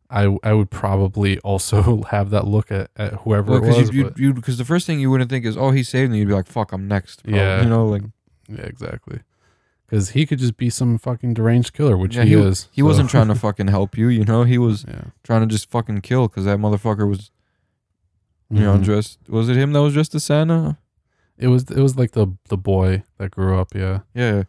I 0.10 0.36
I 0.44 0.54
would 0.54 0.72
probably 0.72 1.38
also 1.40 2.02
have 2.10 2.32
that 2.32 2.48
look 2.48 2.72
at, 2.72 2.90
at 2.98 3.14
whoever 3.22 3.58
it 3.58 3.60
was. 3.62 3.76
because 3.78 3.94
you, 3.96 4.04
but- 4.06 4.18
you, 4.18 4.34
because 4.34 4.58
the 4.58 4.66
first 4.66 4.88
thing 4.88 5.00
you 5.00 5.12
wouldn't 5.12 5.30
think 5.30 5.46
is, 5.46 5.56
oh, 5.56 5.70
he 5.72 5.84
saved 5.84 6.12
me. 6.12 6.18
You'd 6.20 6.28
be 6.30 6.34
like, 6.34 6.48
fuck, 6.48 6.72
I'm 6.72 6.88
next. 6.88 7.24
bro. 7.24 7.36
Yeah. 7.36 7.62
you 7.62 7.70
know, 7.70 7.86
like 7.86 8.02
yeah, 8.58 8.66
exactly. 8.66 9.20
Because 9.86 10.12
he 10.12 10.26
could 10.26 10.40
just 10.40 10.56
be 10.58 10.70
some 10.70 10.98
fucking 10.98 11.34
deranged 11.34 11.74
killer, 11.74 11.98
which 11.98 12.16
Yeah, 12.16 12.24
he, 12.24 12.34
is. 12.34 12.70
he 12.72 12.82
so- 12.82 12.86
wasn't 12.86 13.10
trying 13.10 13.28
to 13.28 13.36
fucking 13.36 13.68
help 13.68 13.98
you. 13.98 14.08
You 14.08 14.24
know, 14.24 14.44
he 14.44 14.58
was 14.58 14.86
yeah, 14.88 15.06
trying 15.24 15.42
to 15.42 15.48
just 15.48 15.70
fucking 15.70 16.02
kill 16.02 16.28
because 16.28 16.46
that 16.46 16.60
motherfucker 16.60 17.08
was, 17.10 17.30
you 18.50 18.62
know, 18.62 18.78
Mhm. 18.78 18.84
dressed. 18.84 19.20
Was 19.28 19.50
it 19.50 19.58
him 19.58 19.74
that 19.74 19.82
was 19.82 19.94
dressed 19.94 20.16
as 20.16 20.24
Santa? 20.24 20.78
It 21.38 21.48
was 21.48 21.64
it 21.72 21.82
was 21.82 21.98
like 21.98 22.12
the 22.12 22.28
the 22.50 22.58
boy 22.58 23.04
that 23.18 23.32
grew 23.32 23.58
up. 23.60 23.74
Yeah, 23.76 24.00
Yeah. 24.14 24.44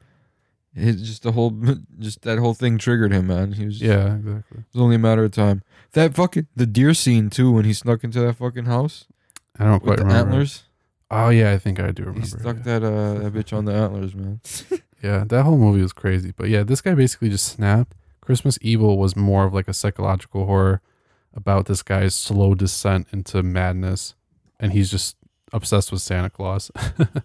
It 0.74 0.94
just 0.94 1.22
the 1.22 1.32
whole, 1.32 1.50
just 1.98 2.22
that 2.22 2.38
whole 2.38 2.54
thing 2.54 2.78
triggered 2.78 3.12
him, 3.12 3.26
man. 3.26 3.52
He 3.52 3.66
was, 3.66 3.82
yeah, 3.82 4.14
exactly. 4.16 4.60
It 4.60 4.64
was 4.72 4.82
only 4.82 4.96
a 4.96 4.98
matter 4.98 5.22
of 5.24 5.30
time. 5.32 5.62
That 5.92 6.14
fucking 6.14 6.46
the 6.56 6.64
deer 6.66 6.94
scene 6.94 7.28
too 7.30 7.50
when 7.52 7.64
he 7.66 7.74
snuck 7.74 8.02
into 8.04 8.20
that 8.20 8.34
fucking 8.36 8.64
house 8.64 9.06
I 9.58 9.64
don't 9.64 9.74
with 9.74 9.82
quite 9.82 9.98
the 9.98 10.04
remember. 10.04 10.30
antlers. 10.30 10.62
Oh 11.12 11.28
yeah, 11.28 11.52
I 11.52 11.58
think 11.58 11.78
I 11.78 11.90
do 11.90 12.04
remember. 12.04 12.20
He 12.20 12.26
stuck 12.26 12.56
yeah. 12.56 12.78
that 12.78 12.82
uh 12.82 13.14
that 13.14 13.32
bitch 13.34 13.56
on 13.56 13.66
the 13.66 13.74
antlers, 13.74 14.14
man. 14.14 14.40
Yeah, 15.02 15.24
that 15.26 15.42
whole 15.42 15.58
movie 15.58 15.82
was 15.82 15.92
crazy. 15.92 16.32
But 16.34 16.48
yeah, 16.48 16.62
this 16.62 16.80
guy 16.80 16.94
basically 16.94 17.28
just 17.28 17.46
snapped. 17.46 17.96
Christmas 18.20 18.56
Evil 18.62 18.98
was 18.98 19.16
more 19.16 19.44
of 19.44 19.52
like 19.52 19.66
a 19.66 19.72
psychological 19.72 20.46
horror 20.46 20.80
about 21.34 21.66
this 21.66 21.82
guy's 21.82 22.14
slow 22.14 22.54
descent 22.54 23.08
into 23.12 23.42
madness. 23.42 24.14
And 24.60 24.72
he's 24.72 24.92
just 24.92 25.16
obsessed 25.52 25.90
with 25.90 26.02
Santa 26.02 26.30
Claus. 26.30 26.70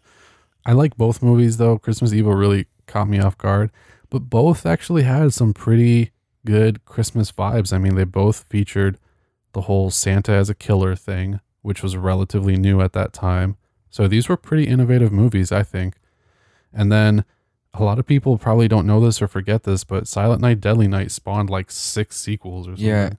I 0.66 0.72
like 0.72 0.98
both 0.98 1.22
movies 1.22 1.58
though. 1.58 1.78
Christmas 1.78 2.14
Evil 2.14 2.34
really 2.34 2.66
caught 2.88 3.08
me 3.08 3.20
off 3.20 3.38
guard. 3.38 3.70
But 4.10 4.22
both 4.22 4.66
actually 4.66 5.04
had 5.04 5.34
some 5.34 5.54
pretty 5.54 6.12
good 6.46 6.84
Christmas 6.86 7.32
vibes. 7.32 7.72
I 7.72 7.78
mean, 7.78 7.94
they 7.94 8.06
both 8.06 8.46
featured 8.50 8.98
the 9.54 9.62
whole 9.62 9.92
Santa 9.92 10.32
as 10.32 10.50
a 10.50 10.56
killer 10.56 10.96
thing, 10.96 11.42
which 11.62 11.84
was 11.84 11.96
relatively 11.96 12.56
new 12.56 12.82
at 12.82 12.94
that 12.94 13.14
time. 13.14 13.58
So 13.98 14.08
these 14.08 14.30
were 14.30 14.38
pretty 14.38 14.68
innovative 14.68 15.12
movies, 15.12 15.52
I 15.52 15.64
think. 15.64 15.96
And 16.72 16.92
then 16.92 17.26
a 17.74 17.84
lot 17.84 17.98
of 17.98 18.06
people 18.06 18.38
probably 18.38 18.68
don't 18.68 18.86
know 18.86 19.00
this 19.00 19.24
or 19.24 19.28
forget 19.28 19.64
this, 19.64 19.84
but 19.84 20.08
Silent 20.08 20.40
Night, 20.40 20.62
Deadly 20.62 20.88
Night 20.88 21.10
spawned 21.10 21.50
like 21.50 21.72
six 21.72 22.16
sequels 22.16 22.68
or 22.68 22.78
something. 22.78 22.86
Yeah. 22.86 23.14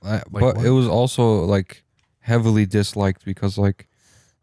Uh, 0.00 0.20
but 0.30 0.40
what? 0.40 0.64
it 0.64 0.70
was 0.70 0.86
also 0.86 1.44
like 1.44 1.82
heavily 2.20 2.64
disliked 2.64 3.24
because 3.24 3.58
like 3.58 3.88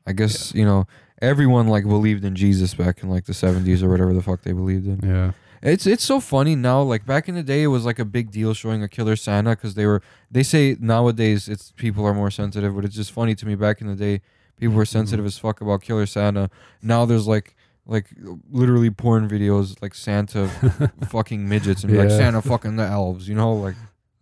I 0.05 0.11
guess, 0.11 0.53
you 0.53 0.65
know, 0.65 0.88
everyone 1.21 1.69
like 1.69 1.85
believed 1.85 2.25
in 2.25 2.35
Jesus 2.35 2.73
back 2.73 3.01
in 3.01 3.09
like 3.09 3.23
the 3.23 3.31
70s 3.31 3.81
or 3.81 3.89
whatever 3.89 4.13
the 4.13 4.21
fuck 4.21 4.41
they 4.41 4.51
believed 4.51 4.88
in. 4.88 5.09
Yeah. 5.09 5.31
It's 5.61 5.88
it's 5.88 6.03
so 6.03 6.19
funny 6.19 6.57
now. 6.57 6.81
Like 6.81 7.05
back 7.05 7.29
in 7.29 7.35
the 7.35 7.43
day, 7.43 7.63
it 7.63 7.67
was 7.67 7.85
like 7.85 7.97
a 7.97 8.05
big 8.05 8.29
deal 8.29 8.53
showing 8.53 8.83
a 8.83 8.89
killer 8.89 9.15
Santa 9.15 9.51
because 9.51 9.75
they 9.75 9.85
were. 9.85 10.01
They 10.29 10.43
say 10.43 10.75
nowadays 10.81 11.47
it's 11.47 11.71
people 11.77 12.05
are 12.05 12.13
more 12.13 12.29
sensitive, 12.29 12.75
but 12.75 12.83
it's 12.83 12.95
just 12.95 13.13
funny 13.13 13.35
to 13.35 13.45
me. 13.45 13.55
Back 13.55 13.79
in 13.79 13.88
the 13.88 13.95
day, 13.95 14.21
people 14.58 14.76
were 14.76 14.86
sensitive 14.86 15.26
as 15.26 15.38
fuck 15.38 15.62
about 15.62 15.82
killer 15.82 16.05
Santa. 16.05 16.49
Now 16.82 17.05
there's 17.05 17.28
like 17.28 17.55
like 17.86 18.08
literally 18.51 18.89
porn 18.89 19.30
videos 19.30 19.82
like 19.82 19.95
Santa 19.95 20.49
fucking 21.10 21.47
midgets 21.47 21.84
and 21.84 21.91
be 21.91 21.97
like 21.97 22.10
Santa 22.10 22.41
fucking 22.41 22.76
the 22.76 22.84
elves. 22.84 23.28
You 23.30 23.36
know, 23.36 23.53
like 23.53 23.76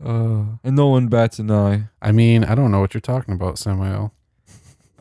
Uh, 0.03 0.43
and 0.63 0.75
no 0.75 0.87
one 0.87 1.07
bats 1.07 1.39
an 1.39 1.49
eye. 1.49 1.85
I 2.01 2.11
mean, 2.11 2.43
I 2.43 2.53
don't 2.53 2.69
know 2.71 2.79
what 2.81 2.93
you're 2.93 3.01
talking 3.01 3.33
about, 3.33 3.57
Samael. 3.57 4.13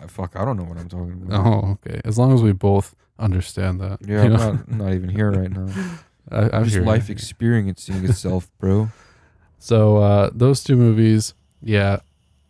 I, 0.01 0.07
fuck, 0.07 0.37
I 0.37 0.45
don't 0.45 0.57
know 0.57 0.65
what 0.65 0.79
I'm 0.79 0.89
talking 0.89 1.21
about. 1.27 1.47
Oh, 1.47 1.71
okay. 1.73 2.01
As 2.05 2.17
long 2.19 2.33
as 2.33 2.43
we 2.43 2.53
both 2.53 2.95
understand 3.19 3.81
that. 3.81 3.99
Yeah, 4.07 4.23
I'm 4.23 4.33
not, 4.33 4.71
not 4.71 4.93
even 4.95 5.09
here 5.09 5.31
right 5.31 5.51
now. 5.51 5.69
I, 6.31 6.57
I'm 6.57 6.65
Just 6.65 6.79
life 6.87 7.11
experiencing 7.11 8.05
itself, 8.05 8.51
bro. 8.59 8.89
So 9.59 9.97
uh, 9.97 10.29
those 10.35 10.63
two 10.63 10.77
movies, 10.77 11.33
yeah, 11.63 12.01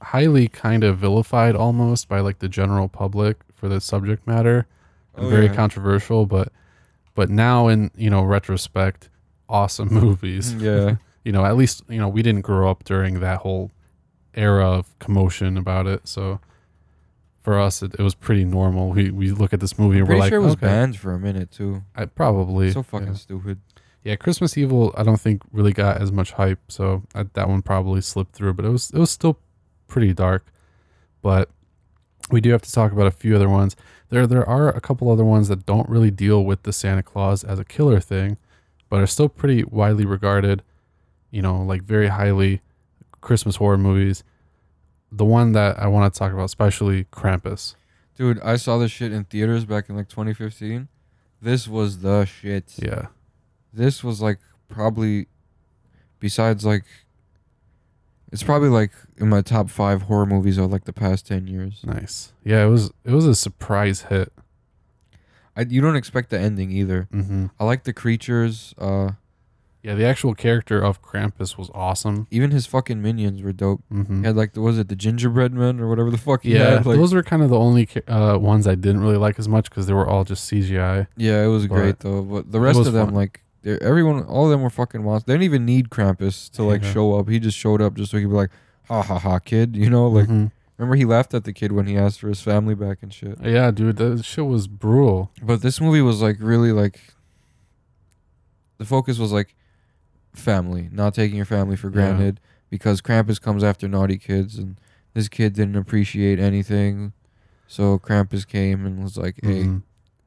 highly 0.05 0.49
kind 0.49 0.85
of 0.85 0.99
vilified 0.99 1.57
almost 1.57 2.09
by 2.09 2.21
like 2.21 2.39
the 2.39 2.49
general 2.49 2.89
public 2.89 3.39
for 3.55 3.69
the 3.69 3.81
subject 3.81 4.27
matter, 4.27 4.67
oh, 5.15 5.19
and 5.19 5.27
Oh, 5.27 5.31
very 5.31 5.47
yeah. 5.47 5.55
controversial. 5.55 6.27
But 6.27 6.53
but 7.15 7.31
now 7.31 7.69
in 7.69 7.91
you 7.97 8.11
know 8.11 8.23
retrospect, 8.23 9.09
awesome 9.49 9.89
movies. 9.93 10.55
Yeah. 10.55 10.97
you 11.25 11.33
know, 11.33 11.45
at 11.45 11.57
least 11.57 11.83
you 11.89 11.99
know 11.99 12.09
we 12.09 12.23
didn't 12.23 12.43
grow 12.43 12.71
up 12.71 12.85
during 12.85 13.21
that 13.21 13.41
whole 13.41 13.71
era 14.35 14.69
of 14.69 14.99
commotion 14.99 15.57
about 15.57 15.87
it. 15.87 16.07
So 16.09 16.41
for 17.43 17.59
us, 17.61 17.83
it, 17.83 17.95
it 17.99 18.03
was 18.03 18.15
pretty 18.15 18.45
normal. 18.45 18.91
We 18.91 19.11
we 19.11 19.31
look 19.31 19.53
at 19.53 19.61
this 19.61 19.79
movie 19.79 19.99
I'm 19.99 20.03
and 20.05 20.09
we're 20.09 20.19
like, 20.19 20.31
sure 20.31 20.39
it 20.41 20.45
was 20.45 20.53
okay, 20.55 20.67
banned 20.67 20.99
for 20.99 21.13
a 21.13 21.19
minute 21.19 21.51
too. 21.51 21.83
I, 21.95 22.07
probably 22.07 22.71
So 22.73 22.83
fucking 22.83 23.09
yeah. 23.09 23.15
stupid. 23.15 23.61
Yeah, 24.03 24.17
Christmas 24.17 24.59
Evil, 24.59 24.93
I 24.99 25.03
don't 25.03 25.19
think 25.19 25.41
really 25.51 25.73
got 25.73 25.99
as 26.03 26.13
much 26.13 26.33
hype, 26.33 26.59
so 26.69 27.05
I, 27.15 27.23
that 27.33 27.49
one 27.49 27.63
probably 27.63 28.03
slipped 28.03 28.35
through. 28.35 28.53
But 28.53 28.67
it 28.67 28.69
was 28.69 28.91
it 28.91 28.99
was 28.99 29.11
still 29.11 29.39
pretty 29.87 30.13
dark. 30.13 30.47
But 31.23 31.51
we 32.31 32.41
do 32.41 32.51
have 32.53 32.63
to 32.63 32.73
talk 32.73 32.93
about 32.93 33.07
a 33.07 33.11
few 33.11 33.35
other 33.37 33.49
ones. 33.49 33.77
There 34.11 34.27
there 34.27 34.49
are 34.49 34.69
a 34.69 34.81
couple 34.81 35.11
other 35.11 35.25
ones 35.25 35.49
that 35.49 35.67
don't 35.67 35.89
really 35.89 36.11
deal 36.11 36.45
with 36.45 36.63
the 36.63 36.73
Santa 36.73 37.03
Claus 37.03 37.45
as 37.45 37.59
a 37.59 37.65
killer 37.65 38.01
thing, 38.01 38.37
but 38.89 39.01
are 39.01 39.07
still 39.07 39.29
pretty 39.29 39.65
widely 39.65 40.05
regarded. 40.05 40.63
You 41.31 41.43
know, 41.43 41.61
like 41.63 41.83
very 41.83 42.09
highly 42.09 42.61
Christmas 43.21 43.57
horror 43.57 43.79
movies. 43.79 44.23
The 45.11 45.25
one 45.25 45.53
that 45.53 45.79
I 45.79 45.87
want 45.87 46.13
to 46.13 46.19
talk 46.19 46.33
about, 46.33 46.45
especially 46.45 47.05
Krampus. 47.05 47.75
Dude, 48.17 48.41
I 48.41 48.57
saw 48.57 48.79
this 48.79 48.93
shit 48.93 49.13
in 49.13 49.25
theaters 49.25 49.65
back 49.65 49.89
in 49.89 49.97
like 49.97 50.09
2015. 50.09 50.89
This 51.41 51.67
was 51.67 52.01
the 52.01 52.25
shit. 52.25 52.75
Yeah, 52.79 53.07
This 53.73 54.05
was 54.05 54.21
like 54.21 54.39
probably 54.69 55.27
besides 56.21 56.65
like 56.65 56.85
it's 58.35 58.43
probably 58.43 58.69
like 58.69 58.91
in 59.17 59.29
my 59.31 59.41
top 59.41 59.71
5 59.71 60.03
horror 60.03 60.27
movies 60.27 60.59
of 60.59 60.71
like 60.71 60.85
the 60.85 60.93
past 60.93 61.27
10 61.27 61.47
years. 61.47 61.81
nice. 61.85 62.33
Yeah, 62.45 62.65
it 62.67 62.69
was 62.69 62.91
it 63.05 63.13
was 63.13 63.25
a 63.27 63.35
surprise 63.35 64.03
hit. 64.11 64.31
I 65.57 65.63
you 65.63 65.81
don't 65.81 65.97
expect 65.97 66.31
the 66.31 66.39
ending 66.39 66.71
either. 66.71 67.09
hmm 67.11 67.47
I 67.61 67.65
like 67.65 67.85
the 67.85 67.93
creatures 67.93 68.75
uh 68.77 69.13
Yeah, 69.85 69.95
the 69.95 70.05
actual 70.05 70.35
character 70.35 70.81
of 70.83 71.01
Krampus 71.01 71.57
was 71.57 71.71
awesome. 71.75 72.27
even 72.31 72.51
his 72.51 72.67
fucking 72.67 73.01
minions 73.01 73.41
were 73.43 73.53
dope. 73.53 73.83
Mm-hmm. 73.93 74.21
He 74.23 74.27
had 74.27 74.35
like 74.37 74.53
the 74.55 74.61
was 74.61 74.79
it 74.81 74.89
the 74.89 74.97
gingerbread 74.97 75.53
men 75.53 75.79
or 75.79 75.89
whatever 75.89 76.11
the 76.11 76.19
fuck 76.19 76.43
he 76.43 76.55
Yeah, 76.55 76.71
had 76.71 76.87
like 76.87 76.97
those 76.99 77.15
were 77.15 77.23
kind 77.23 77.43
of 77.43 77.51
the 77.51 77.59
only 77.59 77.89
uh, 78.09 78.37
ones 78.41 78.67
I 78.67 78.75
didn't 78.75 79.01
really 79.03 79.17
like 79.19 79.39
as 79.39 79.47
much 79.49 79.71
because 79.71 79.87
they 79.87 79.93
were 79.95 80.09
all 80.09 80.25
just 80.25 80.51
CGI. 80.51 81.07
Yeah, 81.17 81.45
it 81.45 81.49
was 81.49 81.69
But 81.69 81.75
great 81.77 81.99
though. 82.01 82.23
But 82.23 82.51
the 82.51 82.59
rest 82.61 82.81
of 82.81 82.93
them, 82.93 83.09
fun. 83.09 83.15
like, 83.15 83.43
everyone, 83.65 84.23
all 84.25 84.45
of 84.45 84.51
them 84.51 84.63
were 84.63 84.71
fucking 84.71 85.03
monsters. 85.05 85.27
They 85.27 85.35
didn't 85.35 85.45
even 85.45 85.65
need 85.65 85.89
Krampus 85.91 86.51
to 86.53 86.63
like 86.63 86.83
Yeah. 86.83 86.93
show 86.93 87.19
up. 87.19 87.29
He 87.29 87.39
just 87.39 87.57
showed 87.59 87.81
up 87.81 87.95
just 87.95 88.11
so 88.11 88.17
he 88.19 88.25
could 88.25 88.31
be 88.31 88.37
like, 88.37 88.51
ha 88.89 89.03
ha 89.03 89.19
ha, 89.19 89.39
kid. 89.39 89.75
You 89.77 89.89
know, 89.91 90.07
like, 90.09 90.29
Mhm. 90.29 90.51
remember 90.79 90.97
he 90.97 91.05
laughed 91.05 91.35
at 91.35 91.45
the 91.45 91.53
kid 91.53 91.73
when 91.73 91.87
he 91.87 91.97
asked 91.97 92.21
for 92.21 92.29
his 92.29 92.41
family 92.43 92.75
back 92.75 92.99
and 93.03 93.13
shit. 93.13 93.39
yeah, 93.43 93.71
dude, 93.71 93.97
that 93.97 94.25
shit 94.25 94.47
was 94.47 94.67
brutal. 94.69 95.31
But 95.43 95.63
this 95.63 95.81
movie 95.81 96.03
was 96.03 96.21
like 96.21 96.37
really 96.41 96.73
like, 96.73 97.01
the 98.79 98.85
focus 98.85 99.19
was 99.19 99.33
like 99.33 99.55
family, 100.35 100.89
not 100.93 101.15
taking 101.15 101.37
your 101.37 101.47
family 101.47 101.77
for 101.77 101.89
Yeah. 101.89 101.93
granted 101.95 102.41
because 102.71 103.01
Krampus 103.01 103.41
comes 103.41 103.63
after 103.63 103.87
naughty 103.89 104.19
kids 104.19 104.59
and 104.59 104.77
this 105.15 105.29
kid 105.29 105.53
didn't 105.55 105.77
appreciate 105.77 106.39
anything. 106.41 107.13
So 107.69 107.99
Krampus 107.99 108.47
came 108.47 108.85
and 108.85 109.03
was 109.03 109.17
like, 109.17 109.37
hey, 109.43 109.65
Mhm. 109.65 109.83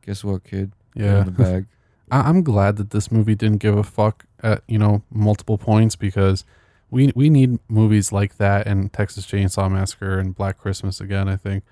guess 0.05 0.23
what, 0.23 0.43
kid? 0.43 0.71
Yeah, 0.95 1.19
in 1.19 1.25
the 1.25 1.31
bag. 1.31 1.65
I- 2.12 2.30
I'm 2.30 2.43
glad 2.43 2.78
that 2.78 2.91
this 2.91 3.12
movie 3.12 3.36
didn't 3.36 3.58
give 3.60 3.78
a 3.78 3.84
fuck 3.84 4.26
at 4.43 4.64
you 4.68 4.78
know 4.80 5.01
multiple 5.12 5.58
points 5.58 5.95
because 5.95 6.45
we 6.89 7.12
we 7.16 7.30
need 7.30 7.60
movies 7.68 8.12
like 8.12 8.38
that 8.38 8.66
and 8.68 8.91
Texas 8.93 9.26
Chainsaw 9.26 9.70
Massacre 9.72 10.20
and 10.20 10.36
Black 10.36 10.58
Christmas 10.58 11.01
again. 11.01 11.28
I 11.28 11.36
think 11.36 11.64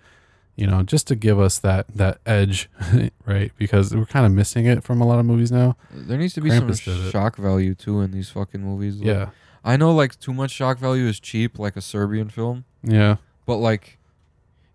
you 0.55 0.67
know 0.67 0.83
just 0.83 1.07
to 1.07 1.15
give 1.15 1.39
us 1.39 1.59
that 1.59 1.87
that 1.95 2.19
edge, 2.25 2.69
right? 3.25 3.51
Because 3.57 3.95
we're 3.95 4.05
kind 4.05 4.25
of 4.25 4.31
missing 4.31 4.65
it 4.65 4.83
from 4.83 4.99
a 5.01 5.07
lot 5.07 5.19
of 5.19 5.25
movies 5.25 5.51
now. 5.51 5.77
There 5.91 6.17
needs 6.17 6.33
to 6.33 6.41
be 6.41 6.49
Krampus 6.49 6.83
some 6.83 7.11
shock 7.11 7.37
value 7.37 7.75
too 7.75 8.01
in 8.01 8.11
these 8.11 8.29
fucking 8.29 8.61
movies. 8.61 8.97
Like, 8.97 9.05
Yeah, 9.07 9.29
I 9.63 9.77
know 9.77 9.93
like 9.93 10.19
too 10.19 10.33
much 10.33 10.51
shock 10.51 10.77
value 10.79 11.05
is 11.05 11.19
cheap, 11.19 11.57
like 11.59 11.75
a 11.77 11.81
Serbian 11.81 12.29
film, 12.29 12.65
yeah, 12.83 13.17
but 13.45 13.57
like 13.57 13.97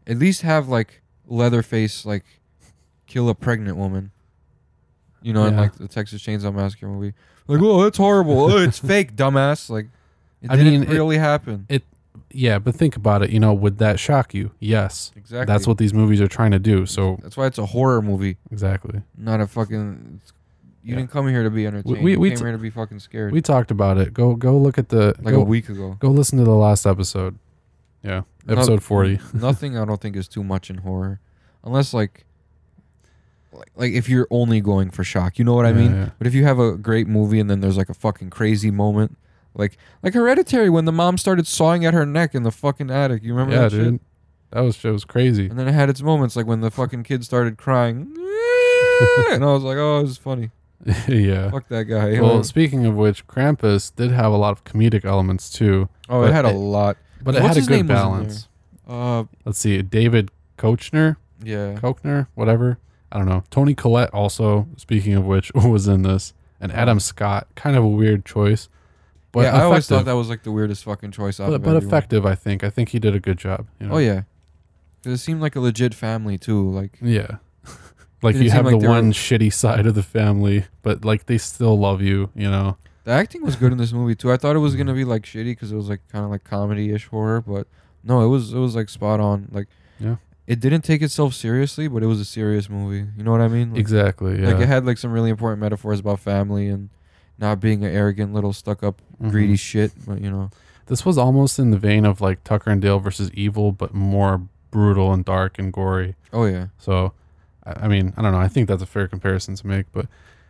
at 0.07 0.17
least 0.19 0.43
have 0.43 0.69
like 0.69 1.03
Leatherface 1.27 2.05
like 2.07 2.25
kill 3.07 3.29
a 3.29 3.35
pregnant 3.35 3.77
woman. 3.77 4.11
You 5.23 5.33
know, 5.33 5.45
in 5.45 5.55
Yeah. 5.55 5.61
like 5.61 5.75
the 5.75 5.89
Texas 5.89 6.23
Chainsaw 6.23 6.55
Massacre 6.55 6.87
movie. 6.89 7.13
Like, 7.47 7.61
oh, 7.63 7.83
that's 7.83 7.99
horrible. 7.99 8.39
oh, 8.53 8.59
it's 8.59 8.79
fake, 8.93 9.17
dumbass. 9.17 9.69
Like, 9.69 9.89
it 10.43 10.51
I 10.51 10.57
didn't 10.57 10.73
mean, 10.73 10.83
it- 10.85 10.89
really 10.91 11.19
happen. 11.19 11.67
It 11.69 11.85
yeah. 12.33 12.59
But 12.59 12.75
think 12.75 12.97
about 12.97 13.23
it. 13.23 13.31
You 13.31 13.41
know, 13.41 13.53
would 13.53 13.79
that 13.79 13.99
shock 13.99 14.33
you? 14.35 14.53
Yes. 14.61 15.13
exactly. 15.17 15.53
That's 15.53 15.67
what 15.67 15.79
these 15.79 15.93
movies 15.93 16.21
are 16.21 16.29
trying 16.29 16.53
to 16.53 16.59
do. 16.59 16.87
So 16.87 17.19
That's 17.23 17.37
why 17.37 17.47
it's 17.47 17.59
a 17.59 17.67
horror 17.67 18.01
movie, 18.03 18.37
exactly. 18.51 19.03
not 19.17 19.41
a 19.41 19.47
fucking. 19.47 20.21
You 20.83 20.93
Yeah. 20.93 20.97
didn't 20.97 21.11
come 21.11 21.29
here 21.29 21.43
to 21.43 21.51
be 21.51 21.67
entertained. 21.67 22.03
we- 22.03 22.13
you 22.13 22.21
we 22.21 22.29
came 22.31 22.39
t- 22.39 22.45
here 22.45 22.53
to 22.53 22.59
be 22.59 22.71
fucking 22.71 23.01
scared. 23.01 23.33
We 23.33 23.43
talked 23.43 23.71
about 23.71 23.99
it. 23.99 24.15
Go 24.15 24.35
go 24.37 24.57
look 24.57 24.79
at 24.79 24.89
the 24.89 25.15
like 25.21 25.35
go, 25.35 25.43
a 25.43 25.45
week 25.45 25.69
ago. 25.69 25.97
Go 26.01 26.11
listen 26.11 26.39
to 26.39 26.45
the 26.45 26.51
last 26.55 26.87
episode. 26.87 27.37
Yeah, 28.03 28.23
episode 28.49 28.83
forty. 28.83 29.21
nothing 29.35 29.77
I 29.77 29.85
don't 29.85 30.01
think 30.01 30.17
is 30.17 30.27
too 30.27 30.43
much 30.43 30.71
in 30.71 30.79
horror, 30.79 31.21
unless 31.63 31.93
like, 31.93 32.25
like, 33.53 33.71
like 33.77 33.93
if 33.93 34.09
you're 34.09 34.29
only 34.31 34.61
going 34.61 34.91
for 34.91 35.05
shock, 35.05 35.39
you 35.39 35.45
know 35.45 35.55
what 35.55 35.67
I 35.67 35.73
mean. 35.73 35.93
yeah. 35.93 36.11
But 36.19 36.27
if 36.27 36.35
you 36.35 36.45
have 36.45 36.59
a 36.59 36.77
great 36.77 37.07
movie 37.07 37.41
and 37.41 37.51
then 37.51 37.61
there's 37.61 37.77
like 37.77 37.89
a 37.89 37.95
fucking 37.95 38.31
crazy 38.31 38.71
moment, 38.71 39.17
like 39.55 39.77
like 40.03 40.15
Hereditary 40.15 40.71
when 40.71 40.85
the 40.85 40.93
mom 40.93 41.19
started 41.19 41.47
sawing 41.47 41.85
at 41.85 41.95
her 41.95 42.07
neck 42.07 42.35
in 42.35 42.43
the 42.45 42.53
fucking 42.53 42.91
attic, 42.91 43.23
you 43.23 43.33
remember 43.35 43.55
Yeah, 43.55 43.63
that 43.63 43.71
dude. 43.71 43.95
shit? 43.95 44.01
That 44.53 44.61
was 44.61 44.77
shit 44.77 44.93
was 44.93 45.05
crazy. 45.05 45.47
And 45.49 45.59
then 45.59 45.69
it 45.69 45.73
had 45.73 45.89
its 45.91 46.03
moments, 46.03 46.37
like 46.37 46.47
when 46.47 46.61
the 46.61 46.71
fucking 46.71 47.03
kid 47.05 47.25
started 47.25 47.57
crying, 47.57 48.13
and 49.31 49.45
I 49.45 49.53
was 49.53 49.63
like, 49.63 49.77
oh, 49.79 50.03
this 50.03 50.11
is 50.13 50.19
funny. 50.19 50.51
yeah. 51.09 51.51
Fuck 51.51 51.69
that 51.69 51.85
guy. 51.85 52.21
Well, 52.21 52.43
speaking 52.43 52.87
of 52.87 52.95
which, 52.97 53.27
Krampus 53.27 53.95
did 53.95 54.11
have 54.13 54.33
a 54.33 54.37
lot 54.37 54.53
of 54.53 54.65
comedic 54.65 55.05
elements 55.05 55.51
too, 55.51 55.89
oh, 56.09 56.23
it 56.23 56.33
had 56.33 56.45
a 56.45 56.49
it- 56.51 56.55
lot. 56.55 56.97
but 57.23 57.35
it 57.35 57.43
What's 57.43 57.57
had 57.57 57.65
a 57.65 57.67
good 57.69 57.83
was 57.83 57.89
balance. 57.89 58.49
Uh, 58.89 59.25
Let's 59.45 59.59
see, 59.59 59.81
David 59.83 60.31
Koechner, 60.59 61.17
yeah. 61.43 61.75
Koechner, 61.75 62.27
whatever. 62.35 62.79
I 63.13 63.19
don't 63.19 63.29
know. 63.29 63.45
Toni 63.51 63.75
Collette 63.75 64.11
also, 64.13 64.69
speaking 64.77 65.15
of 65.15 65.25
which, 65.25 65.53
was 65.55 65.89
in 65.89 66.03
this, 66.03 66.33
and 66.61 66.73
Adam 66.73 66.97
oh. 66.97 67.01
Scott. 67.01 67.49
Kind 67.55 67.77
of 67.77 67.85
a 67.85 67.89
weird 67.89 68.25
choice, 68.25 68.69
but 69.33 69.41
yeah, 69.43 69.57
I 69.57 69.65
always 69.65 69.87
thought 69.87 70.05
that 70.05 70.13
was 70.13 70.29
like 70.29 70.43
the 70.43 70.53
weirdest 70.53 70.85
fucking 70.85 71.13
choice 71.13 71.41
out 71.41 71.51
but, 71.51 71.63
but 71.63 71.77
everyone. 71.77 71.87
effective. 71.87 72.27
I 72.27 72.35
think. 72.35 72.65
I 72.65 72.71
think 72.71 72.91
he 72.91 72.99
did 72.99 73.15
a 73.15 73.21
good 73.21 73.39
job. 73.39 73.67
You 73.81 73.87
know? 73.89 73.95
Oh 73.95 73.99
yeah, 73.99 74.23
it 75.05 75.17
seemed 75.19 75.41
like 75.41 75.57
a 75.57 75.61
legit 75.61 75.95
family 75.95 76.39
too. 76.39 76.71
Like 76.71 76.99
Yeah. 77.01 77.37
like 78.23 78.37
you 78.37 78.51
have 78.51 78.65
like 78.65 78.75
the 78.75 78.81
they 78.81 78.87
were- 78.89 78.95
one 78.95 79.13
shitty 79.13 79.53
side 79.53 79.87
of 79.87 79.95
the 79.95 80.03
family, 80.03 80.65
but 80.83 81.05
like 81.05 81.27
they 81.27 81.39
still 81.39 81.79
love 81.79 82.03
you, 82.03 82.31
you 82.35 82.51
know. 82.51 82.77
the 83.05 83.13
acting 83.13 83.43
was 83.43 83.57
good 83.57 83.73
in 83.73 83.79
this 83.79 83.93
movie 83.93 84.15
too. 84.15 84.31
I 84.33 84.37
thought 84.37 84.57
it 84.57 84.61
was 84.61 84.77
gonna 84.77 84.95
be 84.95 85.05
like 85.05 85.23
shitty 85.23 85.53
because 85.53 85.73
it 85.73 85.77
was 85.77 85.89
like 85.89 86.01
kind 86.09 86.25
of 86.25 86.31
like 86.31 86.45
comedy-ish 86.45 87.07
horror, 87.09 87.41
but 87.41 87.67
no, 88.03 88.23
it 88.23 88.29
was 88.29 88.53
it 88.53 88.59
was 88.59 88.75
like 88.77 88.89
spot 88.89 89.21
on. 89.21 89.49
Like 89.53 89.69
Yeah. 89.99 90.17
It 90.51 90.59
didn't 90.61 90.83
take 90.83 91.01
itself 91.03 91.33
seriously, 91.35 91.87
but 91.89 92.03
it 92.03 92.07
was 92.07 92.19
a 92.21 92.25
serious 92.25 92.69
movie. 92.69 93.07
You 93.17 93.23
know 93.25 93.31
what 93.31 93.41
I 93.41 93.49
mean? 93.49 93.71
Like, 93.71 93.79
Exactly. 93.81 94.41
Yeah. 94.43 94.49
Like 94.51 94.61
it 94.63 94.67
had 94.67 94.85
like 94.85 94.99
some 94.99 95.13
really 95.13 95.31
important 95.31 95.61
metaphors 95.61 96.01
about 96.01 96.19
family 96.21 96.67
and 96.69 96.89
not 97.39 97.61
being 97.61 97.85
an 97.85 97.91
arrogant 97.95 98.35
little 98.35 98.53
stuck-up 98.53 99.01
Mhm. 99.23 99.31
greedy 99.31 99.57
shit. 99.57 99.93
But 100.07 100.21
you 100.21 100.31
know, 100.31 100.51
This 100.87 101.07
was 101.07 101.17
almost 101.17 101.59
in 101.61 101.71
the 101.71 101.79
vein 101.79 102.05
of 102.05 102.21
like 102.21 102.43
Tucker 102.43 102.71
and 102.71 102.83
Dale 102.83 102.99
versus 102.99 103.31
Evil, 103.33 103.71
but 103.71 103.95
more 103.95 104.43
brutal 104.73 105.13
and 105.13 105.25
dark 105.25 105.59
and 105.59 105.73
gory. 105.73 106.17
oh 106.33 106.47
yeah, 106.47 106.67
So, 106.79 107.13
I 107.65 107.85
I 107.85 107.89
mean, 107.89 108.13
I 108.17 108.23
don't 108.23 108.33
know. 108.33 108.41
I 108.41 108.49
think 108.49 108.67
that's 108.69 108.83
a 108.83 108.87
fair 108.87 109.07
comparison 109.09 109.55
to 109.57 109.67
make, 109.67 109.87
but 109.93 110.07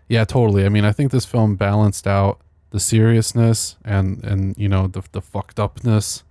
yeah, 0.08 0.24
totally. 0.24 0.64
I 0.64 0.68
mean, 0.70 0.84
I 0.86 0.92
think 0.92 1.10
this 1.12 1.26
film 1.26 1.56
balanced 1.56 2.06
out 2.06 2.40
the 2.70 2.80
seriousness 2.80 3.76
and 3.84 4.24
and 4.24 4.56
you 4.56 4.68
know 4.68 4.86
the 4.86 5.02
the 5.12 5.20
fucked 5.20 5.58
upness, 5.60 6.24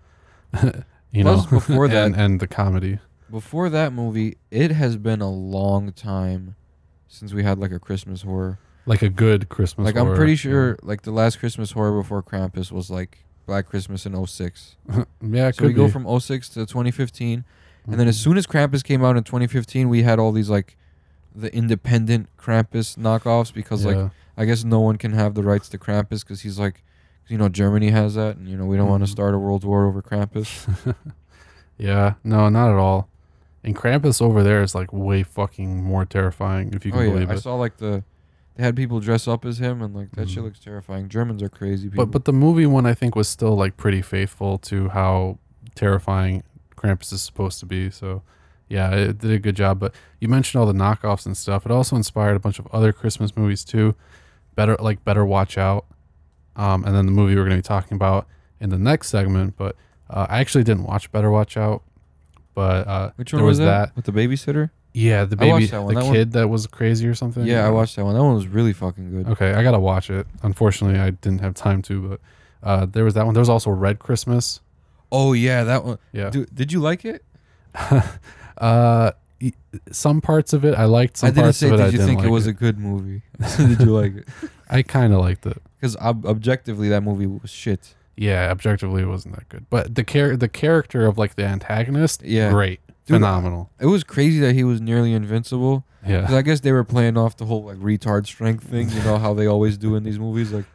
you 1.11 1.23
know, 1.23 1.45
before 1.49 1.87
that- 1.93 2.05
and, 2.07 2.15
and 2.15 2.39
the 2.39 2.47
comedy. 2.47 2.97
Before 3.31 3.69
that 3.69 3.93
movie, 3.93 4.37
it 4.51 4.71
has 4.71 4.97
been 4.97 5.21
a 5.21 5.29
long 5.31 5.91
time 5.91 6.55
since 7.07 7.33
we 7.33 7.43
had 7.43 7.59
like 7.59 7.71
a 7.71 7.79
Christmas 7.79 8.21
horror. 8.23 8.59
Like 8.85 9.01
a 9.01 9.09
good 9.09 9.49
Christmas. 9.49 9.91
Horror. 9.91 10.03
Like 10.03 10.11
I'm 10.11 10.15
pretty 10.17 10.35
sure 10.35 10.77
like 10.81 11.03
the 11.03 11.11
last 11.11 11.39
Christmas 11.39 11.71
horror 11.71 12.01
before 12.01 12.23
Krampus 12.23 12.71
was 12.71 12.89
like 12.89 13.19
Black 13.45 13.65
Christmas 13.67 14.05
in 14.05 14.13
06. 14.25 14.75
Yeah, 14.89 15.03
yeah 15.21 15.51
So 15.51 15.63
we 15.63 15.69
could 15.69 15.75
go 15.77 15.87
from 15.89 16.05
06 16.19 16.49
to 16.49 16.65
2015, 16.65 17.43
and 17.87 17.99
then 17.99 18.07
as 18.07 18.17
Mhm. 18.17 18.23
soon 18.23 18.37
as 18.37 18.45
Krampus 18.47 18.83
came 18.83 19.03
out 19.03 19.17
in 19.17 19.23
2015, 19.23 19.89
we 19.89 20.03
had 20.03 20.19
all 20.19 20.31
these 20.31 20.49
like 20.49 20.77
the 21.35 21.53
independent 21.55 22.29
Krampus 22.37 22.97
knockoffs 22.97 23.53
because 23.53 23.85
like 23.85 24.11
I 24.37 24.45
guess 24.45 24.63
no 24.63 24.79
one 24.79 24.97
can 24.97 25.13
have 25.13 25.35
the 25.35 25.43
rights 25.43 25.69
to 25.69 25.77
Krampus 25.77 26.21
because 26.21 26.41
he's 26.41 26.57
like 26.59 26.83
You 27.27 27.37
know, 27.37 27.47
Germany 27.49 27.89
has 27.91 28.15
that, 28.15 28.37
and 28.37 28.47
you 28.47 28.57
know 28.57 28.65
we 28.65 28.75
don't 28.77 28.89
want 28.89 29.03
to 29.03 29.07
start 29.07 29.35
a 29.35 29.37
world 29.37 29.63
war 29.63 29.85
over 29.85 30.01
Krampus. 30.01 30.65
Yeah, 31.77 32.15
no, 32.23 32.49
not 32.49 32.71
at 32.71 32.77
all. 32.77 33.08
And 33.63 33.75
Krampus 33.75 34.21
over 34.21 34.41
there 34.43 34.61
is 34.63 34.73
like 34.73 34.93
way 34.93 35.23
fucking 35.23 35.83
more 35.83 36.05
terrifying 36.05 36.73
if 36.73 36.85
you 36.85 36.91
can 36.91 36.99
oh 37.01 37.03
can 37.03 37.07
yeah, 37.09 37.13
believe 37.15 37.29
I 37.31 37.33
it. 37.35 37.41
saw 37.41 37.55
like 37.55 37.77
the 37.77 38.03
they 38.55 38.63
had 38.63 38.75
people 38.75 38.99
dress 38.99 39.27
up 39.27 39.45
as 39.45 39.57
him, 39.59 39.81
and 39.81 39.95
like 39.95 40.11
that 40.13 40.29
shit 40.29 40.39
Mhm. 40.39 40.43
looks 40.45 40.59
terrifying. 40.59 41.07
Germans 41.09 41.41
are 41.43 41.49
crazy 41.49 41.89
people. 41.89 42.05
But 42.05 42.11
but 42.11 42.25
the 42.25 42.33
movie 42.33 42.65
one 42.65 42.85
I 42.85 42.93
think 42.93 43.15
was 43.15 43.27
still 43.27 43.55
like 43.55 43.75
pretty 43.77 44.01
faithful 44.01 44.57
to 44.59 44.89
how 44.89 45.39
terrifying 45.75 46.43
Krampus 46.75 47.11
is 47.13 47.21
supposed 47.21 47.59
to 47.59 47.65
be. 47.65 47.89
So 47.89 48.21
yeah, 48.67 48.91
it 48.91 49.17
did 49.19 49.31
a 49.31 49.39
good 49.39 49.55
job. 49.55 49.79
But 49.79 49.93
you 50.19 50.27
mentioned 50.27 50.59
all 50.59 50.65
the 50.67 50.73
knockoffs 50.73 51.25
and 51.25 51.35
stuff. 51.35 51.65
It 51.65 51.71
also 51.71 51.95
inspired 51.95 52.35
a 52.35 52.39
bunch 52.39 52.59
of 52.59 52.67
other 52.71 52.93
Christmas 52.93 53.35
movies 53.35 53.63
too. 53.65 53.95
Better 54.55 54.75
like 54.79 55.03
Better 55.03 55.25
Watch 55.25 55.57
Out, 55.57 55.85
um, 56.55 56.83
and 56.85 56.95
then 56.95 57.05
the 57.05 57.11
movie 57.11 57.35
we're 57.35 57.41
going 57.43 57.51
to 57.51 57.57
be 57.57 57.61
talking 57.61 57.95
about 57.95 58.27
in 58.59 58.69
the 58.69 58.77
next 58.77 59.09
segment. 59.09 59.55
But 59.57 59.75
uh, 60.09 60.27
I 60.29 60.39
actually 60.39 60.63
didn't 60.65 60.83
watch 60.83 61.11
Better 61.11 61.31
Watch 61.31 61.55
Out. 61.57 61.83
But 62.59 62.87
uh, 62.87 63.11
which 63.15 63.31
there 63.31 63.39
one 63.39 63.47
was, 63.47 63.59
was 63.59 63.65
that? 63.67 63.95
With 63.95 64.03
the 64.03 64.11
babysitter? 64.11 64.69
Yeah, 64.91 65.23
the 65.23 65.37
I 65.39 65.45
watched 65.47 65.59
baby, 65.59 65.65
that 65.67 65.81
one. 65.83 65.93
the 65.93 65.99
That 66.01 66.05
one- 66.07 66.13
kid 66.15 66.31
that 66.33 66.47
was 66.49 66.67
crazy 66.67 67.07
or 67.07 67.15
something. 67.15 67.45
Yeah, 67.45 67.65
I 67.65 67.69
watched 67.69 67.95
that 67.95 68.03
one. 68.03 68.15
That 68.15 68.23
one 68.23 68.35
was 68.35 68.47
really 68.47 68.73
fucking 68.73 69.11
good. 69.11 69.27
Okay, 69.29 69.53
I 69.53 69.63
gotta 69.63 69.79
watch 69.79 70.09
it. 70.09 70.27
Unfortunately, 70.43 70.99
I 70.99 71.11
didn't 71.11 71.39
have 71.39 71.53
time 71.53 71.81
to, 71.83 72.09
but 72.09 72.19
uh, 72.67 72.85
there 72.85 73.05
was 73.05 73.13
that 73.13 73.23
one. 73.25 73.33
There 73.33 73.39
was 73.39 73.47
also 73.49 73.69
Red 73.69 73.99
Christmas. 73.99 74.59
Oh 75.09 75.31
yeah, 75.31 75.63
that 75.63 75.85
one. 75.85 75.99
Yeah. 76.11 76.31
Dude, 76.31 76.53
did 76.53 76.73
you 76.73 76.81
like 76.81 77.05
it? 77.05 77.23
uh, 78.57 79.11
y- 79.41 79.53
some 79.91 80.21
parts 80.21 80.53
of 80.53 80.65
it 80.65 80.75
I 80.75 80.85
liked. 80.85 81.17
Some 81.17 81.27
I 81.27 81.31
didn't 81.31 81.43
parts 81.43 81.57
say. 81.59 81.67
of 81.67 81.73
it 81.73 81.77
Did 81.77 81.83
I 81.83 81.85
you 81.87 81.91
didn't 81.93 82.05
think 82.07 82.19
like 82.19 82.27
it 82.27 82.31
was 82.31 82.47
a 82.47 82.53
good 82.53 82.77
movie? 82.79 83.21
did 83.57 83.79
you 83.79 83.85
like 83.95 84.15
it? 84.17 84.27
I 84.69 84.81
kind 84.81 85.13
of 85.13 85.21
liked 85.21 85.45
it. 85.45 85.61
Because 85.79 85.95
ob- 85.97 86.25
objectively, 86.25 86.89
that 86.89 87.03
movie 87.03 87.25
was 87.27 87.49
shit. 87.49 87.95
Yeah, 88.19 88.51
objectively, 88.51 89.01
it 89.01 89.07
wasn't 89.07 89.35
that 89.35 89.47
good. 89.47 89.65
But 89.69 89.95
the 89.95 90.03
char- 90.03 90.35
the 90.35 90.49
character 90.49 91.05
of 91.05 91.17
like 91.17 91.35
the 91.35 91.45
antagonist, 91.45 92.21
Yeah. 92.21 92.51
great, 92.51 92.81
Dude, 93.05 93.15
phenomenal. 93.15 93.69
It 93.79 93.85
was 93.85 94.03
crazy 94.03 94.39
that 94.41 94.53
he 94.53 94.65
was 94.65 94.81
nearly 94.81 95.13
invincible. 95.13 95.85
Because 96.01 96.29
Yeah, 96.31 96.37
I 96.37 96.41
guess 96.41 96.59
they 96.59 96.73
were 96.73 96.83
playing 96.83 97.17
off 97.17 97.37
the 97.37 97.45
whole 97.45 97.63
like 97.63 97.77
retard 97.77 98.25
strength 98.27 98.65
thing. 98.65 98.89
You 98.89 99.01
know 99.03 99.17
how 99.19 99.33
they 99.33 99.45
always 99.47 99.77
do 99.77 99.95
in 99.95 100.03
these 100.03 100.19
movies. 100.19 100.51
Like, 100.51 100.65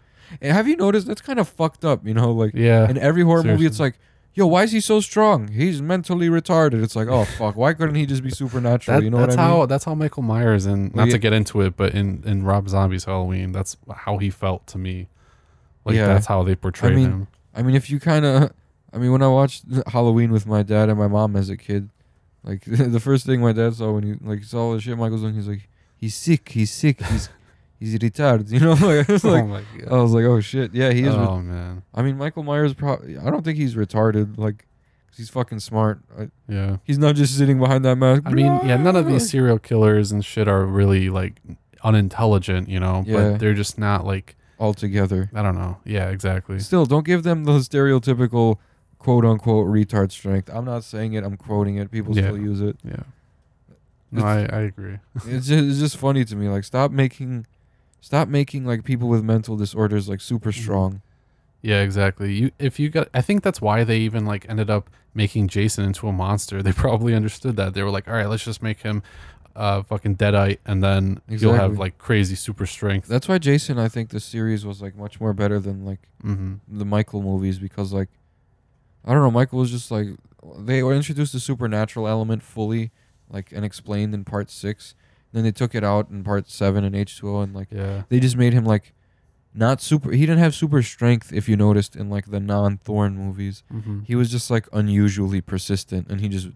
and 0.40 0.53
have 0.53 0.66
you 0.66 0.76
noticed 0.76 1.07
that's 1.07 1.20
kind 1.20 1.38
of 1.38 1.47
fucked 1.47 1.84
up? 1.84 2.07
You 2.07 2.14
know, 2.14 2.32
like 2.32 2.53
yeah. 2.55 2.88
in 2.88 2.97
every 2.97 3.22
horror 3.22 3.42
movie, 3.42 3.66
it's 3.66 3.80
like, 3.80 3.99
yo, 4.32 4.47
why 4.47 4.62
is 4.62 4.72
he 4.72 4.80
so 4.80 5.01
strong? 5.01 5.49
He's 5.49 5.82
mentally 5.82 6.28
retarded. 6.30 6.82
It's 6.82 6.97
like, 6.97 7.09
oh 7.09 7.24
fuck, 7.38 7.57
why 7.57 7.74
couldn't 7.74 7.95
he 7.97 8.07
just 8.07 8.22
be 8.22 8.30
supernatural? 8.30 8.99
That, 8.99 9.05
you 9.05 9.11
know 9.11 9.18
that's 9.18 9.36
what 9.36 9.42
I 9.42 9.49
mean? 9.49 9.57
how 9.59 9.66
that's 9.66 9.84
how 9.84 9.95
Michael 9.95 10.22
Myers 10.22 10.64
and 10.64 10.95
not 10.95 11.09
yeah. 11.09 11.12
to 11.12 11.18
get 11.18 11.34
into 11.34 11.61
it, 11.61 11.76
but 11.76 11.95
in 11.95 12.22
in 12.24 12.42
Rob 12.42 12.70
Zombie's 12.70 13.05
Halloween, 13.05 13.53
that's 13.53 13.76
how 13.95 14.16
he 14.16 14.30
felt 14.30 14.66
to 14.68 14.78
me. 14.78 15.09
Like 15.84 15.97
Yeah. 15.97 16.07
that's 16.07 16.26
how 16.26 16.42
they 16.42 16.55
portrayed 16.55 16.95
mean, 16.97 17.05
him. 17.11 17.28
I 17.55 17.63
mean, 17.63 17.75
if 17.75 17.89
you 17.91 18.01
kind 18.01 18.25
of, 18.25 18.53
I 18.93 18.99
mean, 18.99 19.13
when 19.13 19.23
I 19.23 19.29
watched 19.29 19.65
Halloween 19.89 20.31
with 20.33 20.47
my 20.47 20.63
dad 20.63 20.89
and 20.89 20.99
my 20.99 21.09
mom 21.09 21.37
as 21.37 21.49
a 21.51 21.57
kid, 21.57 21.91
like 22.43 22.65
the 22.67 23.01
first 23.01 23.27
thing 23.27 23.41
my 23.41 23.53
dad 23.53 23.75
saw 23.75 23.93
when 23.93 24.03
he 24.05 24.15
like 24.21 24.45
saw 24.45 24.75
the 24.75 24.81
shit 24.81 24.97
Michael's 24.99 25.23
doing, 25.23 25.35
he's 25.35 25.49
like, 25.49 25.69
he's 25.97 26.15
sick, 26.15 26.49
he's 26.51 26.73
sick, 26.73 27.03
he's 27.03 27.29
he's 27.81 27.99
retarded. 27.99 28.51
You 28.53 28.61
know, 28.61 28.73
like, 28.73 29.09
I 29.09 29.13
was 29.13 29.25
oh 29.25 29.31
like, 29.31 29.45
oh 29.45 29.47
my 29.47 29.63
god. 29.79 29.93
I 29.93 30.03
was 30.03 30.13
like, 30.13 30.25
oh 30.25 30.41
shit, 30.41 30.75
yeah, 30.75 30.91
he 30.93 31.03
is. 31.05 31.15
re- 31.15 31.21
oh 31.23 31.41
man. 31.41 31.83
I 31.95 32.03
mean, 32.03 32.17
Michael 32.19 32.43
Myers 32.43 32.75
probably. 32.75 33.17
I 33.19 33.31
don't 33.31 33.45
think 33.45 33.57
he's 33.59 33.75
retarded. 33.75 34.37
Like, 34.39 34.67
he's 35.17 35.31
fucking 35.31 35.61
smart. 35.61 36.01
I, 36.19 36.29
Yeah. 36.49 36.79
he's 36.85 36.99
not 36.99 37.15
just 37.15 37.37
sitting 37.39 37.59
behind 37.59 37.85
that 37.85 37.97
mask. 37.97 38.23
I 38.27 38.31
mean, 38.31 38.47
yeah, 38.65 38.77
none 38.77 38.97
of 38.97 39.07
these 39.07 39.29
serial 39.31 39.59
killers 39.59 40.11
and 40.13 40.25
shit 40.25 40.49
are 40.49 40.65
really 40.67 41.09
like 41.11 41.41
unintelligent, 41.85 42.69
you 42.69 42.81
know, 42.81 43.05
Yeah. 43.07 43.15
but 43.31 43.39
they're 43.41 43.55
just 43.55 43.79
not 43.79 44.05
like 44.05 44.37
altogether. 44.59 45.31
I 45.35 45.43
don't 45.43 45.57
know. 45.57 45.79
Yeah, 45.85 46.09
exactly. 46.11 46.59
Still, 46.61 46.87
don't 46.87 47.05
give 47.07 47.23
them 47.23 47.45
the 47.45 47.53
stereotypical 47.59 48.59
quote 48.99 49.25
unquote 49.25 49.67
retard 49.67 50.13
strength. 50.13 50.49
I'm 50.53 50.65
not 50.65 50.85
saying 50.85 51.13
it. 51.15 51.25
I'm 51.25 51.37
quoting 51.37 51.77
it. 51.77 51.91
People 51.91 52.17
Yeah. 52.17 52.23
still 52.25 52.39
use 52.39 52.61
it. 52.61 52.77
Yeah. 52.85 53.03
No, 54.11 54.25
I, 54.25 54.41
I 54.43 54.61
agree. 54.61 54.99
it's 55.27 55.47
just 55.49 55.65
it's 55.65 55.79
just 55.79 55.97
funny 55.97 56.25
to 56.25 56.37
me. 56.37 56.49
Like 56.49 56.65
stop 56.65 56.91
making 56.91 57.47
stop 58.01 58.29
making 58.29 58.65
like 58.65 58.85
people 58.85 59.09
with 59.09 59.25
mental 59.25 59.57
disorders 59.57 60.09
like 60.09 60.21
super 60.21 60.51
Mm-hmm. 60.51 60.63
strong. 60.63 61.01
Yeah, 61.63 61.81
exactly. 61.81 62.33
You 62.33 62.51
if 62.59 62.79
you 62.79 62.91
got 62.91 63.09
I 63.15 63.23
think 63.23 63.43
that's 63.43 63.61
why 63.61 63.85
they 63.85 63.99
even 63.99 64.25
like 64.25 64.47
ended 64.49 64.71
up 64.71 64.89
making 65.15 65.49
Jason 65.49 65.85
into 65.85 66.07
a 66.09 66.13
monster. 66.13 66.63
They 66.63 66.73
probably 66.85 67.15
understood 67.15 67.57
that. 67.57 67.75
They 67.75 67.83
were 67.83 67.91
like, 67.91 68.07
"All 68.07 68.15
right, 68.15 68.29
let's 68.29 68.45
just 68.45 68.63
make 68.63 68.83
him 68.83 69.03
uh 69.57 69.83
fucking 69.83 70.17
deadite 70.17 70.59
and 70.67 70.83
then 70.83 71.21
you'll 71.29 71.55
have 71.55 71.79
like 71.79 71.97
crazy 71.99 72.35
super 72.35 72.67
strength." 72.67 73.07
That's 73.09 73.29
why 73.29 73.39
Jason 73.39 73.79
I 73.79 73.89
think 73.89 74.11
the 74.11 74.21
series 74.21 74.65
was 74.67 74.83
like 74.83 74.97
much 74.97 75.21
more 75.21 75.33
better 75.33 75.59
than 75.61 75.85
like 75.85 76.09
Mhm. 76.25 76.61
the 76.69 76.85
Michael 76.85 77.23
movies 77.23 77.59
because 77.59 77.93
like 77.93 78.09
I 79.05 79.13
don't 79.13 79.23
know, 79.23 79.31
Michael 79.31 79.59
was 79.61 79.71
just 79.71 79.91
like 79.91 80.09
they 80.59 80.83
were 80.83 80.95
introduced 80.95 81.33
the 81.33 81.41
supernatural 81.41 82.07
element 82.09 82.43
fully 82.43 82.91
like 83.31 83.53
and 83.53 83.65
explained 83.65 84.15
in 84.15 84.25
part 84.25 84.51
6. 84.51 84.95
Then 85.33 85.43
they 85.43 85.53
took 85.53 85.75
it 85.75 85.83
out 85.85 86.11
in 86.11 86.23
part 86.23 86.49
7 86.49 86.85
and 86.85 86.95
H2O 86.95 87.43
and 87.43 87.55
like 87.55 87.69
Yeah. 87.71 88.03
they 88.09 88.21
just 88.21 88.37
made 88.37 88.53
him 88.53 88.65
like 88.65 88.93
not 89.57 89.81
super 89.81 90.11
he 90.11 90.21
didn't 90.27 90.39
have 90.41 90.55
super 90.55 90.83
strength 90.83 91.33
if 91.33 91.49
you 91.49 91.57
noticed 91.57 91.95
in 91.97 92.11
like 92.11 92.27
the 92.31 92.41
non-Thorn 92.41 93.17
movies. 93.17 93.63
Mhm. 93.73 94.05
he 94.07 94.15
was 94.17 94.31
just 94.31 94.51
like 94.51 94.69
unusually 94.73 95.41
persistent 95.41 96.09
and 96.11 96.21
he 96.21 96.29
just 96.29 96.49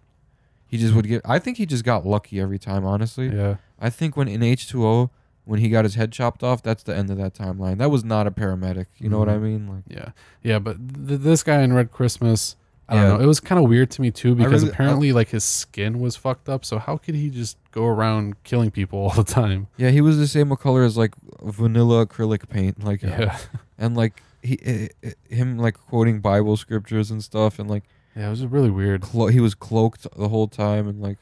he 0.69 0.77
just 0.79 0.95
would 0.95 1.07
get 1.09 1.21
i 1.25 1.39
think 1.39 1.57
he 1.57 1.66
just 1.66 1.85
got 1.85 2.07
lucky 2.07 2.41
every 2.41 2.59
time 2.59 2.85
honestly 2.85 3.29
Yeah. 3.35 3.57
i 3.81 3.91
think 3.91 4.16
when 4.16 4.29
in 4.29 4.41
h2o 4.43 5.11
when 5.45 5.61
he 5.61 5.69
got 5.71 5.85
his 5.85 5.95
head 5.97 6.12
chopped 6.12 6.43
off 6.43 6.62
that's 6.62 6.83
the 6.83 6.95
end 6.95 7.11
of 7.11 7.16
that 7.19 7.35
timeline 7.35 7.79
that 7.79 7.91
was 7.91 8.05
not 8.05 8.27
a 8.27 8.31
paramedic 8.31 8.87
you 8.99 9.09
know 9.09 9.19
what 9.19 9.29
mm-hmm. 9.29 9.45
i 9.45 9.49
Mhm. 9.49 9.51
mean 9.53 9.69
like 9.69 9.85
Yeah, 9.89 10.11
yeah, 10.43 10.59
but 10.59 10.77
th- 11.09 11.21
this 11.21 11.43
guy 11.43 11.62
in 11.62 11.73
Red 11.73 11.91
Christmas, 11.91 12.55
I 12.91 12.95
don't 12.95 13.09
know. 13.19 13.21
It 13.23 13.27
was 13.27 13.39
kind 13.41 13.62
of 13.62 13.69
weird 13.69 13.91
to 13.93 14.01
me 14.03 14.11
too 14.11 14.35
because 14.35 14.62
really- 14.62 14.71
I- 14.71 14.75
apparently, 14.75 15.12
like 15.12 15.29
his 15.31 15.45
skin 15.45 16.01
was 16.01 16.16
fucked 16.16 16.49
up. 16.49 16.64
So 16.64 16.79
how 16.79 16.97
could 16.97 17.14
he 17.14 17.29
just 17.29 17.59
go 17.71 17.85
around 17.87 18.43
killing 18.45 18.71
people 18.71 18.99
all 19.05 19.11
the 19.14 19.25
time? 19.25 19.66
yeah 19.77 19.91
he 19.91 20.01
was 20.01 20.16
the 20.19 20.27
same 20.27 20.55
color 20.57 20.85
as 20.85 20.97
like 20.97 21.12
vanilla 21.43 22.07
acrylic 22.07 22.49
paint 22.49 22.83
like 22.85 23.03
Yeah, 23.03 23.37
and 23.79 23.97
like 23.97 24.23
he 24.43 24.59
i- 24.66 24.91
i- 25.09 25.35
him 25.35 25.59
like 25.59 25.77
quoting 25.89 26.21
bible 26.21 26.57
scriptures 26.57 27.11
and 27.11 27.23
stuff 27.25 27.59
and 27.59 27.69
like 27.69 27.85
yeah, 28.19 28.27
it 28.27 28.31
was 28.31 28.45
really 28.47 28.71
weird. 28.71 29.03
clo- 29.03 29.29
he 29.29 29.41
was 29.41 29.55
cloaked 29.55 30.07
the 30.16 30.29
whole 30.29 30.49
time 30.49 30.89
and 30.89 31.01
like 31.01 31.19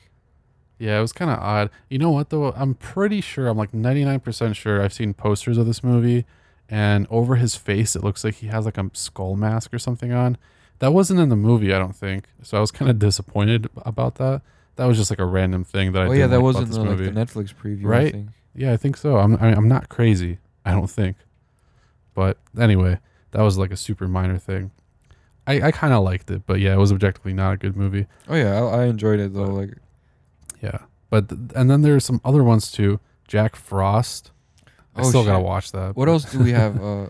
Yeah, 0.78 0.98
it 0.98 1.02
was 1.02 1.12
kind 1.12 1.30
of 1.30 1.38
odd. 1.38 1.70
You 1.90 1.98
know 1.98 2.10
what 2.10 2.30
though? 2.30 2.52
I'm 2.52 2.74
pretty 2.74 3.20
sure. 3.20 3.48
I'm 3.48 3.56
like 3.58 3.72
99% 3.72 4.54
sure. 4.56 4.82
I've 4.82 4.92
seen 4.92 5.14
posters 5.14 5.58
of 5.58 5.66
this 5.66 5.84
movie, 5.84 6.24
and 6.68 7.06
over 7.10 7.36
his 7.36 7.54
face, 7.56 7.94
it 7.96 8.02
looks 8.02 8.24
like 8.24 8.36
he 8.36 8.46
has 8.48 8.64
like 8.64 8.78
a 8.78 8.90
skull 8.94 9.36
mask 9.36 9.72
or 9.74 9.78
something 9.78 10.12
on. 10.12 10.36
That 10.78 10.92
wasn't 10.92 11.20
in 11.20 11.28
the 11.30 11.36
movie, 11.36 11.72
I 11.72 11.78
don't 11.78 11.96
think. 11.96 12.26
So 12.42 12.58
I 12.58 12.60
was 12.60 12.70
kind 12.70 12.90
of 12.90 12.98
disappointed 12.98 13.68
about 13.84 14.16
that. 14.16 14.42
That 14.76 14.84
was 14.86 14.98
just 14.98 15.10
like 15.10 15.18
a 15.18 15.24
random 15.24 15.64
thing 15.64 15.92
that 15.92 16.02
I. 16.02 16.06
oh 16.06 16.12
yeah 16.12 16.26
that 16.26 16.36
like 16.36 16.44
was 16.44 16.56
about 16.56 16.62
in 16.64 16.68
this 16.68 16.78
the, 16.78 16.84
like 16.84 16.98
the 16.98 17.20
netflix 17.40 17.54
preview 17.54 17.84
i 17.86 17.88
Right? 17.88 18.12
think 18.12 18.28
Yeah, 18.54 18.72
I 18.72 18.76
think 18.76 18.96
so. 18.98 19.16
I'm 19.16 19.36
I, 19.36 19.54
I'm 19.54 19.68
not 19.68 19.88
crazy. 19.88 20.38
I 20.66 20.72
don't 20.72 20.90
think. 20.90 21.16
But 22.14 22.38
anyway, 22.58 22.98
that 23.30 23.42
was 23.42 23.56
like 23.58 23.70
a 23.70 23.76
super 23.76 24.06
minor 24.08 24.38
thing. 24.38 24.70
I, 25.46 25.68
I 25.68 25.70
kind 25.70 25.92
of 25.94 26.02
liked 26.02 26.30
it, 26.30 26.42
but 26.46 26.60
yeah, 26.60 26.74
it 26.74 26.78
was 26.78 26.90
objectively 26.92 27.32
not 27.32 27.52
a 27.52 27.56
good 27.56 27.76
movie. 27.76 28.06
oh 28.28 28.34
yeah 28.34 28.60
I, 28.60 28.82
I 28.82 28.84
enjoyed 28.86 29.20
it 29.20 29.32
though 29.34 29.44
like 29.44 29.74
Yeah, 30.62 30.78
but 31.10 31.28
th- 31.28 31.40
and 31.54 31.70
then 31.70 31.82
there's 31.82 32.04
some 32.04 32.20
other 32.24 32.42
ones 32.42 32.70
too. 32.70 32.98
Jack 33.28 33.56
Frost. 33.56 34.30
I 34.94 35.00
Oh, 35.00 35.04
still 35.04 35.24
gotta 35.24 35.42
watch 35.42 35.72
that. 35.72 35.94
What 35.96 36.06
but- 36.06 36.12
else 36.12 36.24
do 36.30 36.38
we 36.40 36.52
have? 36.52 36.80
Uh, 36.82 37.06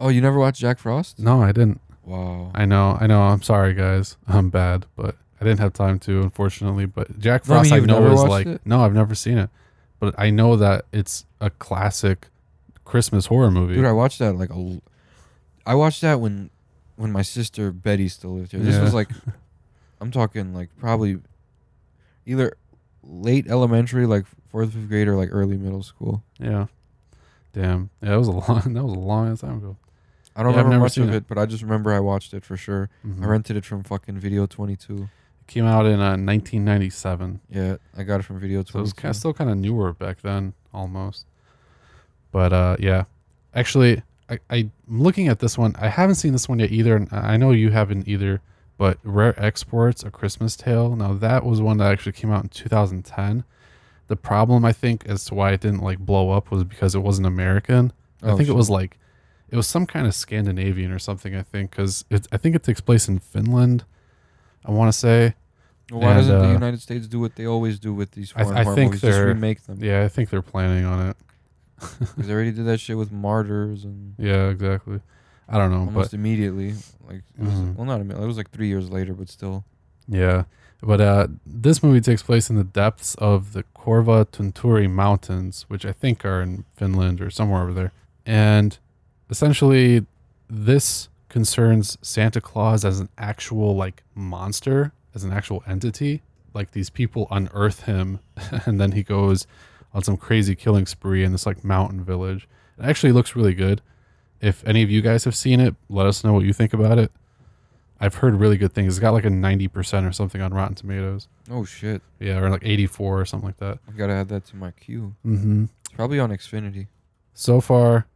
oh, 0.00 0.08
you 0.08 0.20
never 0.20 0.38
watched 0.38 0.60
Jack 0.60 0.78
Frost? 0.78 1.18
No, 1.18 1.42
I 1.42 1.52
didn't. 1.52 1.80
Wow. 2.04 2.50
I 2.54 2.64
know. 2.66 2.96
I 3.00 3.06
know. 3.06 3.20
I'm 3.22 3.42
sorry, 3.42 3.74
guys. 3.74 4.16
I'm 4.28 4.50
bad, 4.50 4.86
but 4.96 5.16
I 5.40 5.44
didn't 5.44 5.60
have 5.60 5.72
time 5.72 5.98
to, 6.00 6.22
unfortunately. 6.22 6.86
But 6.86 7.18
Jack 7.18 7.48
No, 7.48 7.56
I 7.56 7.62
mean, 7.62 7.70
Frost, 7.70 7.82
I, 7.82 7.86
know 7.86 8.00
never 8.00 8.14
is 8.14 8.22
like 8.24 8.46
it? 8.46 8.60
no, 8.64 8.80
I've 8.82 8.92
never 8.94 9.14
seen 9.14 9.38
it, 9.38 9.50
but 10.00 10.14
I 10.18 10.30
know 10.30 10.56
that 10.56 10.84
it's 10.92 11.24
a 11.40 11.50
classic 11.50 12.28
Christmas 12.84 13.26
horror 13.26 13.50
movie. 13.50 13.74
Dude, 13.74 13.84
I 13.84 13.92
watched 13.92 14.18
that 14.20 14.34
like 14.34 14.50
a. 14.50 14.54
l- 14.54 14.82
I 15.66 15.74
watched 15.74 16.00
that 16.02 16.20
when, 16.20 16.50
when 16.96 17.12
my 17.12 17.22
sister 17.22 17.70
Betty 17.72 18.08
still 18.08 18.34
lived 18.36 18.52
here. 18.52 18.60
This 18.60 18.74
Yeah. 18.76 18.82
was 18.82 18.94
like, 18.94 19.10
I'm 20.00 20.10
talking 20.10 20.52
like 20.54 20.70
probably, 20.78 21.18
either 22.26 22.56
late 23.02 23.46
elementary, 23.48 24.06
like 24.06 24.26
fourth, 24.48 24.72
fifth 24.72 24.88
grade, 24.88 25.08
or 25.08 25.14
like 25.16 25.28
early 25.32 25.56
middle 25.56 25.82
school. 25.82 26.22
yeah. 26.38 26.66
Damn. 27.52 27.88
Yeah, 28.02 28.10
that 28.10 28.16
was 28.16 28.28
a 28.28 28.32
long. 28.32 28.60
That 28.74 28.84
was 28.84 28.92
a 28.92 28.98
long 28.98 29.32
ass 29.32 29.40
time 29.40 29.56
ago. 29.58 29.76
I 30.34 30.42
don't 30.42 30.52
Yeah, 30.52 30.58
I've 30.60 30.64
remember 30.66 30.70
never 30.74 30.84
much 30.84 30.92
seen 30.92 31.04
of 31.04 31.10
it. 31.14 31.16
it. 31.16 31.28
but 31.28 31.38
I 31.38 31.46
just 31.46 31.62
remember 31.62 31.90
I 31.94 32.00
watched 32.00 32.34
it 32.34 32.44
for 32.44 32.54
sure. 32.58 32.90
Mhm. 33.06 33.22
I 33.22 33.26
rented 33.26 33.56
it 33.56 33.64
from 33.64 33.82
fucking 33.82 34.18
Video 34.18 34.44
22. 34.44 35.08
It 35.40 35.46
came 35.46 35.64
out 35.64 35.86
in 35.86 35.98
uh, 36.00 36.18
1997. 36.18 37.40
Yeah, 37.48 37.76
I 37.96 38.02
got 38.02 38.20
it 38.20 38.24
from 38.24 38.38
Video 38.38 38.58
22. 38.62 38.72
So 38.72 38.78
it 38.78 38.82
was 38.82 38.92
kind 38.92 39.08
of 39.10 39.16
still 39.16 39.32
kind 39.32 39.48
of 39.48 39.56
newer 39.56 39.94
back 39.94 40.20
then, 40.20 40.52
almost. 40.74 41.24
But 42.30 42.52
uh, 42.52 42.76
yeah, 42.78 43.04
actually, 43.54 44.02
I, 44.28 44.38
I'm 44.50 44.72
looking 44.88 45.28
at 45.28 45.38
this 45.38 45.56
one. 45.56 45.74
I 45.78 45.88
haven't 45.88 46.16
seen 46.16 46.32
this 46.32 46.48
one 46.48 46.58
yet 46.58 46.72
either, 46.72 46.96
and 46.96 47.08
I 47.12 47.36
know 47.36 47.52
you 47.52 47.70
haven't 47.70 48.08
either. 48.08 48.40
But 48.78 48.98
Rare 49.04 49.34
Exports: 49.42 50.02
A 50.02 50.10
Christmas 50.10 50.56
Tale. 50.56 50.96
Now 50.96 51.14
that 51.14 51.44
was 51.44 51.60
one 51.62 51.78
that 51.78 51.90
actually 51.92 52.12
came 52.12 52.30
out 52.30 52.42
in 52.42 52.48
2010. 52.50 53.44
The 54.08 54.16
problem 54.16 54.64
I 54.64 54.72
think 54.72 55.04
as 55.06 55.24
to 55.26 55.34
why 55.34 55.52
it 55.52 55.60
didn't 55.60 55.80
like 55.80 55.98
blow 55.98 56.30
up 56.30 56.50
was 56.50 56.64
because 56.64 56.94
it 56.94 57.00
wasn't 57.00 57.26
American. 57.26 57.92
I 58.22 58.30
Oh, 58.30 58.36
think 58.36 58.48
it 58.48 58.52
was 58.54 58.70
like, 58.70 58.98
it 59.50 59.56
was 59.56 59.66
some 59.66 59.84
kind 59.86 60.06
of 60.06 60.14
Scandinavian 60.14 60.90
or 60.92 60.98
something. 60.98 61.34
I 61.34 61.42
think 61.42 61.70
because 61.70 62.04
I 62.32 62.36
think 62.36 62.54
it 62.54 62.62
takes 62.62 62.80
place 62.80 63.08
in 63.08 63.18
Finland. 63.18 63.84
I 64.64 64.70
want 64.72 64.92
to 64.92 64.98
say. 64.98 65.34
Well, 65.90 66.00
why 66.00 66.08
And, 66.10 66.18
doesn't 66.18 66.38
the 66.40 66.48
uh, 66.48 66.52
United 66.52 66.80
States 66.82 67.06
do 67.06 67.20
what 67.20 67.36
they 67.36 67.46
always 67.46 67.78
do 67.78 67.94
with 67.94 68.10
these 68.10 68.32
I- 68.34 68.42
foreign 68.42 68.58
I 68.58 68.62
horror 68.64 68.74
think 68.74 68.90
movies? 68.94 69.00
Just 69.02 69.20
remake 69.20 69.62
them. 69.66 69.78
Yeah, 69.82 70.02
I 70.02 70.08
think 70.08 70.30
they're 70.30 70.42
planning 70.42 70.84
on 70.84 71.08
it. 71.10 71.16
Because 71.78 72.26
they 72.26 72.32
already 72.32 72.52
did 72.52 72.66
that 72.66 72.78
shit 72.80 72.96
with 72.96 73.12
Martyrs 73.12 73.84
and 73.84 74.14
Yeah, 74.18 74.48
exactly. 74.48 75.00
I 75.48 75.58
don't 75.58 75.70
know, 75.70 75.80
almost 75.80 76.10
but 76.10 76.14
immediately. 76.14 76.74
Like, 77.06 77.22
it 77.38 77.44
was, 77.44 77.52
Mhm. 77.52 77.76
well, 77.76 77.86
not 77.86 78.00
immediately. 78.00 78.24
It 78.24 78.28
was 78.28 78.36
like 78.36 78.50
three 78.50 78.68
years 78.68 78.90
later, 78.90 79.14
but 79.14 79.28
still. 79.28 79.64
yeah. 80.08 80.44
But 80.82 81.00
uh, 81.00 81.28
this 81.46 81.82
movie 81.82 82.02
takes 82.02 82.22
place 82.22 82.50
in 82.50 82.56
the 82.56 82.64
depths 82.64 83.14
of 83.14 83.54
the 83.54 83.64
Korvatunturi 83.74 84.90
Mountains, 84.90 85.64
which 85.68 85.86
I 85.86 85.92
think 85.92 86.24
are 86.24 86.42
in 86.42 86.64
Finland 86.76 87.20
or 87.22 87.30
somewhere 87.30 87.62
over 87.62 87.72
there. 87.72 87.92
And 88.26 88.76
essentially, 89.30 90.04
this 90.48 91.08
concerns 91.28 91.96
Santa 92.02 92.40
Claus 92.40 92.84
as 92.84 93.00
an 93.00 93.08
actual 93.18 93.74
like 93.74 94.02
monster, 94.14 94.92
as 95.14 95.24
an 95.24 95.32
actual 95.32 95.62
entity. 95.66 96.22
Like 96.54 96.72
these 96.72 96.90
people 96.90 97.26
unearth 97.30 97.84
him, 97.84 98.20
and 98.66 98.80
then 98.80 98.92
he 98.92 99.02
goes 99.02 99.46
on 99.96 100.02
some 100.02 100.18
crazy 100.18 100.54
killing 100.54 100.84
spree 100.84 101.24
in 101.24 101.32
this 101.32 101.46
like 101.46 101.64
mountain 101.64 102.04
village. 102.04 102.46
It 102.78 102.84
actually 102.84 103.12
looks 103.12 103.34
really 103.34 103.54
good. 103.54 103.80
If 104.42 104.62
any 104.68 104.82
of 104.82 104.90
you 104.90 105.00
guys 105.00 105.24
have 105.24 105.34
seen 105.34 105.58
it, 105.58 105.74
let 105.88 106.04
us 106.04 106.22
know 106.22 106.34
what 106.34 106.44
you 106.44 106.52
think 106.52 106.74
about 106.74 106.98
it. 106.98 107.10
I've 107.98 108.16
heard 108.16 108.34
really 108.34 108.58
good 108.58 108.74
things. 108.74 108.92
It's 108.92 109.00
got 109.00 109.14
like 109.14 109.24
a 109.24 109.30
90% 109.30 110.06
or 110.06 110.12
something 110.12 110.42
on 110.42 110.52
Rotten 110.52 110.74
Tomatoes. 110.74 111.28
Oh, 111.50 111.64
shit. 111.64 112.02
Yeah, 112.20 112.40
or 112.40 112.50
like 112.50 112.60
84 112.62 113.20
or 113.22 113.24
something 113.24 113.46
like 113.46 113.56
that. 113.56 113.78
I've 113.88 113.96
got 113.96 114.08
to 114.08 114.12
add 114.12 114.28
that 114.28 114.44
to 114.48 114.56
my 114.56 114.72
queue. 114.72 115.14
Mm-hmm. 115.24 115.64
It's 115.86 115.94
probably 115.94 116.20
on 116.20 116.28
Xfinity. 116.28 116.88
So 117.32 117.62
far, 117.62 118.06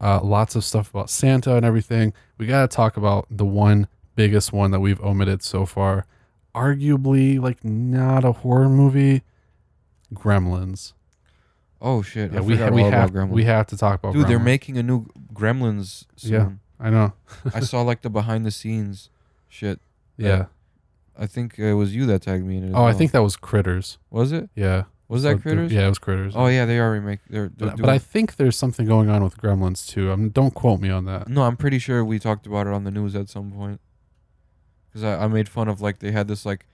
uh, 0.00 0.22
lots 0.22 0.56
of 0.56 0.64
stuff 0.64 0.88
about 0.88 1.10
Santa 1.10 1.56
and 1.56 1.66
everything. 1.66 2.14
We 2.38 2.46
got 2.46 2.70
to 2.70 2.74
talk 2.74 2.96
about 2.96 3.26
the 3.30 3.44
one 3.44 3.88
biggest 4.14 4.50
one 4.50 4.70
that 4.70 4.80
we've 4.80 5.02
omitted 5.02 5.42
so 5.42 5.66
far. 5.66 6.06
Arguably, 6.54 7.38
like, 7.38 7.62
not 7.62 8.24
a 8.24 8.32
horror 8.32 8.70
movie 8.70 9.20
Gremlins. 10.14 10.92
Oh, 11.80 12.02
shit. 12.02 12.32
Yeah, 12.32 12.38
I 12.38 12.40
we, 12.42 12.54
forgot 12.54 12.72
we, 12.72 12.82
all 12.82 12.90
have, 12.90 13.10
about 13.10 13.28
Gremlins. 13.28 13.32
we 13.32 13.44
have 13.44 13.66
to 13.68 13.76
talk 13.76 14.00
about 14.00 14.14
Dude, 14.14 14.26
they're 14.28 14.38
Gremlins. 14.38 14.44
making 14.44 14.78
a 14.78 14.82
new 14.82 15.06
Gremlins 15.34 16.04
soon. 16.16 16.32
Yeah. 16.32 16.50
I 16.78 16.90
know. 16.90 17.12
I 17.54 17.60
saw 17.60 17.82
like 17.82 18.02
the 18.02 18.10
behind 18.10 18.44
the 18.44 18.50
scenes 18.50 19.08
shit. 19.48 19.80
Yeah. 20.18 20.30
Uh, 20.32 20.44
I 21.18 21.26
think 21.26 21.58
it 21.58 21.72
was 21.74 21.94
you 21.94 22.04
that 22.06 22.22
tagged 22.22 22.44
me 22.44 22.58
in 22.58 22.64
it. 22.64 22.68
as 22.68 22.74
Oh, 22.74 22.78
I 22.78 22.84
well. 22.86 22.98
think 22.98 23.12
that 23.12 23.22
was 23.22 23.36
Critters. 23.36 23.98
Was 24.10 24.32
it? 24.32 24.50
Yeah. 24.54 24.84
Was 25.08 25.22
So 25.22 25.28
that 25.28 25.34
oh, 25.34 25.36
the- 25.36 25.42
Critters? 25.42 25.72
Yeah, 25.72 25.86
it 25.86 25.88
was 25.88 25.98
Critters. 25.98 26.34
Oh 26.36 26.46
yeah, 26.48 26.66
they 26.66 26.78
are 26.78 26.92
remake. 26.92 27.20
They're, 27.30 27.50
they're 27.56 27.68
But, 27.70 27.78
but 27.78 27.88
I 27.88 27.98
think 27.98 28.36
there's 28.36 28.56
something 28.56 28.86
going 28.86 29.08
on 29.08 29.22
with 29.24 29.38
Gremlins 29.38 29.88
too. 29.88 30.10
I 30.12 30.16
mean, 30.16 30.30
don't 30.30 30.52
quote 30.52 30.80
me 30.80 30.90
on 30.90 31.04
that. 31.06 31.28
no, 31.28 31.42
I'm 31.44 31.56
pretty 31.56 31.78
sure 31.78 32.04
we 32.04 32.18
talked 32.18 32.46
about 32.46 32.66
it 32.66 32.72
on 32.74 32.84
the 32.84 32.90
news 32.90 33.14
at 33.16 33.28
some 33.30 33.52
point. 33.52 33.80
Because 34.88 35.04
I, 35.04 35.24
I 35.24 35.28
made 35.28 35.48
fun 35.48 35.68
of 35.68 35.80
like 35.80 36.00
they 36.00 36.10
had 36.12 36.28
this 36.28 36.44
like 36.44 36.66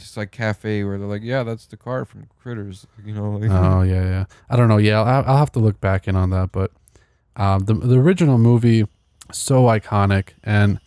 this 0.00 0.16
like 0.16 0.32
cafe 0.32 0.82
where 0.84 0.98
they're 0.98 1.06
like, 1.06 1.22
yeah, 1.22 1.42
that's 1.42 1.66
the 1.66 1.76
car 1.76 2.04
from 2.04 2.26
Critters. 2.42 2.86
You 3.04 3.14
know, 3.14 3.30
like, 3.32 3.50
oh 3.50 3.82
yeah, 3.82 4.02
yeah. 4.02 4.24
I 4.48 4.56
don't 4.56 4.68
know. 4.68 4.76
Yeah, 4.76 5.00
I'll, 5.02 5.24
I'll 5.26 5.36
have 5.38 5.52
to 5.52 5.58
look 5.58 5.80
back 5.80 6.06
in 6.08 6.16
on 6.16 6.30
that. 6.30 6.52
But 6.52 6.72
um, 7.36 7.60
the 7.60 7.74
the 7.74 7.98
original 7.98 8.38
movie 8.38 8.86
so 9.32 9.62
iconic, 9.64 10.30
and 10.44 10.80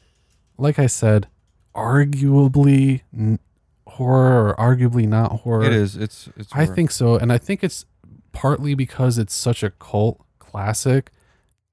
like 0.57 0.77
I 0.79 0.87
said, 0.87 1.27
arguably 1.75 3.01
n- 3.17 3.39
horror 3.87 4.49
or 4.49 4.55
arguably 4.55 5.07
not 5.07 5.31
horror. 5.41 5.65
it 5.65 5.73
is. 5.73 5.95
It's 5.95 6.29
it's. 6.37 6.49
I 6.53 6.65
think 6.65 6.91
so, 6.91 7.15
and 7.15 7.31
I 7.31 7.37
think 7.37 7.63
it's 7.63 7.85
partly 8.31 8.73
because 8.75 9.17
it's 9.17 9.33
such 9.33 9.63
a 9.63 9.69
cult 9.71 10.23
classic. 10.39 11.11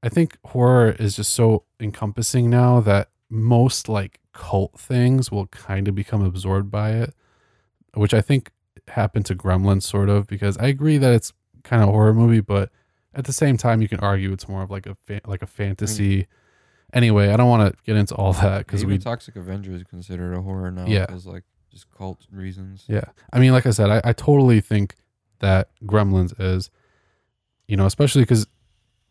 I 0.03 0.09
think 0.09 0.39
horror 0.47 0.93
is 0.99 1.17
just 1.17 1.33
so 1.33 1.65
encompassing 1.79 2.49
now 2.49 2.81
that 2.81 3.11
most 3.29 3.89
like 3.89 4.19
cult 4.33 4.79
things 4.79 5.31
will 5.31 5.47
kind 5.49 5.89
of 5.89 5.95
become 5.95 6.23
absorbed 6.25 6.71
by 6.71 6.93
it, 6.93 7.15
which 7.95 8.15
I 8.15 8.21
think 8.21 8.51
happened 8.89 9.27
to 9.27 9.35
Gremlins 9.35 9.83
sort 9.83 10.09
of 10.09 10.27
because 10.27 10.57
I 10.59 10.67
agree 10.67 10.99
that 10.99 11.13
it's 11.13 11.33
kind 11.63 11.83
of 11.83 11.89
a 11.89 11.93
horror 11.93 12.15
movie, 12.15 12.41
but 12.41 12.71
at 13.15 13.25
the 13.25 13.33
same 13.33 13.57
time 13.57 13.83
you 13.83 13.89
can 13.89 14.01
argue 14.01 14.33
it's 14.33 14.49
more 14.49 14.63
of 14.63 14.71
like 14.71 14.87
a 14.87 14.95
fa- 14.95 15.21
like 15.27 15.43
a 15.43 15.47
fantasy. 15.47 16.23
Mm. 16.23 16.27
Anyway, 16.93 17.29
I 17.29 17.37
don't 17.37 17.49
want 17.49 17.73
to 17.73 17.83
get 17.85 17.97
into 17.97 18.15
all 18.15 18.33
that 18.35 18.67
because 18.67 18.85
we 18.85 18.99
Toxic 18.99 19.37
Avenger 19.37 19.73
is 19.73 19.85
considered 19.85 20.35
a 20.35 20.43
horror 20.43 20.71
now. 20.71 20.87
Yeah. 20.87 21.07
because 21.07 21.27
like 21.27 21.45
just 21.71 21.91
cult 21.97 22.27
reasons. 22.33 22.85
Yeah. 22.89 23.05
I 23.33 23.39
mean, 23.39 23.53
like 23.53 23.67
I 23.67 23.71
said, 23.71 23.91
I, 23.91 24.01
I 24.05 24.13
totally 24.13 24.61
think 24.61 24.97
that 25.39 25.71
Gremlins 25.85 26.35
is, 26.41 26.71
you 27.69 27.77
know, 27.77 27.87
especially 27.87 28.23
because 28.23 28.47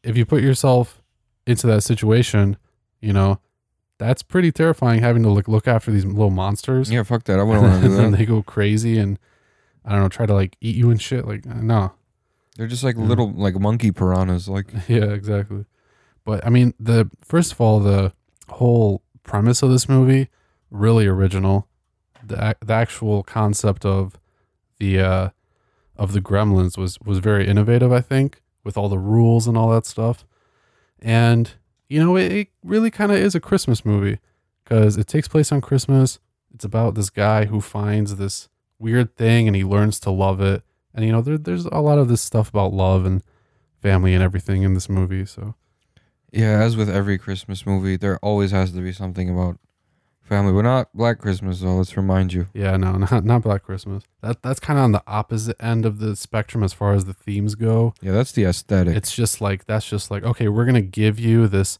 if 0.03 0.17
you 0.17 0.25
put 0.25 0.43
yourself 0.43 1.01
into 1.47 1.67
that 1.67 1.81
situation, 1.81 2.57
you 3.01 3.13
know, 3.13 3.39
that's 3.99 4.23
pretty 4.23 4.51
terrifying 4.51 5.01
having 5.01 5.21
to 5.23 5.29
look 5.29 5.47
look 5.47 5.67
after 5.67 5.91
these 5.91 6.05
little 6.05 6.31
monsters. 6.31 6.89
Yeah, 6.89 7.03
fuck 7.03 7.25
that. 7.25 7.39
I 7.39 7.43
wouldn't 7.43 7.63
want 7.63 7.83
to 7.83 7.89
do 7.89 7.95
that. 7.95 8.17
they 8.17 8.25
go 8.25 8.41
crazy 8.41 8.97
and 8.97 9.19
I 9.85 9.91
don't 9.91 10.01
know, 10.01 10.09
try 10.09 10.25
to 10.25 10.33
like 10.33 10.57
eat 10.61 10.75
you 10.75 10.89
and 10.89 11.01
shit. 11.01 11.27
Like, 11.27 11.45
no. 11.45 11.91
They're 12.57 12.67
just 12.67 12.83
like 12.83 12.95
Yeah. 12.97 13.03
little 13.03 13.31
like 13.31 13.55
monkey 13.59 13.91
piranhas. 13.91 14.47
Like 14.49 14.73
Yeah, 14.87 15.05
exactly. 15.11 15.65
But 16.25 16.45
I 16.45 16.49
mean, 16.49 16.73
the 16.79 17.09
first 17.23 17.51
of 17.53 17.61
all, 17.61 17.79
the 17.79 18.11
whole 18.49 19.03
premise 19.23 19.61
of 19.61 19.69
this 19.69 19.87
movie 19.87 20.29
really 20.71 21.05
original. 21.07 21.67
The 22.25 22.55
the 22.63 22.73
actual 22.73 23.23
concept 23.23 23.85
of 23.85 24.19
the 24.79 24.99
uh 24.99 25.29
of 25.95 26.13
the 26.13 26.21
gremlins 26.21 26.77
was 26.77 26.99
was 27.01 27.19
very 27.19 27.47
innovative, 27.47 27.91
I 27.91 28.01
think, 28.01 28.41
with 28.63 28.77
all 28.77 28.87
the 28.89 28.97
rules 28.99 29.47
and 29.47 29.57
all 29.57 29.69
that 29.71 29.85
stuff. 29.85 30.25
And 31.01 31.51
you 31.89 31.99
know, 31.99 32.15
it, 32.15 32.31
it 32.31 32.47
really 32.63 32.91
kind 32.91 33.11
of 33.11 33.17
is 33.17 33.35
a 33.35 33.39
Christmas 33.39 33.83
movie 33.83 34.19
because 34.63 34.95
it 34.97 35.07
takes 35.07 35.27
place 35.27 35.51
on 35.51 35.59
Christmas. 35.59 36.19
It's 36.53 36.65
about 36.65 36.95
this 36.95 37.09
guy 37.09 37.45
who 37.45 37.59
finds 37.59 38.15
this 38.15 38.47
weird 38.77 39.15
thing 39.17 39.47
and 39.47 39.55
he 39.55 39.63
learns 39.63 39.99
to 40.01 40.11
love 40.11 40.39
it. 40.39 40.63
And 40.93 41.05
you 41.05 41.11
know, 41.11 41.21
there, 41.21 41.37
there's 41.37 41.65
a 41.65 41.79
lot 41.79 41.97
of 41.99 42.07
this 42.07 42.21
stuff 42.21 42.49
about 42.49 42.73
love 42.73 43.05
and 43.05 43.23
family 43.81 44.13
and 44.13 44.23
everything 44.23 44.63
in 44.63 44.75
this 44.75 44.89
movie. 44.89 45.25
So 45.25 45.55
yeah, 46.31 46.61
as 46.61 46.77
with 46.77 46.89
every 46.89 47.17
Christmas 47.17 47.65
movie, 47.65 47.97
there 47.97 48.19
always 48.19 48.51
has 48.51 48.71
to 48.73 48.81
be 48.81 48.93
something 48.93 49.29
about 49.29 49.57
family. 50.29 50.53
we're 50.53 50.61
not 50.61 50.87
Black 50.93 51.19
Christmas 51.19 51.59
though. 51.59 51.75
Let's 51.75 51.97
remind 51.97 52.31
you. 52.31 52.47
yeah, 52.53 52.77
no, 52.77 52.93
not 53.11 53.25
not 53.25 53.41
Black 53.41 53.63
Christmas. 53.63 54.03
That 54.21 54.41
that's 54.41 54.59
kind 54.61 54.79
of 54.79 54.85
on 54.85 54.91
the 54.93 55.03
opposite 55.07 55.57
end 55.59 55.85
of 55.85 55.99
the 55.99 56.15
spectrum 56.15 56.63
as 56.63 56.71
far 56.71 56.93
as 56.93 57.05
the 57.05 57.13
themes 57.13 57.55
go. 57.55 57.93
Yeah, 58.01 58.13
that's 58.13 58.31
the 58.31 58.45
aesthetic. 58.45 58.95
It's 58.95 59.13
just 59.13 59.41
like 59.41 59.65
that's 59.65 59.89
just 59.89 60.09
like 60.11 60.23
okay, 60.23 60.47
we're 60.47 60.65
gonna 60.65 60.81
give 60.81 61.19
you 61.19 61.47
this 61.47 61.79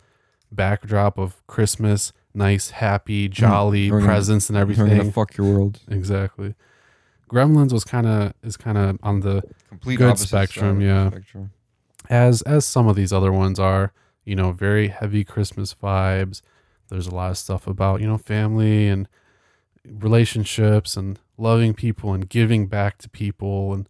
backdrop 0.51 1.17
of 1.19 1.45
Christmas, 1.47 2.11
nice, 2.33 2.71
happy, 2.71 3.29
jolly 3.29 3.87
Mm, 3.87 3.91
We're 3.91 3.99
gonna- 3.99 4.11
presents 4.13 4.49
and 4.49 4.57
everything. 4.57 4.87
gonna 4.97 5.11
fuck 5.11 5.37
your 5.37 5.47
world. 5.47 5.79
exactly. 5.87 6.55
Gremlins 7.29 7.71
was 7.71 7.83
kind 7.83 8.07
of 8.07 8.33
is 8.43 8.57
kind 8.57 8.77
of 8.77 8.97
on 9.03 9.19
the 9.19 9.43
Complete 9.69 9.97
Good 9.97 10.17
spectrum, 10.17 10.81
yeah. 10.81 11.09
Spectrum. 11.11 11.51
as 12.09 12.41
as 12.41 12.65
some 12.65 12.87
of 12.87 12.95
these 12.95 13.13
other 13.13 13.31
ones 13.31 13.59
are, 13.59 13.93
you 14.25 14.35
know, 14.35 14.51
very 14.51 14.87
heavy 14.87 15.23
Christmas 15.23 15.75
vibes. 15.75 16.41
There's 16.89 17.07
a 17.07 17.15
lot 17.15 17.31
of 17.31 17.37
stuff 17.37 17.67
about, 17.67 18.01
you 18.01 18.07
know, 18.07 18.17
family 18.17 18.87
and 18.87 19.07
relationships 19.85 20.97
and 20.97 21.19
loving 21.37 21.73
people 21.73 22.13
and 22.13 22.27
giving 22.27 22.67
back 22.67 22.97
to 22.99 23.09
people 23.09 23.73
and 23.73 23.87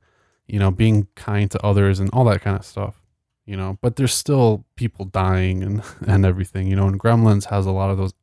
you 0.50 0.58
know, 0.58 0.72
being 0.72 1.08
kind 1.16 1.50
to 1.52 1.64
others 1.64 2.00
and 2.00 2.10
all 2.12 2.26
that 2.26 2.42
kind 2.42 2.58
of 2.58 2.66
stuff. 2.66 3.02
You 3.46 3.56
know, 3.56 3.78
but 3.82 3.96
there's 3.96 4.14
still 4.14 4.66
people 4.76 5.06
dying 5.06 5.64
and 5.64 5.84
and 6.08 6.26
everything, 6.26 6.68
you 6.68 6.76
know, 6.76 6.88
and 6.88 7.00
Gremlins 7.00 7.46
has 7.46 7.66
a 7.66 7.72
lot 7.72 7.92
of 7.92 7.98
those 7.98 8.14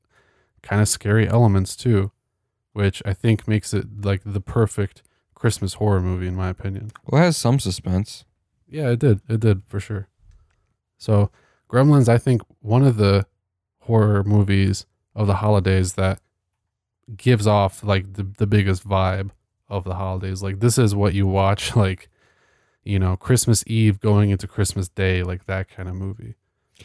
kind 0.62 0.82
of 0.82 0.88
scary 0.88 1.28
elements 1.28 1.76
too, 1.76 2.10
which 2.72 3.02
I 3.04 3.12
think 3.14 3.48
makes 3.48 3.72
it 3.72 4.04
like 4.04 4.22
the 4.24 4.40
perfect 4.40 5.02
Christmas 5.34 5.74
horror 5.74 6.00
movie 6.00 6.26
in 6.26 6.34
my 6.34 6.48
opinion. 6.48 6.90
Well, 7.06 7.22
it 7.22 7.24
has 7.24 7.36
some 7.36 7.58
suspense. 7.58 8.24
Yeah, 8.68 8.90
it 8.90 8.98
did. 8.98 9.20
It 9.28 9.40
did 9.40 9.62
for 9.66 9.78
sure. 9.78 10.08
So, 10.98 11.30
Gremlins, 11.70 12.08
I 12.08 12.18
think 12.18 12.42
one 12.60 12.84
of 12.84 12.96
the 12.96 13.26
horror 13.86 14.22
movies 14.24 14.86
of 15.14 15.26
the 15.26 15.36
holidays 15.36 15.94
that 15.94 16.20
gives 17.16 17.46
off 17.46 17.82
like 17.82 18.14
the, 18.14 18.26
the 18.38 18.46
biggest 18.46 18.86
vibe 18.86 19.30
of 19.68 19.84
the 19.84 19.94
holidays. 19.94 20.42
Like 20.42 20.60
this 20.60 20.78
is 20.78 20.94
what 20.94 21.14
you 21.14 21.26
watch 21.26 21.74
like 21.84 22.08
you 22.86 23.00
know, 23.00 23.16
Christmas 23.16 23.64
Eve 23.66 23.98
going 23.98 24.30
into 24.30 24.46
Christmas 24.46 24.88
Day, 24.88 25.24
like 25.24 25.46
that 25.46 25.68
kind 25.68 25.88
of 25.88 25.96
movie. 25.96 26.36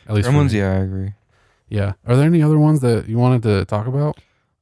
At 0.08 0.16
least 0.16 0.28
Gremlins, 0.28 0.52
yeah, 0.52 0.72
I 0.72 0.78
agree. 0.78 1.14
Yeah. 1.70 1.94
Are 2.08 2.16
there 2.16 2.26
any 2.26 2.42
other 2.42 2.58
ones 2.58 2.80
that 2.82 3.08
you 3.08 3.20
wanted 3.20 3.44
to 3.44 3.66
talk 3.66 3.86
about? 3.86 4.18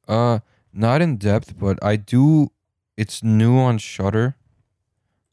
Uh, 0.06 0.40
not 0.74 1.02
in 1.02 1.16
depth, 1.16 1.58
but 1.58 1.82
I 1.82 1.96
do. 1.96 2.52
It's 2.98 3.24
new 3.24 3.58
on 3.58 3.78
Shudder. 3.78 4.36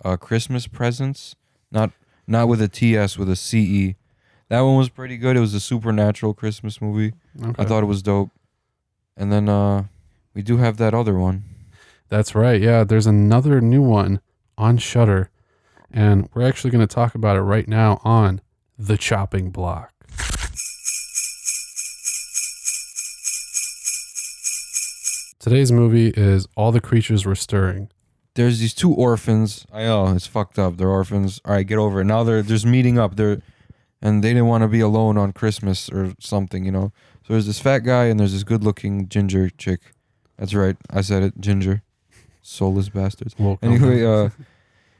Uh, 0.04 0.16
Christmas 0.16 0.68
presents, 0.68 1.34
not 1.72 1.90
not 2.26 2.46
with 2.46 2.62
a 2.62 2.68
TS, 2.68 3.18
with 3.18 3.28
a 3.28 3.36
CE. 3.36 3.96
That 4.49 4.61
one 4.61 4.76
was 4.76 4.88
pretty 4.88 5.16
good. 5.16 5.36
It 5.36 5.40
was 5.40 5.55
a 5.55 5.61
supernatural 5.61 6.34
Christmas 6.34 6.80
movie. 6.80 7.14
Okay. 7.42 7.62
I 7.62 7.64
thought 7.66 7.82
it 7.82 7.86
was 7.86 8.03
dope. 8.03 8.30
And 9.16 9.32
then 9.32 9.49
uh 9.49 9.84
we 10.34 10.42
do 10.42 10.59
have 10.59 10.76
that 10.76 10.94
other 10.94 11.14
one. 11.14 11.44
That's 12.09 12.34
right. 12.34 12.61
Yeah, 12.61 12.84
there's 12.84 13.07
another 13.07 13.61
new 13.61 13.82
one 13.82 14.20
on 14.59 14.78
Shudder, 14.78 15.30
and 15.90 16.28
we're 16.34 16.47
actually 16.47 16.70
going 16.70 16.86
to 16.86 16.94
talk 16.94 17.14
about 17.14 17.36
it 17.36 17.40
right 17.40 17.66
now 17.66 18.01
on 18.05 18.40
The 18.78 18.97
Chopping 18.97 19.51
Block. 19.51 19.92
Today's 25.38 25.70
movie 25.70 26.09
is 26.09 26.47
All 26.57 26.72
the 26.72 26.80
Creatures 26.80 27.24
Were 27.24 27.34
Stirring. 27.34 27.88
There's 28.34 28.59
these 28.59 28.74
two 28.74 28.92
orphans. 28.92 29.64
I 29.72 29.84
know 29.84 30.09
it's 30.09 30.26
fucked 30.26 30.59
up. 30.59 30.76
They're 30.76 30.88
orphans. 30.88 31.40
All 31.44 31.55
right, 31.55 31.66
get 31.66 31.78
over 31.78 32.01
it. 32.01 32.05
Now 32.05 32.24
they're 32.24 32.42
there's 32.42 32.66
meeting 32.66 32.99
up. 32.99 33.16
They're 33.16 33.40
and 34.03 34.22
they 34.22 34.30
didn't 34.30 34.47
want 34.47 34.62
to 34.62 34.68
be 34.68 34.80
alone 34.80 35.16
on 35.18 35.32
Christmas 35.32 35.88
or 35.90 36.14
something, 36.20 36.64
you 36.64 36.72
know. 36.72 36.92
So 37.26 37.32
there's 37.32 37.47
this 37.47 37.59
fat 37.61 37.80
guy 37.80 38.05
and 38.07 38.18
there's 38.20 38.32
this 38.32 38.44
good-looking 38.44 39.09
ginger 39.09 39.51
chick. 39.51 39.80
That's 40.38 40.55
right. 40.55 40.76
I 40.90 41.01
said 41.01 41.22
it. 41.22 41.40
Ginger. 41.40 41.82
Soulless 42.42 42.88
bastards. 42.88 43.34
Welcome. 43.38 43.72
Anyway, 43.72 44.05
uh, 44.05 44.28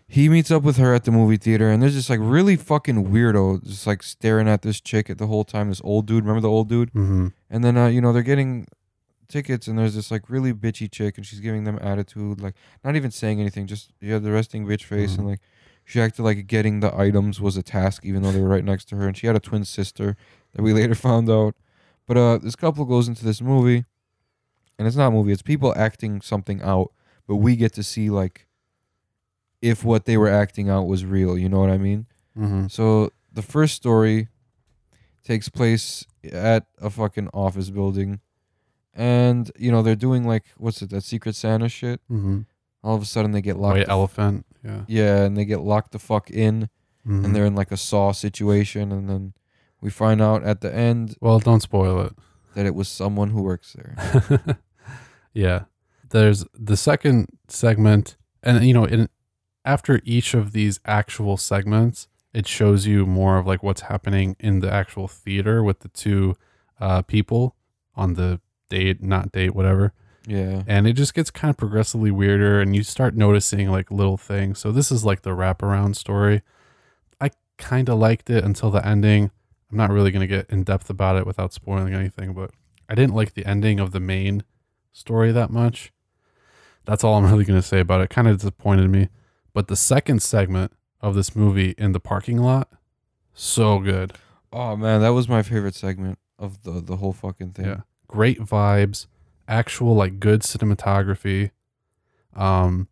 he 0.09 0.29
meets 0.29 0.51
up 0.51 0.63
with 0.63 0.77
her 0.79 0.95
at 0.95 1.05
the 1.05 1.13
movie 1.13 1.37
theater, 1.37 1.69
and 1.71 1.83
there's 1.83 1.95
this 1.95 2.09
like 2.11 2.21
really 2.23 2.57
fucking 2.57 3.07
weirdo, 3.09 3.65
just 3.65 3.87
like 3.87 4.03
staring 4.03 4.49
at 4.49 4.63
this 4.63 4.81
chick 4.81 5.11
at 5.11 5.19
the 5.19 5.27
whole 5.27 5.45
time. 5.45 5.69
This 5.69 5.81
old 5.85 6.07
dude, 6.07 6.25
remember 6.25 6.41
the 6.41 6.49
old 6.51 6.69
dude? 6.69 6.91
hmm 6.91 7.29
And 7.51 7.63
then 7.65 7.77
uh, 7.77 7.87
you 7.89 8.01
know 8.01 8.13
they're 8.13 8.23
getting 8.23 8.67
tickets, 9.29 9.67
and 9.69 9.79
there's 9.79 9.95
this 9.95 10.11
like 10.11 10.29
really 10.31 10.53
bitchy 10.53 10.91
chick, 10.91 11.17
and 11.17 11.27
she's 11.27 11.41
giving 11.41 11.65
them 11.65 11.79
attitude, 11.83 12.41
like 12.41 12.55
not 12.85 12.97
even 12.97 13.11
saying 13.11 13.41
anything, 13.41 13.67
just 13.67 13.91
you 14.01 14.13
have 14.13 14.23
the 14.23 14.31
resting 14.33 14.65
bitch 14.67 14.85
face, 14.85 15.15
Mhm. 15.15 15.19
and 15.19 15.27
like 15.29 15.41
she 15.89 16.01
acted 16.01 16.23
like 16.25 16.47
getting 16.49 16.81
the 16.81 16.95
items 16.95 17.41
was 17.41 17.57
a 17.57 17.63
task, 17.63 18.05
even 18.05 18.23
though 18.23 18.33
they 18.33 18.41
were 18.43 18.49
right 18.49 18.65
next 18.65 18.87
to 18.91 18.97
her, 18.97 19.07
and 19.07 19.17
she 19.17 19.27
had 19.29 19.37
a 19.37 19.41
twin 19.41 19.65
sister 19.65 20.17
that 20.53 20.61
we 20.63 20.73
later 20.81 20.95
found 20.97 21.31
out. 21.31 21.55
But 22.07 22.17
uh, 22.17 22.39
this 22.39 22.57
couple 22.57 22.85
goes 22.85 23.07
into 23.09 23.25
this 23.25 23.41
movie, 23.41 23.85
and 24.79 24.87
it's 24.89 24.97
not 24.97 25.09
a 25.09 25.11
movie; 25.13 25.33
it's 25.33 25.43
people 25.43 25.73
acting 25.77 26.21
something 26.21 26.61
out, 26.61 26.93
but 27.29 27.37
we 27.37 27.55
get 27.57 27.73
to 27.75 27.83
see 27.85 28.11
like 28.11 28.47
if 29.63 29.85
what 29.85 30.05
they 30.05 30.17
were 30.17 30.29
acting 30.29 30.69
out 30.69 30.83
was 30.87 31.05
real. 31.05 31.39
You 31.39 31.49
know 31.49 31.61
what 31.61 31.71
I 31.71 31.79
mean? 31.79 32.07
hmm 32.37 32.67
So 32.67 33.11
the 33.33 33.43
first 33.43 33.75
story 33.77 34.29
takes 35.25 35.49
place 35.49 36.05
at 36.33 36.67
a 36.81 36.91
fucking 36.91 37.29
office 37.35 37.71
building, 37.71 38.21
and 38.95 39.51
you 39.59 39.71
know 39.71 39.83
they're 39.83 39.95
doing 39.97 40.25
like 40.27 40.45
what's 40.57 40.83
it 40.83 40.91
that 40.91 41.03
Secret 41.05 41.35
Santa 41.37 41.69
shit. 41.69 42.01
hmm 42.09 42.41
All 42.83 42.95
of 42.95 43.03
a 43.03 43.07
sudden 43.07 43.33
they 43.33 43.41
get 43.43 43.57
locked. 43.57 43.79
White 43.79 43.87
the 43.87 43.91
elephant. 43.93 44.46
Yeah. 44.67 44.81
yeah, 44.89 45.23
and 45.25 45.37
they 45.37 45.45
get 45.45 45.61
locked 45.61 45.93
the 45.93 45.99
fuck 45.99 46.31
in, 46.31 46.69
Mhm. 47.07 47.25
and 47.25 47.35
they're 47.37 47.47
in 47.47 47.55
like 47.55 47.71
a 47.73 47.77
saw 47.77 48.13
situation, 48.13 48.91
and 48.93 49.09
then 49.09 49.33
we 49.81 49.91
find 49.91 50.21
out 50.21 50.43
at 50.43 50.61
the 50.61 50.75
end 50.75 51.17
well, 51.21 51.39
don't 51.39 51.61
spoil 51.63 52.01
it. 52.01 52.13
that 52.55 52.67
it 52.67 52.75
was 52.75 52.89
someone 52.89 53.31
who 53.31 53.43
works 53.43 53.75
there. 53.75 54.59
yeah. 55.35 55.65
There's 56.11 56.45
the 56.55 56.77
second 56.77 57.29
segment, 57.49 58.17
and 58.43 58.65
you 58.65 58.73
know, 58.75 58.85
in 58.85 59.09
after 59.65 60.01
each 60.05 60.35
of 60.35 60.53
these 60.53 60.79
actual 60.85 61.37
segments, 61.37 62.09
it 62.33 62.47
shows 62.47 62.87
you 62.87 63.05
more 63.07 63.37
of 63.39 63.47
like 63.47 63.63
what's 63.63 63.83
happening 63.83 64.37
in 64.39 64.61
the 64.61 64.73
actual 64.73 65.09
theater 65.09 65.63
with 65.63 65.81
the 65.81 65.89
two 65.89 66.37
uh, 66.81 67.03
people 67.03 67.57
on 67.95 68.15
the 68.15 68.41
date, 68.71 69.03
not 69.03 69.33
date, 69.33 69.55
whatever. 69.55 69.93
Yeah, 70.27 70.65
And 70.67 70.89
it 70.89 70.95
just 70.95 71.15
gets 71.15 71.31
kind 71.31 71.51
of 71.51 71.57
progressively 71.57 72.11
weirder, 72.11 72.61
and 72.61 72.75
you 72.75 72.83
start 72.83 73.15
noticing 73.15 73.71
like 73.71 73.91
little 73.93 74.17
things. 74.17 74.59
So 74.59 74.73
this 74.73 74.91
is 74.91 75.05
like 75.05 75.23
the 75.23 75.31
wraparound 75.31 75.95
story. 75.95 76.43
I 77.21 77.31
kind 77.59 77.89
of 77.89 77.99
liked 77.99 78.29
it 78.29 78.43
until 78.45 78.71
the 78.73 78.85
ending. 78.85 79.31
I'm 79.71 79.77
not 79.77 79.91
really 79.91 80.11
gonna 80.11 80.27
get 80.27 80.51
in 80.51 80.65
depth 80.65 80.91
about 80.91 81.17
it 81.17 81.27
without 81.27 81.53
spoiling 81.53 81.95
anything, 81.95 82.33
but 82.35 82.51
I 82.89 82.95
didn't 82.97 83.15
like 83.15 83.35
the 83.35 83.47
ending 83.47 83.79
of 83.79 83.93
the 83.93 84.01
main 84.01 84.43
story 84.93 85.31
that 85.31 85.51
much. 85.51 85.93
That's 86.85 87.05
all 87.05 87.15
I'm 87.15 87.27
really 87.31 87.45
gonna 87.45 87.63
say 87.63 87.79
about 87.79 88.01
it. 88.01 88.11
Kind 88.11 88.27
of 88.27 88.39
disappointed 88.39 88.91
me. 88.91 89.09
But 89.55 89.69
the 89.69 89.77
second 89.77 90.23
segment 90.23 90.73
of 91.01 91.15
this 91.15 91.37
movie 91.37 91.75
in 91.79 91.93
the 91.93 92.01
parking 92.01 92.39
lot, 92.39 92.69
so 93.33 93.79
good. 93.79 94.13
Oh 94.53 94.77
man, 94.77 95.03
that 95.03 95.11
was 95.11 95.29
my 95.29 95.43
favorite 95.43 95.75
segment 95.75 96.19
of 96.39 96.63
the 96.63 96.81
the 96.81 96.97
whole 96.97 97.13
fucking 97.13 97.53
thing. 97.53 97.67
Yeah. 97.67 97.81
Great 98.09 98.41
vibes, 98.41 99.07
actual 99.49 99.95
like 99.95 100.19
good 100.21 100.43
cinematography. 100.43 101.51
Um 102.35 102.89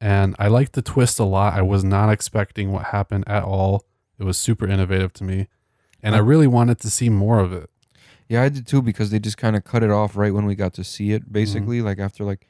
and 0.00 0.36
I 0.38 0.46
liked 0.48 0.74
the 0.74 0.82
twist 0.82 1.18
a 1.18 1.24
lot. 1.24 1.54
I 1.54 1.62
was 1.62 1.82
not 1.82 2.08
expecting 2.10 2.70
what 2.70 2.86
happened 2.86 3.24
at 3.26 3.42
all. 3.42 3.84
It 4.18 4.24
was 4.24 4.38
super 4.38 4.66
innovative 4.66 5.12
to 5.14 5.24
me. 5.24 5.48
And 6.02 6.14
I 6.14 6.18
really 6.18 6.46
wanted 6.46 6.78
to 6.80 6.90
see 6.90 7.08
more 7.08 7.40
of 7.40 7.52
it. 7.52 7.68
Yeah, 8.28 8.42
I 8.42 8.48
did 8.48 8.66
too 8.66 8.80
because 8.82 9.10
they 9.10 9.18
just 9.18 9.36
kind 9.38 9.56
of 9.56 9.64
cut 9.64 9.82
it 9.82 9.90
off 9.90 10.16
right 10.16 10.32
when 10.32 10.44
we 10.46 10.54
got 10.54 10.74
to 10.74 10.84
see 10.84 11.06
Mm-hmm. 11.08 11.14
it. 11.16 11.32
Basically, 11.32 11.82
like 11.82 11.98
after 11.98 12.22
like 12.24 12.46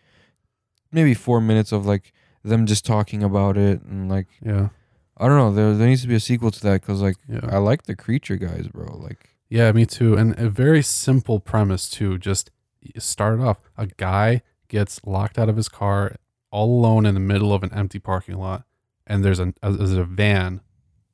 maybe 0.92 1.14
four 1.14 1.40
minutes 1.40 1.72
of 1.72 1.86
like 1.86 2.12
them 2.42 2.66
just 2.66 2.84
talking 2.84 3.22
about 3.22 3.56
it 3.56 3.80
and 3.82 4.08
like 4.10 4.26
Yeah. 4.42 4.68
I 5.16 5.26
don't 5.26 5.36
know. 5.38 5.52
There 5.52 5.74
there 5.74 5.88
needs 5.88 6.02
to 6.02 6.08
be 6.08 6.14
a 6.16 6.20
sequel 6.20 6.50
to 6.50 6.60
that 6.64 6.82
because 6.82 7.00
like 7.00 7.16
Yeah. 7.28 7.40
I 7.48 7.58
like 7.58 7.84
the 7.84 7.96
creature 7.96 8.36
guys, 8.36 8.68
bro. 8.68 8.94
Like 8.96 9.36
Yeah, 9.48 9.72
me 9.72 9.86
too. 9.86 10.16
And 10.16 10.38
a 10.38 10.50
very 10.50 10.82
simple 10.82 11.40
premise 11.40 11.88
too. 11.88 12.18
Just 12.18 12.50
start 12.98 13.40
off. 13.40 13.58
A 13.76 13.86
guy 13.86 14.42
gets 14.68 15.00
locked 15.04 15.38
out 15.38 15.48
of 15.48 15.56
his 15.56 15.68
car 15.68 16.16
all 16.50 16.66
alone 16.80 17.06
in 17.06 17.14
the 17.14 17.20
middle 17.20 17.52
of 17.52 17.62
an 17.62 17.72
empty 17.74 17.98
parking 17.98 18.36
lot, 18.38 18.64
and 19.06 19.24
there's 19.24 19.40
a 19.40 19.52
there's 19.62 19.92
a 19.92 20.04
van 20.04 20.60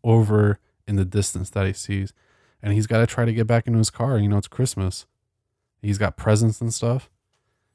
over 0.02 0.58
in 0.86 0.96
the 0.96 1.04
distance 1.04 1.50
that 1.50 1.66
he 1.66 1.72
sees, 1.72 2.12
and 2.62 2.72
he's 2.74 2.86
got 2.86 2.98
to 2.98 3.06
try 3.06 3.24
to 3.24 3.32
get 3.32 3.46
back 3.46 3.66
into 3.66 3.78
his 3.78 3.90
car. 3.90 4.18
You 4.18 4.28
know, 4.28 4.38
it's 4.38 4.48
Christmas. 4.48 5.06
He's 5.82 5.98
got 5.98 6.16
presents 6.16 6.60
and 6.60 6.72
stuff, 6.72 7.10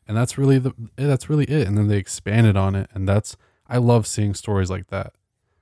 and 0.08 0.16
that's 0.18 0.38
really 0.38 0.58
the 0.60 0.74
that's 0.96 1.30
really 1.30 1.46
it. 1.46 1.68
And 1.68 1.78
then 1.78 1.88
they 1.88 1.98
expanded 1.98 2.56
on 2.58 2.76
it, 2.76 2.90
and 2.94 3.08
that's 3.08 3.36
I 3.68 3.78
love 3.78 4.08
seeing 4.08 4.34
stories 4.34 4.70
like 4.70 4.88
that. 4.88 5.14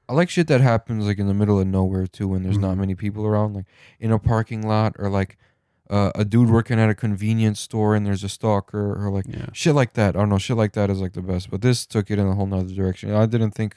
I 0.09 0.13
like 0.13 0.30
shit 0.30 0.47
that 0.47 0.61
happens 0.61 1.05
like 1.05 1.19
in 1.19 1.28
the 1.28 1.34
middle 1.34 1.59
of 1.59 1.67
nowhere 1.67 2.07
too 2.07 2.30
when 2.30 2.43
there's 2.43 2.57
not 2.57 2.75
Mhm. 2.75 2.80
many 2.80 2.95
people 2.95 3.25
around, 3.25 3.53
like 3.55 3.65
in 3.99 4.11
a 4.11 4.19
parking 4.19 4.65
lot 4.65 4.95
or 4.97 5.09
like 5.09 5.38
uh, 5.89 6.11
a 6.15 6.25
dude 6.25 6.49
working 6.49 6.79
at 6.79 6.89
a 6.89 6.95
convenience 6.95 7.59
store 7.59 7.95
and 7.95 8.05
there's 8.05 8.23
a 8.23 8.29
stalker 8.29 8.93
or 9.01 9.09
like 9.09 9.25
Yeah. 9.27 9.47
shit 9.53 9.73
like 9.75 9.93
that. 9.93 10.15
I 10.15 10.19
don't 10.19 10.29
know. 10.29 10.38
Shit 10.38 10.57
like 10.57 10.73
that 10.73 10.89
is 10.89 10.99
like 10.99 11.13
the 11.13 11.21
best. 11.21 11.49
But 11.49 11.61
this 11.61 11.85
took 11.85 12.11
it 12.11 12.19
in 12.19 12.27
a 12.27 12.35
whole 12.35 12.45
nother 12.47 12.73
direction. 12.73 13.11
I 13.13 13.25
didn't 13.25 13.51
think 13.51 13.75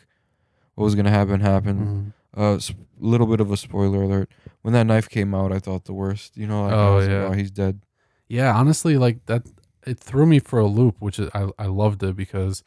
what 0.74 0.84
was 0.84 0.94
gonna 0.94 1.10
happen 1.10 1.40
happened. 1.40 1.80
Mhm. 1.80 2.12
A 2.40 2.42
uh, 2.42 2.60
little 2.98 3.26
bit 3.26 3.40
of 3.40 3.50
a 3.50 3.56
spoiler 3.56 4.02
alert. 4.02 4.30
When 4.62 4.72
that 4.74 4.84
knife 4.86 5.08
came 5.08 5.34
out, 5.34 5.50
I 5.52 5.58
thought 5.58 5.84
the 5.84 5.92
worst. 5.92 6.36
You 6.36 6.46
know, 6.46 6.62
like, 6.64 6.72
I 6.72 6.76
Oh, 6.76 6.96
like, 6.98 7.08
yeah. 7.08 7.24
oh, 7.26 7.32
he's 7.32 7.50
dead. 7.50 7.80
Yeah, 8.28 8.54
honestly, 8.56 8.96
like 8.96 9.26
that, 9.26 9.42
it 9.86 9.98
threw 9.98 10.26
me 10.26 10.38
for 10.38 10.58
a 10.60 10.66
loop, 10.66 10.96
which 11.00 11.18
is, 11.18 11.28
I 11.34 11.48
I 11.58 11.66
loved 11.66 12.02
it 12.04 12.14
because 12.16 12.62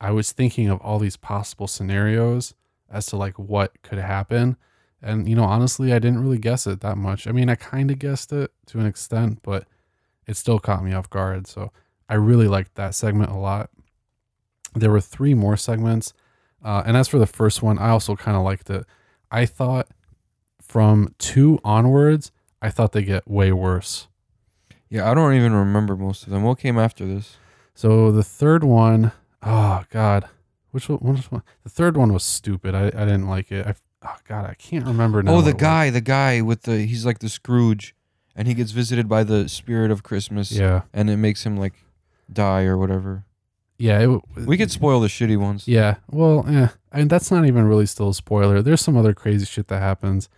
I 0.00 0.10
was 0.12 0.32
thinking 0.32 0.68
of 0.70 0.80
all 0.80 0.98
these 0.98 1.16
possible 1.18 1.66
scenarios 1.66 2.54
as 2.90 3.06
to 3.06 3.16
like 3.16 3.38
what 3.38 3.82
could 3.82 3.98
happen, 3.98 4.56
and 5.06 5.28
you 5.28 5.36
know, 5.36 5.44
honestly, 5.44 5.92
I 5.92 5.98
didn't 5.98 6.22
really 6.22 6.38
guess 6.38 6.66
it 6.66 6.80
that 6.80 6.98
much. 6.98 7.26
I 7.26 7.32
mean, 7.32 7.48
I 7.48 7.54
kind 7.54 7.90
of 7.90 7.98
guessed 7.98 8.32
it 8.32 8.52
to 8.66 8.80
an 8.80 8.86
extent, 8.86 9.40
but 9.42 9.66
it 10.26 10.36
still 10.36 10.58
caught 10.58 10.84
me 10.84 10.92
off 10.92 11.08
guard. 11.08 11.46
So 11.46 11.70
I 12.08 12.14
really 12.14 12.48
liked 12.48 12.74
that 12.74 12.94
segment 12.94 13.30
a 13.30 13.36
lot. 13.36 13.70
There 14.74 14.90
were 14.90 15.00
three 15.00 15.32
more 15.32 15.56
segments, 15.56 16.12
uh, 16.62 16.82
and 16.84 16.96
as 16.96 17.08
for 17.08 17.18
the 17.18 17.26
first 17.26 17.62
one, 17.62 17.78
I 17.78 17.90
also 17.90 18.16
kind 18.16 18.36
of 18.36 18.42
liked 18.42 18.68
it. 18.68 18.84
I 19.30 19.46
thought 19.46 19.88
from 20.60 21.14
two 21.18 21.60
onwards, 21.64 22.32
I 22.60 22.70
thought 22.70 22.92
they 22.92 23.04
get 23.04 23.28
way 23.28 23.52
worse. 23.52 24.08
Yeah, 24.88 25.10
I 25.10 25.14
don't 25.14 25.34
even 25.34 25.54
remember 25.54 25.96
most 25.96 26.24
of 26.24 26.30
them. 26.30 26.42
What 26.42 26.58
came 26.58 26.78
after 26.78 27.06
this? 27.06 27.36
So 27.74 28.10
the 28.10 28.24
third 28.24 28.64
one, 28.64 29.12
oh 29.42 29.84
god, 29.90 30.28
which 30.70 30.88
one? 30.88 30.98
Which 30.98 31.30
one? 31.32 31.42
The 31.62 31.70
third 31.70 31.96
one 31.96 32.12
was 32.12 32.24
stupid. 32.24 32.74
I, 32.74 32.86
I 32.88 33.04
didn't 33.04 33.28
like 33.28 33.50
it. 33.50 33.66
I, 33.66 33.74
oh 34.04 34.16
god, 34.28 34.44
I 34.48 34.54
can't 34.54 34.86
remember 34.86 35.22
now. 35.22 35.34
oh, 35.34 35.40
the 35.42 35.52
guy, 35.54 35.90
the 35.90 36.00
guy 36.00 36.40
with 36.40 36.62
the 36.62 36.78
he's 36.86 37.04
like 37.06 37.18
the 37.20 37.28
Scrooge, 37.28 37.94
and 38.34 38.46
he 38.48 38.54
gets 38.54 38.72
visited 38.72 39.08
by 39.08 39.24
the 39.24 39.48
spirit 39.48 39.90
of 39.90 40.02
Christmas, 40.02 40.52
Yeah, 40.52 40.82
and 40.92 41.08
it 41.10 41.16
makes 41.16 41.44
him 41.44 41.56
like 41.56 41.74
die 42.32 42.64
or 42.64 42.76
whatever. 42.76 43.24
yeah. 43.78 44.00
It, 44.00 44.20
We 44.46 44.56
could 44.56 44.70
spoil 44.70 45.00
the 45.00 45.08
shitty 45.08 45.36
ones. 45.38 45.66
Yeah, 45.68 45.96
well, 46.10 46.44
yeah. 46.48 46.70
I 46.92 46.98
mean, 46.98 47.08
that's 47.08 47.30
not 47.30 47.44
even 47.46 47.66
really 47.66 47.86
still 47.86 48.08
a 48.10 48.14
spoiler. 48.14 48.62
There's 48.62 48.80
some 48.80 48.96
other 48.96 49.12
crazy 49.14 49.44
shit 49.46 49.68
that 49.68 49.80
happens. 49.80 50.28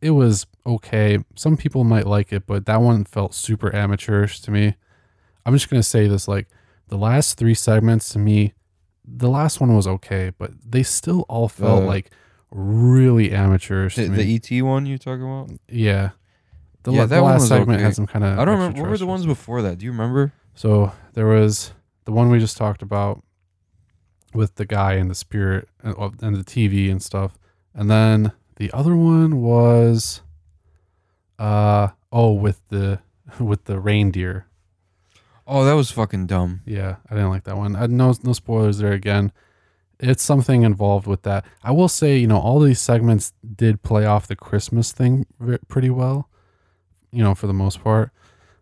It 0.00 0.10
was 0.12 0.46
okay. 0.64 1.18
Some 1.36 1.56
people 1.58 1.84
might 1.84 2.06
like 2.06 2.32
it, 2.32 2.46
but 2.46 2.64
that 2.66 2.80
one 2.80 3.04
felt 3.04 3.34
super 3.34 3.74
amateurish 3.74 4.40
to 4.40 4.50
me. 4.50 4.76
I'm 5.44 5.52
just 5.54 5.68
gonna 5.68 5.82
say 5.82 6.06
this: 6.08 6.26
like 6.26 6.48
the 6.88 6.96
last 6.96 7.36
three 7.38 7.54
segments 7.54 8.08
to 8.14 8.18
me, 8.18 8.54
the 9.04 9.28
last 9.28 9.60
one 9.60 9.74
was 9.76 9.86
okay, 9.86 10.32
but 10.38 10.52
they 10.64 10.82
still 10.82 11.26
all 11.28 11.48
felt 11.48 11.82
Uh, 11.82 11.86
like 11.86 12.10
really 12.50 13.32
amateurish 13.32 13.96
The, 13.96 14.08
the 14.08 14.34
ET 14.34 14.62
one 14.62 14.86
you're 14.86 14.98
talking 14.98 15.22
about? 15.22 15.50
Yeah. 15.68 16.10
The, 16.82 16.92
Yeah, 16.92 17.00
la- 17.00 17.06
that 17.06 17.16
the 17.16 17.22
last 17.22 17.48
segment 17.48 17.76
okay. 17.78 17.84
had 17.84 17.94
some 17.94 18.06
kind 18.06 18.24
of. 18.24 18.38
I 18.38 18.44
don't 18.44 18.54
remember. 18.58 18.80
What 18.82 18.90
were 18.90 18.98
the 18.98 19.06
ones 19.06 19.26
before 19.26 19.62
that? 19.62 19.78
Do 19.78 19.84
you 19.84 19.92
remember? 19.92 20.32
So 20.54 20.92
there 21.14 21.26
was 21.26 21.72
the 22.04 22.12
one 22.12 22.30
we 22.30 22.38
just 22.38 22.56
talked 22.56 22.82
about 22.82 23.22
with 24.34 24.54
the 24.56 24.64
guy 24.64 24.94
and 24.94 25.10
the 25.10 25.14
spirit 25.14 25.68
and, 25.82 25.94
and 26.22 26.36
the 26.36 26.44
TV 26.44 26.90
and 26.90 27.02
stuff, 27.02 27.38
and 27.74 27.90
then 27.90 28.32
the 28.56 28.70
other 28.72 28.96
one 28.96 29.42
was, 29.42 30.22
uh 31.38 31.88
oh, 32.12 32.32
with 32.32 32.60
the 32.68 33.00
with 33.40 33.64
the 33.64 33.78
reindeer. 33.78 34.46
Oh, 35.46 35.64
that 35.64 35.72
was 35.74 35.90
fucking 35.90 36.26
dumb. 36.26 36.60
Yeah, 36.64 36.96
I 37.10 37.14
didn't 37.14 37.30
like 37.30 37.44
that 37.44 37.56
one. 37.56 37.74
I, 37.74 37.86
no, 37.86 38.14
no 38.22 38.32
spoilers 38.32 38.78
there 38.78 38.92
again. 38.92 39.32
It's 40.02 40.22
something 40.22 40.62
involved 40.62 41.06
with 41.06 41.22
that. 41.22 41.44
I 41.62 41.72
will 41.72 41.88
say, 41.88 42.16
you 42.16 42.26
know, 42.26 42.38
all 42.38 42.58
these 42.58 42.80
segments 42.80 43.32
did 43.54 43.82
play 43.82 44.06
off 44.06 44.26
the 44.26 44.36
Christmas 44.36 44.92
thing 44.92 45.26
pretty 45.68 45.90
well. 45.90 46.28
You 47.12 47.22
know, 47.22 47.34
for 47.34 47.46
the 47.46 47.52
most 47.52 47.82
part, 47.82 48.10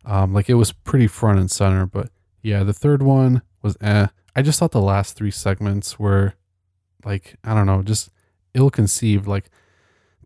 um, 0.04 0.32
like 0.32 0.48
it 0.48 0.54
was 0.54 0.72
pretty 0.72 1.06
front 1.06 1.38
and 1.38 1.50
center. 1.50 1.86
But 1.86 2.10
Yeah, 2.42 2.64
the 2.64 2.72
third 2.72 3.02
one 3.02 3.42
was 3.62 3.76
eh. 3.80 4.08
I 4.34 4.42
just 4.42 4.58
thought 4.58 4.72
the 4.72 4.80
last 4.80 5.16
three 5.16 5.30
segments 5.30 5.98
were 5.98 6.34
like 7.04 7.36
I 7.44 7.54
don't 7.54 7.66
know, 7.66 7.82
just 7.82 8.10
ill 8.54 8.70
conceived. 8.70 9.26
Like 9.26 9.50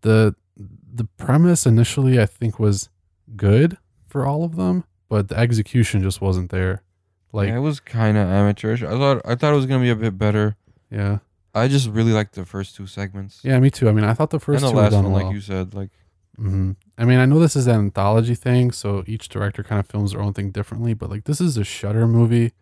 the 0.01 0.35
the 0.55 1.05
premise 1.17 1.65
initially 1.65 2.19
I 2.19 2.25
think 2.25 2.59
was 2.59 2.89
good 3.35 3.77
for 4.07 4.25
all 4.25 4.43
of 4.43 4.55
them, 4.55 4.85
but 5.09 5.27
the 5.27 5.37
execution 5.37 6.01
just 6.01 6.21
wasn't 6.21 6.49
there. 6.49 6.83
Like 7.31 7.49
yeah, 7.49 7.57
it 7.57 7.61
was 7.61 7.79
kind 7.79 8.17
of 8.17 8.29
amateurish. 8.29 8.83
I 8.83 8.91
thought 8.91 9.21
I 9.25 9.35
thought 9.35 9.53
it 9.53 9.57
was 9.57 9.65
gonna 9.65 9.83
be 9.83 9.89
a 9.89 9.95
bit 9.95 10.17
better. 10.17 10.55
Yeah. 10.93 11.19
I 11.55 11.67
just 11.67 11.89
really 11.89 12.13
liked 12.13 12.35
the 12.35 12.45
first 12.45 12.75
two 12.75 12.87
segments. 12.87 13.41
Yeah, 13.43 13.59
me 13.59 13.69
too. 13.69 13.89
I 13.89 13.91
mean, 13.91 14.05
I 14.05 14.13
thought 14.13 14.31
the 14.31 14.39
first 14.39 14.63
and 14.63 14.67
the 14.67 14.71
two 14.71 14.75
were 14.75 14.81
last 14.83 14.91
done 14.91 15.03
one, 15.03 15.13
well. 15.13 15.25
like 15.25 15.33
you 15.33 15.41
said, 15.41 15.73
like 15.73 15.89
hmm 16.35 16.71
I 16.97 17.05
mean, 17.05 17.19
I 17.19 17.25
know 17.25 17.39
this 17.39 17.55
is 17.55 17.67
an 17.67 17.75
anthology 17.75 18.35
thing, 18.35 18.71
so 18.71 19.03
each 19.05 19.29
director 19.29 19.63
kind 19.63 19.79
of 19.79 19.87
films 19.87 20.11
their 20.11 20.21
own 20.21 20.33
thing 20.33 20.51
differently. 20.51 20.93
But 20.93 21.09
like, 21.09 21.25
this 21.25 21.41
is 21.41 21.57
a 21.57 21.63
Shudder 21.63 22.07
movie, 22.07 22.53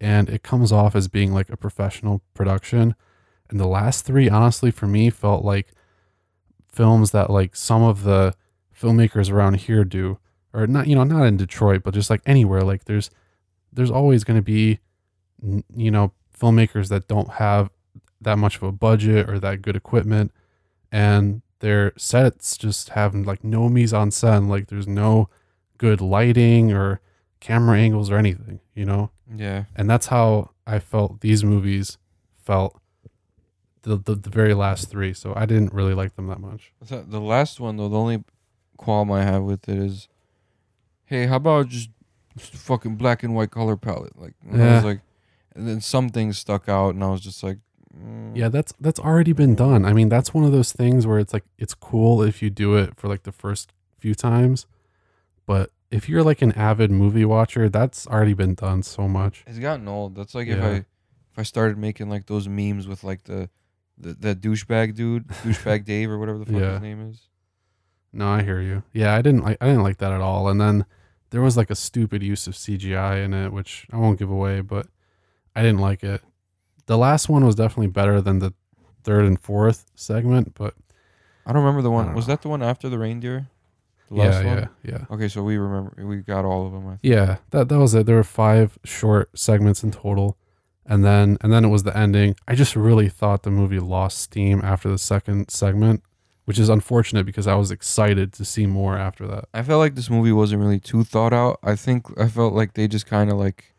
and 0.00 0.28
it 0.28 0.42
comes 0.42 0.72
off 0.72 0.94
as 0.94 1.08
being 1.08 1.32
like 1.32 1.50
a 1.50 1.56
professional 1.56 2.22
production. 2.34 2.94
And 3.48 3.60
the 3.60 3.66
last 3.66 4.04
three, 4.04 4.28
honestly, 4.28 4.70
for 4.70 4.86
me, 4.86 5.10
felt 5.10 5.44
like 5.44 5.68
films 6.72 7.10
that 7.12 7.30
like 7.30 7.54
some 7.56 7.82
of 7.82 8.02
the 8.02 8.34
filmmakers 8.78 9.30
around 9.30 9.54
here 9.60 9.84
do, 9.84 10.18
or 10.52 10.66
not, 10.66 10.86
you 10.86 10.94
know, 10.94 11.04
not 11.04 11.24
in 11.26 11.36
Detroit, 11.36 11.82
but 11.84 11.94
just 11.94 12.10
like 12.10 12.22
anywhere. 12.26 12.62
Like, 12.62 12.84
there's 12.84 13.10
there's 13.72 13.90
always 13.90 14.24
going 14.24 14.38
to 14.38 14.42
be, 14.42 14.78
you 15.74 15.90
know, 15.90 16.12
filmmakers 16.38 16.88
that 16.88 17.08
don't 17.08 17.32
have 17.34 17.70
that 18.20 18.38
much 18.38 18.56
of 18.56 18.62
a 18.62 18.72
budget 18.72 19.28
or 19.28 19.38
that 19.38 19.62
good 19.62 19.76
equipment, 19.76 20.32
and 20.90 21.42
their 21.60 21.92
sets 21.96 22.56
just 22.56 22.90
have 22.90 23.14
like 23.14 23.42
no 23.42 23.68
mise 23.68 23.92
en 23.92 24.10
scène. 24.10 24.48
Like 24.48 24.68
there's 24.68 24.88
no 24.88 25.28
good 25.78 26.00
lighting 26.00 26.72
or 26.72 27.00
camera 27.40 27.78
angles 27.78 28.10
or 28.10 28.16
anything, 28.16 28.60
you 28.74 28.84
know? 28.84 29.10
yeah. 29.34 29.64
And 29.74 29.88
that's 29.90 30.06
how 30.06 30.50
I 30.66 30.78
felt 30.78 31.20
these 31.20 31.44
movies 31.44 31.98
felt 32.42 32.80
the, 33.82 33.96
the, 33.96 34.14
the 34.14 34.30
very 34.30 34.54
last 34.54 34.90
three. 34.90 35.12
So 35.14 35.32
I 35.36 35.46
didn't 35.46 35.72
really 35.72 35.94
like 35.94 36.16
them 36.16 36.26
that 36.28 36.40
much. 36.40 36.72
The 36.80 37.20
last 37.20 37.60
one 37.60 37.76
though, 37.76 37.88
the 37.88 37.98
only 37.98 38.24
qualm 38.76 39.10
I 39.10 39.22
have 39.22 39.42
with 39.42 39.68
it 39.68 39.78
is, 39.78 40.08
hey, 41.04 41.26
how 41.26 41.36
about 41.36 41.68
just, 41.68 41.90
just 42.36 42.54
fucking 42.54 42.96
black 42.96 43.22
and 43.22 43.34
white 43.34 43.50
color 43.50 43.76
palette? 43.76 44.18
Like, 44.18 44.34
and 44.48 44.62
I 44.62 44.74
was 44.76 44.84
like, 44.84 45.00
and 45.56 45.66
then 45.66 45.80
some 45.80 46.08
things 46.10 46.38
stuck 46.38 46.68
out, 46.68 46.94
and 46.94 47.02
I 47.02 47.08
was 47.08 47.20
just 47.20 47.42
like, 47.42 47.58
mm, 47.96 48.36
Yeah, 48.36 48.48
that's 48.48 48.72
that's 48.80 49.00
already 49.00 49.32
been 49.32 49.54
done. 49.54 49.84
I 49.84 49.92
mean, 49.92 50.08
that's 50.08 50.32
one 50.34 50.44
of 50.44 50.52
those 50.52 50.72
things 50.72 51.06
where 51.06 51.18
it's 51.18 51.32
like 51.32 51.44
it's 51.58 51.74
cool 51.74 52.22
if 52.22 52.42
you 52.42 52.50
do 52.50 52.76
it 52.76 52.96
for 52.96 53.08
like 53.08 53.22
the 53.24 53.32
first 53.32 53.72
few 53.98 54.14
times, 54.14 54.66
but 55.46 55.70
if 55.90 56.08
you're 56.08 56.22
like 56.22 56.42
an 56.42 56.52
avid 56.52 56.90
movie 56.90 57.24
watcher, 57.24 57.68
that's 57.68 58.06
already 58.08 58.34
been 58.34 58.54
done 58.54 58.82
so 58.82 59.08
much. 59.08 59.44
It's 59.46 59.58
gotten 59.58 59.88
old. 59.88 60.14
That's 60.14 60.34
like 60.34 60.48
if 60.48 60.62
I 60.62 60.70
if 61.32 61.38
I 61.38 61.42
started 61.42 61.78
making 61.78 62.08
like 62.10 62.26
those 62.26 62.48
memes 62.48 62.86
with 62.88 63.02
like 63.04 63.24
the 63.24 63.48
the 63.98 64.14
that 64.14 64.40
douchebag 64.40 64.94
dude, 64.94 65.26
douchebag 65.44 65.84
Dave 65.84 66.10
or 66.10 66.18
whatever 66.18 66.38
the 66.38 66.46
fuck 66.46 66.60
Yeah. 66.60 66.72
his 66.74 66.82
name 66.82 67.10
is. 67.10 67.28
No, 68.12 68.28
I 68.28 68.42
hear 68.42 68.60
you. 68.60 68.82
Yeah, 68.92 69.14
I 69.14 69.22
didn't 69.22 69.42
like 69.42 69.58
I 69.60 69.66
didn't 69.66 69.82
like 69.84 69.98
that 69.98 70.12
at 70.12 70.20
all. 70.20 70.48
And 70.48 70.60
then 70.60 70.84
there 71.30 71.40
was 71.42 71.56
like 71.56 71.70
a 71.70 71.74
stupid 71.74 72.22
use 72.22 72.46
of 72.46 72.54
CGI 72.54 73.24
in 73.24 73.32
it, 73.34 73.52
which 73.52 73.86
I 73.92 73.96
won't 73.96 74.18
give 74.18 74.30
away, 74.30 74.60
but 74.60 74.86
I 75.56 75.62
didn't 75.62 75.80
like 75.80 76.04
it. 76.04 76.22
The 76.86 76.98
last 76.98 77.28
one 77.28 77.44
was 77.44 77.56
definitely 77.56 77.88
better 77.88 78.20
than 78.20 78.38
the 78.38 78.54
third 79.02 79.24
and 79.24 79.40
fourth 79.40 79.86
segment, 79.96 80.54
but 80.54 80.74
I 81.44 81.52
don't 81.52 81.62
remember 81.62 81.82
the 81.82 81.90
one. 81.90 82.14
Was 82.14 82.28
know. 82.28 82.34
that 82.34 82.42
the 82.42 82.48
one 82.48 82.62
after 82.62 82.88
the 82.88 82.98
reindeer? 82.98 83.48
The 84.10 84.16
yeah, 84.16 84.22
last 84.22 84.44
one. 84.44 84.56
yeah, 84.56 84.68
yeah. 84.84 85.04
Okay, 85.10 85.28
so 85.28 85.42
we 85.42 85.56
remember 85.56 86.06
we 86.06 86.18
got 86.18 86.44
all 86.44 86.66
of 86.66 86.72
them. 86.72 86.98
Yeah, 87.02 87.38
that 87.50 87.68
that 87.68 87.78
was 87.78 87.94
it. 87.94 88.06
There 88.06 88.16
were 88.16 88.22
five 88.22 88.78
short 88.84 89.36
segments 89.36 89.82
in 89.82 89.90
total. 89.90 90.36
And 90.88 91.04
then 91.04 91.36
and 91.40 91.52
then 91.52 91.64
it 91.64 91.68
was 91.68 91.82
the 91.82 91.96
ending. 91.96 92.36
I 92.46 92.54
just 92.54 92.76
really 92.76 93.08
thought 93.08 93.42
the 93.42 93.50
movie 93.50 93.80
lost 93.80 94.18
steam 94.18 94.60
after 94.62 94.88
the 94.88 94.98
second 94.98 95.50
segment, 95.50 96.02
which 96.44 96.58
is 96.58 96.68
unfortunate 96.68 97.26
because 97.26 97.46
I 97.46 97.54
was 97.54 97.70
excited 97.70 98.32
to 98.34 98.44
see 98.44 98.66
more 98.66 98.96
after 98.96 99.26
that. 99.26 99.46
I 99.52 99.62
felt 99.62 99.80
like 99.80 99.96
this 99.96 100.10
movie 100.10 100.32
wasn't 100.32 100.62
really 100.62 100.78
too 100.78 101.02
thought 101.02 101.32
out. 101.32 101.58
I 101.62 101.74
think 101.74 102.06
I 102.20 102.28
felt 102.28 102.54
like 102.54 102.74
they 102.74 102.86
just 102.86 103.06
kind 103.06 103.30
of 103.30 103.36
like 103.38 103.74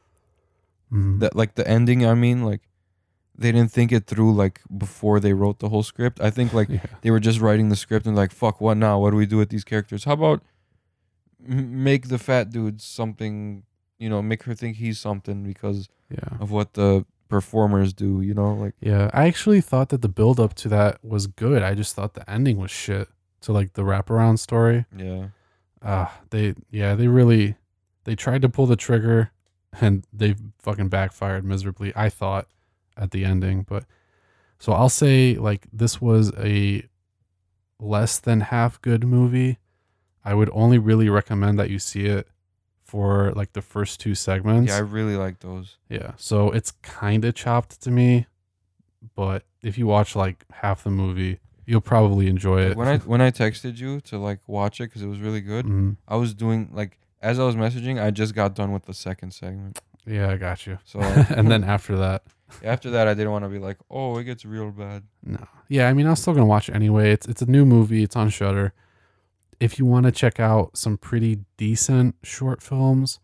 Mhm. 0.92 1.20
that, 1.20 1.36
like 1.36 1.56
the 1.56 1.68
ending. 1.68 2.06
I 2.06 2.14
mean, 2.14 2.44
like 2.44 2.62
they 3.38 3.52
didn't 3.52 3.72
think 3.72 3.92
it 3.92 4.08
through 4.08 4.34
like 4.34 4.62
before 4.78 5.20
they 5.20 5.34
wrote 5.34 5.60
the 5.60 5.70
whole 5.70 5.84
script. 5.84 6.20
I 6.22 6.30
think 6.32 6.54
like 6.54 6.70
yeah. 6.78 6.86
they 7.02 7.12
were 7.12 7.20
just 7.20 7.40
writing 7.40 7.70
the 7.70 7.76
script 7.76 8.06
and 8.08 8.16
like, 8.16 8.32
fuck, 8.32 8.60
what 8.62 8.78
now? 8.78 9.00
What 9.00 9.12
do 9.12 9.18
we 9.18 9.26
do 9.26 9.38
with 9.38 9.50
these 9.50 9.64
characters? 9.64 10.06
How 10.06 10.14
about 10.14 10.42
m- 11.48 11.84
make 11.84 12.08
the 12.10 12.18
fat 12.18 12.50
dude 12.52 12.82
something? 12.82 13.64
You 14.00 14.10
know, 14.10 14.22
make 14.22 14.44
her 14.44 14.54
think 14.54 14.78
he's 14.78 15.00
something 15.00 15.44
because 15.44 15.90
Yeah. 16.10 16.38
of 16.40 16.52
what 16.52 16.74
the 16.74 17.06
performers 17.30 17.94
do. 17.94 18.22
You 18.22 18.34
know, 18.34 18.54
like 18.54 18.74
Yeah, 18.80 19.10
I 19.14 19.28
actually 19.28 19.62
thought 19.62 19.90
that 19.90 20.02
the 20.02 20.10
build 20.10 20.40
up 20.40 20.54
to 20.56 20.70
that 20.70 21.04
was 21.04 21.28
good. 21.28 21.62
I 21.64 21.74
just 21.76 21.96
thought 21.96 22.14
the 22.14 22.28
ending 22.30 22.58
was 22.58 22.72
shit 22.72 23.10
to 23.42 23.52
like 23.52 23.74
the 23.74 23.84
wraparound 23.84 24.40
story. 24.40 24.86
yeah, 24.96 25.28
Ah, 25.82 26.22
they 26.32 26.56
yeah, 26.72 26.96
they 26.96 27.08
really 27.08 27.56
they 28.06 28.16
tried 28.16 28.42
to 28.44 28.50
pull 28.50 28.66
the 28.68 28.76
trigger 28.76 29.32
and 29.82 30.06
they 30.14 30.36
fucking 30.60 30.90
backfired 30.90 31.44
miserably. 31.46 31.94
I 31.96 32.10
thought 32.10 32.48
at 32.96 33.12
the 33.12 33.24
ending, 33.26 33.64
but 33.64 33.86
so 34.60 34.74
I'll 34.74 34.90
say 34.90 35.36
like 35.36 35.68
this 35.72 36.02
was 36.02 36.32
a 36.38 36.84
less 37.80 38.20
than 38.20 38.42
half 38.42 38.82
good 38.82 39.06
movie. 39.06 39.60
I 40.26 40.34
would 40.34 40.50
only 40.52 40.78
really 40.78 41.10
recommend 41.10 41.58
that 41.60 41.70
you 41.70 41.80
see 41.80 42.06
it 42.06 42.28
for 42.84 43.32
like 43.34 43.54
the 43.54 43.62
first 43.62 44.00
two 44.00 44.16
segments. 44.16 44.72
yeah. 44.72 44.78
I 44.78 44.80
really 44.82 45.16
like 45.16 45.40
those. 45.40 45.78
Yeah. 45.90 46.14
So 46.18 46.52
it's 46.52 46.72
kind 46.72 47.24
of 47.26 47.36
chopped 47.36 47.82
to 47.82 47.92
me, 47.92 48.28
but 49.16 49.44
if 49.62 49.78
you 49.78 49.86
watch 49.88 50.16
like 50.16 50.46
half 50.52 50.84
the 50.84 50.90
movie, 50.90 51.40
you'll 51.66 51.82
probably 51.82 52.28
enjoy 52.28 52.62
it. 52.62 52.78
When 52.78 52.88
I 52.88 52.98
when 53.14 53.22
I 53.22 53.30
texted 53.32 53.78
you 53.78 54.00
to 54.02 54.18
like 54.18 54.40
watch 54.48 54.80
it 54.82 54.86
because 54.86 55.02
it 55.02 55.08
was 55.08 55.20
really 55.20 55.42
good, 55.42 55.66
Mhm. 55.66 55.98
I 56.08 56.16
was 56.16 56.34
doing 56.34 56.70
like 56.74 56.98
as 57.22 57.40
I 57.40 57.44
was 57.46 57.56
messaging, 57.56 58.02
I 58.02 58.12
just 58.12 58.36
got 58.36 58.56
done 58.56 58.72
with 58.72 58.86
the 58.86 58.94
second 58.94 59.32
segment. 59.34 59.80
Yeah, 60.06 60.30
I 60.30 60.38
got 60.38 60.66
you. 60.66 60.80
So 60.86 61.00
and 61.30 61.50
then 61.52 61.64
after 61.64 61.98
that, 61.98 62.24
after 62.64 62.90
that, 62.92 63.08
I 63.08 63.14
didn't 63.14 63.32
want 63.32 63.46
to 63.46 63.50
be 63.50 63.60
like, 63.60 63.78
oh, 63.90 64.18
it 64.18 64.24
gets 64.24 64.46
real 64.46 64.72
bad. 64.72 65.04
no. 65.24 65.46
Yeah, 65.70 65.90
I 65.90 65.94
mean, 65.94 66.08
I 66.08 66.12
was 66.12 66.22
still 66.22 66.34
gonna 66.34 66.46
watch 66.46 66.70
it 66.70 66.76
anyway. 66.76 67.12
It's 67.12 67.28
it's 67.28 67.42
a 67.42 67.50
new 67.50 67.66
movie. 67.66 68.04
It's 68.04 68.16
on 68.16 68.30
Shudder. 68.30 68.74
If 69.60 69.80
you 69.80 69.86
want 69.86 70.06
to 70.06 70.12
check 70.12 70.40
out 70.40 70.78
some 70.78 70.98
pretty 70.98 71.40
decent 71.58 72.16
short 72.24 72.62
films, 72.62 73.20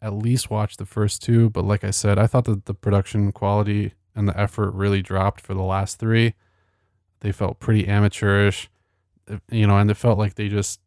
at 0.00 0.14
least 0.14 0.50
watch 0.50 0.76
the 0.76 0.86
first 0.86 1.22
two. 1.22 1.50
But 1.50 1.64
like 1.64 1.84
I 1.84 1.90
said, 1.90 2.18
I 2.18 2.26
thought 2.26 2.46
that 2.46 2.64
the 2.64 2.74
production 2.74 3.30
quality 3.32 3.92
and 4.14 4.26
the 4.26 4.38
effort 4.38 4.72
really 4.72 5.02
dropped 5.02 5.40
for 5.40 5.54
the 5.54 5.62
last 5.62 5.98
three. 5.98 6.34
They 7.20 7.32
felt 7.32 7.60
pretty 7.60 7.86
amateurish, 7.86 8.70
you 9.50 9.66
know, 9.66 9.76
and 9.76 9.90
it 9.90 9.94
felt 9.96 10.18
like 10.18 10.34
they 10.34 10.48
just 10.48 10.80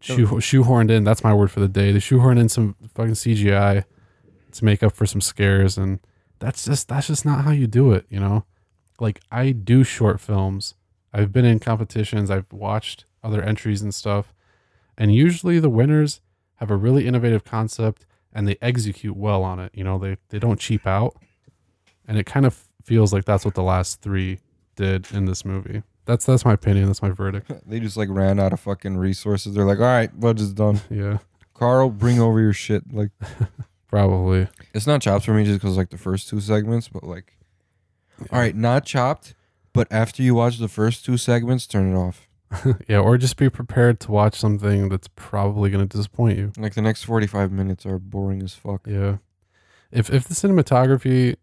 shoe, 0.00 0.26
shoehorned 0.26 0.90
in. 0.90 1.04
That's 1.04 1.24
my 1.24 1.34
word 1.34 1.50
for 1.50 1.60
the 1.60 1.68
day. 1.68 1.92
They 1.92 1.98
shoehorned 1.98 2.38
in 2.40 2.48
some 2.48 2.76
fucking 2.94 3.14
CGI 3.14 3.84
to 4.52 4.64
make 4.64 4.82
up 4.82 4.92
for 4.92 5.06
some 5.06 5.20
scares, 5.20 5.78
and 5.78 6.00
that's 6.38 6.64
just 6.64 6.88
that's 6.88 7.06
just 7.06 7.24
not 7.24 7.44
how 7.44 7.50
you 7.50 7.66
do 7.66 7.92
it, 7.92 8.06
you 8.08 8.20
know. 8.20 8.44
Like 8.98 9.20
I 9.30 9.52
do 9.52 9.84
short 9.84 10.20
films. 10.20 10.74
I've 11.12 11.32
been 11.32 11.44
in 11.44 11.58
competitions. 11.58 12.30
I've 12.30 12.52
watched 12.52 13.04
other 13.22 13.42
entries 13.42 13.82
and 13.82 13.94
stuff, 13.94 14.34
and 14.96 15.14
usually 15.14 15.58
the 15.58 15.70
winners 15.70 16.20
have 16.56 16.70
a 16.70 16.76
really 16.76 17.06
innovative 17.06 17.44
concept 17.44 18.04
and 18.32 18.46
they 18.46 18.56
execute 18.60 19.16
well 19.16 19.42
on 19.42 19.58
it. 19.58 19.72
You 19.74 19.84
know, 19.84 19.98
they 19.98 20.16
they 20.28 20.38
don't 20.38 20.60
cheap 20.60 20.86
out, 20.86 21.16
and 22.06 22.18
it 22.18 22.26
kind 22.26 22.46
of 22.46 22.64
feels 22.84 23.12
like 23.12 23.24
that's 23.24 23.44
what 23.44 23.54
the 23.54 23.62
last 23.62 24.00
three 24.00 24.38
did 24.76 25.10
in 25.12 25.24
this 25.26 25.44
movie. 25.44 25.82
That's 26.10 26.26
that's 26.26 26.44
my 26.44 26.54
opinion. 26.54 26.86
That's 26.86 27.02
my 27.02 27.10
verdict. 27.10 27.52
They 27.66 27.78
just 27.78 27.96
like 27.96 28.08
ran 28.10 28.40
out 28.40 28.52
of 28.52 28.58
fucking 28.58 28.96
resources. 28.96 29.54
They're 29.54 29.64
like, 29.64 29.78
all 29.78 29.84
right, 29.84 30.10
budget's 30.18 30.52
done. 30.52 30.80
Yeah, 30.90 31.18
Carl, 31.54 31.90
bring 31.90 32.18
over 32.18 32.40
your 32.40 32.52
shit. 32.52 32.82
Like, 32.92 33.10
probably. 33.86 34.48
it's 34.74 34.88
not 34.88 35.02
chopped 35.02 35.24
for 35.24 35.34
me 35.34 35.44
just 35.44 35.60
because 35.60 35.76
like 35.76 35.90
the 35.90 35.98
first 35.98 36.28
two 36.28 36.40
segments, 36.40 36.88
but 36.88 37.04
like, 37.04 37.34
all 38.32 38.40
right, 38.40 38.56
not 38.56 38.84
chopped. 38.84 39.34
But 39.72 39.86
after 39.92 40.20
you 40.24 40.34
watch 40.34 40.58
the 40.58 40.66
first 40.66 41.04
two 41.04 41.16
segments, 41.16 41.68
turn 41.68 41.94
it 41.94 41.96
off. 41.96 42.26
yeah, 42.88 42.98
or 42.98 43.16
just 43.16 43.36
be 43.36 43.48
prepared 43.48 44.00
to 44.00 44.10
watch 44.10 44.34
something 44.34 44.88
that's 44.88 45.06
probably 45.14 45.70
going 45.70 45.86
to 45.86 45.96
disappoint 45.96 46.38
you. 46.38 46.50
Like 46.58 46.74
the 46.74 46.82
next 46.82 47.04
forty-five 47.04 47.52
minutes 47.52 47.86
are 47.86 48.00
boring 48.00 48.42
as 48.42 48.54
fuck. 48.54 48.84
Yeah. 48.84 49.18
If 49.92 50.10
if 50.10 50.26
the 50.26 50.34
cinematography 50.34 51.36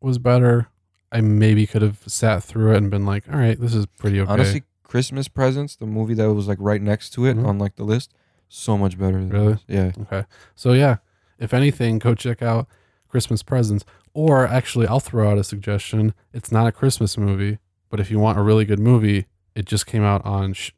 was 0.00 0.18
better, 0.18 0.68
I 1.12 1.20
maybe 1.20 1.66
could 1.66 1.82
have 1.82 1.98
sat 2.06 2.42
through 2.42 2.72
it 2.72 2.78
and 2.78 2.90
been 2.90 3.04
like, 3.06 3.24
all 3.32 3.38
right, 3.38 3.60
this 3.60 3.74
is 3.74 3.86
pretty 3.86 4.20
okay. 4.20 4.30
Honestly, 4.32 4.62
Christmas 4.82 5.28
Presents, 5.28 5.76
the 5.76 5.86
movie 5.86 6.14
that 6.14 6.32
was 6.32 6.48
like 6.48 6.58
right 6.60 6.80
next 6.82 7.10
to 7.10 7.26
it 7.26 7.36
Mhm. 7.36 7.46
on 7.46 7.58
like 7.58 7.76
the 7.76 7.84
list, 7.84 8.12
so 8.48 8.76
much 8.78 8.98
better. 8.98 9.18
Than 9.18 9.28
Really? 9.30 9.52
this. 9.54 9.62
Yeah. 9.68 9.92
Okay. 10.02 10.24
So 10.54 10.72
yeah, 10.72 10.96
if 11.38 11.52
anything, 11.54 11.98
go 11.98 12.14
check 12.14 12.42
out 12.42 12.66
Christmas 13.08 13.42
Presents. 13.42 13.84
Or 14.14 14.46
actually, 14.46 14.86
I'll 14.86 15.00
throw 15.00 15.30
out 15.30 15.38
a 15.38 15.44
suggestion. 15.44 16.12
It's 16.34 16.52
not 16.52 16.66
a 16.66 16.72
Christmas 16.72 17.16
movie, 17.16 17.58
but 17.90 18.00
if 18.00 18.10
you 18.10 18.18
want 18.18 18.38
a 18.38 18.42
really 18.42 18.64
good 18.66 18.78
movie, 18.80 19.26
it 19.54 19.64
just 19.66 19.86
came 19.86 20.02
out 20.02 20.24
on 20.26 20.52
Sh- 20.52 20.72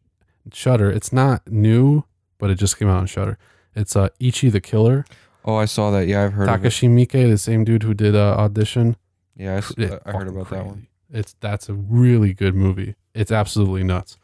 Shudder. 0.52 0.90
It's 0.90 1.12
not 1.12 1.50
new, 1.50 2.04
but 2.38 2.50
it 2.50 2.56
just 2.56 2.78
came 2.78 2.88
out 2.88 2.98
on 2.98 3.06
Shudder. 3.06 3.38
It's 3.74 3.96
uh, 3.96 4.08
Ichi 4.20 4.50
the 4.50 4.60
Killer. 4.60 5.04
Oh, 5.44 5.56
I 5.56 5.64
saw 5.64 5.90
that. 5.90 6.06
Yeah, 6.06 6.24
I've 6.24 6.32
heard 6.34 6.48
of 6.48 6.64
it. 6.64 6.68
Takashi 6.68 6.88
Miike, 6.88 7.28
the 7.28 7.36
same 7.38 7.64
dude 7.64 7.82
who 7.82 7.92
did 7.92 8.14
uh, 8.14 8.36
Audition. 8.38 8.96
Yeah, 9.36 9.54
I, 9.54 9.56
It's 9.58 9.72
I 10.06 10.12
heard 10.12 10.28
about 10.28 10.50
that 10.50 10.66
one. 10.66 10.86
It's 11.10 11.34
that's 11.40 11.68
a 11.68 11.74
really 11.74 12.32
good 12.34 12.54
movie. 12.54 12.94
It's 13.14 13.30
absolutely 13.32 13.84
nuts. 13.84 14.16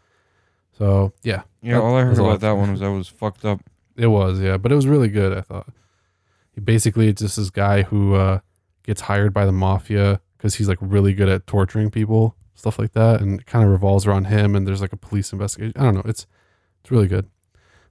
So 0.77 1.13
yeah, 1.23 1.43
Yeah, 1.63 1.75
That- 1.75 1.83
all 1.83 1.97
I 1.97 2.01
heard 2.01 2.09
there's 2.09 2.19
a 2.19 2.23
lot 2.23 2.29
about 2.31 2.41
that 2.41 2.53
one 2.53 2.71
was 2.73 2.83
I 2.89 2.89
was 2.89 3.09
fucked 3.09 3.45
up. 3.45 3.61
it 3.97 4.07
was 4.09 4.41
yeah, 4.41 4.57
but 4.57 4.73
it 4.73 4.75
was 4.75 4.87
really 4.87 5.09
good. 5.09 5.37
I 5.37 5.41
thought. 5.43 5.69
He 6.53 6.61
basically 6.61 7.09
it's 7.09 7.23
just 7.23 7.37
this 7.37 7.51
guy 7.51 7.83
who 7.83 8.15
uh, 8.15 8.41
gets 8.83 9.03
hired 9.03 9.33
by 9.33 9.45
the 9.47 9.53
mafia 9.53 10.21
because 10.37 10.57
he's 10.57 10.69
like 10.69 10.79
really 10.81 11.13
good 11.15 11.29
at 11.29 11.47
torturing 11.47 11.91
people, 11.91 12.35
stuff 12.55 12.79
like 12.79 12.93
that, 12.93 13.21
and 13.21 13.41
it 13.41 13.47
kind 13.47 13.65
of 13.65 13.71
revolves 13.71 14.07
around 14.07 14.25
him. 14.25 14.57
And 14.57 14.67
there's 14.67 14.81
like 14.81 14.93
a 14.93 14.97
police 14.97 15.33
investigation. 15.33 15.75
I 15.81 15.85
don't 15.85 15.95
know. 15.95 16.03
It's 16.07 16.27
it's 16.81 16.91
really 16.91 17.07
good. 17.09 17.29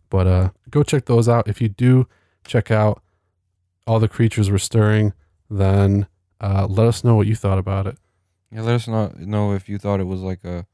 But 0.10 0.28
uh, 0.28 0.50
go 0.72 0.82
check 0.84 1.06
those 1.06 1.30
out. 1.30 1.48
If 1.48 1.62
you 1.62 1.70
do 1.70 2.08
check 2.46 2.72
out 2.72 3.02
all 3.86 4.00
the 4.00 4.08
creatures 4.08 4.50
were 4.50 4.58
stirring, 4.60 5.14
then 5.50 6.08
uh, 6.42 6.68
let 6.70 6.88
us 6.88 7.04
know 7.04 7.16
what 7.16 7.28
you 7.28 7.36
thought 7.36 7.58
about 7.58 7.88
it. 7.88 7.98
Yeah, 8.52 8.62
let 8.62 8.76
us 8.76 8.88
know 8.88 9.14
know 9.18 9.54
if 9.54 9.70
you 9.70 9.78
thought 9.78 10.00
it 10.00 10.06
was 10.08 10.22
like 10.22 10.44
a 10.44 10.66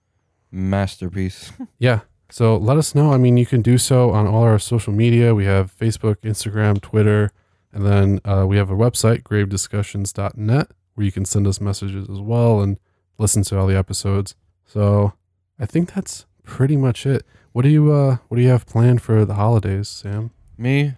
masterpiece. 0.51 1.51
Yeah. 1.79 2.01
So 2.31 2.57
let 2.57 2.77
us 2.77 2.95
know. 2.95 3.13
I 3.13 3.17
mean, 3.17 3.37
you 3.37 3.45
can 3.45 3.61
do 3.61 3.77
so 3.77 4.09
on 4.09 4.25
all 4.25 4.43
our 4.43 4.57
social 4.57 4.91
media. 4.91 5.35
We 5.35 5.45
have 5.45 5.75
Facebook, 5.77 6.17
Instagram, 6.23 6.81
Twitter, 6.81 7.31
and 7.71 7.85
then 7.85 8.19
uh, 8.25 8.45
we 8.47 8.57
have 8.57 8.71
a 8.71 8.75
website, 8.75 9.21
gravediscussions.net, 9.21 10.71
where 10.95 11.05
you 11.05 11.11
can 11.11 11.25
send 11.25 11.45
us 11.45 11.61
messages 11.61 12.09
as 12.09 12.19
well 12.19 12.61
and 12.61 12.79
listen 13.19 13.43
to 13.43 13.59
all 13.59 13.67
the 13.67 13.77
episodes. 13.77 14.35
So 14.65 15.13
I 15.59 15.67
think 15.67 15.93
that's 15.93 16.25
pretty 16.43 16.77
much 16.77 17.05
it. 17.05 17.23
What 17.51 17.61
do 17.61 17.69
you 17.69 17.91
uh 17.91 18.17
what 18.27 18.37
do 18.37 18.43
you 18.43 18.49
have 18.49 18.65
planned 18.65 19.01
for 19.01 19.23
the 19.23 19.35
holidays, 19.35 19.87
Sam? 19.87 20.31
Me, 20.57 20.93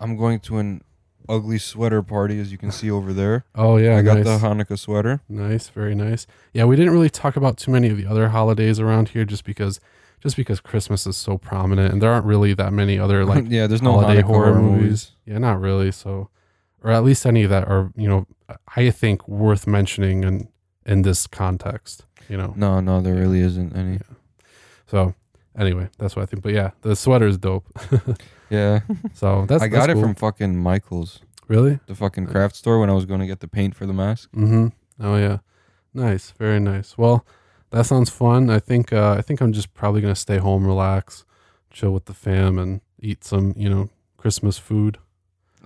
I'm 0.00 0.16
going 0.16 0.40
to 0.40 0.58
an 0.58 0.82
ugly 1.28 1.58
sweater 1.58 2.02
party, 2.02 2.40
as 2.40 2.50
you 2.50 2.58
can 2.58 2.70
see 2.70 2.90
over 2.90 3.12
there. 3.12 3.44
Oh 3.54 3.76
yeah, 3.76 3.96
I 3.96 4.02
got 4.02 4.18
nice. 4.18 4.24
the 4.24 4.38
Hanukkah 4.38 4.78
sweater. 4.78 5.20
Nice, 5.28 5.68
very 5.68 5.94
nice. 5.94 6.26
Yeah, 6.52 6.64
we 6.64 6.76
didn't 6.76 6.92
really 6.92 7.10
talk 7.10 7.36
about 7.36 7.58
too 7.58 7.70
many 7.70 7.88
of 7.88 7.96
the 7.96 8.06
other 8.06 8.28
holidays 8.28 8.80
around 8.80 9.10
here 9.10 9.24
just 9.24 9.44
because 9.44 9.80
just 10.20 10.36
because 10.36 10.60
Christmas 10.60 11.06
is 11.06 11.16
so 11.16 11.38
prominent 11.38 11.92
and 11.92 12.02
there 12.02 12.10
aren't 12.10 12.26
really 12.26 12.54
that 12.54 12.72
many 12.72 12.98
other 12.98 13.24
like 13.24 13.44
yeah, 13.48 13.66
there's 13.66 13.82
no 13.82 13.92
holiday 13.92 14.22
Hanukkah 14.22 14.26
horror, 14.26 14.60
movies. 14.60 15.12
Yeah, 15.26 15.38
not 15.38 15.60
really. 15.60 15.92
So, 15.92 16.30
or 16.82 16.90
at 16.90 17.04
least 17.04 17.26
any 17.26 17.46
that 17.46 17.68
are 17.68 17.92
you 17.96 18.08
know 18.08 18.26
I 18.76 18.90
think 18.90 19.26
worth 19.28 19.66
mentioning 19.66 20.24
in 20.24 20.48
in 20.86 21.02
this 21.02 21.26
context. 21.26 22.04
You 22.28 22.36
know. 22.36 22.52
No, 22.56 22.80
no, 22.80 23.00
there 23.00 23.14
really 23.14 23.40
isn't 23.40 23.74
any. 23.74 24.00
So 24.86 25.14
anyway, 25.58 25.88
that's 25.98 26.16
what 26.16 26.22
I 26.22 26.26
think. 26.26 26.42
But 26.42 26.52
yeah, 26.52 26.70
the 26.82 26.94
sweater 26.94 27.26
is 27.26 27.38
dope. 27.38 27.66
Yeah, 28.50 28.80
so 29.14 29.44
that's 29.46 29.62
I 29.62 29.68
got 29.68 29.80
that's 29.86 29.90
it 29.90 29.94
cool. 29.94 30.02
from 30.02 30.14
fucking 30.14 30.56
Michaels, 30.56 31.20
really. 31.48 31.80
the 31.86 31.94
fucking 31.94 32.26
craft 32.26 32.56
store, 32.56 32.80
when 32.80 32.88
I 32.90 32.94
was 32.94 33.04
going 33.04 33.20
to 33.20 33.26
get 33.26 33.40
the 33.40 33.48
paint 33.48 33.74
for 33.74 33.86
the 33.86 33.92
mask. 33.92 34.30
Mm-hmm. 34.32 34.68
Oh 35.00 35.16
yeah, 35.16 35.38
nice, 35.94 36.30
very 36.32 36.58
nice. 36.60 36.96
Well, 36.96 37.26
that 37.70 37.84
sounds 37.84 38.10
fun. 38.10 38.50
I 38.50 38.58
think 38.58 38.92
uh, 38.92 39.12
I 39.18 39.22
think 39.22 39.40
I'm 39.40 39.52
just 39.52 39.74
probably 39.74 40.00
gonna 40.00 40.14
stay 40.14 40.38
home, 40.38 40.66
relax, 40.66 41.24
chill 41.70 41.92
with 41.92 42.06
the 42.06 42.14
fam, 42.14 42.58
and 42.58 42.80
eat 43.00 43.24
some 43.24 43.52
you 43.56 43.68
know 43.68 43.90
Christmas 44.16 44.58
food. 44.58 44.98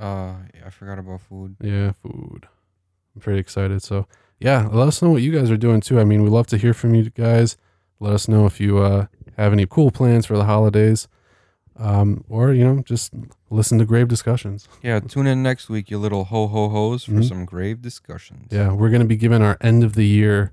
Uh, 0.00 0.34
yeah, 0.54 0.66
I 0.66 0.70
forgot 0.70 0.98
about 0.98 1.20
food. 1.20 1.56
Yeah, 1.60 1.92
food. 1.92 2.48
I'm 3.14 3.20
pretty 3.20 3.38
excited. 3.38 3.82
So 3.82 4.06
yeah, 4.40 4.68
let 4.72 4.88
us 4.88 5.00
know 5.00 5.10
what 5.10 5.22
you 5.22 5.30
guys 5.32 5.50
are 5.50 5.56
doing 5.56 5.80
too. 5.80 6.00
I 6.00 6.04
mean, 6.04 6.22
we 6.24 6.30
love 6.30 6.46
to 6.48 6.56
hear 6.58 6.74
from 6.74 6.94
you 6.94 7.10
guys. 7.10 7.56
Let 8.00 8.12
us 8.12 8.26
know 8.26 8.46
if 8.46 8.60
you 8.60 8.78
uh, 8.78 9.06
have 9.36 9.52
any 9.52 9.66
cool 9.66 9.90
plans 9.92 10.26
for 10.26 10.36
the 10.36 10.44
holidays, 10.44 11.06
um, 11.76 12.24
or 12.28 12.52
you 12.52 12.64
know, 12.64 12.82
just 12.82 13.12
listen 13.50 13.78
to 13.78 13.84
grave 13.84 14.08
discussions. 14.08 14.68
Yeah, 14.82 15.00
tune 15.00 15.26
in 15.26 15.42
next 15.42 15.68
week, 15.68 15.90
you 15.90 15.98
little 15.98 16.24
ho 16.24 16.46
ho 16.48 16.68
hos, 16.68 17.04
for 17.04 17.12
Mhm. 17.12 17.28
some 17.28 17.44
grave 17.44 17.80
discussions. 17.82 18.48
Yeah, 18.50 18.72
we're 18.72 18.90
gonna 18.90 19.04
be 19.04 19.16
giving 19.16 19.42
our 19.42 19.56
end 19.60 19.82
of 19.84 19.94
the 19.94 20.06
year 20.06 20.52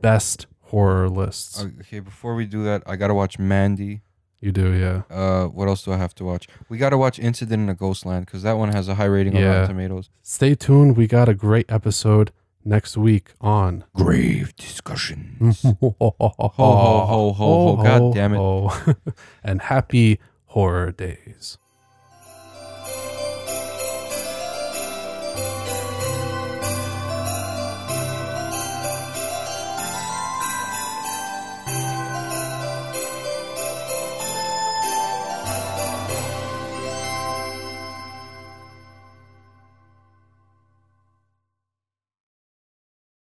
best 0.00 0.46
horror 0.64 1.08
lists. 1.08 1.62
Okay, 1.80 2.00
before 2.00 2.34
we 2.34 2.46
do 2.46 2.62
that, 2.64 2.82
I 2.86 2.96
gotta 2.96 3.14
watch 3.14 3.38
Mandy. 3.38 4.02
You 4.40 4.52
do, 4.52 4.72
yeah. 4.72 5.02
Uh, 5.14 5.46
what 5.48 5.68
else 5.68 5.82
do 5.84 5.92
I 5.92 5.98
have 5.98 6.14
to 6.14 6.24
watch? 6.24 6.48
We 6.70 6.78
gotta 6.78 6.96
watch 6.96 7.18
Incident 7.18 7.62
in 7.64 7.68
a 7.68 7.74
Ghostland 7.74 8.24
because 8.26 8.42
that 8.42 8.56
one 8.56 8.72
has 8.72 8.88
a 8.88 8.94
high 8.94 9.04
rating 9.04 9.36
on 9.36 9.42
Rotten 9.42 9.68
Tomatoes. 9.68 10.08
Stay 10.22 10.54
tuned. 10.54 10.96
We 10.96 11.06
got 11.06 11.28
a 11.28 11.34
great 11.34 11.66
episode 11.70 12.32
next 12.64 12.96
week 12.96 13.32
on 13.40 13.84
Grave 13.94 14.54
discussion. 14.56 15.36
ho 15.62 15.76
ho 15.80 15.94
ho, 16.18 16.32
ho, 16.38 17.32
ho, 17.32 17.32
ho. 17.32 17.82
God 17.82 18.14
damn 18.14 18.34
it. 18.34 18.96
and 19.44 19.60
happy 19.60 20.18
horror 20.50 20.90
days. 20.90 21.58